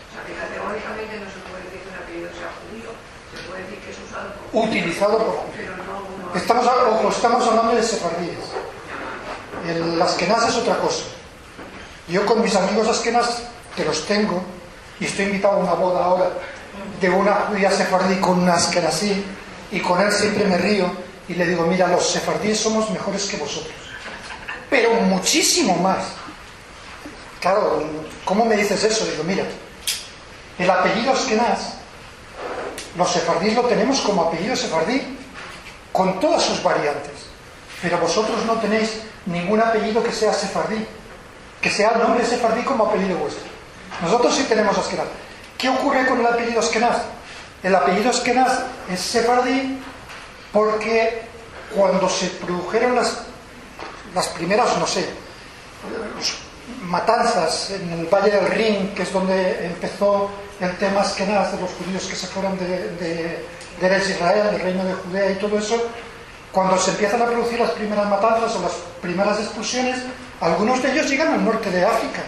O 0.06 0.12
sea, 0.14 0.22
que 0.24 0.35
categóricamente 0.35 1.18
no 1.18 1.26
se 1.26 1.40
puede 1.51 1.64
decir 1.64 1.80
que 1.82 1.89
un 1.89 1.97
apellido 1.97 2.30
sea 2.39 2.55
judío, 2.62 2.90
se 3.35 3.43
puede 3.43 3.62
decir 3.64 3.78
que 3.80 3.90
es 3.90 3.98
usado 4.09 4.35
por 4.52 4.68
Utilizado 4.68 5.18
por 5.18 5.26
judíos. 5.35 5.56
pero 5.56 5.76
no 5.78 5.82
como... 6.06 6.36
Estamos, 6.36 6.64
ojo, 6.64 7.09
estamos 7.09 7.44
hablando 7.48 7.74
de 7.74 7.82
sefardíes. 7.82 8.39
El 9.66 10.01
askenaz 10.01 10.48
es 10.48 10.55
otra 10.55 10.78
cosa. 10.78 11.18
Yo 12.09 12.24
con 12.24 12.43
mis 12.43 12.55
amigos 12.56 12.89
askenaz, 12.89 13.43
que 13.76 13.85
los 13.85 14.06
tengo, 14.06 14.43
y 14.98 15.05
estoy 15.05 15.26
invitado 15.26 15.55
a 15.55 15.59
una 15.59 15.74
boda 15.74 16.05
ahora 16.05 16.30
de 17.01 17.10
una 17.10 17.35
judía 17.35 17.70
sefardí 17.70 18.16
con 18.16 18.40
un 18.40 18.48
askenazí, 18.48 19.24
y 19.70 19.80
con 19.80 20.01
él 20.01 20.10
siempre 20.10 20.44
me 20.44 20.56
río 20.56 20.90
y 21.28 21.35
le 21.35 21.47
digo, 21.47 21.66
mira, 21.66 21.89
los 21.89 22.09
sefardíes 22.09 22.59
somos 22.59 22.90
mejores 22.90 23.26
que 23.26 23.36
vosotros. 23.36 23.74
Pero 24.70 24.94
muchísimo 24.94 25.76
más. 25.76 26.05
Claro, 27.40 27.82
¿cómo 28.24 28.44
me 28.44 28.56
dices 28.56 28.82
eso? 28.82 29.05
Digo, 29.05 29.24
mira, 29.24 29.44
el 30.59 30.70
apellido 30.70 31.12
askenaz, 31.12 31.74
los 32.97 33.12
sefardíes 33.12 33.55
lo 33.55 33.64
tenemos 33.64 34.01
como 34.01 34.22
apellido 34.22 34.56
sefardí, 34.56 35.18
con 35.93 36.18
todas 36.18 36.43
sus 36.43 36.62
variantes. 36.62 37.12
Pero 37.82 37.98
vosotros 37.98 38.44
no 38.47 38.55
tenéis 38.55 39.01
ningún 39.26 39.60
apellido 39.60 40.02
que 40.02 40.12
sea 40.12 40.32
sefardí, 40.32 40.86
que 41.60 41.70
sea 41.70 41.90
el 41.90 42.01
nombre 42.01 42.24
sefardí 42.24 42.62
como 42.62 42.86
apellido 42.86 43.18
vuestro. 43.18 43.44
Nosotros 44.02 44.35
sí 44.35 44.44
tenemos 44.48 44.76
Askenaz. 44.78 45.06
¿Qué 45.56 45.68
ocurre 45.68 46.06
con 46.06 46.20
el 46.20 46.26
apellido 46.26 46.60
Askenaz? 46.60 46.98
El 47.62 47.74
apellido 47.74 48.10
Askenaz 48.10 48.60
es 48.90 49.01
sefardí 49.01 49.80
porque 50.52 51.22
cuando 51.74 52.09
se 52.09 52.28
produjeron 52.28 52.94
las, 52.94 53.18
las 54.14 54.28
primeras, 54.28 54.76
no 54.78 54.86
sé, 54.86 55.09
matanzas 56.82 57.70
en 57.70 57.93
el 57.93 58.06
Valle 58.06 58.30
del 58.30 58.47
Rin, 58.47 58.94
que 58.94 59.02
es 59.02 59.12
donde 59.12 59.66
empezó 59.66 60.30
el 60.60 60.76
tema 60.76 61.01
Askenaz 61.01 61.52
de 61.52 61.60
los 61.60 61.70
judíos 61.72 62.05
que 62.06 62.16
se 62.16 62.26
fueron 62.26 62.59
de, 62.59 62.90
de, 62.94 63.89
de 63.89 64.10
Israel, 64.10 64.51
del 64.52 64.60
reino 64.60 64.85
de 64.85 64.94
Judea 64.94 65.30
y 65.30 65.35
todo 65.36 65.59
eso, 65.59 65.76
cuando 66.52 66.78
se 66.78 66.93
empiezan 66.93 67.22
a 67.22 67.26
producir 67.26 67.59
las 67.60 67.70
primeras 67.70 68.09
matanzas 68.09 68.55
o 68.56 68.62
las 68.62 68.72
primeras 69.02 69.39
expulsiones, 69.39 69.97
algunos 70.40 70.82
de 70.82 70.93
ellos 70.93 71.09
llegan 71.09 71.32
al 71.35 71.44
norte 71.44 71.70
de 71.70 71.85
África. 71.85 72.23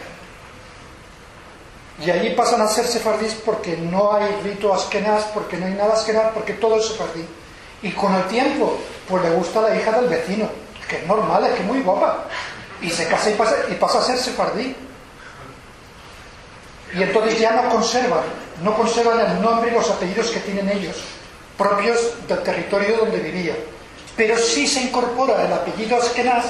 Y 2.05 2.11
allí 2.11 2.31
pasan 2.31 2.63
a 2.63 2.69
ser 2.69 2.87
sefardíes 2.87 3.35
porque 3.35 3.77
no 3.77 4.13
hay 4.15 4.35
rito 4.43 4.73
askenaz, 4.73 5.25
porque 5.35 5.59
no 5.59 5.67
hay 5.67 5.75
nada 5.75 5.95
askenaz, 5.95 6.33
porque 6.33 6.55
todo 6.55 6.79
es 6.79 6.87
sefardí. 6.87 7.25
Y 7.83 7.93
con 7.93 8.15
el 8.15 8.25
tiempo, 8.25 8.79
pues 9.09 9.23
le 9.23 9.31
gusta 9.31 9.61
la 9.61 9.77
hija 9.77 9.93
del 9.93 10.09
vecino, 10.09 10.49
que 10.89 10.97
es 10.97 11.07
normal, 11.07 11.45
es 11.45 11.53
que 11.53 11.61
es 11.61 11.67
muy 11.67 11.81
guapa. 11.83 12.25
Y 12.81 12.91
se 12.91 13.07
casa 13.07 13.31
y 13.31 13.35
pasa, 13.35 13.55
y 13.71 13.75
pasa 13.75 13.99
a 13.99 14.03
ser 14.03 14.17
sefardí. 14.17 14.75
Y 16.95 17.03
entonces 17.03 17.39
ya 17.39 17.53
no 17.53 17.69
conservan, 17.69 18.23
no 18.63 18.75
conservan 18.75 19.21
el 19.21 19.41
nombre 19.41 19.71
y 19.71 19.75
los 19.75 19.89
apellidos 19.91 20.31
que 20.31 20.41
tienen 20.41 20.69
ellos, 20.71 20.97
propios 21.57 22.27
del 22.27 22.43
territorio 22.43 22.97
donde 22.97 23.19
vivían. 23.19 23.57
Pero 24.17 24.37
sí 24.39 24.67
se 24.67 24.83
incorpora 24.83 25.47
el 25.47 25.53
apellido 25.53 25.99
Askenaz 25.99 26.47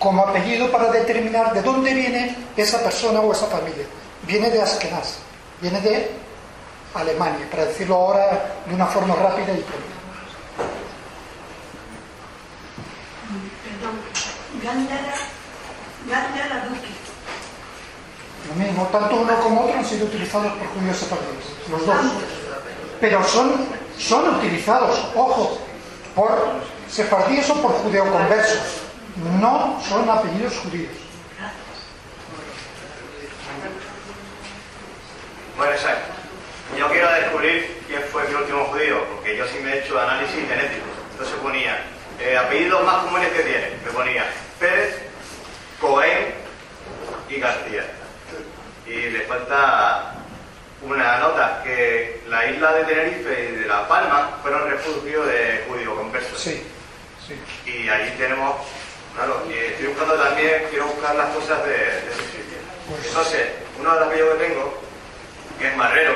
como 0.00 0.26
apellido 0.26 0.72
para 0.72 0.90
determinar 0.90 1.52
de 1.52 1.60
dónde 1.60 1.92
viene 1.92 2.34
esa 2.56 2.82
persona 2.82 3.20
o 3.20 3.32
esa 3.32 3.46
familia. 3.46 3.84
Viene 4.22 4.50
de 4.50 4.60
Askenaz, 4.60 5.18
viene 5.60 5.78
de 5.82 6.10
Alemania, 6.94 7.46
para 7.50 7.66
decirlo 7.66 7.96
ahora 7.96 8.56
de 8.66 8.74
una 8.74 8.86
forma 8.86 9.14
rápida 9.14 9.52
y 9.52 9.60
pronta. 9.60 9.94
Perdón, 13.62 14.00
Gándara, 14.64 15.14
Gándara 16.08 16.64
Duque. 16.66 16.88
Lo 18.48 18.54
mismo, 18.54 18.88
tanto 18.90 19.16
uno 19.16 19.40
como 19.40 19.60
otro 19.66 19.78
han 19.78 19.84
sido 19.84 20.06
utilizados 20.06 20.52
por 20.54 20.66
judíos 20.68 20.96
sefardíes, 20.96 21.44
los 21.70 21.86
dos. 21.86 21.96
Pero 23.00 23.22
son, 23.22 23.52
son 23.98 24.36
utilizados, 24.36 24.98
ojo, 25.14 25.58
por 26.14 26.30
sefardíes 26.88 27.50
o 27.50 27.54
por 27.60 27.72
judeoconversos. 27.82 28.89
No 29.40 29.80
son 29.88 30.08
apellidos 30.08 30.56
judíos. 30.58 30.92
Bueno, 35.56 35.72
exacto. 35.72 36.12
Yo 36.78 36.88
quiero 36.88 37.12
descubrir 37.12 37.82
quién 37.86 38.02
fue 38.10 38.26
el 38.26 38.36
último 38.36 38.64
judío, 38.66 39.04
porque 39.14 39.36
yo 39.36 39.46
sí 39.48 39.58
me 39.58 39.74
he 39.74 39.84
hecho 39.84 40.00
análisis 40.00 40.48
genético. 40.48 40.86
Entonces 41.12 41.36
ponía 41.42 41.84
eh, 42.20 42.36
apellidos 42.36 42.84
más 42.84 43.04
comunes 43.04 43.28
que 43.30 43.42
tiene. 43.42 43.70
Me 43.84 43.90
ponía 43.90 44.24
Pérez, 44.58 45.02
Cohen 45.80 46.34
y 47.28 47.40
García. 47.40 47.84
Y 48.86 49.10
le 49.10 49.20
falta 49.22 50.14
una 50.82 51.18
nota, 51.18 51.60
que 51.62 52.22
la 52.28 52.46
isla 52.46 52.72
de 52.72 52.84
Tenerife 52.84 53.48
y 53.48 53.56
de 53.56 53.66
La 53.66 53.86
Palma 53.86 54.38
fueron 54.42 54.70
refugio 54.70 55.24
de 55.24 55.64
judíos 55.68 55.94
conversos. 55.94 56.40
Sí, 56.40 56.62
sí. 57.26 57.70
Y 57.70 57.88
allí 57.88 58.12
tenemos, 58.16 58.56
claro, 59.20 59.42
y 59.48 59.52
estoy 59.52 59.86
buscando 59.88 60.14
también, 60.14 60.66
quiero 60.70 60.86
buscar 60.86 61.14
las 61.14 61.28
cosas 61.34 61.62
de, 61.64 61.72
de. 61.72 63.08
Entonces, 63.08 63.48
uno 63.78 63.92
de 63.92 64.00
los 64.00 64.08
apellidos 64.08 64.36
que 64.36 64.44
tengo, 64.44 64.74
que 65.58 65.68
es 65.68 65.76
Marrero, 65.76 66.14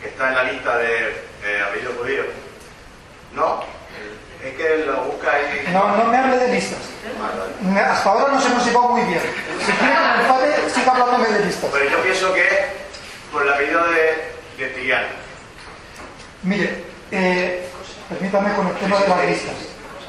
que 0.00 0.08
está 0.08 0.28
en 0.28 0.34
la 0.34 0.44
lista 0.44 0.78
de, 0.78 0.88
de 1.42 1.62
apellidos 1.62 1.96
judíos. 1.98 2.26
No, 3.34 3.62
es 4.42 4.56
que 4.56 4.76
lo 4.86 5.04
busca 5.04 5.32
ahí. 5.32 5.68
No, 5.72 5.96
no 5.96 6.04
me 6.04 6.16
hable 6.16 6.38
de 6.38 6.48
listas. 6.48 6.78
Hasta 7.76 8.10
ahora 8.10 8.32
nos 8.32 8.46
hemos 8.46 8.64
llevado 8.64 8.88
muy 8.88 9.02
bien. 9.02 9.20
Si 9.64 9.72
quiere 9.72 9.94
me 9.94 10.22
enfade, 10.22 10.70
siga 10.70 10.92
hablándome 10.92 11.28
de 11.28 11.44
listas. 11.44 11.70
Pero 11.72 11.90
yo 11.90 12.02
pienso 12.02 12.32
que 12.32 12.46
es 12.46 12.58
por 13.30 13.42
el 13.42 13.52
apellido 13.52 13.84
de, 13.88 14.64
de. 14.64 15.06
Mire, 16.42 16.84
eh, 17.10 17.68
permítame 18.08 18.54
con 18.54 18.68
el 18.68 18.74
tema 18.74 19.00
de 19.00 19.08
las 19.08 19.26
listas. 19.26 19.54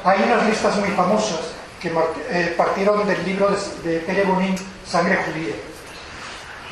Hay 0.03 0.21
unas 0.21 0.45
listas 0.47 0.75
muy 0.77 0.89
famosas 0.89 1.55
que 1.85 1.91
eh, 2.31 2.53
partieron 2.57 3.05
del 3.07 3.23
libro 3.23 3.49
de, 3.49 3.89
de 3.89 3.99
Pere 3.99 4.23
Bonín, 4.23 4.55
Sangre 4.87 5.17
Judía. 5.17 5.53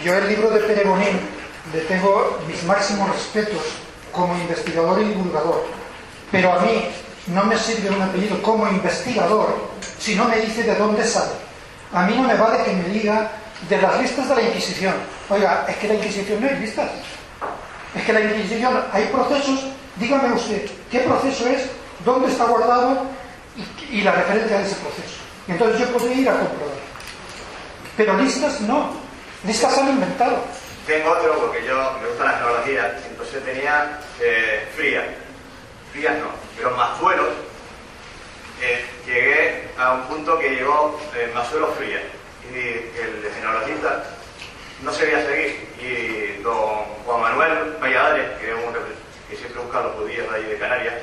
Yo 0.03 0.17
el 0.17 0.27
libro 0.27 0.49
de 0.49 0.59
Pere 0.61 0.83
Bonín 0.85 1.19
le 1.71 1.81
tengo 1.81 2.39
mis 2.47 2.63
máximos 2.63 3.09
respetos 3.11 3.61
como 4.11 4.35
investigador 4.35 4.99
y 5.01 5.05
divulgador, 5.05 5.65
pero 6.31 6.53
a 6.53 6.61
mí 6.61 6.85
no 7.27 7.43
me 7.45 7.57
sirve 7.57 7.89
un 7.89 8.01
apellido 8.01 8.41
como 8.41 8.67
investigador 8.67 9.55
si 9.99 10.15
no 10.15 10.25
me 10.25 10.37
dice 10.37 10.63
de 10.63 10.75
dónde 10.75 11.05
sale. 11.05 11.31
A 11.93 12.07
mí 12.07 12.15
no 12.15 12.23
me 12.23 12.33
vale 12.33 12.63
que 12.63 12.73
me 12.73 12.89
diga 12.89 13.31
de 13.69 13.81
las 13.81 14.01
listas 14.01 14.29
de 14.29 14.35
la 14.35 14.41
Inquisición. 14.41 14.95
Oiga, 15.29 15.65
es 15.69 15.75
que 15.77 15.87
la 15.89 15.93
Inquisición 15.93 16.41
no 16.41 16.47
hay 16.47 16.55
listas. 16.55 16.89
Es 17.95 18.03
que 18.03 18.13
la 18.13 18.21
Inquisición 18.21 18.83
hay 18.91 19.05
procesos. 19.05 19.65
Dígame 19.97 20.33
usted, 20.33 20.65
¿qué 20.89 20.99
proceso 21.01 21.47
es? 21.47 21.69
¿Dónde 22.03 22.31
está 22.31 22.45
guardado? 22.45 23.05
Y, 23.91 24.01
la 24.01 24.11
referencia 24.11 24.57
de 24.57 24.65
ese 24.65 24.75
proceso. 24.75 25.17
Y 25.47 25.51
entonces 25.51 25.79
yo 25.79 25.87
puedo 25.87 26.11
ir 26.11 26.27
a 26.27 26.39
comprobar. 26.39 26.75
Pero 27.95 28.17
listas 28.17 28.61
no. 28.61 28.91
Listas 29.45 29.77
han 29.77 29.89
inventado. 29.89 30.43
Tengo 30.87 31.11
otro 31.11 31.37
porque 31.39 31.65
yo 31.65 31.97
me 32.01 32.07
gusta 32.09 32.25
la 32.25 32.31
genealogía, 32.31 32.97
entonces 33.09 33.43
tenía 33.45 33.99
eh, 34.19 34.67
frías. 34.75 35.05
Frías 35.91 36.17
no, 36.17 36.27
pero 36.57 36.71
Mazuelos. 36.75 37.29
eh, 38.61 38.85
llegué 39.05 39.69
a 39.77 39.93
un 39.93 40.03
punto 40.03 40.39
que 40.39 40.49
llegó 40.49 40.99
eh, 41.15 41.31
Mazuelos 41.33 41.75
Frías. 41.77 42.01
Y 42.51 42.57
el 42.57 43.31
genealogista 43.33 44.03
no 44.81 44.91
se 44.91 45.05
veía 45.05 45.25
seguir. 45.25 45.69
Y 45.79 46.41
don 46.41 46.83
Juan 47.05 47.21
Manuel 47.21 47.77
Valladares, 47.81 48.31
que 48.39 49.37
siempre 49.37 49.61
busca 49.61 49.79
a 49.79 49.83
los 49.83 49.95
judíos 49.95 50.27
ahí 50.33 50.43
de 50.43 50.57
Canarias, 50.57 50.93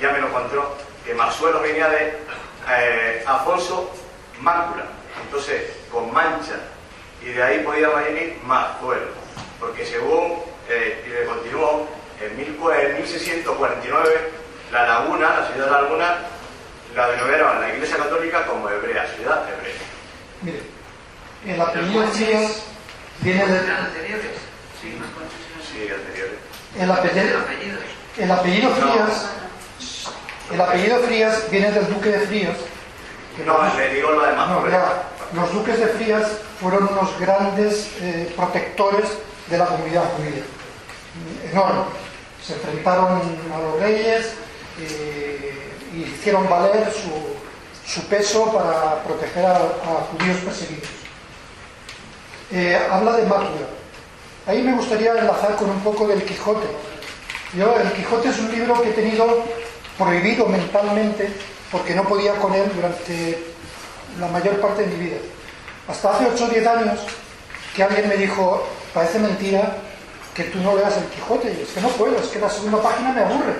ya 0.00 0.12
me 0.12 0.20
lo 0.20 0.28
encontró, 0.28 0.76
que 1.04 1.14
Mazuelos 1.14 1.62
venía 1.62 1.88
de 1.88 2.18
eh, 2.68 3.24
Afonso 3.26 3.90
Máncula. 4.40 4.84
Entonces, 5.24 5.62
con 5.90 6.12
mancha. 6.12 6.56
Y 7.22 7.26
de 7.32 7.42
ahí 7.42 7.58
podía 7.64 7.88
venir 7.88 8.38
Mazuelos. 8.44 9.08
porque 9.58 9.84
según, 9.84 10.38
eh, 10.68 11.04
y 11.06 11.10
le 11.10 11.24
continúo, 11.26 11.86
en, 12.20 12.36
mil 12.36 12.58
cua- 12.58 12.78
en 12.80 12.96
1649, 12.96 14.30
la 14.72 14.86
laguna, 14.86 15.40
la 15.40 15.46
ciudad 15.48 15.66
de 15.66 15.70
la 15.72 15.82
laguna, 15.82 16.16
la 16.94 17.08
denominaron 17.10 17.60
la 17.60 17.68
Iglesia 17.74 17.96
Católica 17.98 18.46
como 18.46 18.68
hebrea, 18.70 19.06
ciudad 19.16 19.44
hebrea. 19.48 19.74
Mire, 20.42 20.60
el 21.46 21.60
apellido 21.60 22.06
Frías 22.08 22.62
viene 23.20 23.46
del, 23.46 23.70
anteriores. 23.70 24.26
Sí, 24.80 24.98
más. 24.98 25.08
Sí, 25.70 25.88
anteriores. 25.92 26.34
el 26.78 26.90
apellido, 26.90 27.38
el 28.18 28.30
apellido 28.30 28.70
Frías, 28.74 29.30
el 30.52 30.60
apellido 30.60 30.98
Frías 31.00 31.50
viene 31.50 31.70
del 31.70 31.88
duque 31.92 32.10
de 32.10 32.20
Frías. 32.26 32.56
que 33.36 33.44
No, 33.44 33.58
los- 33.62 33.74
le 33.76 33.94
digo 33.94 34.10
lo 34.10 34.22
demás. 34.26 34.48
no, 34.48 34.68
ya, 34.68 35.02
los 35.34 35.52
duques 35.52 35.78
de 35.78 35.86
Frías 35.86 36.26
fueron 36.60 36.88
unos 36.92 37.18
grandes 37.20 37.88
eh, 38.00 38.32
protectores 38.36 39.08
de 39.48 39.58
la 39.58 39.66
comunidad 39.66 40.04
judía, 40.16 40.42
enormes. 41.50 41.84
Se 42.44 42.54
enfrentaron 42.54 43.20
a 43.54 43.58
los 43.58 43.80
reyes 43.80 44.32
eh, 44.80 45.72
y 45.94 46.02
hicieron 46.02 46.48
valer 46.48 46.90
su, 46.92 47.90
su 47.90 48.06
peso 48.08 48.52
para 48.52 49.02
proteger 49.04 49.44
a, 49.46 49.56
a 49.56 50.06
judíos 50.10 50.38
perseguidos. 50.44 50.88
Eh, 52.52 52.78
habla 52.90 53.12
de 53.12 53.22
Mácula. 53.26 53.66
Ahí 54.46 54.62
me 54.62 54.72
gustaría 54.72 55.12
enlazar 55.12 55.54
con 55.56 55.70
un 55.70 55.80
poco 55.80 56.08
del 56.08 56.24
Quijote. 56.24 56.66
Yo, 57.54 57.76
el 57.78 57.92
Quijote 57.92 58.28
es 58.28 58.38
un 58.38 58.50
libro 58.50 58.80
que 58.82 58.90
he 58.90 58.92
tenido 58.92 59.44
prohibido 60.00 60.46
mentalmente 60.46 61.30
porque 61.70 61.94
no 61.94 62.04
podía 62.04 62.34
con 62.36 62.54
él 62.54 62.72
durante 62.74 63.52
la 64.18 64.26
mayor 64.28 64.58
parte 64.60 64.82
de 64.82 64.88
mi 64.88 65.04
vida. 65.04 65.18
Hasta 65.86 66.10
hace 66.10 66.26
8 66.34 66.44
o 66.44 66.48
10 66.48 66.66
años 66.66 67.00
que 67.76 67.82
alguien 67.84 68.08
me 68.08 68.16
dijo, 68.16 68.66
parece 68.94 69.18
mentira 69.18 69.76
que 70.34 70.44
tú 70.44 70.58
no 70.60 70.74
leas 70.74 70.96
el 70.96 71.04
Quijote. 71.04 71.52
Y 71.52 71.62
es 71.62 71.68
que 71.68 71.80
no 71.80 71.88
puedo, 71.90 72.16
es 72.16 72.28
que 72.28 72.38
la 72.38 72.48
segunda 72.48 72.82
página 72.82 73.12
me 73.12 73.20
aburre. 73.20 73.56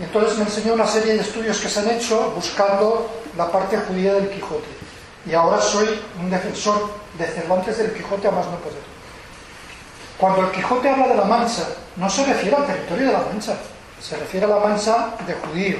Y 0.00 0.02
entonces 0.02 0.36
me 0.36 0.44
enseñó 0.44 0.74
una 0.74 0.86
serie 0.86 1.14
de 1.14 1.20
estudios 1.20 1.58
que 1.60 1.68
se 1.68 1.80
han 1.80 1.90
hecho 1.90 2.32
buscando 2.34 3.08
la 3.36 3.50
parte 3.50 3.76
judía 3.78 4.14
del 4.14 4.28
Quijote. 4.28 4.68
Y 5.26 5.32
ahora 5.32 5.60
soy 5.60 5.88
un 6.20 6.28
defensor 6.28 6.90
de 7.16 7.26
Cervantes 7.26 7.78
del 7.78 7.94
Quijote 7.94 8.28
a 8.28 8.32
más 8.32 8.46
no 8.46 8.56
poder. 8.58 8.82
Cuando 10.18 10.42
el 10.42 10.50
Quijote 10.50 10.88
habla 10.88 11.08
de 11.08 11.14
la 11.14 11.24
Mancha, 11.24 11.62
no 11.96 12.10
se 12.10 12.24
refiere 12.26 12.56
al 12.56 12.66
territorio 12.66 13.06
de 13.06 13.12
la 13.12 13.20
Mancha, 13.20 13.56
se 14.00 14.16
refiere 14.16 14.46
a 14.46 14.48
la 14.48 14.58
Mancha 14.58 15.14
de 15.26 15.34
judío. 15.34 15.78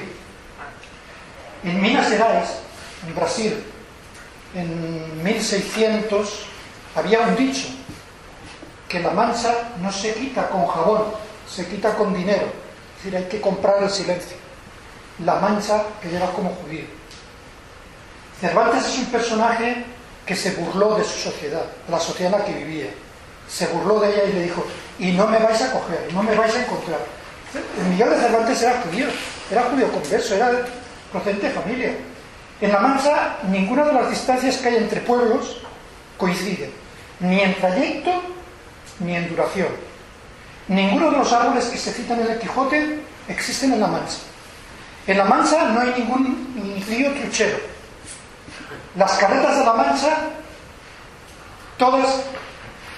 En 1.63 1.81
Minas 1.81 2.09
Gerais, 2.09 2.49
en 3.07 3.15
Brasil, 3.15 3.63
en 4.53 5.23
1600, 5.23 6.45
había 6.95 7.21
un 7.21 7.35
dicho, 7.35 7.67
que 8.87 8.99
la 8.99 9.09
mancha 9.11 9.53
no 9.81 9.91
se 9.91 10.13
quita 10.13 10.47
con 10.49 10.67
jabón, 10.67 11.03
se 11.49 11.67
quita 11.67 11.95
con 11.95 12.13
dinero. 12.13 12.45
Es 12.97 13.03
decir, 13.03 13.17
hay 13.17 13.25
que 13.25 13.41
comprar 13.41 13.83
el 13.83 13.89
silencio. 13.89 14.37
La 15.23 15.35
mancha 15.35 15.83
que 16.01 16.09
llevas 16.09 16.29
como 16.31 16.51
judío. 16.51 16.85
Cervantes 18.39 18.85
es 18.85 18.99
un 18.99 19.05
personaje 19.05 19.85
que 20.25 20.35
se 20.35 20.51
burló 20.51 20.95
de 20.95 21.03
su 21.03 21.17
sociedad, 21.17 21.65
de 21.85 21.91
la 21.91 21.99
sociedad 21.99 22.33
en 22.33 22.39
la 22.39 22.45
que 22.45 22.53
vivía. 22.53 22.89
Se 23.47 23.67
burló 23.67 23.99
de 23.99 24.09
ella 24.09 24.23
y 24.25 24.33
le 24.33 24.43
dijo, 24.43 24.65
y 24.99 25.11
no 25.11 25.27
me 25.27 25.39
vais 25.39 25.61
a 25.61 25.71
coger, 25.71 26.07
no 26.13 26.23
me 26.23 26.35
vais 26.35 26.53
a 26.55 26.63
encontrar. 26.63 26.99
El 27.79 27.87
Miguel 27.89 28.09
de 28.09 28.17
Cervantes 28.17 28.61
era 28.61 28.81
judío, 28.81 29.07
era 29.51 29.63
judío 29.63 29.91
converso, 29.91 30.35
era 30.35 30.51
procedente 31.11 31.47
de 31.47 31.53
familia. 31.53 31.95
En 32.61 32.71
La 32.71 32.79
Mancha, 32.79 33.37
ninguna 33.49 33.85
de 33.85 33.93
las 33.93 34.09
distancias 34.09 34.57
que 34.57 34.69
hay 34.69 34.77
entre 34.77 35.01
pueblos 35.01 35.61
coinciden, 36.17 36.71
ni 37.19 37.41
en 37.41 37.55
trayecto 37.55 38.11
ni 38.99 39.15
en 39.15 39.29
duración. 39.29 39.67
Ninguno 40.67 41.11
de 41.11 41.17
los 41.17 41.31
árboles 41.31 41.65
que 41.65 41.77
se 41.77 41.91
citan 41.91 42.21
en 42.21 42.31
el 42.31 42.39
Quijote 42.39 42.99
existen 43.27 43.73
en 43.73 43.81
La 43.81 43.87
Mancha. 43.87 44.17
En 45.05 45.17
La 45.17 45.25
Mancha 45.25 45.65
no 45.69 45.81
hay 45.81 45.93
ningún 45.97 46.83
río 46.87 47.11
truchero. 47.11 47.57
Las 48.95 49.11
carretas 49.13 49.59
de 49.59 49.65
La 49.65 49.73
Mancha, 49.73 50.17
todas, 51.77 52.21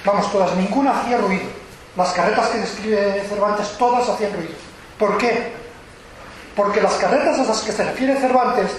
vamos, 0.06 0.32
todas, 0.32 0.56
ninguna 0.56 1.00
hacía 1.00 1.18
ruido. 1.18 1.57
Las 1.98 2.14
carretas 2.14 2.50
que 2.50 2.60
describe 2.60 3.26
Cervantes, 3.28 3.76
todas 3.80 4.08
hacían 4.08 4.32
ruido. 4.34 4.54
¿Por 5.00 5.18
qué? 5.18 5.52
Porque 6.56 6.80
las 6.80 6.94
carretas 6.94 7.40
a 7.40 7.44
las 7.44 7.62
que 7.62 7.72
se 7.72 7.84
refiere 7.84 8.20
Cervantes 8.20 8.72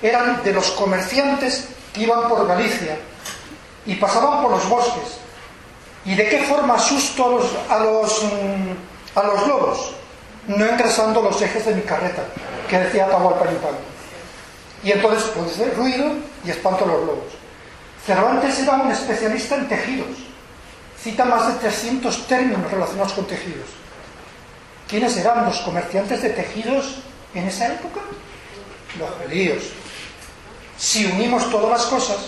eran 0.00 0.42
de 0.42 0.54
los 0.54 0.70
comerciantes 0.70 1.68
que 1.92 2.02
iban 2.02 2.28
por 2.30 2.46
Galicia 2.46 2.96
y 3.84 3.94
pasaban 3.96 4.42
por 4.42 4.52
los 4.52 4.66
bosques. 4.70 5.18
¿Y 6.06 6.14
de 6.14 6.28
qué 6.30 6.38
forma 6.44 6.74
asusto 6.74 7.26
a 7.26 7.28
los, 7.28 7.44
a 7.68 7.78
los, 7.78 8.24
mm, 8.24 9.18
a 9.18 9.22
los 9.22 9.46
lobos? 9.46 9.94
No 10.46 10.64
engrasando 10.64 11.20
los 11.20 11.40
ejes 11.42 11.66
de 11.66 11.74
mi 11.74 11.82
carreta, 11.82 12.22
que 12.68 12.78
decía 12.78 13.04
Atahualpa 13.04 13.50
Yupanqui. 13.52 13.84
Y 14.82 14.92
entonces 14.92 15.24
produce 15.24 15.70
ruido 15.72 16.06
y 16.42 16.50
espanto 16.50 16.84
a 16.84 16.88
los 16.88 17.00
lobos. 17.00 17.32
Cervantes 18.04 18.58
era 18.58 18.72
un 18.72 18.90
especialista 18.90 19.56
en 19.56 19.68
tejidos. 19.68 20.31
Cita 21.02 21.24
más 21.24 21.48
de 21.48 21.54
300 21.54 22.28
términos 22.28 22.70
relacionados 22.70 23.12
con 23.14 23.26
tejidos. 23.26 23.66
¿Quiénes 24.88 25.16
eran 25.16 25.44
los 25.44 25.58
comerciantes 25.60 26.22
de 26.22 26.30
tejidos 26.30 26.98
en 27.34 27.48
esa 27.48 27.72
época? 27.72 28.00
Los 28.98 29.10
judíos. 29.10 29.64
Si 30.78 31.06
unimos 31.06 31.50
todas 31.50 31.70
las 31.70 31.86
cosas, 31.86 32.18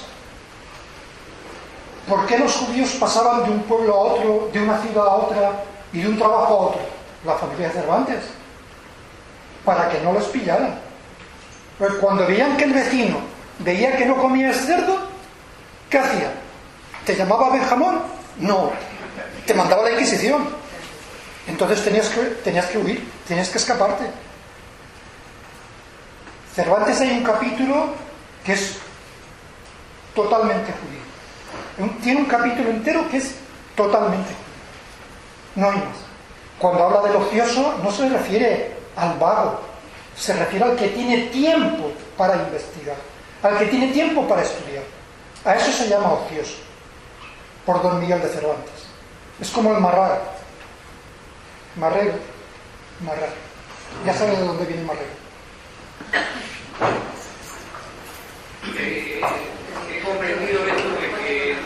¿por 2.09 2.26
qué 2.26 2.36
los 2.38 2.52
judíos 2.56 2.90
pasaban 2.98 3.44
de 3.44 3.51
un 3.51 3.62
pueblo 3.62 3.94
a 3.94 3.98
otro, 3.98 4.51
de 4.52 4.60
una 4.60 4.80
ciudad 4.80 5.06
a 5.06 5.14
otra 5.14 5.64
y 5.92 6.01
de 6.01 6.09
un 6.09 6.18
trabajo 6.18 6.46
a 6.46 6.59
otro? 6.70 6.80
La 7.24 7.34
familia 7.34 7.68
de 7.68 7.74
Cervantes. 7.74 8.24
Para 9.64 9.88
que 9.88 10.01
no 10.01 10.12
los 10.12 10.24
pillaran. 10.24 10.80
Pues 11.78 11.92
cuando 12.01 12.26
veían 12.26 12.56
que 12.56 12.64
el 12.64 12.72
vecino 12.72 13.18
veía 13.60 13.96
que 13.96 14.06
no 14.06 14.16
comías 14.16 14.56
cerdo, 14.56 14.98
¿qué 15.88 15.98
hacía? 15.98 16.32
¿Te 17.05 17.14
llamaba 17.14 17.51
Benjamón? 17.51 18.14
No. 18.39 18.73
Te 19.47 19.55
mandaba 19.55 19.82
la 19.85 19.93
Inquisición. 19.93 20.48
Entonces 21.47 21.85
tenías 21.85 22.09
que, 22.09 22.20
tenías 22.43 22.66
que 22.66 22.78
huir, 22.78 23.11
tenías 23.28 23.48
que 23.48 23.59
escaparte. 23.59 24.05
Cervantes 26.55 27.01
hay 27.01 27.11
un 27.11 27.24
capítulo 27.24 27.89
que 28.44 28.52
es 28.52 28.78
totalmente 30.15 30.73
judío. 30.73 31.93
Tiene 32.02 32.20
un 32.20 32.27
capítulo 32.27 32.70
entero 32.70 33.09
que 33.11 33.19
es 33.19 33.35
totalmente 33.77 34.28
judío. 34.28 34.44
No 35.56 35.70
hay 35.70 35.77
más. 35.77 35.97
Cuando 36.59 36.85
habla 36.85 37.02
del 37.02 37.16
ocioso 37.16 37.78
no 37.82 37.90
se 37.90 38.09
refiere 38.09 38.73
al 38.97 39.19
vago, 39.19 39.61
se 40.16 40.32
refiere 40.32 40.65
al 40.65 40.77
que 40.77 40.89
tiene 40.89 41.27
tiempo 41.27 41.93
para 42.16 42.36
investigar, 42.36 42.97
al 43.43 43.59
que 43.59 43.66
tiene 43.66 43.89
tiempo 43.89 44.27
para 44.27 44.43
estudiar. 44.43 44.85
A 45.44 45.56
eso 45.56 45.73
se 45.73 45.89
llama 45.89 46.12
ocioso, 46.12 46.56
por 47.65 47.82
don 47.82 48.01
Miguel 48.01 48.20
de 48.20 48.28
Cervantes. 48.28 48.86
Es 49.41 49.51
como 49.51 49.74
el 49.74 49.81
marrar. 49.81 50.20
Marrero, 51.77 52.15
marrar. 53.01 53.31
Ya 54.05 54.15
sabe 54.15 54.36
de 54.36 54.45
dónde 54.45 54.65
viene 54.66 54.82
marrero. 54.85 55.24
Eh, 58.78 59.20
he 59.91 60.01
comprendido 60.03 60.66
esto 60.66 60.89
de 60.91 61.09
que, 61.19 61.57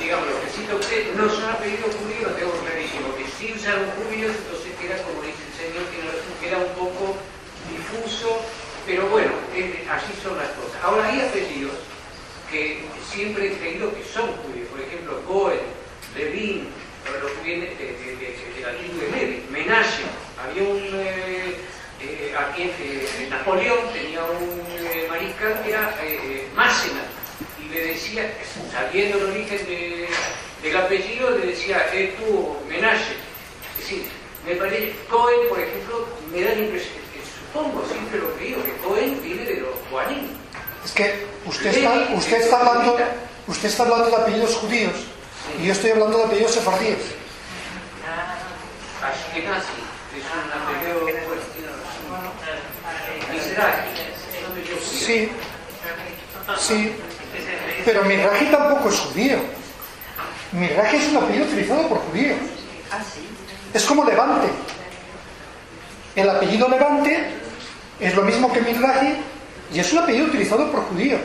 digamos, 0.00 0.26
lo 0.28 0.40
que 0.40 0.50
cita 0.50 0.74
usted 0.76 1.14
no 1.14 1.28
son 1.28 1.50
apellidos 1.50 1.96
judíos, 1.96 2.36
tengo 2.36 2.52
clarísimo, 2.52 3.14
que 3.16 3.26
sí 3.26 3.52
usaron 3.56 3.90
judíos, 3.98 4.32
entonces 4.36 4.72
queda, 4.80 5.02
como 5.02 5.22
dice 5.22 5.42
el 5.42 5.54
señor, 5.58 5.84
razón, 6.06 6.34
queda 6.40 6.58
un 6.58 6.72
poco 6.78 7.16
difuso, 7.68 8.38
pero 8.86 9.08
bueno, 9.08 9.32
así 9.90 10.12
son 10.22 10.36
las 10.38 10.48
cosas. 10.50 10.82
Ahora 10.82 11.08
hay 11.08 11.20
apellidos 11.20 11.91
que 12.52 12.82
siempre 13.10 13.46
he 13.48 13.56
creído 13.56 13.92
que 13.94 14.04
son 14.04 14.28
judíos, 14.36 14.68
por 14.70 14.80
ejemplo, 14.80 15.20
Cohen, 15.26 15.58
Levin, 16.16 16.68
lo 17.20 17.26
que 17.34 17.42
viene 17.42 17.66
de, 17.66 18.62
la 18.62 18.76
tribu 18.78 19.00
de 19.00 19.10
Levi, 19.10 19.44
Menashe, 19.50 20.02
había 20.40 20.62
un... 20.62 20.78
eh, 20.94 21.54
eh, 22.00 22.34
aquí 22.38 22.62
eh, 22.64 23.26
Napoleón 23.30 23.78
tenía 23.92 24.22
un 24.24 24.60
eh, 24.78 25.06
mariscal 25.08 25.62
que 25.62 25.70
era 25.70 25.94
Mácena 26.54 27.02
y 27.64 27.68
le 27.72 27.86
decía, 27.88 28.30
sabiendo 28.72 29.18
el 29.18 29.24
origen 29.30 29.66
de- 29.66 30.08
del 30.62 30.76
apellido, 30.76 31.30
le 31.38 31.46
decía, 31.46 31.88
eh, 31.92 32.14
tú, 32.18 32.56
Menashe. 32.68 33.14
Es 33.78 33.84
decir, 33.88 34.02
me 34.46 34.54
parece, 34.56 34.92
Cohen, 35.10 35.48
por 35.48 35.58
ejemplo, 35.60 36.06
me 36.32 36.42
da 36.42 36.54
la 36.54 36.60
impresión, 36.60 36.94
supongo, 37.52 37.84
siempre 37.90 38.18
lo 38.20 38.32
creo, 38.34 38.62
que 38.64 38.72
Cohen 38.84 39.20
viene 39.22 39.44
de 39.44 39.56
los 39.60 39.74
Juanín. 39.90 40.41
Es 40.84 40.92
que 40.92 41.26
usted 41.46 41.76
está, 41.76 42.14
usted 42.14 42.40
está 42.42 42.58
hablando, 42.58 42.98
usted 43.46 43.68
está 43.68 43.82
hablando 43.84 44.10
de 44.10 44.16
apellidos 44.16 44.56
judíos 44.56 44.92
y 45.60 45.66
yo 45.66 45.72
estoy 45.72 45.90
hablando 45.90 46.18
de 46.18 46.24
apellidos 46.24 46.52
sefardíes. 46.52 46.98
Sí, 54.82 55.30
sí, 56.58 56.96
pero 57.84 58.04
Mizrahi 58.04 58.46
tampoco 58.46 58.88
es 58.88 58.98
judío. 58.98 59.38
Mirraji 60.52 60.96
es 60.96 61.08
un 61.08 61.16
apellido 61.16 61.46
utilizado 61.46 61.88
por 61.88 61.98
judíos. 61.98 62.38
Es 63.72 63.84
como 63.84 64.04
Levante. 64.04 64.48
El 66.14 66.28
apellido 66.28 66.68
Levante 66.68 67.26
es 67.98 68.14
lo 68.14 68.22
mismo 68.22 68.52
que 68.52 68.60
Mirraji 68.60 69.16
y 69.72 69.80
es 69.80 69.92
un 69.92 69.98
apellido 70.00 70.26
utilizado 70.26 70.70
por 70.70 70.82
judíos. 70.86 71.20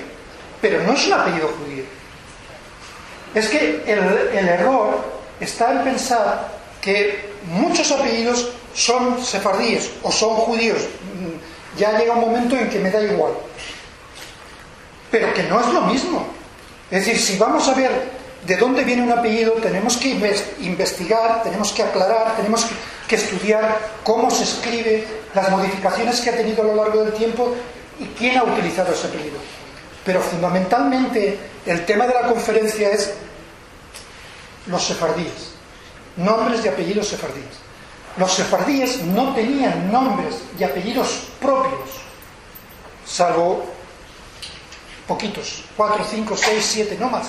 Pero 0.61 0.82
no 0.84 0.94
es 0.94 1.06
un 1.07 1.14
apellido 1.14 1.49
judío. 1.49 1.84
Es 3.36 3.48
que 3.49 3.84
el, 3.86 4.48
error 4.49 5.03
está 5.40 5.72
en 5.74 5.84
pensar 5.84 6.48
que 6.82 7.30
muchos 7.45 7.91
apellidos 7.91 8.49
son 8.74 9.24
sefardíes 9.24 9.91
o 10.03 10.11
son 10.11 10.36
judíos. 10.36 10.80
Mm, 10.82 11.78
Ya 11.80 11.98
llega 11.98 12.14
un 12.14 12.22
momento 12.22 12.56
en 12.56 12.69
que 12.69 12.80
me 12.80 12.90
da 12.90 13.02
igual. 13.03 13.34
Pero 15.11 15.34
que 15.34 15.44
no 15.44 15.60
es 15.60 15.68
lo 15.68 15.82
mismo. 15.82 16.26
Es 16.90 17.06
decir, 17.06 17.19
si 17.22 17.38
vamos 17.38 17.68
a 17.68 17.74
ver 17.74 17.91
de 18.45 18.56
dónde 18.57 18.84
viene 18.84 19.03
un 19.03 19.11
apellido, 19.11 19.53
tenemos 19.53 19.98
que 19.98 20.10
inves- 20.15 20.44
investigar, 20.61 21.44
tenemos 21.44 21.72
que 21.74 21.84
aclarar, 21.84 22.36
tenemos 22.36 22.65
que 23.07 23.15
estudiar 23.15 23.78
cómo 24.03 24.30
se 24.32 24.44
escribe, 24.44 25.06
las 25.34 25.49
modificaciones 25.49 26.19
que 26.22 26.30
ha 26.30 26.36
tenido 26.38 26.64
a 26.64 26.65
lo 26.65 26.76
largo 26.76 27.03
del 27.03 27.14
tiempo 27.14 27.53
y 27.99 28.06
quién 28.18 28.38
ha 28.38 28.44
utilizado 28.44 28.94
ese 28.94 29.07
apellido. 29.07 29.38
Pero 30.06 30.22
fundamentalmente 30.22 31.38
el 31.65 31.86
tema 31.86 32.07
de 32.07 32.14
la 32.14 32.28
conferencia 32.28 32.90
es 32.90 33.14
los 34.68 34.84
sefardíes, 34.84 35.52
nombres 36.18 36.64
y 36.64 36.68
apellidos 36.68 37.07
sefardíes. 37.07 37.68
Los 38.18 38.34
sefardíes 38.34 39.03
no 39.03 39.34
tenían 39.34 39.91
nombres 39.91 40.36
y 40.60 40.64
apellidos 40.64 41.28
propios, 41.40 41.90
salvo 43.06 43.65
poquitos, 45.07 45.64
cuatro, 45.76 46.03
cinco, 46.10 46.36
seis, 46.36 46.65
siete, 46.65 46.98
no 46.99 47.10
más. 47.10 47.28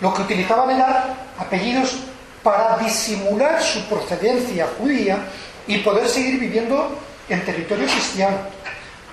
Lo 0.00 0.14
que 0.14 0.22
utilizaban 0.22 0.70
eran 0.70 1.14
apellidos 1.38 1.96
para 2.42 2.78
disimular 2.78 3.62
su 3.62 3.82
procedencia 3.86 4.68
judía 4.78 5.18
y 5.66 5.78
poder 5.78 6.08
seguir 6.08 6.38
viviendo 6.38 6.98
en 7.28 7.44
territorio 7.44 7.86
cristiano. 7.86 8.36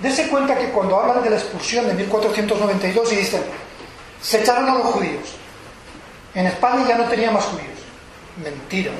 Dese 0.00 0.28
cuenta 0.28 0.56
que 0.56 0.70
cuando 0.70 1.00
hablan 1.00 1.22
de 1.22 1.30
la 1.30 1.36
expulsión 1.36 1.86
de 1.86 1.94
1492 1.94 3.12
y 3.12 3.16
dicen, 3.16 3.42
se 4.20 4.40
echaron 4.40 4.68
a 4.68 4.74
los 4.74 4.86
judíos, 4.86 5.22
en 6.34 6.46
España 6.46 6.84
ya 6.86 6.98
no 6.98 7.04
tenía 7.04 7.30
más 7.30 7.44
judíos. 7.44 7.78
Mentira. 8.42 8.92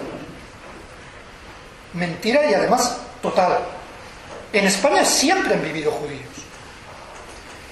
Mentira 1.93 2.51
y 2.51 2.55
además 2.55 2.97
total. 3.21 3.59
En 4.53 4.67
España 4.67 5.05
siempre 5.05 5.55
han 5.55 5.63
vivido 5.63 5.91
judíos. 5.93 6.23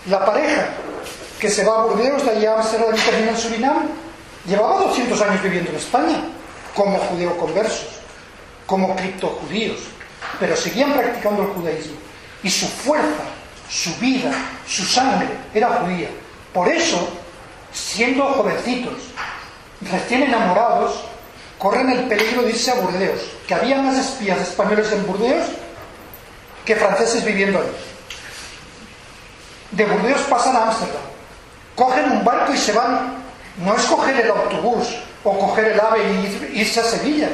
La 0.06 0.24
pareja 0.24 0.68
que 1.38 1.48
se 1.48 1.64
va 1.64 1.80
a 1.80 1.84
Burdeos, 1.86 2.24
de 2.24 2.30
allá 2.30 2.52
a 2.52 2.56
Amsterdam 2.56 2.94
y 2.94 3.01
termina 3.01 3.30
en 3.30 3.38
Surinam, 3.38 3.88
llevaba 4.46 4.80
200 4.80 5.20
años 5.22 5.42
viviendo 5.42 5.70
en 5.70 5.76
España, 5.76 6.24
como 6.74 6.98
judeoconversos, 6.98 8.01
como 8.66 8.94
criptojudíos, 8.96 9.80
pero 10.38 10.56
seguían 10.56 10.92
practicando 10.92 11.42
el 11.42 11.48
judaísmo. 11.48 11.96
Y 12.45 12.51
su 12.51 12.69
fuerza, 12.69 13.25
su 13.69 13.93
vida, 13.97 14.31
su 14.69 14.85
sangre 14.85 15.29
era 15.53 15.81
judía. 15.81 16.09
Por 16.53 16.69
eso, 16.69 17.09
siendo 17.73 18.25
jovencitos, 18.35 18.95
recién 19.91 20.23
enamorados, 20.23 21.05
corren 21.59 21.91
el 21.91 22.05
peligro 22.05 22.43
de 22.43 22.51
irse 22.51 22.71
a 22.71 22.75
Burdeos, 22.75 23.21
que 23.49 23.55
había 23.55 23.81
más 23.81 23.97
espías 23.99 24.41
españoles 24.41 24.93
en 24.93 25.07
Burdeos 25.07 25.47
que 26.65 26.77
franceses 26.77 27.25
viviendo 27.25 27.59
ahí. 27.59 27.73
De 29.73 29.85
Burdeos 29.85 30.21
pasan 30.23 30.57
a 30.57 30.65
Ámsterdam, 30.69 31.03
cogen 31.75 32.11
un 32.12 32.25
barco 32.25 32.53
y 32.53 32.57
se 32.57 32.73
van, 32.73 33.15
no 33.57 33.75
es 33.75 33.85
coger 33.85 34.21
el 34.21 34.31
autobús 34.31 34.89
o 35.25 35.39
coger 35.39 35.69
el 35.69 35.81
ave 35.81 36.01
y 36.53 36.61
irse 36.61 36.81
a 36.81 36.85
Sevilla, 36.85 37.29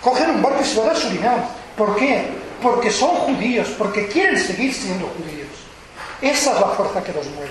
cogen 0.00 0.30
un 0.30 0.42
barco 0.42 0.60
y 0.62 0.66
se 0.66 0.80
van 0.80 0.90
a 0.90 0.94
Surinam. 0.94 1.40
¿Por 1.76 1.96
qué? 1.96 2.28
Porque 2.62 2.90
son 2.90 3.10
judíos, 3.10 3.68
porque 3.78 4.06
quieren 4.08 4.38
seguir 4.38 4.74
siendo 4.74 5.06
judíos. 5.06 5.48
Esa 6.20 6.54
es 6.54 6.60
la 6.60 6.68
fuerza 6.68 7.02
que 7.02 7.12
los 7.12 7.26
mueve. 7.28 7.50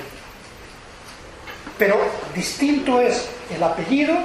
Pero 1.78 1.98
distinto 2.36 3.02
es 3.02 3.28
el 3.56 3.64
apellido 3.64 4.16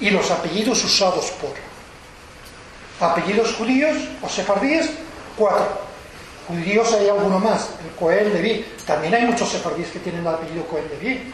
y 0.00 0.10
los 0.10 0.30
apellidos 0.30 0.84
usados 0.84 1.30
por. 1.40 1.54
Apellidos 3.00 3.54
judíos 3.54 3.96
o 4.20 4.28
sefardíes, 4.28 4.90
cuatro. 5.36 5.88
Judíos 6.48 6.92
hay 6.94 7.08
alguno 7.08 7.38
más, 7.38 7.68
el 7.84 7.94
Cohen 7.94 8.32
Leví. 8.32 8.66
También 8.86 9.14
hay 9.14 9.26
muchos 9.26 9.48
sefardíes 9.50 9.88
que 9.90 10.00
tienen 10.00 10.22
el 10.22 10.28
apellido 10.28 10.64
Cohen 10.64 10.84
Leví. 10.90 11.32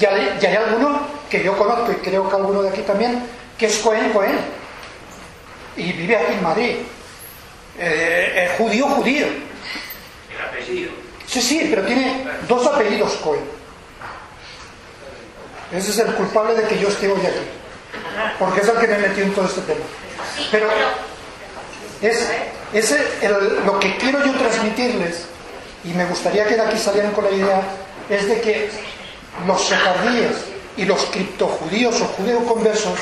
Y 0.00 0.04
hay, 0.04 0.38
y 0.40 0.46
hay 0.46 0.56
alguno 0.56 1.00
que 1.30 1.42
yo 1.42 1.56
conozco 1.56 1.92
y 1.92 1.96
creo 1.96 2.28
que 2.28 2.36
alguno 2.36 2.62
de 2.62 2.70
aquí 2.70 2.82
también, 2.82 3.22
que 3.56 3.66
es 3.66 3.78
Cohen 3.78 4.12
Cohen. 4.12 4.38
Y 5.76 5.92
vive 5.92 6.16
aquí 6.16 6.32
en 6.34 6.42
Madrid. 6.42 6.76
Eh, 7.78 8.50
judío, 8.58 8.86
judío. 8.88 9.26
El 9.26 10.44
apellido. 10.48 10.90
Sí, 11.26 11.40
sí, 11.42 11.66
pero 11.70 11.82
tiene 11.82 12.24
dos 12.48 12.66
apellidos 12.66 13.12
Cohen. 13.16 13.44
Ese 15.72 15.90
es 15.90 15.98
el 15.98 16.14
culpable 16.14 16.54
de 16.54 16.62
que 16.68 16.78
yo 16.78 16.88
esté 16.88 17.08
hoy 17.10 17.20
aquí. 17.20 17.46
Porque 18.38 18.60
es 18.60 18.68
el 18.68 18.78
que 18.78 18.86
me 18.86 18.98
metió 18.98 19.24
en 19.24 19.34
todo 19.34 19.46
este 19.46 19.60
tema. 19.62 19.84
Pero 20.50 20.68
es, 22.00 22.28
es 22.72 22.90
el- 23.22 23.64
lo 23.66 23.78
que 23.80 23.96
quiero 23.98 24.24
yo 24.24 24.32
transmitirles, 24.34 25.24
y 25.84 25.88
me 25.88 26.04
gustaría 26.06 26.46
que 26.46 26.54
de 26.54 26.60
aquí 26.62 26.78
salieran 26.78 27.12
con 27.12 27.24
la 27.24 27.30
idea, 27.30 27.62
es 28.08 28.28
de 28.28 28.40
que 28.40 28.70
los 29.46 29.66
sefardíes 29.66 30.32
y 30.76 30.84
los 30.84 31.04
criptojudíos 31.06 32.00
o 32.00 32.04
judeoconversos, 32.06 32.98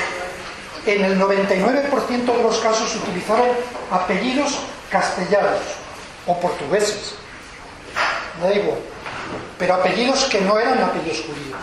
en 0.85 1.03
el 1.03 1.19
99% 1.19 2.25
de 2.25 2.43
los 2.43 2.59
casos 2.59 2.95
utilizaron 2.95 3.47
apellidos 3.91 4.59
castellanos 4.89 5.61
o 6.27 6.39
portugueses. 6.39 7.15
Da 8.41 8.53
igual. 8.53 8.77
Pero 9.57 9.75
apellidos 9.75 10.25
que 10.25 10.41
no 10.41 10.59
eran 10.59 10.81
apellidos 10.81 11.21
judíos. 11.21 11.57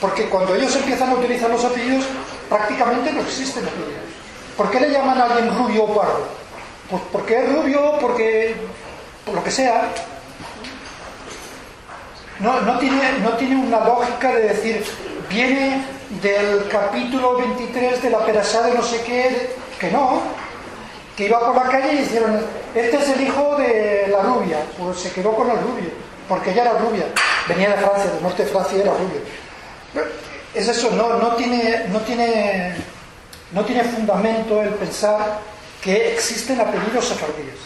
Porque 0.00 0.28
cuando 0.28 0.54
ellos 0.54 0.74
empiezan 0.76 1.10
a 1.10 1.14
utilizar 1.14 1.50
los 1.50 1.64
apellidos, 1.64 2.04
prácticamente 2.48 3.12
no 3.12 3.20
existen 3.22 3.64
apellidos. 3.64 4.02
¿Por 4.56 4.70
qué 4.70 4.80
le 4.80 4.90
llaman 4.90 5.18
a 5.18 5.24
alguien 5.24 5.56
rubio 5.56 5.84
o 5.84 5.94
pardo? 5.94 6.26
Pues 6.90 7.02
porque 7.10 7.38
es 7.38 7.52
rubio, 7.52 7.98
porque 8.00 8.54
por 9.24 9.34
lo 9.36 9.44
que 9.44 9.50
sea. 9.50 9.88
No, 12.40 12.78
tiene 12.78 13.56
una 13.56 13.80
lógica 13.84 14.32
de 14.34 14.48
decir, 14.48 14.84
viene 15.32 15.82
del 16.20 16.68
capítulo 16.68 17.38
23 17.38 18.02
de 18.02 18.10
la 18.10 18.24
perasá 18.24 18.62
de 18.66 18.74
no 18.74 18.82
sé 18.82 19.02
qué, 19.02 19.54
que 19.80 19.90
no, 19.90 20.22
que 21.16 21.26
iba 21.26 21.40
por 21.40 21.56
la 21.56 21.70
calle 21.70 21.94
y 21.94 21.98
dijeron, 21.98 22.40
este 22.74 22.96
es 22.96 23.08
el 23.08 23.20
hijo 23.22 23.56
de 23.56 24.08
la 24.10 24.22
rubia, 24.22 24.58
pues 24.78 24.98
se 24.98 25.10
quedó 25.10 25.34
con 25.34 25.50
el 25.50 25.56
rubio, 25.56 25.90
porque 26.28 26.50
ella 26.50 26.62
era 26.62 26.78
rubia, 26.78 27.06
venía 27.48 27.70
de 27.70 27.76
Francia, 27.76 28.10
del 28.10 28.22
norte 28.22 28.44
de 28.44 28.50
Francia 28.50 28.78
era 28.78 28.92
rubio. 28.92 29.20
Es 30.54 30.68
eso, 30.68 30.90
no, 30.90 31.16
no, 31.18 31.34
tiene, 31.36 31.86
no, 31.88 32.00
tiene, 32.00 32.74
no 33.52 33.64
tiene 33.64 33.84
fundamento 33.84 34.62
el 34.62 34.70
pensar 34.70 35.38
que 35.82 36.12
existen 36.12 36.60
apellidos 36.60 37.08
sefardíes. 37.08 37.58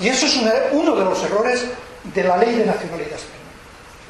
Y 0.00 0.08
eso 0.08 0.26
es 0.26 0.38
uno 0.72 0.94
de 0.94 1.04
los 1.04 1.24
errores 1.24 1.64
de 2.04 2.24
la 2.24 2.36
ley 2.36 2.56
de 2.56 2.66
nacionalidad 2.66 3.14
española. 3.14 3.37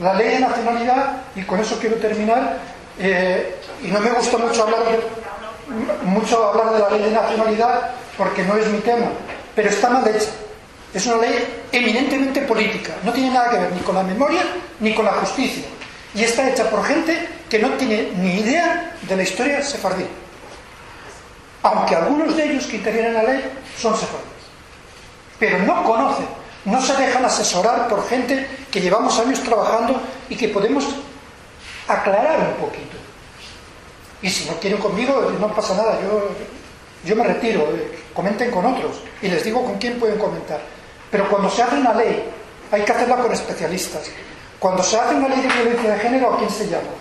La 0.01 0.15
ley 0.15 0.35
de 0.35 0.41
nacionalidad, 0.41 1.23
y 1.35 1.43
con 1.43 1.59
eso 1.61 1.79
quiero 1.81 1.97
terminar, 1.97 2.59
eh, 2.99 3.57
y 3.83 3.89
no 3.89 4.01
me 4.01 4.11
gusta 4.11 4.39
mucho 4.39 4.65
hablar, 4.65 4.81
de, 4.85 6.07
mucho 6.07 6.49
hablar 6.49 6.73
de 6.73 6.79
la 6.79 6.91
ley 6.91 7.03
de 7.03 7.11
nacionalidad 7.11 7.91
porque 8.17 8.43
no 8.43 8.57
es 8.57 8.67
mi 8.69 8.79
tema, 8.79 9.07
pero 9.55 9.69
está 9.69 9.91
mal 9.91 10.07
hecha. 10.09 10.31
Es 10.93 11.07
una 11.07 11.19
ley 11.19 11.65
eminentemente 11.71 12.41
política, 12.43 12.95
no 13.05 13.13
tiene 13.13 13.31
nada 13.31 13.51
que 13.51 13.59
ver 13.59 13.73
ni 13.73 13.81
con 13.81 13.95
la 13.95 14.03
memoria 14.03 14.43
ni 14.81 14.95
con 14.95 15.05
la 15.05 15.13
justicia. 15.13 15.65
Y 16.15 16.25
está 16.25 16.49
hecha 16.49 16.71
por 16.71 16.85
gente 16.85 17.29
que 17.49 17.59
no 17.59 17.71
tiene 17.75 18.11
ni 18.17 18.41
idea 18.41 18.95
de 19.03 19.17
la 19.17 19.23
historia 19.23 19.63
sefardí. 19.63 20.07
Aunque 21.63 21.95
algunos 21.95 22.37
de 22.37 22.51
ellos 22.51 22.67
que 22.67 22.77
intervienen 22.77 23.15
en 23.15 23.23
la 23.23 23.33
ley 23.33 23.45
son 23.77 23.95
sefardíes. 23.95 24.29
Pero 25.39 25.59
no 25.61 25.85
conocen, 25.85 26.27
no 26.65 26.81
se 26.81 26.95
dejan 26.97 27.25
asesorar 27.25 27.89
por 27.89 28.09
gente 28.09 28.49
que 28.79 28.85
llevamos 28.85 29.19
años 29.19 29.43
trabajando 29.43 30.01
y 30.29 30.37
que 30.37 30.49
podemos 30.51 30.85
aclarar 31.89 32.39
un 32.39 32.65
poquito. 32.65 32.97
Y 34.23 34.31
si 34.31 34.49
no 34.49 34.55
quieren 34.61 34.79
conmigo, 34.79 35.33
no 35.41 35.53
pasa 35.53 35.75
nada, 35.75 35.99
yo, 36.01 36.29
yo 37.05 37.17
me 37.17 37.25
retiro, 37.25 37.63
eh, 37.75 37.99
comenten 38.15 38.53
con 38.53 38.65
otros 38.67 39.01
y 39.21 39.27
les 39.27 39.43
digo 39.43 39.65
con 39.65 39.79
quién 39.79 39.99
pueden 39.99 40.17
comentar. 40.17 40.61
Pero 41.11 41.29
cuando 41.29 41.51
se 41.51 41.61
hace 41.61 41.75
una 41.75 41.93
ley, 41.93 42.23
hay 42.71 42.83
que 42.83 42.93
hacerla 42.93 43.17
con 43.17 43.33
especialistas. 43.33 44.11
Cuando 44.61 44.85
se 44.85 44.97
hace 44.97 45.17
una 45.17 45.29
ley 45.29 45.41
de 45.41 45.49
violencia 45.49 45.95
de 45.95 45.99
género, 45.99 46.35
¿a 46.35 46.39
quién 46.39 46.51
se 46.51 46.69
llama? 46.69 46.95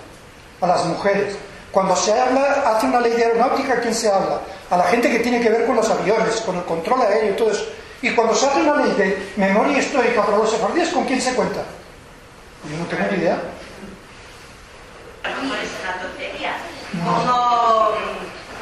A 0.62 0.66
las 0.66 0.84
mujeres. 0.86 1.36
Cuando 1.72 1.96
se 1.96 2.12
habla, 2.12 2.64
hace 2.66 2.88
una 2.88 3.02
ley 3.02 3.14
de 3.14 3.24
aeronáutica, 3.24 3.74
¿a 3.74 3.82
quién 3.82 3.94
se 3.94 4.10
habla? 4.12 4.42
A 4.72 4.78
la 4.78 4.84
gente 4.86 5.12
que 5.12 5.20
tiene 5.20 5.42
que 5.42 5.50
ver 5.50 5.68
con 5.68 5.76
los 5.76 5.88
aviones, 5.92 6.42
con 6.42 6.56
el 6.56 6.64
control 6.64 7.04
aéreo 7.04 7.34
y 7.34 7.36
todo 7.36 7.52
eso. 7.52 7.66
Y 8.02 8.12
cuando 8.12 8.36
se 8.36 8.46
hace 8.46 8.62
una 8.62 8.84
ley 8.84 8.94
de 8.94 9.32
memoria 9.38 9.80
histórica 9.80 10.24
para 10.24 10.38
los 10.38 10.52
sefardíes, 10.52 10.90
¿con 10.90 11.06
quién 11.06 11.22
se 11.22 11.34
cuenta? 11.34 11.64
Yo 12.70 12.78
no 12.78 12.86
tengo 12.86 13.12
ni 13.12 13.18
idea. 13.18 13.42
Mejor 15.24 15.58
es 15.58 15.72
una 15.82 16.02
tontería. 16.02 16.58
Como, 17.04 17.92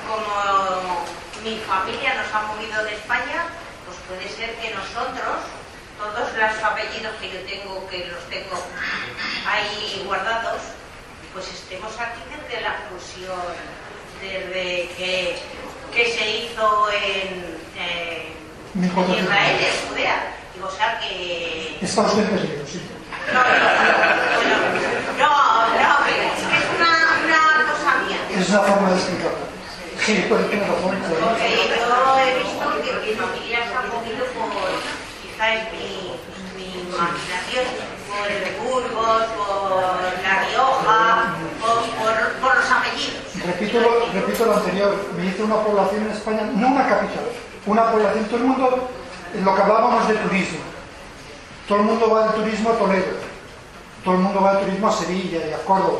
como 0.07 1.05
mi 1.43 1.57
familia 1.59 2.15
nos 2.15 2.33
ha 2.33 2.41
movido 2.47 2.83
de 2.85 2.93
España, 2.95 3.45
pues 3.85 3.97
puede 4.07 4.29
ser 4.29 4.55
que 4.55 4.73
nosotros, 4.73 5.43
todos 5.97 6.33
los 6.33 6.63
apellidos 6.63 7.13
que 7.19 7.31
yo 7.31 7.39
tengo, 7.41 7.87
que 7.89 8.05
los 8.07 8.23
tengo 8.29 8.57
ahí 9.47 10.03
guardados, 10.05 10.61
pues 11.33 11.47
estemos 11.49 11.93
aquí 11.99 12.21
desde 12.31 12.61
la 12.61 12.75
fusión, 12.89 13.53
desde 14.21 14.89
que, 14.95 15.37
que 15.93 16.05
se 16.05 16.29
hizo 16.37 16.89
en, 16.91 17.57
en 17.77 18.44
Israel, 18.75 19.55
en 19.59 19.89
Judea. 19.89 20.17
Digo, 20.53 20.67
o 20.67 20.71
sea 20.71 20.99
que... 20.99 21.77
Está 21.81 22.01
usted 22.01 22.29
perdido, 22.29 22.65
sí. 22.67 22.81
No, 23.33 23.39
no, 23.39 25.35
no, 25.73 25.91
pero 26.05 26.23
es 26.23 26.43
que 26.43 26.57
es 26.57 26.67
una, 26.75 26.91
una 27.23 27.71
cosa 27.71 27.89
mía. 28.05 28.19
Es 28.37 28.49
una 28.49 28.59
forma 28.59 28.89
de 28.89 28.95
explicarlo. 28.95 29.45
Sí, 30.05 30.25
puede 30.29 30.43
tener 30.45 30.67
razón. 30.69 30.95
Porque 31.01 31.47
yo 31.55 31.69
he 32.19 32.43
visto 32.43 32.65
que 32.83 32.91
mi 33.01 33.11
familia 33.15 33.59
se 33.65 33.73
ha 33.75 33.81
movido 33.89 34.23
por, 34.35 34.69
quizá 35.23 35.45
es 35.55 35.63
mi, 35.71 35.89
mi 36.55 36.67
imaginación, 36.83 37.65
por 38.11 38.27
el 38.29 38.45
Burgos, 38.61 39.23
por 39.35 40.03
La 40.21 40.35
Rioja, 40.45 40.99
por, 41.59 41.77
por, 41.97 42.15
por 42.41 42.51
los 42.55 42.69
apellidos. 42.71 43.23
Repito 43.45 43.79
lo, 43.79 43.91
repito 44.13 44.45
lo 44.45 44.53
anterior, 44.57 44.91
me 45.17 45.25
hice 45.25 45.43
una 45.43 45.55
población 45.63 46.05
en 46.05 46.11
España, 46.11 46.41
no 46.53 46.67
una 46.67 46.87
capital, 46.87 47.25
una 47.65 47.91
población, 47.91 48.25
todo 48.25 48.37
el 48.37 48.43
mundo, 48.43 48.89
en 49.33 49.45
lo 49.45 49.55
que 49.55 49.61
hablábamos 49.61 50.07
de 50.07 50.15
turismo, 50.15 50.59
todo 51.67 51.79
el 51.79 51.85
mundo 51.85 52.09
va 52.09 52.27
de 52.27 52.33
turismo 52.33 52.69
a 52.69 52.77
Toledo, 52.77 53.17
todo 54.03 54.15
el 54.15 54.21
mundo 54.21 54.41
va 54.41 54.55
de 54.55 54.65
turismo 54.65 54.87
a 54.87 54.91
Sevilla 54.91 55.47
y 55.47 55.53
a 55.53 55.57
Córdoba. 55.65 55.99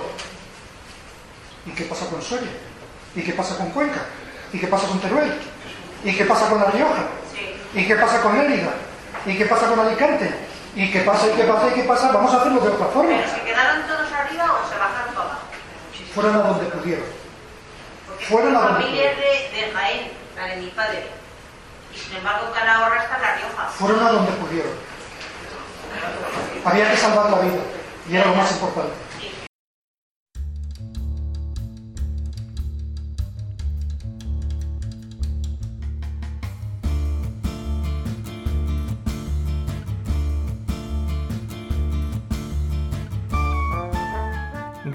¿Y 1.66 1.72
qué 1.72 1.86
pasa 1.86 2.06
con 2.08 2.22
Soria? 2.22 2.52
¿Y 3.16 3.22
qué 3.22 3.34
pasa 3.34 3.58
con 3.58 3.72
Cuenca? 3.72 4.02
¿Y 4.54 4.60
qué 4.60 4.68
pasa 4.68 4.88
con 4.88 5.00
Teruel? 5.00 5.34
¿Y 6.04 6.16
qué 6.16 6.26
pasa 6.26 6.48
con 6.50 6.60
La 6.60 6.70
Rioja? 6.70 7.08
¿Y 7.74 7.88
qué 7.88 7.96
pasa 7.96 8.22
con 8.22 8.38
Lérida? 8.38 8.74
¿Y 9.26 9.38
qué 9.38 9.46
pasa 9.46 9.68
con 9.68 9.80
Alicante? 9.80 10.32
¿Y 10.76 10.92
qué 10.92 11.00
pasa? 11.02 11.28
¿Y 11.28 11.32
qué 11.32 11.44
pasa? 11.44 11.68
¿Y 11.68 11.74
qué 11.74 11.84
pasa? 11.84 12.12
Vamos 12.12 12.34
a 12.34 12.42
hacerlo 12.42 12.62
de 12.62 12.70
otra 12.70 12.88
forma. 12.88 13.10
¿Pero 13.10 13.30
se 13.30 13.42
quedaron 13.42 13.88
todos 13.88 14.12
arriba 14.12 14.46
o 14.54 14.70
se 14.70 14.78
bajaron 14.78 15.16
abajo? 15.16 15.40
Fueron 16.14 16.36
a 16.36 16.40
donde 16.40 16.66
pudieron. 16.66 17.06
Porque 18.08 18.26
Fueron 18.26 18.56
a 18.56 18.60
donde 18.60 18.84
familia 18.84 19.10
de, 19.10 19.58
de 19.58 19.72
Jaén, 19.74 20.12
la 20.36 20.46
de 20.48 20.56
mi 20.58 20.68
padre. 20.68 21.25
Y 21.96 21.98
sin 21.98 22.18
embargo, 22.18 22.52
Calahorra 22.54 23.02
está 23.02 23.16
en 23.16 23.22
La 23.22 23.36
Rioja. 23.36 23.64
Fueron 23.70 24.06
a 24.06 24.12
donde 24.12 24.32
pudieron. 24.34 24.72
Había 26.66 26.92
que 26.92 26.98
salvar 26.98 27.30
la 27.30 27.40
vida 27.40 27.62
y 28.10 28.16
era 28.16 28.26
lo 28.26 28.36
más 28.36 28.52
importante. 28.52 29.05